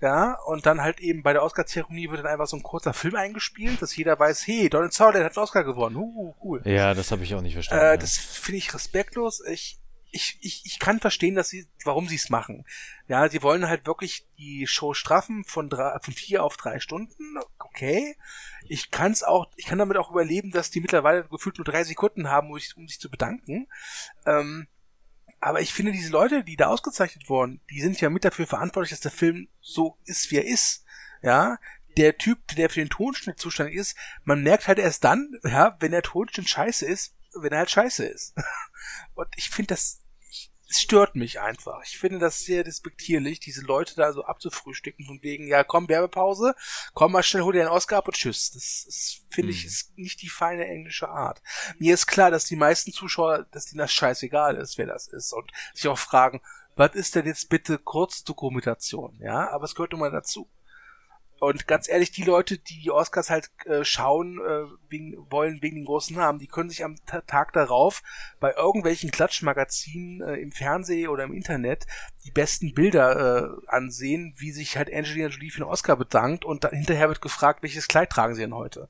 Ja, 0.00 0.38
und 0.46 0.64
dann 0.64 0.80
halt 0.80 1.00
eben 1.00 1.24
bei 1.24 1.32
der 1.32 1.42
Oscar-Zeremonie 1.42 2.08
wird 2.08 2.20
dann 2.20 2.30
einfach 2.30 2.46
so 2.46 2.56
ein 2.56 2.62
kurzer 2.62 2.92
Film 2.92 3.16
eingespielt, 3.16 3.82
dass 3.82 3.96
jeder 3.96 4.16
weiß, 4.16 4.46
hey, 4.46 4.68
Donald 4.70 4.92
Sutherland 4.92 5.24
hat 5.24 5.36
einen 5.36 5.42
Oscar 5.42 5.64
gewonnen. 5.64 5.96
Uh, 5.96 6.34
cool. 6.40 6.62
Ja, 6.64 6.94
das 6.94 7.10
habe 7.10 7.24
ich 7.24 7.34
auch 7.34 7.40
nicht 7.40 7.54
verstanden. 7.54 7.84
Äh, 7.84 7.88
ja. 7.90 7.96
das 7.96 8.16
finde 8.16 8.58
ich 8.58 8.72
respektlos. 8.72 9.42
Ich, 9.50 9.80
ich, 10.10 10.38
ich, 10.40 10.62
ich 10.64 10.78
kann 10.78 11.00
verstehen, 11.00 11.34
dass 11.34 11.48
sie, 11.48 11.66
warum 11.84 12.08
sie 12.08 12.16
es 12.16 12.30
machen. 12.30 12.64
Ja, 13.08 13.28
sie 13.28 13.42
wollen 13.42 13.68
halt 13.68 13.86
wirklich 13.86 14.26
die 14.38 14.66
Show 14.66 14.94
straffen 14.94 15.44
von 15.44 15.68
drei, 15.68 15.98
von 16.00 16.14
vier 16.14 16.44
auf 16.44 16.56
drei 16.56 16.80
Stunden. 16.80 17.36
Okay. 17.58 18.16
Ich 18.68 18.90
kann 18.90 19.12
es 19.12 19.22
auch, 19.22 19.46
ich 19.56 19.66
kann 19.66 19.78
damit 19.78 19.96
auch 19.96 20.10
überleben, 20.10 20.50
dass 20.50 20.70
die 20.70 20.80
mittlerweile 20.80 21.24
gefühlt 21.24 21.58
nur 21.58 21.64
drei 21.64 21.84
Sekunden 21.84 22.28
haben, 22.28 22.50
um 22.50 22.58
sich, 22.58 22.76
um 22.76 22.88
sich 22.88 23.00
zu 23.00 23.10
bedanken. 23.10 23.68
Ähm, 24.26 24.66
aber 25.40 25.60
ich 25.60 25.72
finde, 25.72 25.92
diese 25.92 26.10
Leute, 26.10 26.42
die 26.42 26.56
da 26.56 26.66
ausgezeichnet 26.66 27.28
wurden, 27.28 27.60
die 27.70 27.80
sind 27.80 28.00
ja 28.00 28.10
mit 28.10 28.24
dafür 28.24 28.46
verantwortlich, 28.46 28.90
dass 28.90 29.00
der 29.00 29.10
Film 29.10 29.48
so 29.60 29.96
ist, 30.04 30.30
wie 30.30 30.36
er 30.36 30.46
ist. 30.46 30.84
Ja, 31.22 31.58
der 31.96 32.16
Typ, 32.16 32.38
der 32.56 32.70
für 32.70 32.80
den 32.80 32.90
Tonschnitt 32.90 33.38
zuständig 33.38 33.74
ist, 33.74 33.96
man 34.24 34.42
merkt 34.42 34.68
halt 34.68 34.78
erst 34.78 35.04
dann, 35.04 35.38
ja, 35.42 35.76
wenn 35.80 35.90
der 35.90 36.02
Tonschnitt 36.02 36.48
scheiße 36.48 36.86
ist, 36.86 37.14
wenn 37.42 37.52
er 37.52 37.58
halt 37.58 37.70
scheiße 37.70 38.04
ist. 38.06 38.34
Und 39.14 39.28
ich 39.36 39.50
finde 39.50 39.74
das, 39.74 40.00
ich, 40.30 40.50
es 40.68 40.80
stört 40.80 41.14
mich 41.16 41.40
einfach. 41.40 41.80
Ich 41.84 41.98
finde 41.98 42.18
das 42.18 42.40
sehr 42.40 42.64
despektierlich, 42.64 43.40
diese 43.40 43.62
Leute 43.62 43.94
da 43.96 44.12
so 44.12 44.24
abzufrühstücken 44.24 45.06
von 45.06 45.22
wegen, 45.22 45.46
ja, 45.46 45.64
komm, 45.64 45.88
Werbepause, 45.88 46.54
komm 46.94 47.12
mal 47.12 47.22
schnell, 47.22 47.42
hol 47.42 47.52
dir 47.52 47.62
einen 47.62 47.70
Oscar 47.70 47.98
ab 47.98 48.08
und 48.08 48.14
tschüss. 48.16 48.50
Das, 48.50 48.84
das 48.86 49.20
finde 49.30 49.52
ich, 49.52 49.62
Hm. 49.62 49.68
ist 49.68 49.98
nicht 49.98 50.22
die 50.22 50.28
feine 50.28 50.66
englische 50.66 51.08
Art. 51.08 51.42
Mir 51.78 51.94
ist 51.94 52.06
klar, 52.06 52.30
dass 52.30 52.44
die 52.44 52.56
meisten 52.56 52.92
Zuschauer, 52.92 53.44
dass 53.52 53.66
denen 53.66 53.78
das 53.78 53.92
scheißegal 53.92 54.56
ist, 54.56 54.78
wer 54.78 54.86
das 54.86 55.06
ist 55.08 55.32
und 55.32 55.50
sich 55.74 55.88
auch 55.88 55.98
fragen, 55.98 56.40
was 56.76 56.94
ist 56.94 57.14
denn 57.16 57.26
jetzt 57.26 57.48
bitte 57.48 57.78
Kurzdokumentation, 57.78 59.18
ja? 59.20 59.50
Aber 59.50 59.64
es 59.64 59.74
gehört 59.74 59.92
nun 59.92 60.00
mal 60.00 60.12
dazu. 60.12 60.48
Und 61.40 61.66
ganz 61.68 61.88
ehrlich, 61.88 62.10
die 62.10 62.24
Leute, 62.24 62.58
die 62.58 62.80
die 62.80 62.90
Oscars 62.90 63.30
halt 63.30 63.50
äh, 63.66 63.84
schauen 63.84 64.40
äh, 64.40 64.64
wegen, 64.88 65.16
wollen 65.30 65.62
wegen 65.62 65.76
den 65.76 65.84
großen 65.84 66.16
Namen, 66.16 66.38
die 66.38 66.48
können 66.48 66.70
sich 66.70 66.84
am 66.84 66.96
Ta 67.06 67.20
Tag 67.20 67.52
darauf 67.52 68.02
bei 68.40 68.54
irgendwelchen 68.54 69.10
Klatschmagazinen 69.10 70.22
äh, 70.22 70.36
im 70.36 70.50
Fernsehen 70.50 71.08
oder 71.08 71.24
im 71.24 71.32
Internet 71.32 71.86
die 72.24 72.30
besten 72.30 72.74
Bilder 72.74 73.60
äh, 73.62 73.66
ansehen, 73.68 74.34
wie 74.36 74.50
sich 74.50 74.76
halt 74.76 74.92
Angelina 74.92 75.28
Jolie 75.28 75.50
für 75.50 75.60
den 75.60 75.68
Oscar 75.68 75.96
bedankt 75.96 76.44
und 76.44 76.64
dann 76.64 76.72
hinterher 76.72 77.08
wird 77.08 77.20
gefragt, 77.20 77.62
welches 77.62 77.88
Kleid 77.88 78.10
tragen 78.10 78.34
sie 78.34 78.42
denn 78.42 78.54
heute. 78.54 78.88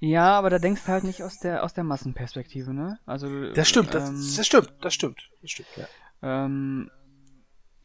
Ja, 0.00 0.38
aber 0.38 0.50
da 0.50 0.58
denkst 0.58 0.82
du 0.84 0.92
halt 0.92 1.04
nicht 1.04 1.22
aus 1.22 1.38
der 1.38 1.62
aus 1.62 1.74
der 1.74 1.84
Massenperspektive, 1.84 2.74
ne? 2.74 2.98
Also 3.06 3.52
das 3.52 3.68
stimmt, 3.68 3.94
das, 3.94 4.08
ähm, 4.08 4.32
das 4.36 4.46
stimmt, 4.46 4.72
das 4.80 4.94
stimmt, 4.94 5.30
das 5.42 5.50
stimmt, 5.50 5.68
ja. 5.76 5.86
Ähm, 6.22 6.90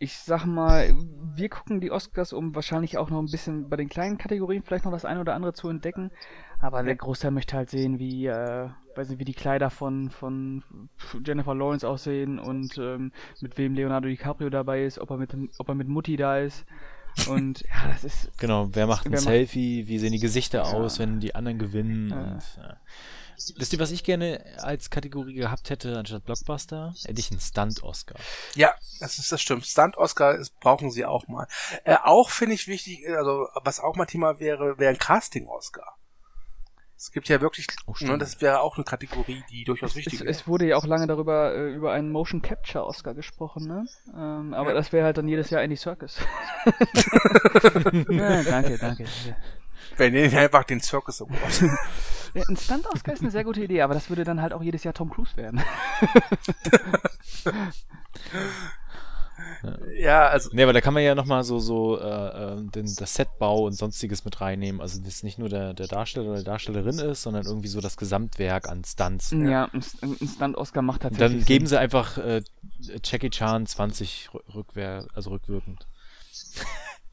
ich 0.04 0.18
sag 0.18 0.45
mal, 0.45 0.93
wir 1.34 1.47
gucken 1.47 1.80
die 1.80 1.89
Oscars, 1.89 2.34
um 2.34 2.54
wahrscheinlich 2.54 2.97
auch 2.97 3.10
noch 3.10 3.20
ein 3.20 3.32
bisschen 3.32 3.70
bei 3.70 3.78
den 3.78 3.88
kleinen 3.88 4.18
Kategorien 4.18 4.62
vielleicht 4.62 4.84
noch 4.84 4.91
das 4.91 5.06
eine 5.06 5.22
oder 5.22 5.34
andere 5.34 5.54
zu 5.54 5.70
entdecken. 5.70 6.12
Aber 6.60 6.84
der 6.84 6.97
Großteil 6.97 7.32
möchte 7.32 7.56
halt 7.56 7.70
sehen, 7.70 7.99
wie, 7.99 8.26
äh, 8.26 8.70
weiß 8.95 9.08
nicht, 9.08 9.20
wie 9.20 9.26
die 9.26 9.34
Kleider 9.34 9.70
von, 9.70 10.10
von 10.10 10.62
Jennifer 11.26 11.56
Lawrence 11.56 11.88
aussehen 11.88 12.38
und 12.38 12.78
ähm, 12.78 13.14
mit 13.39 13.58
wem 13.58 13.76
Leonardo 13.76 14.10
DiCaprio 14.10 14.49
dabei 14.49 14.84
ist, 14.84 14.99
ob 14.99 15.10
er 15.10 15.18
mit, 15.18 15.34
ob 15.58 15.70
er 15.70 15.76
mit 15.76 15.88
Mutti 15.88 16.18
da 16.18 16.38
ist. 16.38 16.66
Und 17.30 17.62
ja, 17.62 17.88
das 17.88 18.04
ist. 18.04 18.38
Genau, 18.39 18.68
wer 18.74 18.88
macht 18.88 19.08
ein 19.08 19.16
Selfie, 19.16 19.88
wie 19.88 19.99
sehen 19.99 20.12
die 20.12 20.20
Gesichter 20.20 20.64
ja. 20.64 20.74
aus, 20.74 20.99
wenn 20.99 21.22
die 21.22 21.34
anderen 21.34 21.60
gewinnen 21.60 22.10
ja. 22.10 22.18
und. 22.18 22.41
Ja. 22.58 22.78
Wisst 23.58 23.74
ihr, 23.74 23.80
was 23.80 23.91
ich 23.91 24.04
gerne 24.04 24.44
als 24.58 24.89
Kategorie 24.89 25.34
gehabt 25.34 25.70
hätte 25.70 25.98
anstatt 25.98 26.26
Blockbuster? 26.26 26.94
Hätte 27.06 27.20
ich 27.20 27.32
einen 27.32 27.39
Stunt-Oscar. 27.39 28.16
Ja, 28.56 28.74
das 29.00 29.18
ist 29.20 29.32
das 29.32 29.41
stimmt. 29.41 29.66
Stunt-Oscar 29.66 30.38
brauchen 30.60 30.91
sie 30.91 31.06
auch 31.06 31.28
mal. 31.28 31.48
Äh, 31.84 31.98
auch 32.04 32.30
finde 32.30 32.56
ich 32.56 32.68
wichtig, 32.68 33.08
also 33.10 33.48
was 33.64 33.80
auch 33.80 33.96
mal 33.96 34.06
Thema 34.06 34.39
wäre, 34.39 34.78
wäre 34.80 34.91
ein 34.91 34.98
Casting-Oscar. 34.98 35.98
Es 36.96 37.12
gibt 37.12 37.28
ja 37.28 37.41
wirklich, 37.41 37.68
oh, 37.86 37.96
ne, 38.00 38.18
das 38.18 38.39
wäre 38.39 38.62
auch 38.62 38.78
eine 38.78 38.86
Kategorie, 38.86 39.44
die 39.50 39.66
durchaus 39.66 39.91
es, 39.91 39.96
wichtig 39.98 40.22
ist. 40.22 40.22
Es 40.22 40.48
wurde 40.48 40.68
ja 40.68 40.78
auch 40.78 40.86
lange 40.86 41.06
darüber 41.06 41.54
äh, 41.54 41.74
über 41.74 41.91
einen 41.91 42.10
Motion 42.10 42.41
Capture 42.41 42.86
Oscar 42.86 43.14
gesprochen, 43.14 43.68
ne? 43.68 43.86
Ähm, 44.16 44.54
aber 44.54 44.70
ja. 44.70 44.76
das 44.76 44.94
wäre 44.94 45.04
halt 45.04 45.18
dann 45.18 45.28
jedes 45.28 45.50
Jahr 45.50 45.62
Andy 45.62 45.76
Circus. 45.76 46.18
ja, 48.10 48.44
danke, 48.44 48.78
danke. 48.78 49.06
Wir 49.98 50.12
nennen 50.12 50.36
einfach 50.36 50.64
den 50.64 50.80
Circus 50.80 51.22
Award. 51.22 51.64
Ja, 52.34 52.44
ein 52.48 52.58
Stunt-Oscar 52.58 53.14
ist 53.14 53.22
eine 53.22 53.32
sehr 53.32 53.44
gute 53.44 53.64
Idee, 53.64 53.82
aber 53.82 53.94
das 53.94 54.10
würde 54.10 54.24
dann 54.24 54.42
halt 54.42 54.54
auch 54.54 54.64
jedes 54.64 54.84
Jahr 54.84 54.94
Tom 54.94 55.10
Cruise 55.10 55.38
werden. 55.38 55.62
ja, 60.00 60.28
also. 60.28 60.50
Nee, 60.52 60.64
aber 60.64 60.74
da 60.74 60.82
kann 60.82 60.96
man 60.96 61.04
ja 61.04 61.14
nochmal 61.14 61.44
so, 61.44 61.60
so 61.60 62.00
äh, 62.00 62.04
äh, 62.04 62.64
den, 62.64 62.94
das 62.96 63.14
Setbau 63.14 63.66
und 63.66 63.74
sonstiges 63.74 64.26
mit 64.26 64.42
reinnehmen. 64.42 64.82
Also, 64.82 65.00
dass 65.02 65.22
nicht 65.22 65.38
nur 65.38 65.50
der, 65.50 65.74
der 65.76 65.88
Darsteller 65.88 66.30
oder 66.30 66.40
die 66.40 66.44
Darstellerin 66.44 66.98
ist, 66.98 67.22
sondern 67.22 67.46
irgendwie 67.46 67.68
so 67.68 67.82
das 67.82 67.98
Gesamtwerk 67.98 68.68
an 68.68 68.84
Stunts. 68.84 69.32
Ja, 69.32 69.50
ja 69.50 69.70
ein, 69.72 69.84
ein 70.02 70.28
Stunt-Oscar 70.28 70.82
macht 70.82 71.04
tatsächlich. 71.04 71.40
Dann 71.40 71.46
geben 71.46 71.68
sie 71.68 71.80
einfach 71.80 72.18
äh, 72.18 72.42
Jackie 73.04 73.30
Chan 73.30 73.68
20 73.68 74.30
rückwehr, 74.54 75.06
also 75.14 75.30
rückwirkend. 75.30 75.88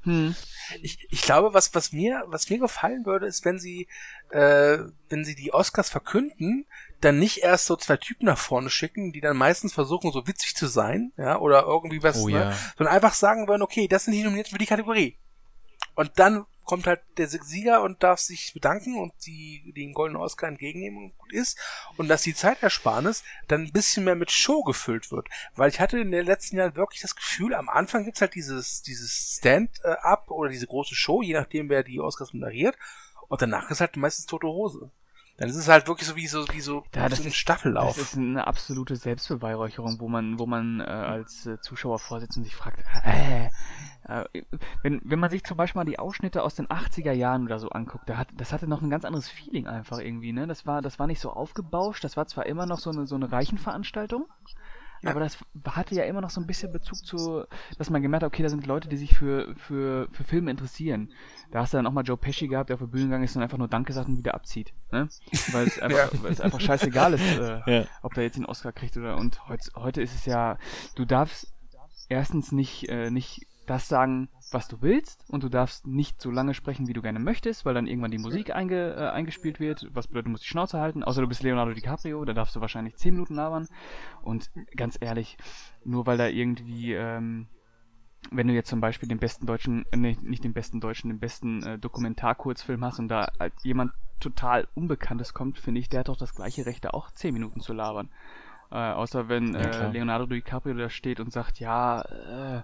Hm. 0.02 0.34
Ich, 0.82 1.06
ich 1.10 1.22
glaube, 1.22 1.52
was, 1.52 1.74
was 1.74 1.92
mir, 1.92 2.24
was 2.26 2.48
mir 2.48 2.58
gefallen 2.58 3.04
würde, 3.04 3.26
ist, 3.26 3.44
wenn 3.44 3.58
sie, 3.58 3.88
äh, 4.30 4.78
wenn 5.08 5.24
sie 5.24 5.34
die 5.34 5.52
Oscars 5.52 5.90
verkünden, 5.90 6.66
dann 7.00 7.18
nicht 7.18 7.38
erst 7.38 7.66
so 7.66 7.76
zwei 7.76 7.96
Typen 7.96 8.26
nach 8.26 8.38
vorne 8.38 8.70
schicken, 8.70 9.12
die 9.12 9.20
dann 9.20 9.36
meistens 9.36 9.72
versuchen, 9.72 10.12
so 10.12 10.26
witzig 10.26 10.54
zu 10.54 10.66
sein, 10.66 11.12
ja, 11.16 11.38
oder 11.38 11.64
irgendwie 11.64 12.02
was, 12.02 12.18
oh, 12.18 12.28
ne, 12.28 12.34
ja. 12.34 12.58
sondern 12.76 12.94
einfach 12.94 13.14
sagen 13.14 13.48
würden, 13.48 13.62
okay, 13.62 13.88
das 13.88 14.04
sind 14.04 14.14
die 14.14 14.22
nominiert 14.22 14.48
für 14.48 14.58
die 14.58 14.66
Kategorie. 14.66 15.18
Und 15.94 16.18
dann 16.18 16.46
kommt 16.70 16.86
halt 16.86 17.00
der 17.16 17.26
Sieger 17.26 17.82
und 17.82 18.04
darf 18.04 18.20
sich 18.20 18.54
bedanken 18.54 18.96
und 18.96 19.12
die, 19.26 19.72
den 19.76 19.92
goldenen 19.92 20.22
Oscar 20.22 20.46
entgegennehmen 20.46 21.02
und 21.02 21.18
gut 21.18 21.32
ist. 21.32 21.58
Und 21.96 22.06
dass 22.06 22.22
die 22.22 22.32
Zeitersparnis 22.32 23.24
dann 23.48 23.62
ein 23.62 23.72
bisschen 23.72 24.04
mehr 24.04 24.14
mit 24.14 24.30
Show 24.30 24.62
gefüllt 24.62 25.10
wird. 25.10 25.26
Weil 25.56 25.68
ich 25.68 25.80
hatte 25.80 25.98
in 25.98 26.12
den 26.12 26.24
letzten 26.24 26.58
Jahren 26.58 26.76
wirklich 26.76 27.00
das 27.00 27.16
Gefühl, 27.16 27.56
am 27.56 27.68
Anfang 27.68 28.04
gibt's 28.04 28.20
halt 28.20 28.36
dieses, 28.36 28.82
dieses 28.82 29.38
Stand-up 29.38 30.30
oder 30.30 30.48
diese 30.48 30.68
große 30.68 30.94
Show, 30.94 31.22
je 31.22 31.34
nachdem 31.34 31.70
wer 31.70 31.82
die 31.82 31.98
Oscars 31.98 32.32
moderiert. 32.32 32.76
Und 33.26 33.42
danach 33.42 33.68
ist 33.72 33.80
halt 33.80 33.96
meistens 33.96 34.26
tote 34.26 34.46
Hose. 34.46 34.92
Dann 35.40 35.48
ist 35.48 35.56
es 35.56 35.68
halt 35.68 35.88
wirklich 35.88 36.06
so 36.06 36.16
wie 36.16 36.26
so, 36.26 36.44
wie 36.52 36.60
so, 36.60 36.84
ja, 36.94 37.08
das 37.08 37.16
so 37.16 37.24
ein 37.24 37.28
ist, 37.28 37.36
Staffellauf. 37.36 37.96
Das 37.96 38.08
ist 38.08 38.16
eine 38.18 38.46
absolute 38.46 38.94
Selbstbeweihräucherung, 38.94 39.98
wo 39.98 40.06
man, 40.06 40.38
wo 40.38 40.44
man 40.44 40.80
äh, 40.80 40.84
als 40.84 41.46
äh, 41.46 41.58
Zuschauer 41.62 41.98
vorsitzt 41.98 42.36
und 42.36 42.44
sich 42.44 42.54
fragt, 42.54 42.84
äh, 43.06 43.46
äh, 44.06 44.42
wenn, 44.82 45.00
wenn 45.02 45.18
man 45.18 45.30
sich 45.30 45.42
zum 45.42 45.56
Beispiel 45.56 45.80
mal 45.80 45.86
die 45.86 45.98
Ausschnitte 45.98 46.42
aus 46.42 46.56
den 46.56 46.66
80er 46.66 47.12
Jahren 47.12 47.44
oder 47.44 47.58
so 47.58 47.70
anguckt, 47.70 48.06
da 48.06 48.18
hat, 48.18 48.28
das 48.36 48.52
hatte 48.52 48.66
noch 48.66 48.82
ein 48.82 48.90
ganz 48.90 49.06
anderes 49.06 49.30
Feeling 49.30 49.66
einfach 49.66 49.98
irgendwie, 49.98 50.34
ne? 50.34 50.46
Das 50.46 50.66
war, 50.66 50.82
das 50.82 50.98
war 50.98 51.06
nicht 51.06 51.20
so 51.20 51.32
aufgebauscht, 51.32 52.04
das 52.04 52.18
war 52.18 52.26
zwar 52.26 52.44
immer 52.44 52.66
noch 52.66 52.78
so 52.78 52.90
eine, 52.90 53.06
so 53.06 53.14
eine 53.14 53.32
Reichenveranstaltung, 53.32 54.26
ja. 55.02 55.10
Aber 55.10 55.20
das 55.20 55.38
hatte 55.66 55.94
ja 55.94 56.04
immer 56.04 56.20
noch 56.20 56.30
so 56.30 56.40
ein 56.40 56.46
bisschen 56.46 56.72
Bezug 56.72 56.98
zu, 56.98 57.44
dass 57.78 57.90
man 57.90 58.02
gemerkt 58.02 58.24
hat, 58.24 58.32
okay, 58.32 58.42
da 58.42 58.48
sind 58.48 58.66
Leute, 58.66 58.88
die 58.88 58.96
sich 58.96 59.16
für, 59.16 59.54
für, 59.56 60.08
für 60.12 60.24
Filme 60.24 60.50
interessieren. 60.50 61.12
Da 61.50 61.60
hast 61.60 61.72
du 61.72 61.78
dann 61.78 61.86
auch 61.86 61.92
mal 61.92 62.02
Joe 62.02 62.16
Pesci 62.16 62.48
gehabt, 62.48 62.68
der 62.68 62.74
auf 62.74 62.80
der 62.80 62.86
Bühne 62.86 63.04
gegangen 63.04 63.24
ist 63.24 63.36
und 63.36 63.42
einfach 63.42 63.58
nur 63.58 63.68
Danke 63.68 63.92
sagt 63.92 64.08
und 64.08 64.18
wieder 64.18 64.34
abzieht. 64.34 64.72
Ne? 64.92 65.08
Weil 65.52 65.66
es 65.66 65.78
einfach, 65.82 66.12
ja. 66.12 66.22
weil 66.22 66.32
es 66.32 66.40
einfach 66.40 66.60
scheißegal 66.60 67.14
ist, 67.14 67.38
äh, 67.38 67.60
ja. 67.66 67.84
ob 68.02 68.14
der 68.14 68.24
jetzt 68.24 68.36
den 68.36 68.46
Oscar 68.46 68.72
kriegt 68.72 68.96
oder 68.96 69.16
und 69.16 69.48
heutz, 69.48 69.70
heute 69.74 70.02
ist 70.02 70.14
es 70.14 70.26
ja, 70.26 70.58
du 70.94 71.04
darfst 71.04 71.52
erstens 72.08 72.52
nicht, 72.52 72.88
äh, 72.88 73.10
nicht 73.10 73.46
das 73.66 73.88
sagen, 73.88 74.28
was 74.52 74.68
du 74.68 74.82
willst 74.82 75.24
und 75.28 75.44
du 75.44 75.48
darfst 75.48 75.86
nicht 75.86 76.20
so 76.20 76.30
lange 76.30 76.54
sprechen, 76.54 76.88
wie 76.88 76.92
du 76.92 77.02
gerne 77.02 77.18
möchtest, 77.18 77.64
weil 77.64 77.74
dann 77.74 77.86
irgendwann 77.86 78.10
die 78.10 78.18
Musik 78.18 78.54
einge, 78.54 78.94
äh, 78.94 79.10
eingespielt 79.10 79.60
wird, 79.60 79.88
was 79.92 80.08
bedeutet, 80.08 80.26
du 80.26 80.30
musst 80.30 80.44
die 80.44 80.48
Schnauze 80.48 80.80
halten, 80.80 81.04
außer 81.04 81.20
du 81.20 81.28
bist 81.28 81.42
Leonardo 81.42 81.72
DiCaprio, 81.72 82.24
da 82.24 82.32
darfst 82.32 82.56
du 82.56 82.60
wahrscheinlich 82.60 82.96
10 82.96 83.14
Minuten 83.14 83.34
labern. 83.34 83.68
Und 84.22 84.50
ganz 84.76 84.98
ehrlich, 85.00 85.36
nur 85.84 86.06
weil 86.06 86.18
da 86.18 86.26
irgendwie, 86.26 86.94
ähm, 86.94 87.46
wenn 88.30 88.48
du 88.48 88.54
jetzt 88.54 88.68
zum 88.68 88.80
Beispiel 88.80 89.08
den 89.08 89.18
besten 89.18 89.46
deutschen, 89.46 89.84
äh, 89.92 89.96
nee, 89.96 90.18
nicht 90.20 90.44
den 90.44 90.52
besten 90.52 90.80
deutschen, 90.80 91.10
den 91.10 91.20
besten 91.20 91.62
äh, 91.62 91.78
Dokumentarkurzfilm 91.78 92.84
hast 92.84 92.98
und 92.98 93.08
da 93.08 93.28
halt 93.38 93.54
jemand 93.62 93.92
total 94.18 94.68
Unbekanntes 94.74 95.32
kommt, 95.32 95.58
finde 95.58 95.80
ich, 95.80 95.88
der 95.88 96.00
hat 96.00 96.08
doch 96.08 96.16
das 96.16 96.34
gleiche 96.34 96.66
Recht, 96.66 96.84
da 96.84 96.90
auch 96.90 97.10
10 97.10 97.32
Minuten 97.32 97.60
zu 97.60 97.72
labern. 97.72 98.10
Äh, 98.70 98.76
außer 98.76 99.28
wenn 99.28 99.54
ja, 99.54 99.60
äh, 99.60 99.90
Leonardo 99.90 100.26
DiCaprio 100.26 100.74
da 100.74 100.90
steht 100.90 101.18
und 101.18 101.32
sagt, 101.32 101.58
ja, 101.58 102.02
äh, 102.02 102.62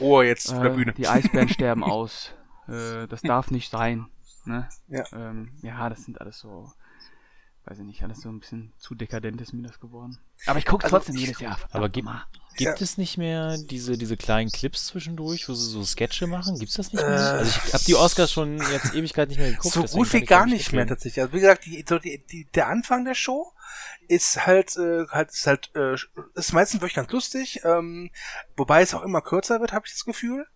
Oh, 0.00 0.22
jetzt 0.22 0.50
äh, 0.50 0.60
der 0.60 0.70
Bühne. 0.70 0.92
Die 0.92 1.08
Eisbären 1.08 1.48
sterben 1.48 1.84
aus. 1.84 2.32
Äh, 2.68 3.06
das 3.06 3.22
darf 3.22 3.50
nicht 3.50 3.70
sein. 3.70 4.06
Ne? 4.44 4.68
Ja. 4.88 5.04
Ähm, 5.12 5.52
ja, 5.62 5.88
das 5.88 6.04
sind 6.04 6.20
alles 6.20 6.38
so, 6.38 6.72
weiß 7.66 7.78
ich 7.78 7.84
nicht, 7.84 8.02
alles 8.02 8.20
so 8.20 8.30
ein 8.30 8.40
bisschen 8.40 8.72
zu 8.78 8.94
dekadent 8.94 9.40
ist 9.40 9.52
mir 9.52 9.62
das 9.62 9.80
geworden. 9.80 10.18
Aber 10.46 10.58
ich 10.58 10.66
gucke 10.66 10.84
also, 10.84 10.96
trotzdem 10.96 11.16
jedes 11.16 11.40
Jahr. 11.40 11.58
Aber 11.72 11.88
gibt, 11.88 12.08
gibt 12.56 12.78
ja. 12.78 12.84
es 12.84 12.96
nicht 12.96 13.18
mehr 13.18 13.58
diese, 13.58 13.98
diese 13.98 14.16
kleinen 14.16 14.50
Clips 14.50 14.86
zwischendurch, 14.86 15.48
wo 15.48 15.54
sie 15.54 15.70
so 15.70 15.84
Sketche 15.84 16.26
machen? 16.26 16.58
Gibt 16.58 16.70
es 16.70 16.76
das 16.76 16.92
nicht 16.92 17.02
mehr? 17.02 17.10
Äh, 17.10 17.38
also 17.38 17.60
ich 17.66 17.74
habe 17.74 17.84
die 17.84 17.94
Oscars 17.94 18.32
schon 18.32 18.58
jetzt 18.72 18.94
Ewigkeit 18.94 19.28
nicht 19.28 19.38
mehr 19.38 19.50
geguckt. 19.50 19.74
So 19.74 19.82
gut 19.84 20.12
wie 20.12 20.22
gar 20.22 20.46
nicht 20.46 20.72
mehr 20.72 20.86
tatsächlich. 20.86 21.22
Also 21.22 21.34
wie 21.34 21.40
gesagt, 21.40 21.66
die, 21.66 21.84
so 21.86 21.98
die, 21.98 22.24
die, 22.26 22.46
der 22.54 22.68
Anfang 22.68 23.04
der 23.04 23.14
Show 23.14 23.52
ist 24.10 24.44
halt, 24.44 24.76
äh, 24.76 25.06
halt, 25.08 25.30
ist 25.30 25.46
halt, 25.46 25.70
äh, 25.76 25.94
ist 26.34 26.52
meistens 26.52 26.80
wirklich 26.80 26.96
ganz 26.96 27.12
lustig, 27.12 27.60
ähm, 27.64 28.10
wobei 28.56 28.82
es 28.82 28.92
auch 28.92 29.02
immer 29.02 29.20
kürzer 29.20 29.60
wird, 29.60 29.72
habe 29.72 29.86
ich 29.86 29.92
das 29.92 30.04
Gefühl. 30.04 30.46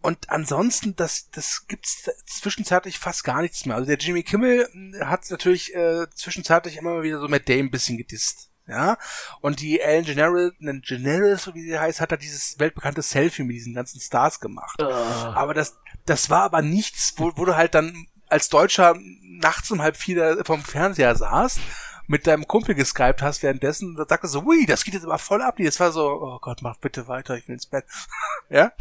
Und 0.00 0.30
ansonsten, 0.30 0.96
das, 0.96 1.28
das 1.30 1.66
gibt's 1.66 2.10
zwischenzeitlich 2.26 2.98
fast 2.98 3.22
gar 3.22 3.42
nichts 3.42 3.66
mehr. 3.66 3.76
Also 3.76 3.86
der 3.86 3.98
Jimmy 3.98 4.22
Kimmel 4.22 4.68
hm, 4.72 4.96
hat 5.06 5.30
natürlich 5.30 5.74
äh, 5.74 6.06
zwischenzeitlich 6.14 6.78
immer 6.78 6.94
mal 6.94 7.02
wieder 7.02 7.20
so 7.20 7.28
mit 7.28 7.46
Dame 7.48 7.60
ein 7.60 7.70
bisschen 7.70 7.98
gedisst. 7.98 8.50
Ja, 8.66 8.96
und 9.42 9.60
die 9.60 9.80
Ellen 9.80 10.06
General, 10.06 10.52
General, 10.58 11.36
so 11.36 11.54
wie 11.54 11.62
sie 11.62 11.78
heißt, 11.78 12.00
hat 12.00 12.12
da 12.12 12.16
dieses 12.16 12.58
weltbekannte 12.58 13.02
Selfie 13.02 13.42
mit 13.42 13.56
diesen 13.56 13.74
ganzen 13.74 14.00
Stars 14.00 14.40
gemacht. 14.40 14.80
Uh. 14.80 14.86
Aber 14.86 15.52
das, 15.52 15.76
das 16.06 16.30
war 16.30 16.44
aber 16.44 16.62
nichts, 16.62 17.12
wo, 17.18 17.32
wo 17.36 17.44
du 17.44 17.56
halt 17.56 17.74
dann 17.74 18.06
als 18.26 18.48
Deutscher 18.48 18.96
nachts 19.22 19.70
um 19.70 19.82
halb 19.82 19.98
vier 19.98 20.42
vom 20.46 20.62
Fernseher 20.64 21.14
saßt 21.14 21.60
mit 22.06 22.26
deinem 22.26 22.46
Kumpel 22.46 22.74
geskypt 22.74 23.22
hast 23.22 23.42
währenddessen, 23.42 23.96
da 23.96 24.04
sagte 24.06 24.28
so, 24.28 24.42
ui, 24.42 24.66
das 24.66 24.84
geht 24.84 24.94
jetzt 24.94 25.04
aber 25.04 25.18
voll 25.18 25.42
ab. 25.42 25.56
Das 25.58 25.80
war 25.80 25.92
so, 25.92 26.06
oh 26.06 26.38
Gott, 26.40 26.62
mach 26.62 26.76
bitte 26.76 27.08
weiter, 27.08 27.36
ich 27.36 27.48
will 27.48 27.54
ins 27.54 27.66
Bett. 27.66 27.84
ja? 28.50 28.72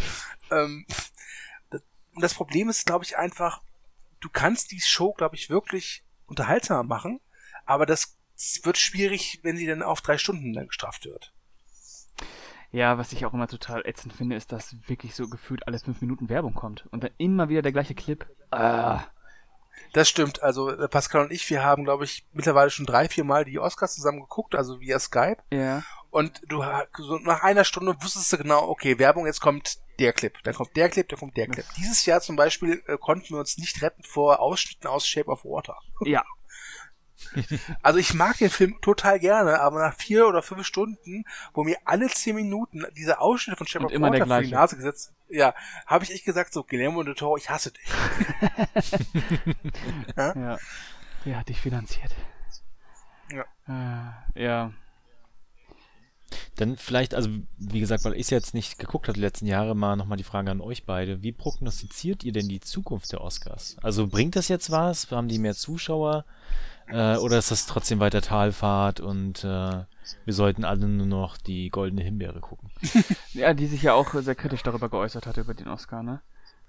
Ähm, 0.51 0.85
das, 1.69 1.81
das 2.15 2.33
Problem 2.33 2.69
ist, 2.69 2.85
glaube 2.85 3.05
ich, 3.05 3.17
einfach, 3.17 3.61
du 4.19 4.29
kannst 4.29 4.71
die 4.71 4.81
Show, 4.81 5.13
glaube 5.13 5.35
ich, 5.35 5.49
wirklich 5.49 6.03
unterhaltsamer 6.27 6.83
machen, 6.83 7.19
aber 7.65 7.85
das 7.85 8.17
wird 8.63 8.77
schwierig, 8.77 9.39
wenn 9.43 9.57
sie 9.57 9.67
dann 9.67 9.83
auf 9.83 10.01
drei 10.01 10.17
Stunden 10.17 10.53
lang 10.53 10.67
gestraft 10.67 11.05
wird. 11.05 11.33
Ja, 12.71 12.97
was 12.97 13.13
ich 13.13 13.23
auch 13.25 13.33
immer 13.33 13.47
total 13.47 13.85
ätzend 13.85 14.13
finde, 14.13 14.35
ist, 14.35 14.51
dass 14.51 14.75
wirklich 14.87 15.13
so 15.13 15.29
gefühlt 15.29 15.67
alle 15.67 15.77
fünf 15.77 16.01
Minuten 16.01 16.27
Werbung 16.27 16.55
kommt 16.55 16.87
und 16.87 17.03
dann 17.03 17.11
immer 17.17 17.47
wieder 17.47 17.61
der 17.61 17.71
gleiche 17.71 17.93
Clip. 17.93 18.25
Ah, 18.49 19.03
das 19.93 20.09
stimmt. 20.09 20.41
Also 20.43 20.69
äh, 20.69 20.87
Pascal 20.87 21.21
und 21.21 21.31
ich, 21.31 21.49
wir 21.49 21.63
haben, 21.63 21.83
glaube 21.83 22.03
ich, 22.03 22.25
mittlerweile 22.33 22.69
schon 22.69 22.85
drei, 22.85 23.07
vier 23.07 23.23
Mal 23.23 23.45
die 23.45 23.59
Oscars 23.59 23.95
zusammen 23.95 24.21
geguckt, 24.21 24.55
also 24.55 24.79
via 24.79 24.99
Skype. 24.99 25.37
Ja. 25.51 25.83
Und 26.09 26.41
du 26.47 26.63
so 26.97 27.17
nach 27.17 27.41
einer 27.41 27.63
Stunde 27.63 27.95
wusstest 28.01 28.31
du 28.31 28.37
genau, 28.37 28.67
okay, 28.67 28.99
Werbung, 28.99 29.25
jetzt 29.25 29.41
kommt 29.41 29.79
der 29.99 30.13
Clip, 30.13 30.33
dann 30.43 30.53
kommt 30.53 30.75
der 30.75 30.89
Clip, 30.89 31.07
dann 31.09 31.19
kommt 31.19 31.37
der 31.37 31.47
Clip. 31.47 31.65
Dieses 31.77 32.05
Jahr 32.05 32.21
zum 32.21 32.35
Beispiel 32.35 32.83
äh, 32.85 32.97
konnten 32.97 33.31
wir 33.31 33.39
uns 33.39 33.57
nicht 33.57 33.81
retten 33.81 34.03
vor 34.03 34.39
Ausschnitten 34.39 34.87
aus 34.87 35.07
Shape 35.07 35.29
of 35.29 35.43
Water. 35.43 35.77
Ja. 36.05 36.23
Also 37.81 37.99
ich 37.99 38.13
mag 38.13 38.37
den 38.37 38.49
Film 38.49 38.79
total 38.81 39.19
gerne, 39.19 39.59
aber 39.59 39.79
nach 39.79 39.95
vier 39.95 40.27
oder 40.27 40.41
fünf 40.41 40.65
Stunden, 40.65 41.25
wo 41.53 41.63
mir 41.63 41.77
alle 41.85 42.07
zehn 42.07 42.35
Minuten 42.35 42.85
diese 42.95 43.19
Ausschnitte 43.19 43.63
von 43.63 43.85
of 43.85 43.91
immer 43.91 44.11
der 44.11 44.25
vor 44.25 44.39
die 44.39 44.47
gleiche. 44.47 44.55
Nase 44.55 44.75
gesetzt, 44.75 45.13
ja, 45.29 45.53
habe 45.85 46.03
ich 46.03 46.11
echt 46.11 46.25
gesagt, 46.25 46.53
so 46.53 46.63
Guillermo 46.63 47.03
del 47.03 47.15
Toro, 47.15 47.37
ich 47.37 47.49
hasse 47.49 47.71
dich. 47.71 47.83
Ja. 50.15 50.57
Wer 51.23 51.39
hat 51.39 51.49
dich 51.49 51.59
finanziert? 51.59 52.13
Ja. 53.31 53.45
Äh, 54.35 54.43
ja. 54.43 54.73
Dann 56.55 56.77
vielleicht, 56.77 57.15
also 57.15 57.29
wie 57.57 57.79
gesagt, 57.79 58.05
weil 58.05 58.13
ich 58.13 58.21
es 58.21 58.29
jetzt 58.29 58.53
nicht 58.53 58.77
geguckt 58.77 59.07
habe 59.07 59.15
die 59.15 59.21
letzten 59.21 59.47
Jahre, 59.47 59.75
mal 59.75 59.95
nochmal 59.95 60.17
die 60.17 60.23
Frage 60.23 60.51
an 60.51 60.61
euch 60.61 60.85
beide. 60.85 61.23
Wie 61.23 61.31
prognostiziert 61.31 62.23
ihr 62.23 62.31
denn 62.31 62.47
die 62.47 62.59
Zukunft 62.59 63.11
der 63.11 63.21
Oscars? 63.21 63.77
Also 63.81 64.07
bringt 64.07 64.35
das 64.35 64.47
jetzt 64.47 64.69
was? 64.69 65.09
Haben 65.11 65.27
die 65.27 65.39
mehr 65.39 65.55
Zuschauer? 65.55 66.25
Äh, 66.89 67.17
oder 67.17 67.37
ist 67.37 67.51
das 67.51 67.65
trotzdem 67.65 67.99
weiter 67.99 68.21
Talfahrt 68.21 68.99
und 68.99 69.43
äh, 69.43 69.47
wir 69.47 70.33
sollten 70.33 70.65
alle 70.65 70.87
nur 70.87 71.05
noch 71.05 71.37
die 71.37 71.69
goldene 71.69 72.03
Himbeere 72.03 72.39
gucken? 72.39 72.69
Ja, 73.33 73.53
die 73.53 73.65
sich 73.65 73.81
ja 73.81 73.93
auch 73.93 74.13
sehr 74.13 74.35
kritisch 74.35 74.61
darüber 74.61 74.89
geäußert 74.89 75.25
hat, 75.25 75.37
über 75.37 75.53
den 75.55 75.67
Oscar, 75.67 76.03
ne? 76.03 76.21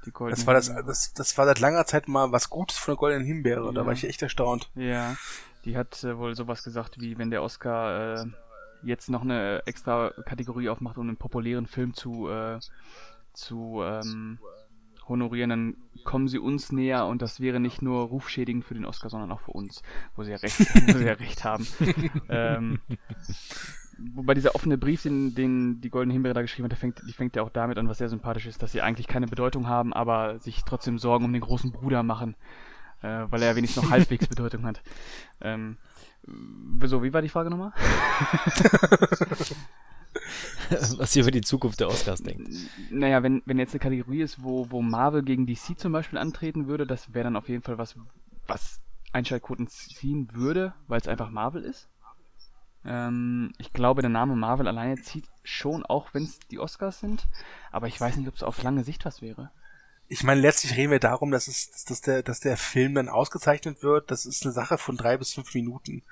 Die 0.07 0.11
Golden 0.13 0.35
Das 0.35 0.47
war 0.47 0.55
das, 0.55 0.73
das, 0.87 1.13
das 1.13 1.37
war 1.37 1.45
seit 1.47 1.61
langer 1.61 1.85
Zeit 1.85 2.09
mal 2.09 2.33
was 2.33 2.49
Gutes 2.49 2.79
von 2.79 2.93
der 2.93 2.99
Goldenen 2.99 3.27
Himbeere, 3.27 3.73
da 3.73 3.81
Ja. 3.83 3.87
war 3.87 3.93
ich 3.93 4.05
echt 4.05 4.23
erstaunt. 4.23 4.71
Ja, 4.75 5.15
die 5.65 5.77
hat 5.77 6.03
äh, 6.05 6.17
wohl 6.17 6.35
sowas 6.35 6.63
gesagt, 6.63 7.01
wie 7.01 7.19
wenn 7.19 7.31
der 7.31 7.43
Oscar 7.43 8.23
äh, 8.23 8.25
jetzt 8.83 9.11
noch 9.11 9.23
eine 9.23 9.63
extra 9.67 10.11
Kategorie 10.25 10.69
aufmacht, 10.69 10.97
um 10.99 11.09
einen 11.09 11.17
populären 11.17 11.67
Film 11.67 11.95
zu, 11.95 12.29
äh, 12.29 12.59
zu 13.33 13.83
ähm, 13.83 14.39
honorieren, 15.09 15.51
dann 15.51 15.77
kommen 16.05 16.29
sie 16.29 16.39
uns 16.39 16.73
näher 16.73 17.07
und 17.07 17.23
das 17.23 17.41
wäre 17.41 17.61
nicht 17.61 17.83
nur 17.83 18.05
rufschädigend 18.07 18.65
für 18.65 18.75
den 18.75 18.85
Oscar, 18.85 19.11
sondern 19.11 19.33
auch 19.33 19.41
für 19.41 19.53
uns, 19.53 19.83
wo 20.17 20.25
sie 20.25 20.33
ja 20.33 20.37
recht, 20.37 20.59
wo 20.89 20.99
sie 20.99 21.05
ja 21.05 21.15
recht 21.15 21.45
haben. 21.45 21.67
ähm, 22.29 22.79
wobei 24.15 24.35
dieser 24.35 24.55
offene 24.55 24.79
Brief, 24.79 25.03
den, 25.03 25.35
den 25.35 25.81
die 25.81 25.91
Goldene 25.91 26.13
Himbeere 26.13 26.35
da 26.35 26.43
geschrieben 26.43 26.65
hat, 26.65 26.73
der 26.73 26.79
fängt, 26.79 27.03
die 27.07 27.13
fängt 27.13 27.37
ja 27.37 27.43
auch 27.43 27.51
damit 27.51 27.79
an, 27.79 27.89
was 27.89 27.99
sehr 27.99 28.09
sympathisch 28.09 28.47
ist, 28.47 28.63
dass 28.63 28.73
sie 28.73 28.83
eigentlich 28.83 29.07
keine 29.07 29.27
Bedeutung 29.27 29.69
haben, 29.69 29.93
aber 29.93 30.39
sich 30.39 30.65
trotzdem 30.65 30.99
Sorgen 30.99 31.25
um 31.25 31.33
den 31.33 31.43
großen 31.43 31.73
Bruder 31.73 32.03
machen, 32.03 32.37
äh, 33.03 33.25
weil 33.31 33.43
er 33.43 33.51
ja 33.51 33.57
wenigstens 33.57 33.83
noch 33.83 33.91
halbwegs 33.91 34.27
Bedeutung 34.27 34.65
hat. 34.67 34.83
Ähm, 35.41 35.79
so, 36.85 37.03
wie 37.03 37.13
war 37.13 37.23
die 37.23 37.29
Frage 37.29 37.51
nochmal? 37.51 37.73
was 40.71 41.15
ihr 41.17 41.23
über 41.23 41.31
die 41.31 41.41
Zukunft 41.41 41.81
der 41.81 41.89
Oscars 41.89 42.23
denkt. 42.23 42.49
Naja, 42.91 43.23
wenn, 43.23 43.43
wenn 43.47 43.59
jetzt 43.59 43.73
eine 43.73 43.81
Kategorie 43.81 44.23
ist, 44.23 44.43
wo, 44.43 44.71
wo 44.71 44.83
Marvel 44.83 45.23
gegen 45.23 45.47
DC 45.47 45.79
zum 45.79 45.93
Beispiel 45.93 46.19
antreten 46.19 46.67
würde, 46.67 46.87
das 46.87 47.13
wäre 47.15 47.25
dann 47.25 47.37
auf 47.37 47.49
jeden 47.49 47.63
Fall 47.63 47.79
was, 47.79 47.97
was 48.47 48.81
Einschaltquoten 49.13 49.69
ziehen 49.69 50.29
würde, 50.33 50.75
weil 50.87 51.01
es 51.01 51.09
einfach 51.09 51.31
Marvel 51.31 51.63
ist. 51.65 51.89
Ähm, 52.85 53.53
ich 53.59 53.73
glaube, 53.73 54.03
der 54.03 54.11
Name 54.11 54.37
Marvel 54.37 54.69
alleine 54.69 55.01
zieht 55.01 55.27
schon, 55.43 55.85
auch 55.85 56.13
wenn 56.13 56.25
es 56.25 56.39
die 56.51 56.59
Oscars 56.59 57.01
sind. 57.01 57.27
Aber 57.71 57.87
ich 57.87 58.01
weiß 58.01 58.17
nicht, 58.17 58.29
ob 58.29 58.35
es 58.35 58.43
auf 58.43 58.63
lange 58.63 58.85
Sicht 58.85 59.05
was 59.05 59.23
wäre. 59.23 59.51
Ich 60.07 60.23
meine, 60.23 60.41
letztlich 60.41 60.77
reden 60.77 60.93
wir 60.93 61.01
darum, 61.01 61.31
dass 61.31 61.49
es, 61.49 61.71
dass, 61.71 61.85
dass 61.85 62.01
der, 62.03 62.23
dass 62.23 62.41
der 62.41 62.59
Film 62.59 62.95
dann 62.95 63.09
ausgezeichnet 63.09 63.83
wird. 63.83 64.11
Das 64.11 64.27
ist 64.27 64.45
eine 64.45 64.53
Sache 64.53 64.77
von 64.77 64.97
drei 64.97 65.17
bis 65.17 65.33
fünf 65.33 65.55
Minuten 65.55 66.03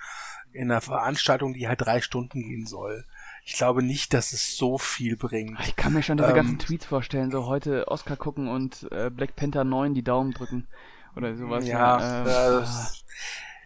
in 0.53 0.71
einer 0.71 0.81
Veranstaltung, 0.81 1.53
die 1.53 1.69
halt 1.69 1.83
drei 1.83 2.01
Stunden 2.01 2.41
gehen 2.41 2.67
soll. 2.67 3.05
Ich 3.45 3.55
glaube 3.55 3.83
nicht, 3.83 4.15
dass 4.15 4.33
es 4.33 4.57
so 4.57 4.79
viel 4.79 5.17
bringt. 5.17 5.59
Ich 5.67 5.75
kann 5.77 5.93
mir 5.93 6.03
schon 6.03 6.17
diese 6.17 6.31
Ähm. 6.31 6.35
ganzen 6.37 6.59
Tweets 6.59 6.87
vorstellen, 6.87 7.31
so 7.31 7.47
heute 7.47 7.89
Oscar 7.89 8.17
gucken 8.17 8.49
und 8.49 8.87
äh, 8.93 9.11
Black 9.11 9.35
Panther 9.37 9.65
9 9.65 9.95
die 9.95 10.05
Daumen 10.05 10.33
drücken. 10.33 10.69
Oder 11.17 11.37
sowas. 11.37 11.67
Ja, 11.67 11.99
ne? 11.99 12.05
Ähm, 12.05 12.27
äh, 12.27 12.61
das- 12.61 13.05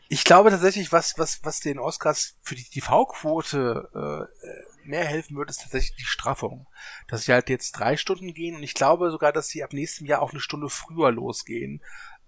ich 0.08 0.24
glaube 0.24 0.50
tatsächlich, 0.50 0.92
was, 0.92 1.18
was, 1.18 1.44
was 1.44 1.60
den 1.60 1.78
Oscars 1.80 2.36
für 2.42 2.54
die 2.54 2.62
TV-Quote 2.64 4.28
äh, 4.42 4.88
mehr 4.88 5.04
helfen 5.04 5.36
wird, 5.36 5.50
ist 5.50 5.62
tatsächlich 5.62 5.96
die 5.96 6.04
Straffung. 6.04 6.66
Dass 7.08 7.24
sie 7.24 7.32
halt 7.32 7.48
jetzt 7.50 7.72
drei 7.72 7.96
Stunden 7.96 8.32
gehen 8.32 8.56
und 8.56 8.62
ich 8.62 8.74
glaube 8.74 9.10
sogar, 9.10 9.32
dass 9.32 9.48
sie 9.48 9.64
ab 9.64 9.72
nächstem 9.72 10.06
Jahr 10.06 10.22
auch 10.22 10.30
eine 10.30 10.40
Stunde 10.40 10.68
früher 10.70 11.10
losgehen. 11.10 11.82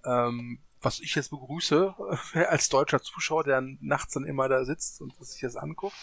Ähm, 0.05 0.59
was 0.81 1.01
ich 1.01 1.15
jetzt 1.15 1.31
begrüße, 1.31 1.95
äh, 2.35 2.45
als 2.45 2.69
deutscher 2.69 3.03
Zuschauer, 3.03 3.45
der 3.45 3.63
nachts 3.81 4.15
dann 4.15 4.25
immer 4.25 4.49
da 4.49 4.65
sitzt 4.65 5.01
und 5.01 5.15
sich 5.25 5.41
das 5.41 5.57
anguckt 5.57 5.97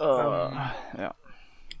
äh, 0.00 0.04
ähm, 0.04 0.70
ja. 0.96 1.14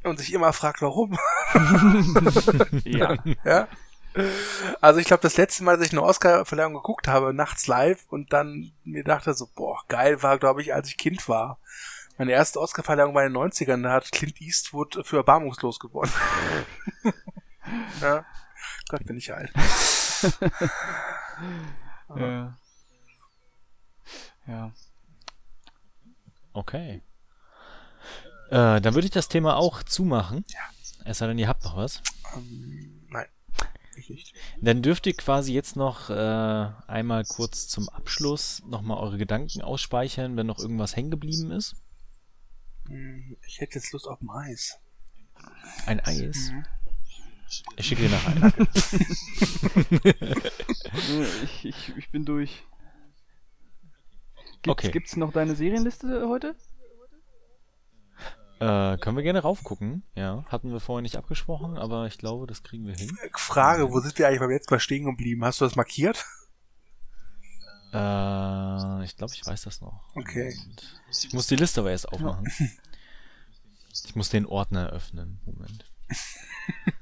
und 0.04 0.18
sich 0.18 0.32
immer 0.32 0.52
fragt, 0.52 0.82
warum. 0.82 1.18
ja. 2.84 3.16
Ja. 3.44 3.68
Also 4.80 5.00
ich 5.00 5.06
glaube, 5.06 5.22
das 5.22 5.36
letzte 5.36 5.64
Mal, 5.64 5.76
dass 5.76 5.86
ich 5.86 5.92
eine 5.92 6.02
Oscar-Verleihung 6.02 6.74
geguckt 6.74 7.08
habe, 7.08 7.32
nachts 7.32 7.66
live 7.66 8.04
und 8.08 8.32
dann 8.32 8.72
mir 8.84 9.04
dachte 9.04 9.34
so, 9.34 9.48
boah, 9.54 9.82
geil 9.88 10.22
war, 10.22 10.38
glaube 10.38 10.62
ich, 10.62 10.74
als 10.74 10.88
ich 10.88 10.96
Kind 10.96 11.28
war. 11.28 11.58
Meine 12.16 12.32
erste 12.32 12.60
Oscar-Verleihung 12.60 13.14
war 13.14 13.24
in 13.24 13.32
den 13.32 13.42
90ern, 13.42 13.82
da 13.82 13.92
hat 13.92 14.10
Clint 14.10 14.40
Eastwood 14.40 15.00
für 15.04 15.18
Erbarmungslos 15.18 15.78
gewonnen. 15.78 16.12
ja. 18.00 18.24
Gott, 18.88 19.04
bin 19.04 19.18
ich 19.18 19.32
alt. 19.32 19.52
Ja. 22.16 22.58
Ja. 24.46 24.72
Okay. 26.52 27.02
Äh, 28.50 28.80
dann 28.80 28.94
würde 28.94 29.04
ich 29.06 29.10
das 29.12 29.28
Thema 29.28 29.56
auch 29.56 29.82
zumachen. 29.82 30.44
Ja. 30.48 30.60
Es 31.04 31.18
sei 31.18 31.26
denn, 31.26 31.38
ihr 31.38 31.48
habt 31.48 31.64
noch 31.64 31.76
was. 31.76 32.02
Ähm, 32.34 33.06
nein, 33.10 33.26
ich 33.96 34.08
nicht. 34.10 34.34
Dann 34.60 34.82
dürft 34.82 35.06
ihr 35.06 35.14
quasi 35.14 35.52
jetzt 35.52 35.76
noch 35.76 36.10
äh, 36.10 36.14
einmal 36.86 37.24
kurz 37.24 37.68
zum 37.68 37.88
Abschluss 37.90 38.62
nochmal 38.66 38.98
eure 38.98 39.18
Gedanken 39.18 39.62
ausspeichern, 39.62 40.36
wenn 40.36 40.46
noch 40.46 40.58
irgendwas 40.58 40.96
hängen 40.96 41.10
geblieben 41.10 41.50
ist. 41.50 41.76
Hm, 42.86 43.36
Ich 43.46 43.60
hätte 43.60 43.76
jetzt 43.76 43.92
Lust 43.92 44.06
auf 44.08 44.20
ein 44.20 44.30
Eis. 44.30 44.78
Ein 45.86 46.00
Eis. 46.00 46.50
Ich 47.76 47.86
schicke 47.86 48.02
dir 48.02 48.10
nachher. 48.10 48.52
Äh, 50.04 50.14
Ich, 51.44 51.64
ich, 51.64 51.96
ich 51.96 52.10
bin 52.10 52.24
durch. 52.24 52.64
Gibt's, 54.62 54.68
Okay. 54.68 54.90
gibt's 54.90 55.16
noch 55.16 55.32
deine 55.32 55.54
Serienliste 55.54 56.26
heute? 56.28 56.54
Äh, 58.60 58.98
können 58.98 59.16
wir 59.16 59.22
gerne 59.22 59.40
raufgucken. 59.40 60.02
Ja, 60.16 60.44
hatten 60.48 60.72
wir 60.72 60.80
vorher 60.80 61.02
nicht 61.02 61.16
abgesprochen, 61.16 61.78
aber 61.78 62.06
ich 62.06 62.18
glaube, 62.18 62.46
das 62.48 62.62
kriegen 62.64 62.86
wir 62.86 62.94
hin. 62.96 63.16
Frage, 63.34 63.90
wo 63.92 64.00
sind 64.00 64.18
wir 64.18 64.26
eigentlich 64.26 64.40
beim 64.40 64.50
letzten 64.50 64.74
Mal 64.74 64.80
stehen 64.80 65.04
geblieben? 65.04 65.44
Hast 65.44 65.60
du 65.60 65.64
das 65.64 65.76
markiert? 65.76 66.24
Äh, 67.92 69.04
ich 69.04 69.16
glaube, 69.16 69.32
ich 69.34 69.46
weiß 69.46 69.62
das 69.62 69.80
noch. 69.80 70.02
Okay. 70.14 70.54
Und 70.66 71.00
ich 71.10 71.32
muss 71.32 71.46
die 71.46 71.56
Liste 71.56 71.80
aber 71.80 71.92
erst 71.92 72.08
aufmachen. 72.12 72.46
Ich 74.04 74.14
muss 74.16 74.28
den 74.28 74.44
Ordner 74.44 74.90
öffnen. 74.90 75.40
Moment. 75.46 75.84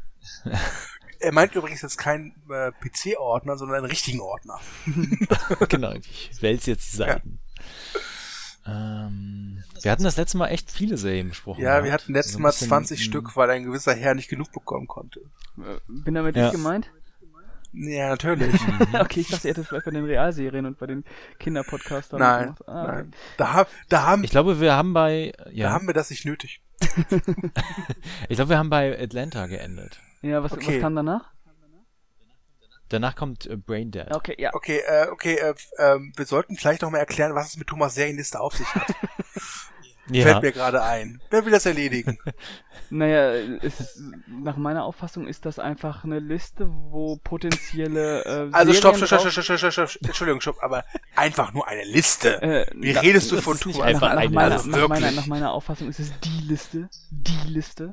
Er 1.19 1.32
meint 1.32 1.55
übrigens 1.55 1.81
jetzt 1.82 1.97
keinen 1.97 2.35
äh, 2.51 2.73
PC-Ordner, 2.73 3.57
sondern 3.57 3.78
einen 3.78 3.86
richtigen 3.86 4.20
Ordner. 4.20 4.61
genau, 5.69 5.93
ich 5.93 6.43
wälze 6.43 6.73
jetzt 6.73 6.93
die 6.93 6.97
Seiten. 6.98 7.39
Ähm, 8.66 9.62
wir 9.82 9.90
hatten 9.90 10.05
das 10.05 10.16
letzte 10.16 10.39
Mal 10.39 10.48
echt 10.48 10.70
viele 10.70 10.97
Serien 10.98 11.28
besprochen. 11.28 11.62
Ja, 11.62 11.85
wir 11.85 11.93
hatten 11.93 12.12
letztes 12.12 12.35
So 12.35 12.39
Mal 12.40 12.48
bisschen, 12.48 12.69
20 12.69 12.98
mh, 12.98 13.05
Stück, 13.05 13.36
weil 13.36 13.51
ein 13.51 13.65
gewisser 13.65 13.94
Herr 13.94 14.15
nicht 14.15 14.28
genug 14.28 14.53
bekommen 14.53 14.89
konnte. 14.89 15.20
Äh, 15.59 15.78
Bin 15.89 16.15
damit 16.15 16.36
Ja. 16.36 16.47
ich 16.47 16.53
gemeint? 16.53 16.90
Ja, 17.73 18.09
natürlich. 18.09 18.55
okay, 18.98 19.20
ich 19.20 19.28
dachte, 19.28 19.48
ihr 19.48 19.51
hättet 19.55 19.69
vielleicht 19.69 19.85
bei 19.85 19.90
den 19.90 20.05
Realserien 20.05 20.66
und 20.66 20.78
bei 20.78 20.86
den 20.86 21.05
Kinderpodcastern 21.39 22.19
nein, 22.19 22.43
gemacht. 22.44 22.69
Ah, 22.69 22.86
nein. 22.86 23.12
Da, 23.36 23.53
hab, 23.53 23.69
da, 23.89 24.03
haben, 24.03 24.24
Ich 24.24 24.31
glaube, 24.31 24.61
wir 24.61 24.74
haben 24.74 24.93
bei, 24.94 25.32
da 25.36 25.51
ja, 25.51 25.70
haben 25.70 25.86
wir 25.86 25.94
das 25.94 26.11
nicht 26.11 26.24
nötig. 26.24 26.62
ich 28.28 28.36
glaube, 28.36 28.51
wir 28.51 28.59
haben 28.59 28.70
bei 28.70 28.98
Atlanta 28.98 29.47
geendet. 29.47 30.01
Ja, 30.28 30.43
was, 30.43 30.53
Okay. 30.53 30.74
was 30.77 30.81
kam 30.81 30.94
danach? 30.97 31.32
Danach 32.89 33.16
kommt 33.16 33.47
äh, 33.47 33.57
Brain 33.57 33.90
Dead. 33.90 34.15
Okay, 34.15 34.36
ja. 34.39 34.55
Okay, 34.55 34.78
äh, 34.86 35.09
okay, 35.11 35.35
äh, 35.36 35.55
ähm, 35.78 36.12
wir 36.16 36.24
sollten 36.24 36.57
vielleicht 36.57 36.82
noch 36.82 36.90
mal 36.90 36.98
erklären, 36.98 37.35
was 37.35 37.48
es 37.48 37.57
mit 37.57 37.66
Thomas 37.66 37.94
Serienliste 37.94 38.39
auf 38.40 38.55
sich 38.55 38.66
hat. 38.74 38.86
Ja, 40.11 40.23
Fällt 40.23 40.43
mir 40.43 40.53
gerade 40.53 40.83
ein. 40.83 41.20
Wer 41.31 41.45
will 41.45 41.53
das 41.53 41.66
erledigen? 41.66 42.19
Naja, 42.89 43.33
es, 43.62 44.01
nach 44.28 44.57
meiner 44.57 44.85
Auffassung 44.85 45.27
ist 45.27 45.45
das 45.45 45.59
einfach 45.59 46.05
eine 46.05 46.20
Liste, 46.20 46.69
wo 46.70 47.16
potenzielle 47.16 48.24
äh, 48.24 48.49
Also 48.53 48.73
stopp, 48.74 48.97
stopp, 48.97 49.09
stopp, 49.09 49.33
stopp, 49.33 49.45
stopp, 49.45 49.59
stopp, 49.59 49.89
stopp, 49.89 50.03
Entschuldigung, 50.07 50.41
stopp, 50.41 50.62
aber 50.62 50.85
einfach 51.16 51.53
nur 51.53 51.66
eine 51.66 51.83
Liste. 51.85 52.41
Äh, 52.43 52.66
Wie 52.77 52.93
na- 52.93 53.01
redest 53.01 53.33
du 53.33 53.35
das 53.35 53.45
von 53.45 53.59
Thomas? 53.59 53.81
einfach 53.81 54.03
nach, 54.03 54.15
nach, 54.15 54.20
eine 54.23 54.31
meiner, 54.31 54.53
Also 54.53 54.70
nach, 54.70 54.89
meiner, 54.89 55.11
nach 55.11 55.27
meiner 55.27 55.53
Auffassung 55.53 55.89
ist 55.89 55.99
es 55.99 56.12
die 56.20 56.47
Liste, 56.47 56.89
die 57.11 57.49
Liste, 57.49 57.93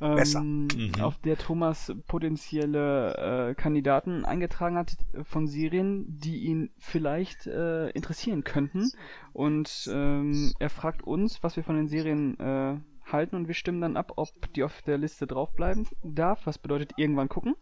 ähm. 0.00 0.68
Mhm. 0.68 1.00
auf 1.02 1.16
der 1.24 1.36
Thomas 1.36 1.92
potenzielle 2.06 3.50
äh, 3.50 3.54
Kandidaten 3.54 4.24
eingetragen 4.24 4.76
hat 4.78 4.92
von 5.24 5.48
Serien, 5.48 6.04
die 6.08 6.38
ihn 6.44 6.70
vielleicht 6.78 7.46
äh, 7.48 7.88
interessieren 7.90 8.44
könnten. 8.44 8.92
Und 9.38 9.88
ähm, 9.92 10.52
er 10.58 10.68
fragt 10.68 11.02
uns, 11.04 11.44
was 11.44 11.54
wir 11.54 11.62
von 11.62 11.76
den 11.76 11.86
Serien 11.86 12.36
äh, 12.40 12.76
halten 13.12 13.36
und 13.36 13.46
wir 13.46 13.54
stimmen 13.54 13.80
dann 13.80 13.96
ab, 13.96 14.14
ob 14.16 14.52
die 14.54 14.64
auf 14.64 14.82
der 14.82 14.98
Liste 14.98 15.28
draufbleiben 15.28 15.86
darf, 16.02 16.40
was 16.44 16.58
bedeutet 16.58 16.94
irgendwann 16.96 17.28
gucken, 17.28 17.54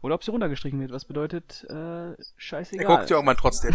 oder 0.00 0.14
ob 0.14 0.24
sie 0.24 0.30
runtergestrichen 0.30 0.80
wird, 0.80 0.90
was 0.90 1.04
bedeutet 1.04 1.64
äh, 1.68 2.14
scheißegal. 2.38 2.86
Er 2.86 2.96
guckt 2.96 3.10
ja 3.10 3.16
irgendwann 3.16 3.36
trotzdem. 3.36 3.74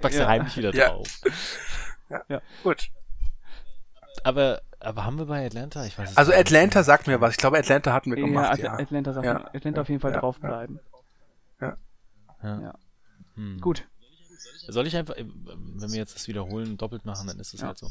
Packst 0.00 0.18
du 0.20 0.26
heimlich 0.28 0.56
wieder 0.56 0.72
Ja. 0.74 0.90
drauf. 0.90 1.20
ja. 2.28 2.40
Gut. 2.62 2.88
Aber, 4.22 4.60
aber 4.78 5.04
haben 5.04 5.18
wir 5.18 5.26
bei 5.26 5.44
Atlanta? 5.44 5.84
Ich 5.86 5.98
weiß 5.98 6.12
es 6.12 6.16
Also 6.16 6.30
nicht 6.30 6.40
Atlanta 6.40 6.78
mehr. 6.78 6.84
sagt 6.84 7.06
mir 7.08 7.20
was. 7.20 7.32
Ich 7.32 7.38
glaube, 7.38 7.58
Atlanta 7.58 7.92
hatten 7.92 8.12
wir 8.12 8.18
Ja, 8.20 8.26
gemacht, 8.26 8.52
At 8.52 8.58
ja. 8.60 8.72
Atlanta, 8.74 9.12
sagt 9.12 9.26
Ja. 9.26 9.34
man- 9.34 9.46
Atlanta 9.46 9.80
auf 9.80 9.88
jeden 9.88 10.00
Fall 10.00 10.12
Ja. 10.12 10.20
draufbleiben. 10.20 10.78
Ja. 11.60 11.76
Ja. 12.42 12.74
Hm. 13.34 13.60
Gut. 13.60 13.88
Soll 14.68 14.86
ich 14.86 14.96
einfach, 14.96 15.14
äh, 15.16 15.24
wenn 15.26 15.90
wir 15.90 15.98
jetzt 15.98 16.14
das 16.14 16.26
wiederholen, 16.28 16.76
doppelt 16.76 17.04
machen, 17.04 17.26
dann 17.26 17.38
ist 17.38 17.52
es 17.54 17.60
Ja. 17.60 17.68
halt 17.68 17.78
so. 17.78 17.90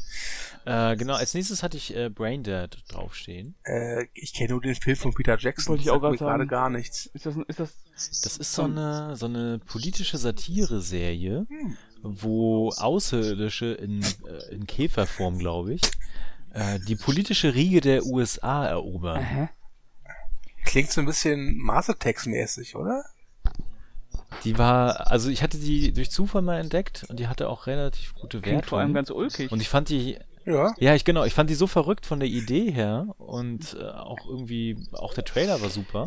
Äh, 0.64 0.96
genau, 0.96 1.14
als 1.14 1.34
nächstes 1.34 1.62
hatte 1.62 1.76
ich 1.76 1.94
äh, 1.96 2.08
Braindead 2.10 2.78
draufstehen. 2.88 3.54
Äh, 3.64 4.06
ich 4.14 4.32
kenne 4.34 4.50
nur 4.50 4.60
den 4.60 4.74
Film 4.74 4.96
von 4.96 5.14
Peter 5.14 5.38
Jackson. 5.38 5.70
Wollte 5.72 5.82
ich 5.82 5.86
Das 5.86 5.94
auch 5.96 6.00
gerade 6.00 6.18
sagen. 6.18 6.48
gar 6.48 6.70
nichts. 6.70 7.06
Ist 7.06 7.26
das, 7.26 7.36
ist 7.46 7.60
das 7.60 7.72
Das 8.22 8.36
ist 8.36 8.52
so 8.52 8.62
eine, 8.64 9.16
so 9.16 9.26
eine 9.26 9.58
politische 9.60 10.18
Satire-Serie, 10.18 11.46
Hm. 11.48 11.76
wo 12.02 12.70
Außerirdische 12.70 13.66
in, 13.74 14.02
äh, 14.02 14.52
in 14.54 14.66
Käferform, 14.66 15.38
glaube 15.38 15.74
ich, 15.74 15.82
äh, 16.52 16.78
die 16.80 16.96
politische 16.96 17.54
Riege 17.54 17.80
der 17.80 18.04
USA 18.04 18.66
erobern. 18.66 19.18
Aha. 19.22 19.50
Klingt 20.64 20.90
so 20.90 21.00
ein 21.02 21.06
bisschen 21.06 21.56
Mastertext-mäßig, 21.58 22.74
oder? 22.74 23.04
Die 24.42 24.58
war, 24.58 25.10
also 25.10 25.30
ich 25.30 25.42
hatte 25.42 25.56
die 25.58 25.92
durch 25.92 26.10
Zufall 26.10 26.42
mal 26.42 26.58
entdeckt 26.60 27.06
und 27.08 27.18
die 27.18 27.28
hatte 27.28 27.48
auch 27.48 27.66
relativ 27.66 28.14
gute 28.14 28.40
Klingt 28.40 28.66
vor 28.66 28.78
allem 28.80 28.94
Wertungen. 28.94 29.22
ganz 29.26 29.34
ulkig. 29.34 29.52
Und 29.52 29.60
ich 29.62 29.68
fand 29.68 29.88
die, 29.88 30.18
Ja. 30.44 30.74
ja, 30.78 30.94
ich 30.94 31.04
genau, 31.04 31.24
ich 31.24 31.32
fand 31.34 31.48
die 31.48 31.54
so 31.54 31.66
verrückt 31.66 32.04
von 32.04 32.20
der 32.20 32.28
Idee 32.28 32.70
her 32.70 33.06
und 33.18 33.76
äh, 33.80 33.84
auch 33.90 34.26
irgendwie, 34.28 34.76
auch 34.92 35.14
der 35.14 35.24
Trailer 35.24 35.60
war 35.62 35.70
super, 35.70 36.04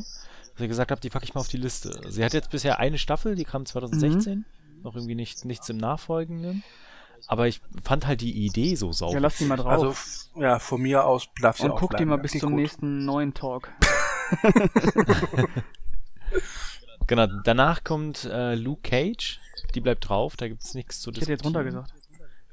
dass 0.53 0.61
ich 0.61 0.67
gesagt 0.67 0.91
habe, 0.91 1.01
die 1.01 1.09
packe 1.09 1.25
ich 1.25 1.33
mal 1.33 1.41
auf 1.41 1.47
die 1.47 1.57
Liste. 1.57 1.99
Sie 2.09 2.23
hat 2.23 2.33
jetzt 2.33 2.49
bisher 2.51 2.79
eine 2.79 2.97
Staffel, 2.97 3.35
die 3.35 3.45
kam 3.45 3.65
2016, 3.65 4.45
noch 4.83 4.95
irgendwie 4.95 5.15
nicht, 5.15 5.45
nichts 5.45 5.67
im 5.69 5.77
Nachfolgenden. 5.77 6.63
Aber 7.25 7.47
ich 7.47 7.61
fand 7.83 8.05
halt 8.05 8.21
die 8.21 8.45
Idee 8.45 8.75
so 8.75 8.91
sauber. 8.93 9.13
ja, 9.13 9.19
lass 9.19 9.37
die 9.37 9.45
mal 9.45 9.55
drauf. 9.57 9.71
Also, 9.71 9.95
ja, 10.39 10.59
von 10.59 10.79
mir 10.81 11.03
aus 11.05 11.27
darf 11.41 11.57
sie 11.57 11.63
und 11.65 11.71
auch 11.71 11.79
guck 11.79 11.89
die 11.91 11.95
bleiben. 12.05 12.09
mal 12.11 12.17
Ja, 12.17 12.21
bis 12.21 12.31
zum 12.33 12.51
gut. 12.51 12.59
nächsten 12.59 13.05
neuen 13.05 13.33
Talk. 13.33 13.69
Genau, 17.07 17.25
danach 17.43 17.84
kommt 17.84 18.25
äh, 18.25 18.55
Luke 18.55 18.81
Cage, 18.81 19.39
die 19.75 19.81
bleibt 19.81 20.07
drauf, 20.09 20.35
da 20.35 20.47
gibt 20.47 20.63
es 20.63 20.73
nichts 20.73 20.99
zu 20.99 21.09
Ich 21.11 21.21
hätte 21.21 21.31
jetzt 21.31 21.45
diskutieren. 21.45 21.75
runtergesagt. 21.77 21.93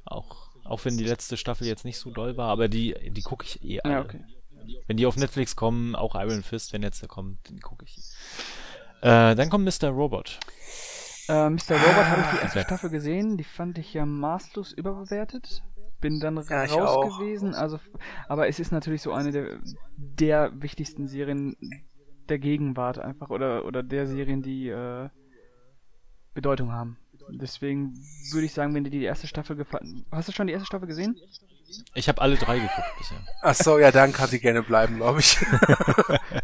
Auch, 0.05 0.49
auch 0.65 0.85
wenn 0.85 0.97
die 0.97 1.05
letzte 1.05 1.37
Staffel 1.37 1.67
jetzt 1.67 1.85
nicht 1.85 1.99
so 1.99 2.11
doll 2.11 2.37
war, 2.37 2.51
aber 2.51 2.69
die, 2.69 2.95
die 3.11 3.23
gucke 3.23 3.45
ich 3.45 3.63
eh 3.65 3.81
alle. 3.81 3.95
Ja, 3.95 4.01
okay. 4.03 4.25
Wenn 4.87 4.97
die 4.97 5.07
auf 5.07 5.17
Netflix 5.17 5.57
kommen, 5.57 5.95
auch 5.95 6.15
Iron 6.15 6.43
Fist, 6.43 6.73
wenn 6.73 6.83
jetzt 6.83 7.03
der 7.03 7.09
kommt, 7.09 7.49
den 7.51 7.61
gucke 7.61 7.85
ich. 7.85 7.97
Äh, 9.03 9.35
dann 9.35 9.51
kommt 9.51 9.65
Mr. 9.65 9.89
Robot. 9.89 10.39
Äh, 11.29 11.51
Mr. 11.51 11.73
Robot 11.73 12.07
habe 12.07 12.21
ich 12.23 12.27
die 12.39 12.43
erste 12.45 12.59
Ja. 12.61 12.65
Staffel 12.65 12.91
gesehen, 12.91 13.37
die 13.37 13.45
fand 13.45 13.77
ich 13.79 13.93
ja 13.93 14.07
maßlos 14.07 14.73
überbewertet. 14.73 15.63
Bin 16.01 16.21
dann 16.21 16.37
Ja, 16.49 16.65
raus 16.65 17.19
gewesen, 17.19 17.55
also 17.55 17.81
aber 18.29 18.47
es 18.49 18.59
ist 18.61 18.73
natürlich 18.73 19.01
so 19.03 19.13
eine 19.13 19.33
der, 19.33 19.59
der 19.97 20.53
wichtigsten 20.61 21.09
Serien 21.09 21.57
der 22.29 22.39
Gegenwart 22.39 22.99
einfach 22.99 23.31
oder 23.31 23.65
oder 23.65 23.83
der 23.83 24.07
Serien, 24.07 24.43
die 24.43 24.69
äh, 24.69 25.09
Bedeutung 26.35 26.73
haben. 26.73 26.99
Deswegen 27.31 27.95
würde 28.33 28.47
ich 28.47 28.53
sagen, 28.53 28.75
wenn 28.75 28.85
dir 28.85 28.91
die 28.91 29.03
erste 29.03 29.27
Staffel 29.27 29.57
gefallen. 29.57 30.05
Hast 30.11 30.29
du 30.29 30.33
schon 30.33 30.47
die 30.47 30.53
erste 30.53 30.67
Staffel 30.67 30.87
gesehen? 30.87 31.17
Ich 31.95 32.09
habe 32.09 32.21
alle 32.21 32.37
drei 32.37 32.59
geguckt 32.59 32.93
bisher. 32.99 33.19
Ach 33.41 33.55
so, 33.55 33.79
ja, 33.79 33.91
dann 33.91 34.13
kann 34.13 34.29
sie 34.29 34.39
gerne 34.39 34.63
bleiben, 34.63 34.97
glaube 34.97 35.21
ich. 35.21 35.39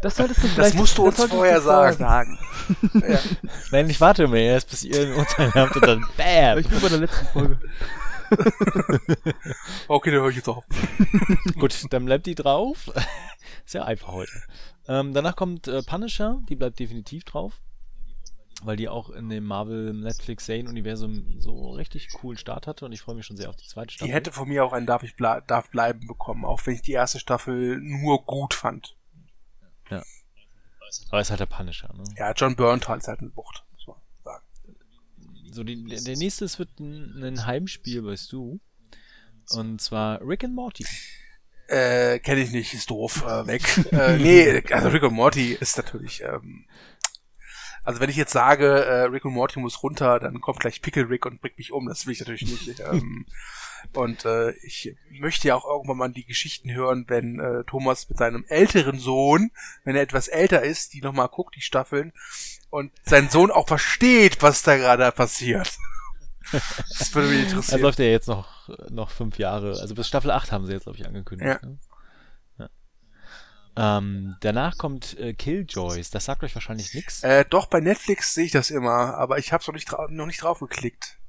Das 0.01 0.15
solltest 0.15 0.43
du 0.43 0.47
vielleicht 0.47 0.75
musst 0.75 0.97
du 0.97 1.05
uns 1.05 1.23
vorher 1.23 1.61
sagen. 1.61 1.97
sagen. 1.97 2.39
ja. 3.07 3.19
Nein, 3.71 3.89
ich 3.89 4.01
warte 4.01 4.27
mir 4.27 4.41
erst, 4.41 4.69
bis 4.69 4.83
ihr 4.83 4.99
ein 4.99 5.13
Urteil 5.13 5.53
habt 5.53 5.75
und 5.75 5.85
dann 5.85 6.05
BAM! 6.17 6.57
Ich 6.57 6.67
bin 6.67 6.81
bei 6.81 6.89
der 6.89 6.97
letzten 6.97 7.25
Folge. 7.27 7.59
Okay, 9.87 10.11
dann 10.11 10.21
höre 10.21 10.29
ich 10.29 10.37
jetzt 10.37 10.47
auf. 10.47 10.63
Gut, 11.59 11.75
dann 11.91 12.05
bleibt 12.05 12.25
die 12.25 12.35
drauf. 12.35 12.89
Ist 13.65 13.73
ja 13.75 13.83
einfach 13.83 14.07
heute. 14.07 14.31
Ähm, 14.87 15.13
danach 15.13 15.35
kommt 15.35 15.67
äh, 15.67 15.83
Punisher, 15.83 16.41
die 16.49 16.55
bleibt 16.55 16.79
definitiv 16.79 17.23
drauf. 17.23 17.61
Weil 18.63 18.77
die 18.77 18.89
auch 18.89 19.09
in 19.09 19.29
dem 19.29 19.45
Marvel 19.45 19.91
Netflix 19.91 20.45
Serien-Universum 20.45 21.39
so 21.39 21.71
richtig 21.71 22.09
coolen 22.13 22.37
Start 22.37 22.67
hatte 22.67 22.85
und 22.85 22.91
ich 22.91 23.01
freue 23.01 23.15
mich 23.15 23.25
schon 23.25 23.35
sehr 23.35 23.49
auf 23.49 23.55
die 23.55 23.67
zweite 23.67 23.91
Staffel. 23.91 24.07
Die 24.07 24.13
hätte 24.13 24.31
von 24.31 24.47
mir 24.47 24.63
auch 24.63 24.73
ein 24.73 24.85
Darf 24.85 25.01
ich 25.01 25.15
ble 25.15 25.41
darf 25.47 25.71
bleiben 25.71 26.05
bekommen, 26.05 26.45
auch 26.45 26.63
wenn 26.67 26.75
ich 26.75 26.83
die 26.83 26.91
erste 26.91 27.19
Staffel 27.19 27.79
nur 27.81 28.23
gut 28.23 28.53
fand. 28.53 28.95
Aber 31.09 31.21
ist 31.21 31.29
halt 31.29 31.39
der 31.39 31.45
Punisher, 31.45 31.93
ne? 31.93 32.03
Ja, 32.17 32.33
John 32.33 32.55
Bernthal 32.55 32.97
ist 32.97 33.07
halt 33.07 33.19
eine 33.19 33.29
Bucht, 33.29 33.63
muss 33.73 33.87
man 33.87 33.97
sagen. 34.23 34.45
So, 35.51 35.63
die, 35.63 35.83
der 35.83 36.17
nächste 36.17 36.45
es 36.45 36.59
wird 36.59 36.79
ein, 36.79 37.23
ein 37.23 37.45
Heimspiel, 37.45 38.03
weißt 38.03 38.31
du. 38.31 38.59
Und 39.51 39.81
zwar 39.81 40.21
Rick 40.21 40.43
and 40.43 40.55
Morty. 40.55 40.85
Äh, 41.71 42.19
kenne 42.19 42.41
ich 42.41 42.51
nicht, 42.51 42.73
ist 42.73 42.89
doof, 42.89 43.23
äh, 43.25 43.47
weg. 43.47 43.63
äh, 43.93 44.17
nee, 44.17 44.61
also 44.71 44.89
Rick 44.89 45.03
und 45.03 45.13
Morty 45.13 45.53
ist 45.53 45.77
natürlich, 45.77 46.21
ähm, 46.21 46.65
also 47.83 47.99
wenn 47.99 48.09
ich 48.09 48.17
jetzt 48.17 48.33
sage, 48.33 48.83
äh, 48.85 49.03
Rick 49.03 49.25
und 49.25 49.33
Morty 49.33 49.59
muss 49.59 49.81
runter, 49.81 50.19
dann 50.19 50.41
kommt 50.41 50.59
gleich 50.59 50.81
Pickle 50.81 51.09
Rick 51.09 51.25
und 51.25 51.41
bringt 51.41 51.57
mich 51.57 51.71
um, 51.71 51.87
das 51.87 52.05
will 52.05 52.13
ich 52.13 52.19
natürlich 52.19 52.45
nicht. 52.67 52.79
ähm, 52.91 53.25
und 53.93 54.25
äh, 54.25 54.51
ich 54.63 54.95
möchte 55.09 55.47
ja 55.47 55.55
auch 55.55 55.65
irgendwann 55.65 55.97
mal 55.97 56.11
die 56.11 56.25
Geschichten 56.25 56.71
hören, 56.71 57.05
wenn 57.07 57.39
äh, 57.39 57.63
Thomas 57.63 58.07
mit 58.09 58.17
seinem 58.17 58.45
älteren 58.49 58.99
Sohn, 58.99 59.51
wenn 59.83 59.95
er 59.95 60.01
etwas 60.01 60.27
älter 60.27 60.61
ist, 60.61 60.93
die 60.93 61.01
nochmal 61.01 61.29
guckt, 61.29 61.55
die 61.55 61.61
Staffeln, 61.61 62.11
und 62.69 62.91
sein 63.03 63.29
Sohn 63.29 63.49
auch 63.49 63.67
versteht, 63.67 64.41
was 64.41 64.61
da 64.63 64.77
gerade 64.77 65.11
passiert. 65.11 65.71
Das 66.99 67.13
würde 67.13 67.29
mich 67.29 67.43
Also 67.43 67.51
interessieren. 67.51 67.81
läuft 67.81 67.99
ja 67.99 68.05
jetzt 68.05 68.27
noch, 68.27 68.60
noch 68.89 69.09
fünf 69.09 69.37
Jahre. 69.37 69.79
Also 69.79 69.95
bis 69.95 70.07
Staffel 70.07 70.31
8 70.31 70.51
haben 70.51 70.65
sie 70.65 70.73
jetzt, 70.73 70.83
glaube 70.83 70.97
ich, 70.97 71.05
angekündigt. 71.05 71.59
Ja. 71.61 71.67
Ne? 71.67 71.79
Ähm, 73.75 74.35
danach 74.41 74.77
kommt 74.77 75.17
äh, 75.17 75.33
Killjoys. 75.33 76.09
Das 76.09 76.25
sagt 76.25 76.43
euch 76.43 76.53
wahrscheinlich 76.55 76.93
nichts. 76.93 77.23
Äh, 77.23 77.45
doch, 77.49 77.67
bei 77.67 77.79
Netflix 77.79 78.33
sehe 78.33 78.45
ich 78.45 78.51
das 78.51 78.69
immer, 78.69 79.15
aber 79.15 79.37
ich 79.37 79.53
habe 79.53 79.63
noch 79.65 79.73
nicht, 79.73 79.91
noch 80.09 80.25
nicht 80.25 80.43
drauf 80.43 80.59
geklickt. 80.59 81.20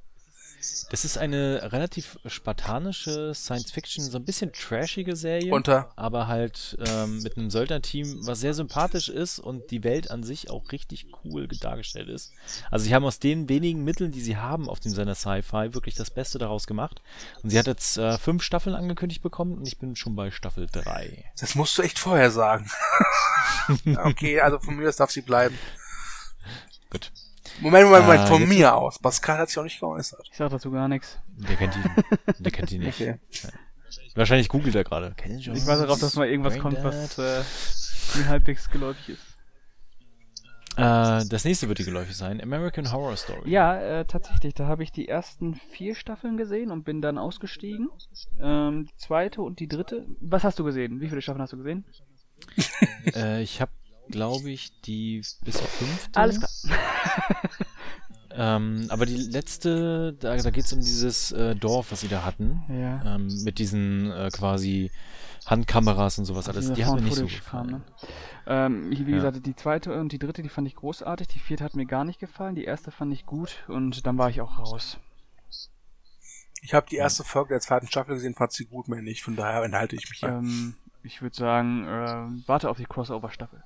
Das 0.91 1.05
ist 1.05 1.19
eine 1.19 1.73
relativ 1.73 2.19
spartanische 2.27 3.35
Science-Fiction, 3.35 4.05
so 4.05 4.19
ein 4.19 4.25
bisschen 4.25 4.53
trashige 4.53 5.17
Serie. 5.17 5.53
Unter. 5.53 5.93
aber 5.97 6.29
halt 6.29 6.77
ähm, 6.87 7.23
mit 7.23 7.37
einem 7.37 7.51
Söldnerteam, 7.51 8.27
was 8.27 8.41
sehr 8.41 8.55
sympathisch 8.55 9.09
ist 9.09 9.39
und 9.39 9.71
die 9.71 9.85
Welt 9.85 10.11
an 10.11 10.23
sich 10.23 10.51
auch 10.51 10.71
richtig 10.73 11.07
cool 11.25 11.49
dargestellt 11.49 12.09
ist. 12.09 12.33
Also 12.71 12.85
sie 12.85 12.95
haben 12.95 13.05
aus 13.05 13.19
den 13.19 13.49
wenigen 13.49 13.85
Mitteln, 13.85 14.13
die 14.13 14.21
sie 14.21 14.37
haben 14.37 14.69
auf 14.69 14.81
dem 14.81 14.93
Sender 14.93 15.15
Sci-Fi, 15.15 15.75
wirklich 15.75 15.95
das 15.95 16.11
Beste 16.11 16.39
daraus 16.39 16.67
gemacht. 16.67 17.03
Und 17.43 17.51
sie 17.51 17.59
hat 17.59 17.67
jetzt 17.67 17.97
äh, 17.99 18.19
fünf 18.19 18.43
Staffeln 18.43 18.77
angekündigt 18.77 19.23
bekommen 19.23 19.57
und 19.57 19.67
ich 19.67 19.79
bin 19.79 19.97
schon 19.97 20.15
bei 20.15 20.31
Staffel 20.31 20.67
3. 20.71 21.25
Das 21.39 21.55
musst 21.55 21.77
du 21.79 21.83
echt 21.83 21.99
vorher 21.99 22.31
sagen. 22.31 22.71
okay, 24.05 24.41
also 24.41 24.59
von 24.59 24.77
mir 24.77 24.89
aus 24.89 24.97
darf 24.97 25.11
sie 25.11 25.23
bleiben. 25.23 25.59
Gut. 26.91 27.11
Moment, 27.61 27.87
Moment, 27.87 28.05
Moment, 28.07 28.25
Äh, 28.25 28.27
von 28.27 28.41
jetzt- 28.41 28.49
mir 28.49 28.75
aus. 28.75 28.99
Pascal 28.99 29.39
hat 29.39 29.49
sich 29.49 29.59
auch 29.59 29.65
nicht 29.65 29.81
geäußert. 29.81 30.29
Ich 30.31 30.37
sag 30.37 30.51
dazu 30.51 30.71
gar 30.71 30.89
nichts. 30.89 31.19
Der 31.37 31.57
kennt 31.57 31.75
die, 31.75 32.43
der 32.43 32.53
kennt 32.53 32.71
die 32.71 32.79
nicht. 32.79 33.01
Okay. 33.01 33.19
Wahrscheinlich 34.15 34.49
googelt 34.49 34.75
er 34.75 34.85
gerade. 34.85 35.15
Ich 35.27 35.67
warte 35.67 35.83
darauf, 35.83 35.99
dass 36.01 36.17
mal 36.17 36.29
irgendwas 36.29 36.59
kommt, 36.59 36.83
was 36.83 37.19
äh, 37.19 37.43
mir 38.19 38.29
halbwegs 38.29 38.71
geläufig 38.71 39.11
ist. 39.11 39.23
Äh, 40.77 41.25
das 41.29 41.45
nächste 41.45 41.69
wird 41.69 41.79
dir 41.81 41.85
geläufig 41.85 42.17
sein. 42.17 42.41
American 42.41 42.91
Horror 42.91 43.17
Story. 43.17 43.51
Ja, 43.51 43.79
äh, 43.79 44.05
tatsächlich. 44.07 44.55
Da 44.55 44.67
habe 44.67 44.83
ich 44.83 44.91
die 44.93 45.07
ersten 45.09 45.55
vier 45.73 45.95
Staffeln 45.95 46.39
gesehen 46.39 46.71
und 46.71 46.85
bin 46.85 47.03
dann 47.03 47.19
ausgestiegen. 47.19 47.91
Ähm, 48.41 48.87
die 48.87 48.97
zweite 48.97 49.43
und 49.43 49.61
die 49.61 49.69
dritte. 49.69 50.07
Was 50.21 50.45
hast 50.45 50.59
du 50.59 50.65
gesehen? 50.65 51.01
Wie 51.01 51.09
viele 51.11 51.21
Staffeln 51.21 51.43
hast 51.43 51.53
du 51.53 51.59
gesehen? 51.59 51.85
Äh, 53.15 53.43
ich 53.43 53.61
habe, 53.61 53.71
glaube 54.13 54.51
ich, 54.51 54.81
die 54.83 55.23
bis 55.45 55.57
zur 55.57 55.67
fünfte. 55.67 56.21
Alles 56.21 56.39
klar. 56.39 56.79
Ähm, 58.35 58.87
aber 58.89 59.05
die 59.05 59.17
letzte, 59.17 60.15
da, 60.15 60.35
da 60.37 60.51
geht 60.51 60.65
es 60.65 60.73
um 60.73 60.81
dieses 60.81 61.33
äh, 61.33 61.55
Dorf, 61.55 61.93
was 61.93 62.01
sie 62.01 62.09
da 62.09 62.25
hatten. 62.25 62.63
Ja. 62.69 63.17
Ähm, 63.17 63.29
mit 63.45 63.59
diesen 63.59 64.11
äh, 64.11 64.31
quasi 64.33 64.91
Handkameras 65.45 66.19
und 66.19 66.25
sowas 66.25 66.49
alles. 66.49 66.65
Dieser 66.65 66.75
Die 66.75 66.85
hat 66.87 66.95
mir 66.95 67.03
nicht 67.03 67.17
so 67.17 67.27
gefallen. 67.27 67.83
Ähm, 68.47 68.91
wie 68.91 69.07
wie 69.07 69.11
Ja. 69.11 69.17
gesagt, 69.19 69.45
die 69.45 69.55
zweite 69.55 69.93
und 70.01 70.13
die 70.13 70.19
dritte, 70.19 70.43
die 70.43 70.49
fand 70.49 70.67
ich 70.67 70.77
großartig. 70.77 71.29
Die 71.29 71.41
vierte 71.41 71.63
hat 71.63 71.75
mir 71.77 71.85
gar 71.87 72.05
nicht 72.05 72.21
gefallen. 72.21 72.55
Die 72.55 72.65
erste 72.65 72.91
fand 72.91 73.13
ich 73.13 73.27
gut 73.27 73.65
und 73.69 74.07
dann 74.07 74.17
war 74.17 74.31
ich 74.31 74.41
auch 74.41 74.59
raus. 74.59 74.99
Ich 76.63 76.75
habe 76.75 76.87
die 76.89 76.97
erste 76.97 77.25
Folge 77.25 77.51
der 77.55 77.61
zweiten 77.61 77.89
Staffel 77.89 78.15
gesehen, 78.15 78.35
fand 78.35 78.53
sie 78.53 78.65
gut, 78.65 78.89
mehr 78.89 79.03
nicht. 79.03 79.23
Von 79.23 79.37
daher 79.37 79.63
enthalte 79.63 79.97
ich 79.97 80.09
mich 80.09 80.21
hier. 80.21 80.29
Ähm, 80.31 80.75
ich 81.03 81.21
würde 81.21 81.37
sagen, 81.37 81.85
äh, 81.87 82.49
warte 82.49 82.71
auf 82.71 82.77
die 82.79 82.87
Crossover-Staffel. 82.87 83.63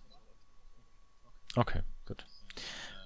Okay, 1.56 1.80
gut. 2.06 2.24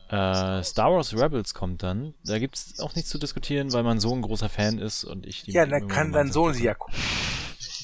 Äh, 0.08 0.62
Star 0.64 0.92
Wars 0.92 1.16
Rebels 1.16 1.54
kommt 1.54 1.82
dann. 1.82 2.14
Da 2.24 2.38
gibt 2.38 2.56
es 2.56 2.80
auch 2.80 2.94
nichts 2.96 3.10
zu 3.10 3.18
diskutieren, 3.18 3.72
weil 3.72 3.84
mein 3.84 4.00
Sohn 4.00 4.18
ein 4.18 4.22
großer 4.22 4.48
Fan 4.48 4.78
ist 4.78 5.04
und 5.04 5.24
ich 5.24 5.44
die 5.44 5.52
ja, 5.52 5.66
dann 5.66 5.86
kann 5.88 6.12
dein 6.12 6.32
Sohn 6.32 6.52
sie 6.52 6.64
ja 6.64 6.74
gucken. 6.74 6.98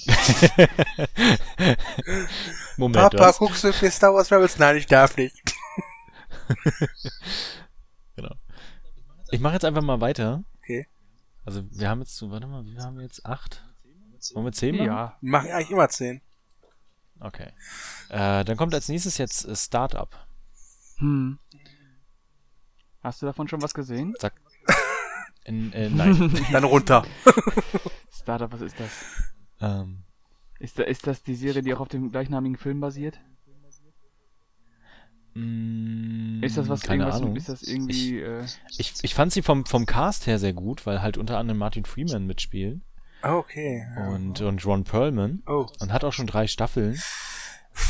Moment, 2.76 3.10
Papa, 3.10 3.18
was? 3.18 3.38
guckst 3.38 3.64
du 3.64 3.72
für 3.72 3.90
Star 3.90 4.12
Wars 4.12 4.30
Rebels? 4.30 4.59
Nein, 4.59 4.76
ich 4.76 4.86
darf 4.86 5.16
nicht. 5.16 5.36
Genau. 8.16 8.34
Ich 9.30 9.40
mache 9.40 9.55
jetzt 9.55 9.64
einfach 9.66 9.82
mal 9.82 10.01
weiter. 10.01 10.43
Okay. 10.59 10.88
Also 11.44 11.62
wir 11.70 11.88
haben 11.88 12.01
jetzt, 12.01 12.20
warte 12.30 12.47
mal, 12.47 12.64
wir 12.64 12.82
haben 12.82 12.98
jetzt 13.01 13.26
acht. 13.26 13.62
Wollen 14.32 14.47
wir 14.47 14.52
zehn 14.52 14.76
machen? 14.76 14.86
Ja. 14.86 15.18
Wir 15.20 15.30
machen 15.30 15.51
eigentlich 15.51 15.70
immer 15.70 15.88
10. 15.88 16.22
Okay. 17.20 17.52
Äh, 18.09 18.44
dann 18.44 18.56
kommt 18.56 18.74
als 18.74 18.88
nächstes 18.88 19.18
jetzt 19.18 19.44
äh, 19.44 19.55
Startup. 19.55 20.09
Hm. 20.98 21.39
Hast 23.02 23.23
du 23.23 23.27
davon 23.27 23.48
schon 23.48 23.62
was 23.62 23.74
gesehen? 23.74 24.14
Sag. 24.18 24.32
In, 25.44 25.73
äh, 25.73 25.89
nein. 25.90 26.32
Dann 26.52 26.64
runter. 26.64 27.05
Startup, 28.10 28.52
was 28.52 28.60
ist 28.62 28.81
das? 28.81 28.90
ähm, 29.60 30.02
Ist, 30.59 30.78
da, 30.78 30.82
ist 30.82 31.06
das 31.06 31.23
die 31.23 31.35
Serie, 31.36 31.62
die 31.62 31.73
auch 31.74 31.81
auf 31.81 31.89
dem 31.89 32.10
gleichnamigen 32.10 32.56
Film 32.56 32.81
basiert? 32.81 33.20
mh, 35.35 36.44
Ist 36.44 36.56
das 36.56 36.68
was 36.68 36.81
Keine 36.82 37.02
irgendwas? 37.05 37.20
Ahnung. 37.23 37.36
Ist 37.36 37.48
das 37.48 37.62
irgendwie? 37.62 38.20
äh, 38.20 38.44
Ich, 38.78 38.94
ich 39.02 39.14
fand 39.14 39.32
sie 39.32 39.43
vom, 39.43 39.66
vom 39.66 39.86
Cast 39.86 40.27
her 40.27 40.39
sehr 40.39 40.52
gut, 40.52 40.86
weil 40.86 41.02
halt 41.02 41.18
unter 41.18 41.39
anderem 41.39 41.59
Martin 41.59 41.85
Freeman 41.85 42.27
mitspielt 42.27 42.81
Okay. 43.23 43.86
und, 44.09 44.40
und 44.40 44.64
Ron 44.66 44.85
Perlman 44.85 45.43
Oh. 45.47 45.66
und 45.81 45.93
hat 45.93 46.05
auch 46.05 46.12
schon 46.12 46.27
drei 46.27 46.47
Staffeln. 46.47 46.98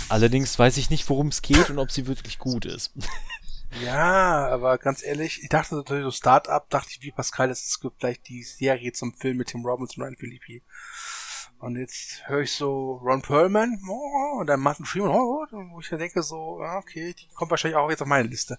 Allerdings 0.09 0.59
weiß 0.59 0.77
ich 0.77 0.91
nicht, 0.91 1.09
worum 1.09 1.29
es 1.29 1.43
geht 1.43 1.71
und 1.71 1.79
ob 1.79 1.91
sie 1.91 2.07
wirklich 2.07 2.39
gut 2.39 2.65
ist. 2.65 2.93
Ja, 3.83 4.47
aber 4.49 4.79
ganz 4.79 5.05
ehrlich, 5.05 5.43
ich 5.43 5.49
dachte 5.49 5.75
natürlich 5.75 6.05
so 6.05 6.11
Start-up, 6.11 6.71
dachte 6.71 6.89
ich 6.93 7.03
wie 7.03 7.11
Pascal, 7.11 7.49
das 7.49 7.65
ist 7.65 7.85
vielleicht 7.99 8.29
die 8.29 8.43
Serie 8.43 8.93
zum 8.93 9.13
Film 9.13 9.37
mit 9.37 9.49
Tim 9.49 9.67
Robbins 9.67 9.97
und 9.97 10.03
Ryan 10.03 10.17
Philippi. 10.17 10.63
Und 11.59 11.77
jetzt 11.77 12.27
höre 12.27 12.43
ich 12.43 12.53
so 12.53 12.97
Ron 12.97 13.23
Perlman 13.23 13.81
oh, 13.89 14.41
und 14.41 14.47
dann 14.47 14.61
Martin 14.61 14.85
Freeman, 14.85 15.11
oh, 15.11 15.45
oh, 15.51 15.57
wo 15.73 15.81
ich 15.81 15.89
dann 15.89 15.99
denke 15.99 16.23
so, 16.23 16.61
ja, 16.63 16.77
okay, 16.77 17.15
die 17.15 17.29
kommt 17.35 17.51
wahrscheinlich 17.51 17.77
auch 17.77 17.91
jetzt 17.91 18.03
auf 18.03 18.09
meine 18.09 18.29
Liste. 18.29 18.59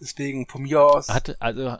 Deswegen 0.00 0.46
von 0.48 0.62
mir 0.62 0.82
aus, 0.82 1.08
Hat, 1.08 1.40
also, 1.40 1.76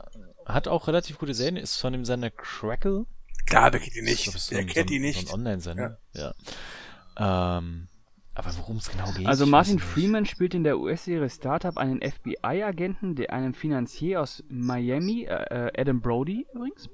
hat 0.47 0.69
auch 0.69 0.89
relativ 0.89 1.19
gute 1.19 1.35
Serien, 1.35 1.57
ist 1.57 1.77
von 1.77 1.93
dem 1.93 2.05
Sender 2.05 2.31
Crackle. 2.31 3.07
klar, 3.47 3.73
wer 3.73 3.81
kennt 3.81 3.95
die 3.95 4.01
Ich 4.01 4.05
nicht, 4.05 4.51
wer 4.51 4.61
so 4.61 4.67
kennt 4.67 4.91
die 4.91 4.99
nicht. 4.99 5.29
So 5.29 5.35
ein 5.35 5.41
Online-Sender. 5.41 5.99
Ja. 6.13 6.35
Ähm, 7.17 7.89
aber 8.35 8.55
worum 8.59 8.77
es 8.77 8.91
genau 8.91 9.11
geht. 9.13 9.27
Also 9.27 9.47
Martin. 9.47 9.79
Freeman 9.79 10.27
spielt 10.27 10.53
in 10.53 10.63
der 10.63 10.79
US-Serie 10.79 11.31
Startup 11.31 11.77
einen 11.79 12.03
FBI-Agenten, 12.03 13.15
der 13.15 13.33
einem 13.33 13.55
Finanzier 13.55 14.21
aus 14.21 14.45
Miami, 14.51 15.25
äh, 15.25 15.69
äh, 15.69 15.81
Adam 15.81 16.03
Brody 16.03 16.47
übrigens, 16.53 16.91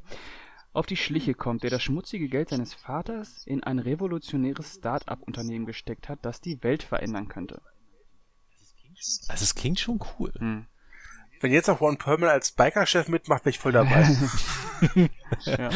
auf 0.73 0.86
die 0.86 0.97
Schliche 0.97 1.35
kommt, 1.35 1.65
der 1.65 1.70
das 1.70 1.82
schmutzige 1.82 2.28
Geld 2.28 2.51
seines 2.51 2.74
Vaters 2.74 3.44
in 3.44 3.65
ein 3.65 3.81
revolutionäres 3.81 4.77
Start-up-Unternehmen 4.77 5.66
gesteckt 5.66 6.09
hat, 6.09 6.20
das 6.23 6.40
die 6.40 6.62
Welt 6.62 6.85
verändern 6.85 7.27
könnte. 7.27 7.61
Also 9.28 9.43
es 9.43 9.55
klingt 9.57 9.81
schon 9.81 9.99
cool. 10.19 10.32
Hm. 10.39 10.66
Wenn 11.40 11.51
jetzt 11.51 11.66
noch 11.66 11.81
Ron 11.81 11.99
Perlman 11.99 12.28
als 12.31 12.53
Biker-Chef 12.53 13.09
mitmacht, 13.09 13.43
bin 13.43 13.51
ich 13.51 13.59
voll 13.59 13.73
dabei. 13.73 14.09
Ja. 15.44 15.70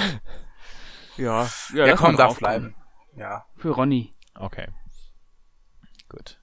Ja, 1.16 1.48
ja, 1.72 1.86
lass 1.86 1.98
komm, 1.98 2.16
darf 2.16 2.38
bleiben. 2.38 2.74
Ja. 3.16 3.46
Für 3.56 3.70
Ronny. 3.70 4.12
Okay. 4.38 4.66
Gut. 6.08 6.38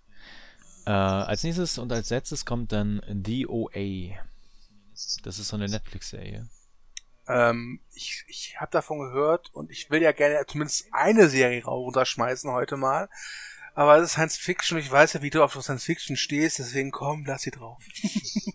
Äh, 0.85 0.91
als 0.91 1.43
nächstes 1.43 1.77
und 1.77 1.91
als 1.91 2.09
letztes 2.09 2.45
kommt 2.45 2.71
dann 2.71 3.01
DOA. 3.07 4.17
Das 5.23 5.39
ist 5.39 5.47
so 5.47 5.55
eine 5.55 5.67
Netflix-Serie. 5.67 6.47
Ähm, 7.27 7.79
ich 7.93 8.25
ich 8.27 8.59
habe 8.59 8.71
davon 8.71 8.99
gehört 8.99 9.49
und 9.53 9.71
ich 9.71 9.89
will 9.89 10.01
ja 10.01 10.11
gerne 10.11 10.45
zumindest 10.45 10.87
eine 10.91 11.29
Serie 11.29 11.63
runterschmeißen 11.63 12.51
heute 12.51 12.75
mal. 12.75 13.09
Aber 13.75 13.97
es 13.97 14.05
ist 14.05 14.11
Science 14.11 14.37
Fiction. 14.37 14.77
Ich 14.77 14.91
weiß 14.91 15.13
ja, 15.13 15.21
wie 15.21 15.29
du 15.29 15.43
auf 15.43 15.53
Science 15.53 15.85
Fiction 15.85 16.17
stehst, 16.17 16.59
deswegen 16.59 16.91
komm, 16.91 17.25
lass 17.25 17.43
sie 17.43 17.51
drauf. 17.51 17.81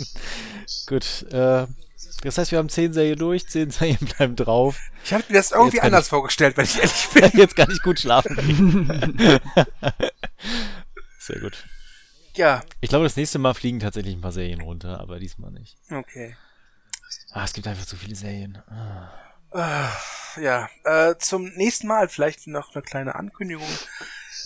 Gut. 0.86 1.26
Äh, 1.32 1.66
das 2.22 2.38
heißt, 2.38 2.50
wir 2.52 2.58
haben 2.58 2.68
zehn 2.68 2.92
Serien 2.92 3.18
durch, 3.18 3.46
zehn 3.48 3.70
Serien 3.70 3.98
bleiben 3.98 4.36
drauf. 4.36 4.78
Ich 5.04 5.12
habe 5.12 5.24
mir 5.28 5.34
das 5.36 5.50
irgendwie 5.52 5.76
Jetzt 5.76 5.84
anders 5.84 6.04
ich- 6.06 6.10
vorgestellt, 6.10 6.56
wenn 6.56 6.64
ich 6.64 6.76
ehrlich 6.76 7.08
bin. 7.14 7.30
Jetzt 7.40 7.56
kann 7.56 7.70
ich 7.70 7.82
gut 7.82 8.00
schlafen. 8.00 9.10
Sehr 11.18 11.40
gut. 11.40 11.64
Ja, 12.34 12.62
Ich 12.80 12.88
glaube, 12.90 13.04
das 13.04 13.16
nächste 13.16 13.38
Mal 13.38 13.54
fliegen 13.54 13.80
tatsächlich 13.80 14.14
ein 14.14 14.20
paar 14.20 14.32
Serien 14.32 14.60
runter, 14.60 15.00
aber 15.00 15.18
diesmal 15.18 15.50
nicht. 15.50 15.76
okay. 15.90 16.36
Ah, 17.32 17.44
es 17.44 17.52
gibt 17.52 17.66
einfach 17.68 17.86
zu 17.86 17.96
viele 17.96 18.14
Serien. 18.16 18.58
Ah. 18.68 19.10
Äh, 20.36 20.42
ja, 20.42 20.68
äh, 20.84 21.16
zum 21.18 21.44
nächsten 21.54 21.86
Mal 21.88 22.08
vielleicht 22.08 22.46
noch 22.46 22.74
eine 22.74 22.82
kleine 22.82 23.14
Ankündigung. 23.16 23.68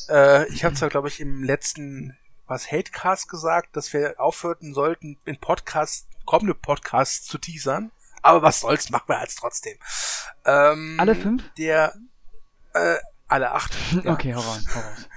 Äh, 0.09 0.47
ich 0.53 0.65
habe 0.65 0.75
zwar, 0.75 0.89
glaube 0.91 1.09
ich, 1.09 1.21
im 1.21 1.43
letzten 1.45 2.17
was 2.47 2.71
Hatecast 2.71 3.29
gesagt, 3.29 3.75
dass 3.77 3.93
wir 3.95 4.15
aufhören 4.19 4.75
sollten, 4.75 5.19
in 5.25 5.39
Podcasts, 5.39 6.07
kommende 6.25 6.55
Podcasts 6.55 7.27
zu 7.27 7.39
teasern. 7.39 7.91
Aber 8.23 8.43
was 8.43 8.61
soll's, 8.61 8.91
machen 8.91 9.09
wir 9.09 9.19
als 9.19 9.35
trotzdem. 9.35 9.77
Ähm, 10.47 10.97
Alle 10.99 11.15
fünf? 11.15 11.43
Der, 11.59 11.95
äh, 12.73 12.97
alle 13.29 13.53
acht. 13.53 13.75
Ja. 14.03 14.13
Okay, 14.13 14.35
hau 14.35 14.41
raus, 14.41 14.65
hau 14.75 14.81
raus. 14.81 15.09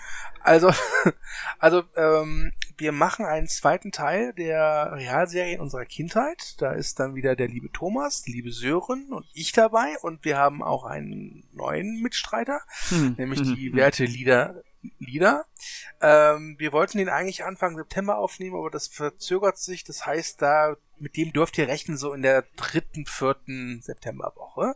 Also, 0.42 0.72
also 1.60 1.84
ähm, 1.96 2.54
wir 2.78 2.92
machen 2.92 3.26
einen 3.26 3.48
zweiten 3.48 3.92
Teil 3.92 4.34
der 4.34 4.94
Realserie 4.94 5.60
unserer 5.60 5.86
Kindheit. 5.86 6.56
Da 6.62 6.72
ist 6.72 7.00
dann 7.00 7.16
wieder 7.16 7.36
der 7.36 7.48
liebe 7.48 7.70
Thomas, 7.72 8.22
die 8.22 8.32
liebe 8.32 8.52
Sören 8.52 9.12
und 9.12 9.26
ich 9.34 9.52
dabei. 9.52 9.98
Und 10.02 10.24
wir 10.24 10.38
haben 10.38 10.64
auch 10.64 10.86
einen 10.86 11.48
neuen 11.54 12.02
Mitstreiter, 12.02 12.62
Hm, 12.90 13.16
nämlich 13.18 13.42
hm, 13.42 13.46
die. 13.56 13.74
Werte 13.74 14.06
Lieder. 14.06 14.64
Lieder. 15.00 15.46
Ähm, 16.02 16.56
wir 16.60 16.72
wollten 16.72 16.98
den 16.98 17.10
eigentlich 17.10 17.44
Anfang 17.44 17.76
September 17.76 18.18
aufnehmen, 18.18 18.56
aber 18.56 18.70
das 18.70 18.88
verzögert 18.88 19.58
sich. 19.58 19.84
Das 19.84 20.06
heißt, 20.06 20.42
da 20.42 20.78
mit 21.00 21.18
dem 21.18 21.34
dürft 21.34 21.58
ihr 21.58 21.68
rechnen 21.68 21.98
so 21.98 22.14
in 22.14 22.22
der 22.22 22.44
dritten, 22.56 23.06
vierten 23.06 23.82
Septemberwoche. 23.82 24.76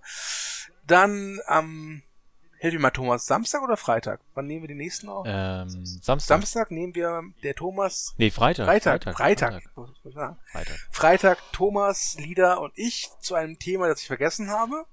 Dann 0.86 1.40
am 1.46 2.04
Hilf 2.62 2.76
mir 2.76 2.80
mal, 2.80 2.92
Thomas, 2.92 3.26
Samstag 3.26 3.64
oder 3.64 3.76
Freitag? 3.76 4.22
Wann 4.36 4.46
nehmen 4.46 4.62
wir 4.62 4.68
den 4.68 4.78
nächsten 4.78 5.10
auf? 5.10 5.26
Ähm, 5.28 5.84
Samstag. 5.84 6.28
Samstag 6.28 6.70
nehmen 6.70 6.94
wir 6.94 7.24
der 7.42 7.56
Thomas. 7.56 8.14
Nee, 8.20 8.30
Freitag. 8.30 8.68
Freitag, 8.68 9.04
Freitag. 9.16 9.64
Freitag. 9.64 10.14
Sagen? 10.14 10.38
Freitag. 10.52 10.76
Freitag, 10.92 11.38
Thomas, 11.54 12.18
Lieder 12.20 12.62
und 12.62 12.72
ich 12.76 13.10
zu 13.20 13.34
einem 13.34 13.58
Thema, 13.58 13.88
das 13.88 14.02
ich 14.02 14.08
vergessen 14.08 14.52
habe. 14.52 14.86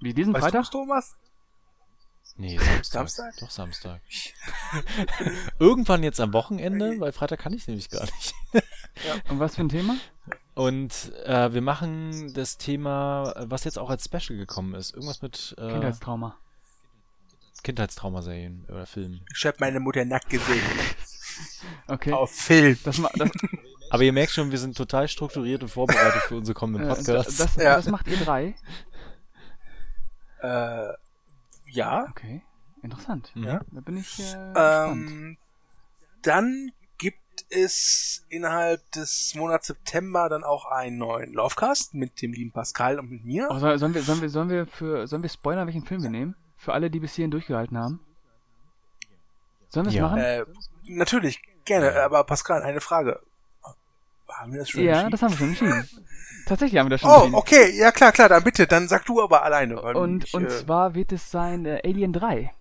Wie 0.00 0.14
diesen 0.14 0.32
Weißt 0.32 0.44
Freitag? 0.44 0.70
Thomas? 0.70 1.14
Nee, 2.38 2.56
Samstag. 2.56 2.84
Samstag? 2.86 3.36
Doch, 3.40 3.50
Samstag. 3.50 4.00
Irgendwann 5.58 6.02
jetzt 6.02 6.20
am 6.20 6.32
Wochenende, 6.32 6.98
weil 7.00 7.12
Freitag 7.12 7.40
kann 7.40 7.52
ich 7.52 7.66
nämlich 7.66 7.90
gar 7.90 8.04
nicht. 8.04 8.34
Und 9.28 9.38
was 9.40 9.56
für 9.56 9.62
ein 9.62 9.68
Thema? 9.68 9.96
Und 10.54 11.12
äh, 11.24 11.52
wir 11.52 11.62
machen 11.62 12.32
das 12.34 12.58
Thema, 12.58 13.32
was 13.38 13.64
jetzt 13.64 13.78
auch 13.78 13.90
als 13.90 14.04
Special 14.04 14.36
gekommen 14.38 14.74
ist. 14.74 14.92
Irgendwas 14.94 15.22
mit 15.22 15.54
äh, 15.58 15.68
Kindheitstrauma. 15.72 16.36
Kindheitstraumaserien 17.62 18.64
oder 18.68 18.86
Filmen. 18.86 19.24
Ich 19.36 19.44
habe 19.46 19.56
meine 19.60 19.80
Mutter 19.80 20.04
nackt 20.04 20.30
gesehen. 20.30 20.62
Okay. 21.86 22.12
Auf 22.12 22.30
Film. 22.32 22.78
Das, 22.84 22.98
ma 22.98 23.08
das, 23.16 23.30
Aber 23.90 24.02
ihr 24.02 24.12
merkt 24.12 24.32
schon, 24.32 24.50
wir 24.50 24.58
sind 24.58 24.76
total 24.76 25.08
strukturiert 25.08 25.62
und 25.62 25.68
vorbereitet 25.68 26.22
für 26.22 26.36
unsere 26.36 26.54
kommenden 26.54 26.88
Podcasts. 26.94 27.36
das, 27.36 27.56
Ja. 27.56 27.76
das 27.76 27.86
macht 27.88 28.06
ihr 28.08 28.18
drei. 28.18 28.54
Äh, 30.42 30.92
ja. 31.70 32.06
Okay. 32.10 32.42
Interessant. 32.82 33.30
Mhm. 33.34 33.44
Ja. 33.44 33.60
Da 33.72 33.80
bin 33.80 33.96
ich 33.96 34.18
äh, 34.18 34.22
gespannt. 34.22 34.56
Ähm, 35.10 35.36
dann 36.22 36.70
gibt 37.38 37.52
es 37.52 38.24
innerhalb 38.28 38.90
des 38.92 39.34
Monats 39.34 39.66
September 39.68 40.28
dann 40.28 40.44
auch 40.44 40.66
einen 40.66 40.98
neuen 40.98 41.32
Lovecast 41.32 41.94
mit 41.94 42.20
dem 42.22 42.32
lieben 42.32 42.52
Pascal 42.52 42.98
und 42.98 43.10
mit 43.10 43.24
mir. 43.24 43.48
Oh, 43.50 43.58
soll- 43.58 43.78
sollen 43.78 43.94
wir, 43.94 44.02
sollen 44.02 44.20
wir, 44.20 44.28
sollen 44.28 44.48
wir 44.50 44.66
für, 44.66 45.06
sollen 45.06 45.22
wir 45.22 45.30
spoilern, 45.30 45.66
welchen 45.66 45.84
Film 45.84 46.02
wir 46.02 46.10
nehmen? 46.10 46.34
Für 46.56 46.72
alle, 46.72 46.90
die 46.90 47.00
bis 47.00 47.14
hierhin 47.14 47.30
durchgehalten 47.30 47.78
haben? 47.78 48.00
Sollen 49.68 49.86
wir 49.86 49.90
es 49.90 49.94
Ja. 49.96 50.02
machen? 50.08 50.18
Äh, 50.18 50.44
natürlich, 50.86 51.40
gerne. 51.64 52.00
Aber 52.02 52.24
Pascal, 52.24 52.62
eine 52.62 52.80
Frage. 52.80 53.20
Haben 54.28 54.52
wir 54.52 54.60
das 54.60 54.70
schon 54.70 54.82
ja, 54.82 55.08
das 55.08 55.22
haben 55.22 55.32
wir 55.32 55.38
schon 55.38 55.48
entschieden. 55.48 55.88
Tatsächlich 56.46 56.78
haben 56.78 56.86
wir 56.86 56.90
das 56.90 57.00
schon 57.00 57.10
Oh, 57.10 57.14
entschieden. 57.14 57.34
okay, 57.34 57.78
ja 57.78 57.92
klar, 57.92 58.12
klar, 58.12 58.28
dann 58.28 58.44
bitte, 58.44 58.66
dann 58.66 58.86
sag 58.88 59.04
du 59.06 59.20
aber 59.22 59.42
alleine. 59.42 59.80
Und, 59.80 60.24
ich, 60.24 60.34
und 60.34 60.44
äh, 60.44 60.48
zwar 60.48 60.94
wird 60.94 61.12
es 61.12 61.30
sein 61.30 61.64
äh, 61.66 61.80
Alien 61.84 62.12
3. 62.12 62.52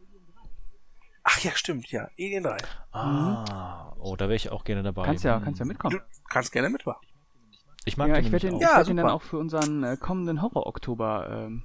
Ach 1.23 1.39
ja, 1.39 1.51
stimmt, 1.55 1.91
ja, 1.91 2.07
Alien 2.17 2.43
3. 2.43 2.57
Ah, 2.93 3.86
oh, 3.99 4.15
da 4.15 4.25
wäre 4.25 4.35
ich 4.35 4.49
auch 4.51 4.63
gerne 4.63 4.83
dabei. 4.83 5.03
Kannst 5.05 5.23
ja, 5.23 5.37
Hm. 5.37 5.43
kannst 5.43 5.59
ja 5.59 5.65
Du 5.65 5.69
mitkommen. 5.69 6.01
kannst 6.29 6.51
gerne 6.51 6.69
mitmachen. 6.69 7.05
Ich 7.85 7.95
mag 7.97 8.09
Ja, 8.09 8.15
den 8.15 8.25
ich 8.25 8.31
werde 8.31 8.47
ich 8.47 8.53
Ja, 8.61 8.77
werd 8.77 8.87
den 8.87 8.97
dann 8.97 9.09
auch 9.09 9.21
für 9.21 9.37
unseren 9.37 9.83
äh, 9.83 9.97
kommenden 9.97 10.41
Horror-Oktober 10.41 11.29
ähm, 11.47 11.63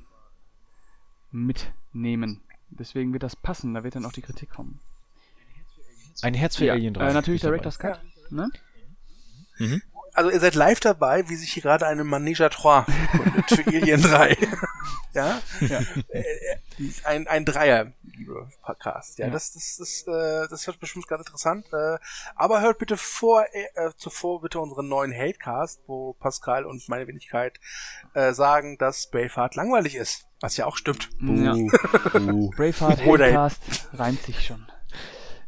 mitnehmen. 1.30 2.40
Deswegen 2.70 3.12
wird 3.12 3.22
das 3.22 3.36
passen, 3.36 3.74
da 3.74 3.84
wird 3.84 3.96
dann 3.96 4.06
auch 4.06 4.12
die 4.12 4.22
Kritik 4.22 4.50
kommen. 4.50 4.80
Ein 6.22 6.34
Herz 6.34 6.56
für 6.56 6.66
Ja, 6.66 6.74
Alien 6.74 6.94
3. 6.94 7.08
äh, 7.08 7.12
natürlich 7.12 7.40
Director's 7.40 7.78
Cut. 7.78 8.00
Ne? 8.30 8.48
Mhm. 9.58 9.82
also 10.14 10.30
ihr 10.30 10.40
seid 10.40 10.54
live 10.54 10.80
dabei, 10.80 11.28
wie 11.28 11.36
sich 11.36 11.52
hier 11.52 11.62
gerade 11.62 11.86
eine 11.86 12.04
Trois 12.04 12.84
gründet 13.12 13.50
für 13.50 13.66
Alien 13.66 14.00
3. 14.02 14.36
ja? 15.14 15.40
ja. 15.60 15.80
Äh, 16.78 16.90
ein, 17.04 17.26
ein 17.26 17.44
Dreier, 17.44 17.92
liebe 18.02 18.48
Podcast. 18.62 19.18
Ja, 19.18 19.26
ja, 19.26 19.32
das, 19.32 19.52
das, 19.52 19.76
das, 19.78 20.04
äh, 20.06 20.48
das 20.48 20.66
wird 20.66 20.80
bestimmt 20.80 21.08
ganz 21.08 21.20
interessant. 21.20 21.66
Äh, 21.72 21.98
aber 22.34 22.60
hört 22.60 22.78
bitte 22.78 22.96
vor, 22.96 23.44
äh, 23.52 23.90
zuvor 23.96 24.40
bitte 24.42 24.60
unseren 24.60 24.88
neuen 24.88 25.12
Hatecast, 25.12 25.82
wo 25.86 26.12
Pascal 26.14 26.64
und 26.64 26.88
meine 26.88 27.06
Wenigkeit 27.06 27.58
äh, 28.14 28.32
sagen, 28.32 28.78
dass 28.78 29.10
Braveheart 29.10 29.54
langweilig 29.54 29.96
ist. 29.96 30.28
Was 30.40 30.56
ja 30.56 30.66
auch 30.66 30.76
stimmt. 30.76 31.10
Ja. 31.20 31.54
Braveheart, 32.56 33.00
Hatecast 33.00 33.62
reimt 33.94 34.22
sich 34.22 34.46
schon. 34.46 34.66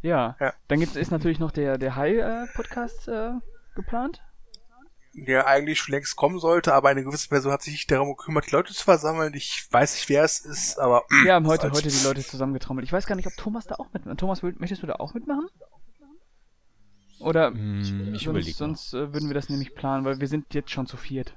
Ja. 0.02 0.36
ja. 0.40 0.52
Dann 0.68 0.80
gibt 0.80 0.96
es 0.96 1.10
natürlich 1.10 1.38
noch 1.38 1.50
der, 1.50 1.78
der 1.78 1.96
High-Podcast 1.96 3.08
äh, 3.08 3.32
geplant 3.74 4.23
der 5.14 5.46
eigentlich 5.46 5.78
schon 5.78 5.92
längst 5.92 6.16
kommen 6.16 6.38
sollte, 6.38 6.74
aber 6.74 6.88
eine 6.88 7.04
gewisse 7.04 7.28
Person 7.28 7.52
hat 7.52 7.62
sich 7.62 7.72
nicht 7.72 7.90
darum 7.90 8.16
gekümmert, 8.16 8.46
die 8.46 8.50
Leute 8.50 8.74
zu 8.74 8.84
versammeln. 8.84 9.32
Ich 9.34 9.66
weiß 9.70 9.94
nicht, 9.94 10.08
wer 10.08 10.24
es 10.24 10.40
ist, 10.40 10.78
aber. 10.78 11.04
Wir 11.24 11.34
haben 11.34 11.46
heute, 11.46 11.70
heute 11.70 11.88
die 11.88 12.04
Leute 12.04 12.22
zusammengetrommelt. 12.22 12.86
Ich 12.86 12.92
weiß 12.92 13.06
gar 13.06 13.14
nicht, 13.14 13.26
ob 13.26 13.36
Thomas 13.36 13.66
da 13.66 13.76
auch 13.76 13.92
mitmacht. 13.92 14.18
Thomas, 14.18 14.42
möchtest 14.42 14.82
du 14.82 14.86
da 14.86 14.94
auch 14.94 15.14
mitmachen? 15.14 15.46
Oder 17.20 17.48
hm, 17.48 18.12
ich 18.14 18.24
sonst, 18.24 18.58
sonst 18.58 18.94
äh, 18.94 19.12
würden 19.12 19.28
wir 19.28 19.34
das 19.34 19.48
nämlich 19.48 19.74
planen, 19.74 20.04
weil 20.04 20.20
wir 20.20 20.28
sind 20.28 20.52
jetzt 20.52 20.70
schon 20.70 20.86
zu 20.86 20.96
viert. 20.96 21.34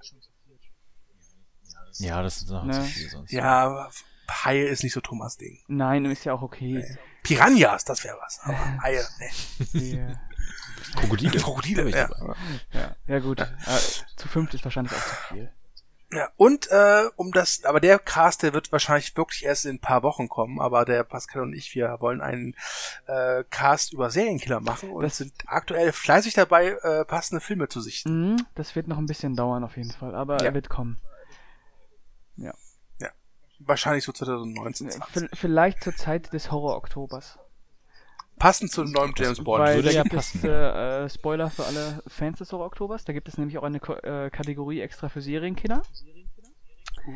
Ja, 1.99 2.22
das 2.22 2.38
ist 2.38 2.49
noch 2.49 2.66
ne? 2.66 2.74
zu 2.74 2.82
viel 2.82 3.10
sonst. 3.10 3.32
Ja, 3.32 3.90
Haie 4.30 4.68
ist 4.68 4.84
nicht 4.84 4.94
so 4.94 5.02
Thomas 5.02 5.38
Ding. 5.38 5.60
Nein, 5.68 6.06
ist 6.06 6.26
ja 6.26 6.34
auch 6.34 6.41
okay. 6.41 6.74
Nee. 6.74 6.98
Piranhas, 7.24 7.86
das 7.86 8.04
wäre 8.04 8.18
was. 8.22 8.40
Aber 8.44 8.82
Haie, 8.82 9.04
ne. 9.74 9.82
Yeah. 9.82 10.20
Krokodile. 10.95 11.39
Krokodile, 11.41 11.89
ja. 11.89 12.09
ja. 12.72 12.95
Ja, 13.07 13.19
gut. 13.19 13.39
Ja. 13.39 13.45
Äh, 13.45 13.80
zu 14.15 14.27
fünft 14.27 14.53
ist 14.53 14.64
wahrscheinlich 14.64 14.93
auch 14.93 15.03
zu 15.03 15.34
viel. 15.34 15.51
Ja, 16.11 16.30
und 16.38 16.72
äh, 16.72 17.03
um 17.18 17.34
das, 17.34 17.65
aber 17.65 17.81
der 17.81 17.99
Cast, 17.99 18.41
der 18.41 18.53
wird 18.53 18.72
wahrscheinlich 18.72 19.18
wirklich 19.18 19.43
erst 19.43 19.65
in 19.65 19.76
ein 19.76 19.80
paar 19.80 20.03
Wochen 20.03 20.30
kommen, 20.30 20.61
aber 20.61 20.85
der 20.85 21.03
Pascal 21.03 21.41
und 21.41 21.53
ich, 21.53 21.76
wir 21.76 21.97
wollen 21.99 22.22
einen 22.22 22.55
äh, 23.07 23.43
Cast 23.49 23.91
über 23.91 24.09
Serienkiller 24.09 24.61
machen 24.61 24.89
und 24.89 25.03
das 25.03 25.18
sind 25.18 25.34
aktuell 25.47 25.91
fleißig 25.91 26.34
dabei, 26.34 26.77
äh, 26.81 27.03
passende 27.03 27.41
Filme 27.41 27.68
zu 27.68 27.81
sichten. 27.81 28.31
Mhm, 28.31 28.45
das 28.55 28.73
wird 28.77 28.88
noch 28.88 28.97
ein 28.97 29.05
bisschen 29.05 29.35
dauern 29.35 29.65
auf 29.65 29.76
jeden 29.76 29.91
Fall, 29.91 30.15
aber 30.15 30.38
ja. 30.38 30.45
er 30.45 30.53
wird 30.53 30.69
kommen. 30.69 30.97
Ja. 32.38 32.53
Ja. 32.99 33.09
Wahrscheinlich 33.59 34.05
so 34.05 34.14
2019. 34.14 34.91
V 34.91 35.01
vielleicht 35.34 35.84
zur 35.84 35.95
Zeit 35.95 36.31
des 36.31 36.51
Horror-Oktobers. 36.51 37.38
Passend 38.39 38.72
zu 38.72 38.84
neuem 38.84 39.14
James 39.15 39.43
Bond. 39.43 39.64
Weil 39.64 39.77
Würde 39.77 39.93
ja 39.93 40.03
gibt 40.03 40.15
passen. 40.15 40.39
es 40.39 40.43
äh, 40.43 41.05
äh, 41.05 41.09
Spoiler 41.09 41.49
für 41.49 41.65
alle 41.65 42.03
Fans 42.07 42.38
des 42.38 42.51
Horror-Oktobers. 42.51 43.05
Da 43.05 43.14
gibt 43.14 43.27
es 43.27 43.38
nämlich 43.38 43.57
auch 43.57 43.64
eine 43.64 43.80
Ko 43.80 43.93
äh, 43.93 44.30
Kategorie 44.30 44.81
extra 44.81 45.09
für 45.09 45.22
Serienkiller. 45.22 45.81
Uh. 47.07 47.11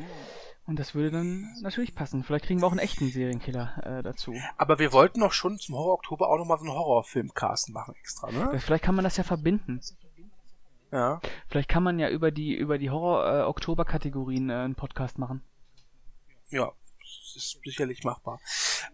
Und 0.67 0.79
das 0.79 0.95
würde 0.95 1.11
dann 1.11 1.47
natürlich 1.61 1.95
passen. 1.95 2.23
Vielleicht 2.23 2.45
kriegen 2.45 2.61
wir 2.61 2.67
auch 2.67 2.71
einen 2.71 2.79
echten 2.79 3.09
Serienkiller 3.09 3.99
äh, 3.99 4.03
dazu. 4.03 4.33
Aber 4.57 4.79
wir 4.79 4.93
wollten 4.93 5.19
doch 5.19 5.33
schon 5.33 5.57
zum 5.57 5.75
Horror-Oktober 5.75 6.29
auch 6.29 6.37
nochmal 6.37 6.59
so 6.59 6.65
einen 6.65 6.73
Horrorfilm-Cast 6.73 7.69
machen 7.69 7.95
extra, 7.99 8.31
ne? 8.31 8.59
Vielleicht 8.59 8.83
kann 8.83 8.95
man 8.95 9.03
das 9.03 9.17
ja 9.17 9.23
verbinden. 9.23 9.81
Ja. 10.91 11.19
Vielleicht 11.47 11.69
kann 11.69 11.83
man 11.83 11.99
ja 11.99 12.09
über 12.09 12.31
die 12.31 12.55
über 12.55 12.77
die 12.77 12.89
Horror-Oktober-Kategorien 12.89 14.49
äh, 14.49 14.53
einen 14.53 14.75
Podcast 14.75 15.17
machen. 15.17 15.41
Ja, 16.49 16.71
ist 17.35 17.59
sicherlich 17.63 18.03
machbar. 18.03 18.39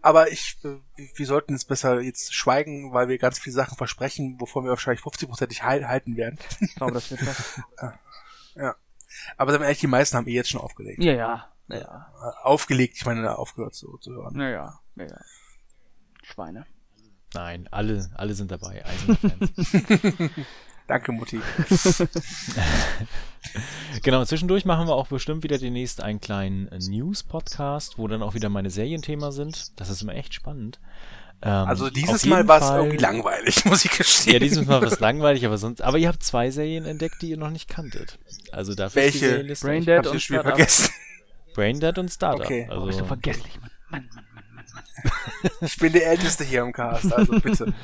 Aber 0.02 0.30
ich, 0.30 0.58
äh, 0.64 0.78
wir 1.14 1.26
sollten 1.26 1.52
jetzt 1.52 1.68
besser 1.68 2.00
jetzt 2.00 2.34
schweigen, 2.34 2.92
weil 2.92 3.08
wir 3.08 3.18
ganz 3.18 3.38
viele 3.38 3.54
Sachen 3.54 3.76
versprechen, 3.76 4.40
wovon 4.40 4.64
wir 4.64 4.70
wahrscheinlich 4.70 5.02
50%ig 5.02 5.62
halten 5.62 6.16
werden. 6.16 6.38
Ich 6.60 6.74
glaube, 6.74 6.92
das 6.92 7.10
wird 7.10 7.22
das. 7.22 7.60
ja. 8.54 8.76
Aber 9.36 9.52
dann 9.52 9.62
ehrlich, 9.62 9.80
die 9.80 9.86
meisten 9.86 10.16
haben 10.16 10.28
eh 10.28 10.34
jetzt 10.34 10.50
schon 10.50 10.60
aufgelegt. 10.60 11.02
Ja, 11.02 11.12
ja. 11.12 11.52
ja. 11.68 12.06
Aufgelegt, 12.42 12.96
ich 12.96 13.06
meine, 13.06 13.38
aufgehört 13.38 13.74
zu, 13.74 13.98
zu 13.98 14.12
hören. 14.12 14.36
Naja, 14.36 14.80
ja, 14.96 15.04
ja. 15.04 15.20
Schweine. 16.22 16.66
Nein, 17.34 17.68
alle, 17.70 18.10
alle 18.14 18.34
sind 18.34 18.50
dabei. 18.50 18.84
Eisenfans. 18.84 20.30
Danke, 20.88 21.12
Mutti. 21.12 21.38
genau, 24.02 24.24
zwischendurch 24.24 24.64
machen 24.64 24.88
wir 24.88 24.94
auch 24.94 25.08
bestimmt 25.08 25.42
wieder 25.42 25.58
demnächst 25.58 26.02
einen 26.02 26.18
kleinen 26.18 26.66
äh, 26.68 26.78
News-Podcast, 26.78 27.98
wo 27.98 28.08
dann 28.08 28.22
auch 28.22 28.32
wieder 28.32 28.48
meine 28.48 28.70
Serienthema 28.70 29.30
sind. 29.30 29.78
Das 29.78 29.90
ist 29.90 30.00
immer 30.00 30.14
echt 30.14 30.32
spannend. 30.32 30.80
Ähm, 31.42 31.52
also 31.52 31.90
dieses 31.90 32.24
Mal 32.24 32.48
war 32.48 32.62
es 32.62 32.70
irgendwie 32.70 32.96
langweilig, 32.96 33.64
muss 33.66 33.84
ich 33.84 33.90
gestehen. 33.90 34.32
Ja, 34.32 34.38
dieses 34.38 34.66
Mal 34.66 34.80
war 34.80 34.90
es 34.90 34.98
langweilig, 34.98 35.44
aber 35.44 35.58
sonst. 35.58 35.82
Aber 35.82 35.98
ihr 35.98 36.08
habt 36.08 36.22
zwei 36.22 36.50
Serien 36.50 36.86
entdeckt, 36.86 37.16
die 37.20 37.28
ihr 37.28 37.36
noch 37.36 37.50
nicht 37.50 37.68
kanntet. 37.68 38.18
Also 38.50 38.74
dafür 38.74 39.02
Welche? 39.02 39.26
Ist 39.26 39.62
die 39.62 39.66
Braindead 39.66 40.06
und 40.06 40.22
Spiel 40.22 40.40
vergessen. 40.40 40.90
Braindead 41.54 41.98
und 41.98 42.08
Startup. 42.08 42.46
Okay. 42.46 42.66
Also, 42.70 42.82
oh, 42.82 42.86
bist 42.86 43.00
du 43.00 43.04
vergesslich, 43.04 43.60
Mann. 43.60 43.70
Mann, 43.90 44.08
Mann, 44.14 44.24
Mann, 44.34 44.44
Mann, 44.54 44.64
Mann. 45.42 45.52
ich 45.60 45.76
bin 45.76 45.92
der 45.92 46.06
Älteste 46.06 46.44
hier 46.44 46.62
im 46.62 46.72
Cast, 46.72 47.12
also 47.12 47.38
bitte. 47.40 47.74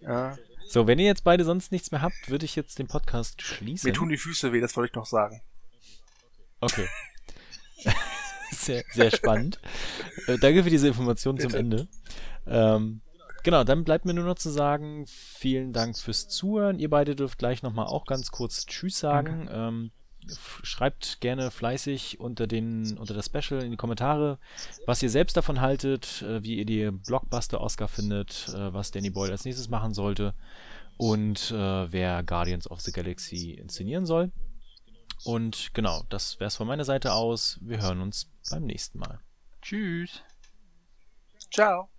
Ja. 0.00 0.36
So, 0.74 0.88
wenn 0.88 0.98
ihr 0.98 1.04
jetzt 1.04 1.22
beide 1.22 1.44
sonst 1.44 1.70
nichts 1.70 1.92
mehr 1.92 2.02
habt, 2.02 2.30
würde 2.30 2.44
ich 2.44 2.56
jetzt 2.56 2.80
den 2.80 2.88
Podcast 2.88 3.40
schließen. 3.42 3.86
Mir 3.86 3.94
tun 3.94 4.08
die 4.08 4.16
Füße 4.16 4.52
weh, 4.52 4.60
das 4.60 4.76
wollte 4.76 4.90
ich 4.90 4.96
noch 4.96 5.06
sagen. 5.06 5.40
Okay. 6.58 6.88
sehr, 8.50 8.82
sehr 8.90 9.12
spannend. 9.12 9.60
Äh, 10.26 10.36
danke 10.38 10.64
für 10.64 10.70
diese 10.70 10.88
Information 10.88 11.38
zum 11.38 11.54
Ende. 11.54 11.86
Ähm, 12.48 13.02
genau, 13.44 13.62
dann 13.62 13.84
bleibt 13.84 14.04
mir 14.04 14.14
nur 14.14 14.24
noch 14.24 14.34
zu 14.34 14.50
sagen, 14.50 15.06
vielen 15.06 15.72
Dank 15.72 15.96
fürs 15.96 16.26
Zuhören. 16.26 16.80
Ihr 16.80 16.90
beide 16.90 17.14
dürft 17.14 17.38
gleich 17.38 17.62
nochmal 17.62 17.86
auch 17.86 18.04
ganz 18.04 18.32
kurz 18.32 18.66
Tschüss 18.66 18.98
sagen. 18.98 19.48
Ähm, 19.52 19.92
schreibt 20.62 21.20
gerne 21.20 21.50
fleißig 21.50 22.20
unter, 22.20 22.46
den, 22.46 22.96
unter 22.98 23.14
das 23.14 23.26
Special 23.26 23.62
in 23.62 23.70
die 23.70 23.76
Kommentare, 23.76 24.38
was 24.86 25.02
ihr 25.02 25.10
selbst 25.10 25.36
davon 25.36 25.60
haltet, 25.60 26.22
äh, 26.22 26.42
wie 26.42 26.56
ihr 26.56 26.64
die 26.64 26.90
Blockbuster-Oscar 26.90 27.88
findet, 27.88 28.48
äh, 28.48 28.72
was 28.72 28.90
Danny 28.90 29.10
Boyle 29.10 29.32
als 29.32 29.44
nächstes 29.44 29.68
machen 29.68 29.94
sollte 29.94 30.34
und 30.96 31.50
äh, 31.50 31.92
wer 31.92 32.22
Guardians 32.22 32.70
of 32.70 32.80
the 32.80 32.92
Galaxy 32.92 33.52
inszenieren 33.52 34.06
soll. 34.06 34.32
Und 35.24 35.72
genau, 35.74 36.04
das 36.10 36.38
wäre 36.40 36.48
es 36.48 36.56
von 36.56 36.66
meiner 36.66 36.84
Seite 36.84 37.12
aus. 37.12 37.58
Wir 37.62 37.80
hören 37.80 38.00
uns 38.00 38.30
beim 38.50 38.64
nächsten 38.64 38.98
Mal. 38.98 39.20
Tschüss. 39.62 40.22
Ciao. 41.50 41.93